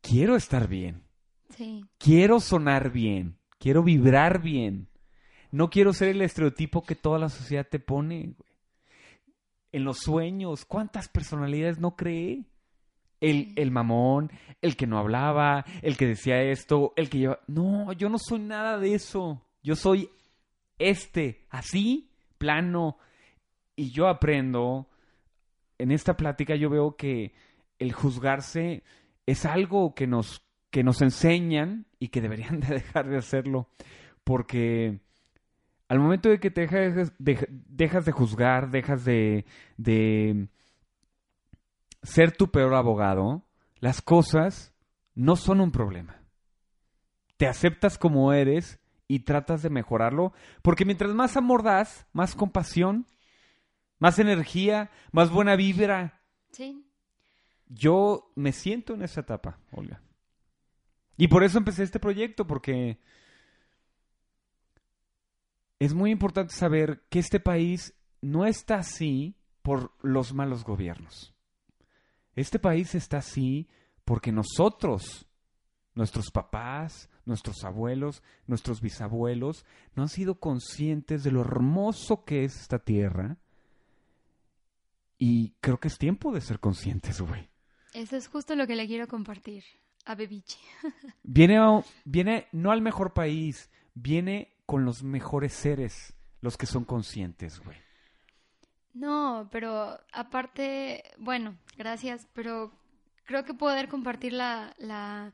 Quiero 0.00 0.36
estar 0.36 0.68
bien. 0.68 1.02
Sí. 1.56 1.84
quiero 1.98 2.40
sonar 2.40 2.90
bien, 2.90 3.38
quiero 3.58 3.82
vibrar 3.84 4.42
bien. 4.42 4.88
No 5.52 5.70
quiero 5.70 5.92
ser 5.92 6.08
el 6.08 6.20
estereotipo 6.22 6.82
que 6.82 6.96
toda 6.96 7.18
la 7.18 7.28
sociedad 7.28 7.66
te 7.68 7.78
pone. 7.78 8.34
güey. 8.36 8.50
En 9.70 9.84
los 9.84 9.98
sueños, 9.98 10.64
¿cuántas 10.64 11.08
personalidades 11.08 11.78
no 11.78 11.94
cree? 11.94 12.44
El, 13.24 13.52
el 13.56 13.70
mamón, 13.70 14.30
el 14.60 14.76
que 14.76 14.86
no 14.86 14.98
hablaba, 14.98 15.64
el 15.82 15.96
que 15.96 16.06
decía 16.06 16.42
esto, 16.42 16.92
el 16.96 17.08
que 17.08 17.18
lleva... 17.18 17.40
No, 17.46 17.92
yo 17.92 18.08
no 18.08 18.18
soy 18.18 18.40
nada 18.40 18.78
de 18.78 18.94
eso. 18.94 19.42
Yo 19.62 19.76
soy 19.76 20.10
este, 20.78 21.46
así, 21.50 22.10
plano. 22.38 22.98
Y 23.76 23.90
yo 23.90 24.08
aprendo, 24.08 24.88
en 25.78 25.90
esta 25.90 26.16
plática 26.16 26.54
yo 26.54 26.70
veo 26.70 26.96
que 26.96 27.34
el 27.78 27.92
juzgarse 27.92 28.82
es 29.26 29.46
algo 29.46 29.94
que 29.94 30.06
nos, 30.06 30.44
que 30.70 30.84
nos 30.84 31.02
enseñan 31.02 31.86
y 31.98 32.08
que 32.08 32.20
deberían 32.20 32.60
de 32.60 32.66
dejar 32.74 33.08
de 33.08 33.16
hacerlo. 33.16 33.68
Porque 34.22 35.00
al 35.88 35.98
momento 35.98 36.28
de 36.28 36.38
que 36.38 36.50
te 36.50 36.62
dejas 36.62 37.12
de, 37.18 37.48
dejas 37.48 38.04
de 38.04 38.12
juzgar, 38.12 38.70
dejas 38.70 39.04
de, 39.04 39.44
de 39.76 40.48
ser 42.04 42.36
tu 42.36 42.50
peor 42.52 42.74
abogado, 42.74 43.44
las 43.80 44.00
cosas 44.00 44.72
no 45.14 45.34
son 45.36 45.60
un 45.60 45.72
problema. 45.72 46.20
Te 47.36 47.48
aceptas 47.48 47.98
como 47.98 48.32
eres 48.32 48.78
y 49.08 49.20
tratas 49.20 49.62
de 49.62 49.70
mejorarlo, 49.70 50.32
porque 50.62 50.84
mientras 50.84 51.12
más 51.14 51.36
amor 51.36 51.62
das, 51.64 52.06
más 52.12 52.34
compasión, 52.36 53.06
más 53.98 54.18
energía, 54.18 54.90
más 55.10 55.30
buena 55.30 55.56
vibra, 55.56 56.20
Sí. 56.52 56.86
yo 57.66 58.30
me 58.36 58.52
siento 58.52 58.94
en 58.94 59.02
esa 59.02 59.20
etapa, 59.22 59.58
Olga. 59.72 60.00
Y 61.16 61.28
por 61.28 61.42
eso 61.42 61.58
empecé 61.58 61.82
este 61.82 61.98
proyecto, 62.00 62.46
porque 62.46 62.98
es 65.78 65.94
muy 65.94 66.10
importante 66.10 66.54
saber 66.54 67.04
que 67.10 67.18
este 67.18 67.40
país 67.40 67.94
no 68.20 68.46
está 68.46 68.76
así 68.76 69.36
por 69.62 69.92
los 70.02 70.32
malos 70.32 70.64
gobiernos. 70.64 71.33
Este 72.36 72.58
país 72.58 72.94
está 72.94 73.18
así 73.18 73.68
porque 74.04 74.32
nosotros, 74.32 75.26
nuestros 75.94 76.30
papás, 76.30 77.08
nuestros 77.24 77.64
abuelos, 77.64 78.22
nuestros 78.46 78.80
bisabuelos, 78.80 79.64
no 79.94 80.02
han 80.02 80.08
sido 80.08 80.40
conscientes 80.40 81.22
de 81.24 81.30
lo 81.30 81.40
hermoso 81.40 82.24
que 82.24 82.44
es 82.44 82.60
esta 82.60 82.78
tierra. 82.78 83.38
Y 85.18 85.54
creo 85.60 85.78
que 85.78 85.88
es 85.88 85.96
tiempo 85.98 86.32
de 86.32 86.40
ser 86.40 86.60
conscientes, 86.60 87.20
güey. 87.20 87.48
Eso 87.92 88.16
es 88.16 88.28
justo 88.28 88.56
lo 88.56 88.66
que 88.66 88.74
le 88.76 88.86
quiero 88.86 89.06
compartir 89.06 89.62
a 90.04 90.14
Bebiche. 90.14 90.58
Viene, 91.22 91.56
a- 91.58 91.82
viene 92.04 92.48
no 92.52 92.72
al 92.72 92.82
mejor 92.82 93.14
país, 93.14 93.70
viene 93.94 94.52
con 94.66 94.84
los 94.84 95.02
mejores 95.02 95.52
seres, 95.52 96.14
los 96.40 96.56
que 96.58 96.66
son 96.66 96.84
conscientes, 96.84 97.60
güey. 97.60 97.78
No, 98.94 99.48
pero 99.50 99.98
aparte, 100.12 101.02
bueno, 101.18 101.56
gracias, 101.76 102.28
pero 102.32 102.72
creo 103.24 103.44
que 103.44 103.52
poder 103.54 103.88
compartir 103.88 104.32
la, 104.32 104.74
la, 104.78 105.32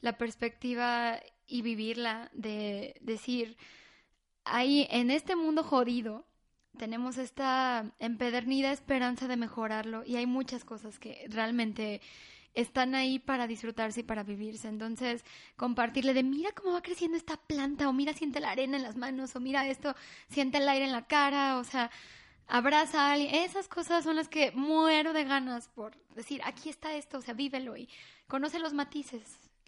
la 0.00 0.18
perspectiva 0.18 1.20
y 1.46 1.62
vivirla 1.62 2.30
de 2.34 2.96
decir, 3.00 3.56
ahí 4.44 4.88
en 4.90 5.10
este 5.12 5.36
mundo 5.36 5.62
jodido 5.62 6.26
tenemos 6.76 7.18
esta 7.18 7.92
empedernida 8.00 8.72
esperanza 8.72 9.28
de 9.28 9.36
mejorarlo 9.36 10.04
y 10.04 10.16
hay 10.16 10.26
muchas 10.26 10.64
cosas 10.64 10.98
que 10.98 11.26
realmente 11.30 12.00
están 12.54 12.94
ahí 12.94 13.18
para 13.20 13.46
disfrutarse 13.46 14.00
y 14.00 14.02
para 14.04 14.24
vivirse. 14.24 14.68
Entonces, 14.68 15.24
compartirle 15.56 16.14
de 16.14 16.24
mira 16.24 16.50
cómo 16.52 16.72
va 16.72 16.82
creciendo 16.82 17.16
esta 17.16 17.36
planta, 17.36 17.88
o 17.88 17.92
mira, 17.92 18.12
siente 18.14 18.40
la 18.40 18.50
arena 18.50 18.76
en 18.76 18.82
las 18.82 18.96
manos, 18.96 19.36
o 19.36 19.40
mira 19.40 19.68
esto, 19.68 19.94
siente 20.28 20.58
el 20.58 20.68
aire 20.68 20.86
en 20.86 20.92
la 20.92 21.06
cara, 21.06 21.58
o 21.58 21.64
sea, 21.64 21.90
abraza 22.48 23.06
a 23.08 23.12
alguien. 23.12 23.34
Esas 23.34 23.68
cosas 23.68 24.04
son 24.04 24.16
las 24.16 24.28
que 24.28 24.50
muero 24.52 25.12
de 25.12 25.24
ganas 25.24 25.68
por 25.68 25.96
decir, 26.14 26.40
aquí 26.44 26.68
está 26.68 26.94
esto, 26.94 27.18
o 27.18 27.20
sea, 27.22 27.34
vívelo 27.34 27.76
y 27.76 27.88
conoce 28.26 28.58
los 28.58 28.72
matices. 28.74 29.22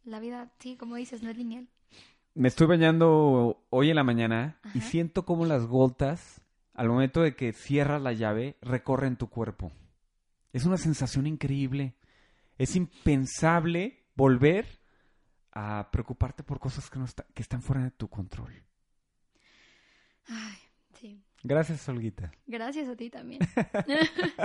La 0.05 0.19
vida, 0.19 0.51
sí, 0.59 0.77
como 0.77 0.97
dices, 0.97 1.23
no 1.23 1.31
es 1.31 1.36
lineal. 1.36 1.69
Me 2.35 2.48
estoy 2.48 2.66
bañando 2.66 3.65
hoy 3.70 3.90
en 3.90 3.97
la 3.97 4.05
mañana 4.05 4.59
y 4.74 4.81
siento 4.81 5.24
como 5.27 5.44
las 5.47 5.66
gotas, 5.66 6.40
al 6.74 6.89
momento 6.89 7.20
de 7.20 7.35
que 7.36 7.52
cierras 7.52 8.01
la 8.01 8.12
llave, 8.12 8.57
recorren 8.62 9.16
tu 9.16 9.28
cuerpo. 9.28 9.70
Es 10.52 10.65
una 10.65 10.77
sensación 10.78 11.27
increíble. 11.27 11.94
Es 12.57 12.77
impensable 12.77 14.05
volver 14.15 14.81
a 15.52 15.89
preocuparte 15.90 16.43
por 16.44 16.61
cosas 16.61 16.89
que, 16.89 16.98
no 16.98 17.05
está- 17.05 17.27
que 17.35 17.43
están 17.43 17.61
fuera 17.62 17.82
de 17.82 17.90
tu 17.90 18.09
control. 18.09 18.62
Ay. 20.28 20.57
Gracias, 21.42 21.88
Olguita. 21.88 22.32
Gracias 22.46 22.88
a 22.88 22.96
ti 22.96 23.10
también. 23.10 23.40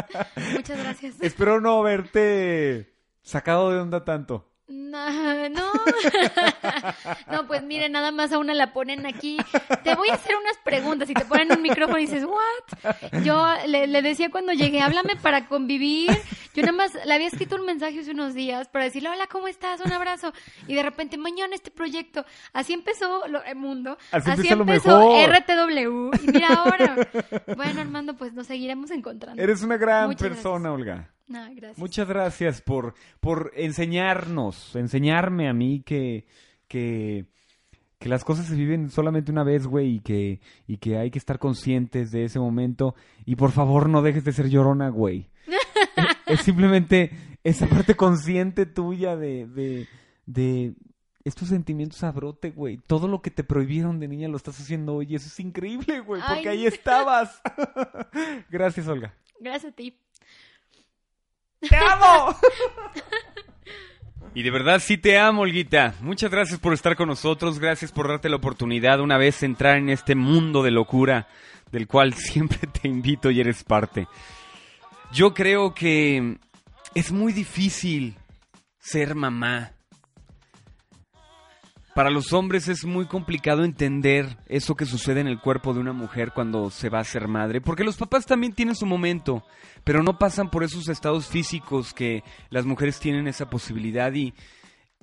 Muchas 0.54 0.80
gracias. 0.80 1.22
Espero 1.22 1.60
no 1.60 1.80
haberte 1.80 2.94
sacado 3.22 3.72
de 3.72 3.80
onda 3.80 4.06
tanto. 4.06 4.55
No, 4.96 5.50
no. 5.50 5.72
no, 7.32 7.48
pues 7.48 7.62
mire, 7.64 7.88
nada 7.90 8.12
más 8.12 8.32
a 8.32 8.40
una 8.40 8.54
la 8.54 8.74
ponen 8.74 9.06
aquí. 9.06 9.38
Te 9.84 9.94
voy 9.96 10.10
a 10.10 10.16
hacer 10.16 10.36
unas 10.36 10.58
preguntas 10.64 11.10
y 11.10 11.14
te 11.14 11.24
ponen 11.26 11.52
un 11.52 11.62
micrófono 11.62 12.00
y 12.00 12.06
dices, 12.08 12.24
¿what? 12.26 13.22
Yo 13.24 13.46
le, 13.68 13.86
le 13.88 14.02
decía 14.02 14.32
cuando 14.32 14.54
llegué, 14.54 14.82
háblame 14.82 15.16
para 15.18 15.46
convivir. 15.48 16.10
Yo 16.56 16.62
nada 16.64 16.72
más 16.74 16.94
le 17.06 17.14
había 17.14 17.28
escrito 17.28 17.58
un 17.58 17.66
mensaje 17.66 18.00
hace 18.00 18.12
unos 18.12 18.34
días 18.34 18.68
para 18.70 18.86
decirle, 18.86 19.10
hola, 19.10 19.28
¿cómo 19.28 19.48
estás? 19.48 19.82
Un 19.82 19.92
abrazo. 19.92 20.34
Y 20.68 20.74
de 20.74 20.82
repente, 20.84 21.18
mañana 21.18 21.54
este 21.54 21.70
proyecto. 21.70 22.26
Así 22.54 22.74
empezó 22.74 23.28
lo- 23.28 23.44
el 23.44 23.56
mundo. 23.58 23.98
Así 24.12 24.48
empezó. 24.48 25.00
RTW. 25.28 26.12
Y 26.24 26.32
mira 26.32 26.48
ahora. 26.48 26.96
Bueno, 27.56 27.82
Armando, 27.82 28.16
pues 28.16 28.34
nos 28.34 28.48
seguiremos 28.48 28.92
encontrando. 28.92 29.42
Eres 29.42 29.62
una 29.62 29.78
gran 29.78 30.08
Muchas 30.08 30.28
persona, 30.30 30.72
Olga. 30.74 31.10
No, 31.28 31.40
gracias. 31.56 31.78
Muchas 31.78 32.08
gracias 32.08 32.62
por, 32.62 32.94
por 33.20 33.52
enseñarnos, 33.56 34.76
enseñarme 34.76 35.50
a 35.50 35.54
mí 35.54 35.82
que, 35.82 36.26
que, 36.68 37.26
que 37.98 38.10
las 38.10 38.24
cosas 38.24 38.46
se 38.46 38.56
viven 38.56 38.90
solamente 38.90 39.32
una 39.32 39.44
vez, 39.44 39.66
güey, 39.66 39.96
y 39.96 40.00
que, 40.02 40.40
y 40.68 40.78
que 40.78 40.98
hay 40.98 41.10
que 41.10 41.20
estar 41.20 41.40
conscientes 41.40 42.12
de 42.12 42.26
ese 42.26 42.40
momento. 42.40 42.96
Y 43.26 43.36
por 43.36 43.52
favor, 43.52 43.90
no 43.90 44.02
dejes 44.02 44.24
de 44.24 44.34
ser 44.34 44.50
llorona, 44.50 44.90
güey. 44.90 45.30
es, 45.48 46.40
es 46.40 46.42
simplemente 46.42 47.12
esa 47.44 47.68
parte 47.68 47.96
consciente 47.96 48.66
tuya 48.66 49.16
de, 49.16 49.48
de, 49.48 49.88
de 50.26 50.76
estos 51.24 51.50
sentimientos 51.50 52.04
a 52.04 52.12
brote, 52.12 52.52
güey. 52.52 52.78
Todo 52.78 53.08
lo 53.08 53.22
que 53.24 53.32
te 53.32 53.44
prohibieron 53.44 54.00
de 54.00 54.08
niña 54.08 54.28
lo 54.28 54.38
estás 54.38 54.60
haciendo 54.60 54.94
hoy. 54.94 55.16
Eso 55.16 55.28
es 55.28 55.40
increíble, 55.40 56.02
güey, 56.02 56.22
porque 56.22 56.50
Ay. 56.50 56.60
ahí 56.60 56.66
estabas. 56.68 57.42
gracias, 58.50 58.88
Olga. 58.88 59.16
Gracias 59.40 59.74
a 59.74 59.76
ti. 59.76 60.00
¡Te 61.70 61.76
amo! 61.76 62.36
Y 64.34 64.44
de 64.44 64.52
verdad 64.52 64.82
sí 64.84 64.98
te 64.98 65.18
amo, 65.18 65.44
Olguita. 65.44 65.94
Muchas 66.02 66.30
gracias 66.30 66.60
por 66.60 66.74
estar 66.74 66.98
con 66.98 67.08
nosotros, 67.08 67.58
gracias 67.58 67.94
por 67.94 68.10
darte 68.10 68.28
la 68.28 68.36
oportunidad 68.36 69.00
una 69.00 69.18
vez 69.18 69.42
entrar 69.44 69.78
en 69.78 69.90
este 69.90 70.14
mundo 70.14 70.62
de 70.62 70.72
locura 70.72 71.28
del 71.72 71.88
cual 71.88 72.14
siempre 72.16 72.68
te 72.68 72.90
invito 72.90 73.32
y 73.32 73.40
eres 73.40 73.64
parte. 73.64 74.08
Yo 75.14 75.34
creo 75.34 75.74
que 75.74 76.38
es 76.94 77.12
muy 77.14 77.32
difícil 77.32 78.16
ser 78.78 79.16
mamá. 79.16 79.75
Para 81.96 82.10
los 82.10 82.34
hombres 82.34 82.68
es 82.68 82.84
muy 82.84 83.06
complicado 83.06 83.64
entender 83.64 84.38
eso 84.48 84.76
que 84.76 84.86
sucede 84.86 85.22
en 85.22 85.28
el 85.28 85.40
cuerpo 85.40 85.74
de 85.74 85.80
una 85.80 85.94
mujer 85.94 86.34
cuando 86.34 86.70
se 86.70 86.90
va 86.90 87.00
a 87.00 87.06
ser 87.06 87.30
madre, 87.30 87.62
porque 87.62 87.86
los 87.86 87.96
papás 87.96 88.26
también 88.26 88.52
tienen 88.52 88.76
su 88.76 88.86
momento, 88.86 89.46
pero 89.86 90.04
no 90.04 90.20
pasan 90.20 90.50
por 90.50 90.66
esos 90.66 90.90
estados 90.90 91.28
físicos 91.28 91.94
que 91.94 92.26
las 92.50 92.66
mujeres 92.66 93.00
tienen 93.00 93.30
esa 93.30 93.50
posibilidad 93.50 94.12
y 94.12 94.34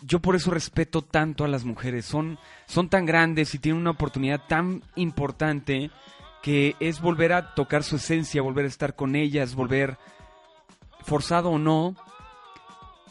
yo 0.02 0.20
por 0.20 0.36
eso 0.36 0.50
respeto 0.50 1.00
tanto 1.00 1.46
a 1.46 1.48
las 1.48 1.64
mujeres, 1.64 2.04
son, 2.04 2.38
son 2.66 2.90
tan 2.90 3.06
grandes 3.06 3.54
y 3.54 3.58
tienen 3.58 3.80
una 3.80 3.92
oportunidad 3.92 4.42
tan 4.46 4.82
importante 4.94 5.90
que 6.42 6.76
es 6.78 7.00
volver 7.00 7.32
a 7.32 7.54
tocar 7.54 7.84
su 7.84 7.96
esencia, 7.96 8.42
volver 8.42 8.66
a 8.66 8.68
estar 8.68 8.94
con 8.96 9.16
ellas, 9.16 9.54
volver 9.54 9.96
forzado 11.00 11.52
o 11.52 11.58
no, 11.58 11.96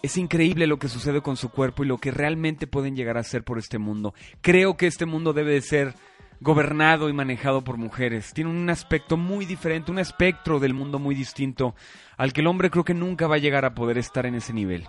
es 0.02 0.18
increíble 0.18 0.68
lo 0.68 0.80
que 0.80 0.90
sucede 0.90 1.22
con 1.22 1.38
su 1.38 1.50
cuerpo 1.50 1.84
y 1.84 1.88
lo 1.88 1.98
que 1.98 2.12
realmente 2.12 2.68
pueden 2.68 2.96
llegar 2.96 3.18
a 3.18 3.24
ser 3.24 3.44
por 3.44 3.60
este 3.60 3.78
mundo. 3.78 4.14
Creo 4.42 4.78
que 4.78 4.88
este 4.88 5.06
mundo 5.06 5.34
debe 5.34 5.54
de 5.54 5.62
ser 5.62 5.94
gobernado 6.40 7.08
y 7.08 7.14
manejado 7.14 7.64
por 7.64 7.78
mujeres. 7.78 8.34
Tiene 8.34 8.50
un 8.50 8.70
aspecto 8.70 9.16
muy 9.16 9.46
diferente, 9.46 9.92
un 9.92 10.00
espectro 10.00 10.60
del 10.60 10.74
mundo 10.74 10.98
muy 10.98 11.14
distinto 11.14 11.76
al 12.18 12.34
que 12.34 12.42
el 12.42 12.48
hombre 12.48 12.72
creo 12.72 12.84
que 12.84 12.96
nunca 12.96 13.28
va 13.28 13.36
a 13.36 13.40
llegar 13.40 13.64
a 13.64 13.76
poder 13.76 13.98
estar 14.00 14.26
en 14.26 14.36
ese 14.36 14.54
nivel. 14.54 14.86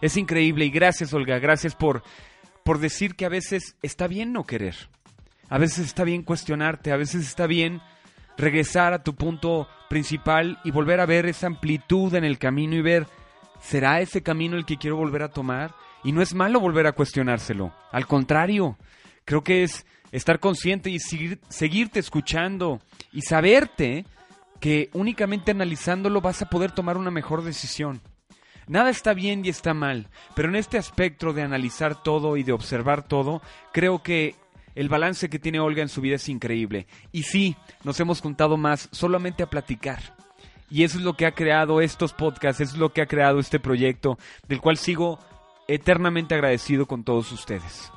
Es 0.00 0.16
increíble 0.16 0.64
y 0.64 0.70
gracias 0.70 1.14
Olga, 1.14 1.38
gracias 1.38 1.76
por, 1.76 2.02
por 2.64 2.78
decir 2.78 3.14
que 3.14 3.24
a 3.24 3.28
veces 3.28 3.76
está 3.82 4.08
bien 4.08 4.32
no 4.32 4.44
querer. 4.44 4.74
A 5.48 5.58
veces 5.58 5.86
está 5.86 6.04
bien 6.04 6.22
cuestionarte, 6.22 6.92
a 6.92 6.96
veces 6.96 7.26
está 7.26 7.46
bien 7.46 7.80
regresar 8.36 8.92
a 8.92 9.02
tu 9.02 9.14
punto 9.14 9.68
principal 9.88 10.58
y 10.64 10.70
volver 10.70 11.00
a 11.00 11.06
ver 11.06 11.26
esa 11.26 11.46
amplitud 11.46 12.14
en 12.14 12.24
el 12.24 12.38
camino 12.38 12.74
y 12.74 12.82
ver, 12.82 13.06
¿será 13.60 14.00
ese 14.00 14.22
camino 14.22 14.56
el 14.56 14.64
que 14.64 14.76
quiero 14.76 14.96
volver 14.96 15.22
a 15.22 15.30
tomar? 15.30 15.74
Y 16.02 16.12
no 16.12 16.22
es 16.22 16.34
malo 16.34 16.60
volver 16.60 16.86
a 16.86 16.92
cuestionárselo. 16.92 17.72
Al 17.92 18.06
contrario, 18.06 18.78
creo 19.24 19.42
que 19.42 19.62
es 19.62 19.86
estar 20.12 20.40
consciente 20.40 20.90
y 20.90 20.98
seguir, 20.98 21.40
seguirte 21.48 22.00
escuchando 22.00 22.80
y 23.12 23.22
saberte 23.22 24.04
que 24.60 24.90
únicamente 24.92 25.52
analizándolo 25.52 26.20
vas 26.20 26.42
a 26.42 26.48
poder 26.48 26.72
tomar 26.72 26.96
una 26.96 27.10
mejor 27.10 27.42
decisión. 27.42 28.00
Nada 28.66 28.90
está 28.90 29.14
bien 29.14 29.44
y 29.44 29.48
está 29.48 29.74
mal, 29.74 30.08
pero 30.36 30.48
en 30.48 30.54
este 30.54 30.78
aspecto 30.78 31.32
de 31.32 31.42
analizar 31.42 32.02
todo 32.02 32.36
y 32.36 32.44
de 32.44 32.52
observar 32.52 33.02
todo, 33.02 33.42
creo 33.72 34.02
que 34.02 34.36
el 34.74 34.88
balance 34.88 35.28
que 35.28 35.40
tiene 35.40 35.58
Olga 35.58 35.82
en 35.82 35.88
su 35.88 36.00
vida 36.00 36.16
es 36.16 36.28
increíble. 36.28 36.86
Y 37.10 37.24
sí, 37.24 37.56
nos 37.82 37.98
hemos 37.98 38.20
juntado 38.20 38.56
más 38.56 38.88
solamente 38.92 39.42
a 39.42 39.50
platicar. 39.50 40.19
Y 40.70 40.84
eso 40.84 40.98
es 40.98 41.04
lo 41.04 41.14
que 41.14 41.26
ha 41.26 41.32
creado 41.32 41.80
estos 41.80 42.12
podcasts, 42.12 42.60
eso 42.60 42.74
es 42.74 42.78
lo 42.78 42.92
que 42.92 43.02
ha 43.02 43.06
creado 43.06 43.38
este 43.38 43.58
proyecto, 43.58 44.18
del 44.48 44.60
cual 44.60 44.76
sigo 44.76 45.18
eternamente 45.68 46.34
agradecido 46.34 46.86
con 46.86 47.04
todos 47.04 47.32
ustedes. 47.32 47.92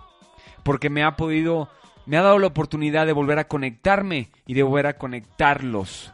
Porque 0.63 0.89
me 0.89 1.03
ha 1.03 1.15
podido, 1.15 1.69
me 2.05 2.17
ha 2.17 2.21
dado 2.21 2.39
la 2.39 2.47
oportunidad 2.47 3.05
de 3.05 3.13
volver 3.13 3.39
a 3.39 3.47
conectarme 3.47 4.29
y 4.47 4.53
de 4.55 4.63
volver 4.63 4.87
a 4.87 4.97
conectarlos. 4.97 6.11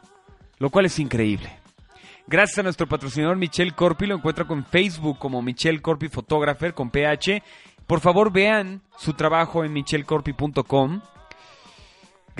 Lo 0.58 0.70
cual 0.70 0.86
es 0.86 0.98
increíble. 0.98 1.50
Gracias 2.26 2.58
a 2.58 2.62
nuestro 2.62 2.86
patrocinador 2.86 3.36
Michelle 3.36 3.72
Corpi, 3.72 4.06
lo 4.06 4.14
encuentra 4.14 4.46
con 4.46 4.64
Facebook 4.64 5.18
como 5.18 5.42
Michelle 5.42 5.80
Corpi 5.80 6.08
Photographer 6.08 6.74
con 6.74 6.90
PH 6.90 7.42
por 7.90 7.98
favor, 7.98 8.30
vean 8.30 8.82
su 8.98 9.14
trabajo 9.14 9.64
en 9.64 9.72
michelcorpi.com. 9.72 11.00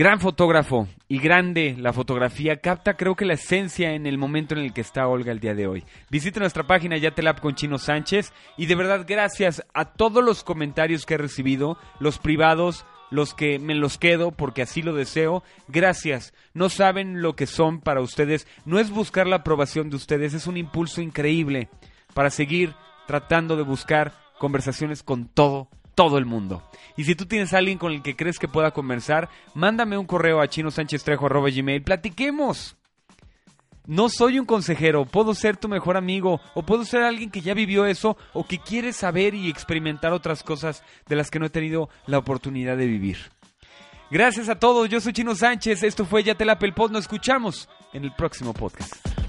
Gran 0.01 0.19
fotógrafo 0.19 0.89
y 1.09 1.19
grande 1.19 1.77
la 1.79 1.93
fotografía. 1.93 2.57
Capta, 2.57 2.97
creo 2.97 3.17
que 3.17 3.27
la 3.27 3.35
esencia 3.35 3.93
en 3.93 4.07
el 4.07 4.17
momento 4.17 4.55
en 4.55 4.63
el 4.63 4.73
que 4.73 4.81
está 4.81 5.07
Olga 5.07 5.31
el 5.31 5.41
día 5.41 5.53
de 5.53 5.67
hoy. 5.67 5.85
Visite 6.09 6.41
nuestra 6.41 6.67
página 6.67 6.97
Yatelab 6.97 7.43
con 7.43 7.55
Chino 7.55 7.77
Sánchez. 7.77 8.33
Y 8.57 8.65
de 8.65 8.77
verdad, 8.77 9.05
gracias 9.07 9.63
a 9.75 9.85
todos 9.85 10.25
los 10.25 10.43
comentarios 10.43 11.05
que 11.05 11.13
he 11.13 11.19
recibido, 11.19 11.77
los 11.99 12.19
privados, 12.19 12.87
los 13.11 13.35
que 13.35 13.59
me 13.59 13.75
los 13.75 13.99
quedo 13.99 14.31
porque 14.31 14.63
así 14.63 14.81
lo 14.81 14.95
deseo. 14.95 15.43
Gracias. 15.69 16.33
No 16.55 16.71
saben 16.71 17.21
lo 17.21 17.37
que 17.37 17.45
son 17.45 17.83
para 17.83 18.01
ustedes. 18.01 18.47
No 18.65 18.79
es 18.79 18.91
buscar 18.91 19.27
la 19.27 19.37
aprobación 19.37 19.91
de 19.91 19.97
ustedes, 19.97 20.33
es 20.33 20.47
un 20.47 20.57
impulso 20.57 21.03
increíble 21.03 21.69
para 22.15 22.31
seguir 22.31 22.75
tratando 23.07 23.55
de 23.55 23.65
buscar 23.65 24.15
conversaciones 24.39 25.03
con 25.03 25.29
todo, 25.29 25.69
todo 25.95 26.19
el 26.19 26.27
mundo. 26.27 26.63
Y 26.97 27.05
si 27.05 27.15
tú 27.15 27.27
tienes 27.27 27.53
a 27.53 27.59
alguien 27.59 27.79
con 27.79 27.93
el 27.93 28.03
que 28.03 28.17
crees 28.17 28.39
que 28.39 28.49
pueda 28.49 28.73
conversar, 28.73 29.29
mándame 29.55 29.99
un 29.99 30.07
correo 30.07 30.41
a 30.41 30.49
chinosanchestrejo.gmail, 30.49 31.83
platiquemos. 31.83 32.77
No 33.87 34.09
soy 34.09 34.39
un 34.39 34.47
consejero, 34.47 35.05
puedo 35.05 35.35
ser 35.35 35.57
tu 35.57 35.69
mejor 35.69 35.97
amigo 35.97 36.41
o 36.55 36.63
puedo 36.63 36.85
ser 36.85 37.03
alguien 37.03 37.31
que 37.31 37.41
ya 37.41 37.55
vivió 37.55 37.87
eso 37.87 38.17
o 38.35 38.47
que 38.47 38.59
quiere 38.59 38.93
saber 38.93 39.35
y 39.35 39.49
experimentar 39.49 40.13
otras 40.13 40.43
cosas 40.43 40.85
de 41.09 41.17
las 41.17 41.31
que 41.31 41.39
no 41.39 41.47
he 41.47 41.51
tenido 41.51 41.89
la 42.07 42.19
oportunidad 42.19 42.77
de 42.77 42.87
vivir. 42.87 43.19
Gracias 44.11 44.49
a 44.49 44.59
todos, 44.59 44.89
yo 44.89 45.01
soy 45.01 45.13
Chino 45.13 45.35
Sánchez, 45.35 45.83
esto 45.83 46.05
fue 46.05 46.23
Ya 46.23 46.35
te 46.35 46.45
la 46.45 46.57
nos 46.57 47.03
escuchamos 47.03 47.69
en 47.93 48.05
el 48.05 48.13
próximo 48.13 48.53
podcast. 48.53 49.20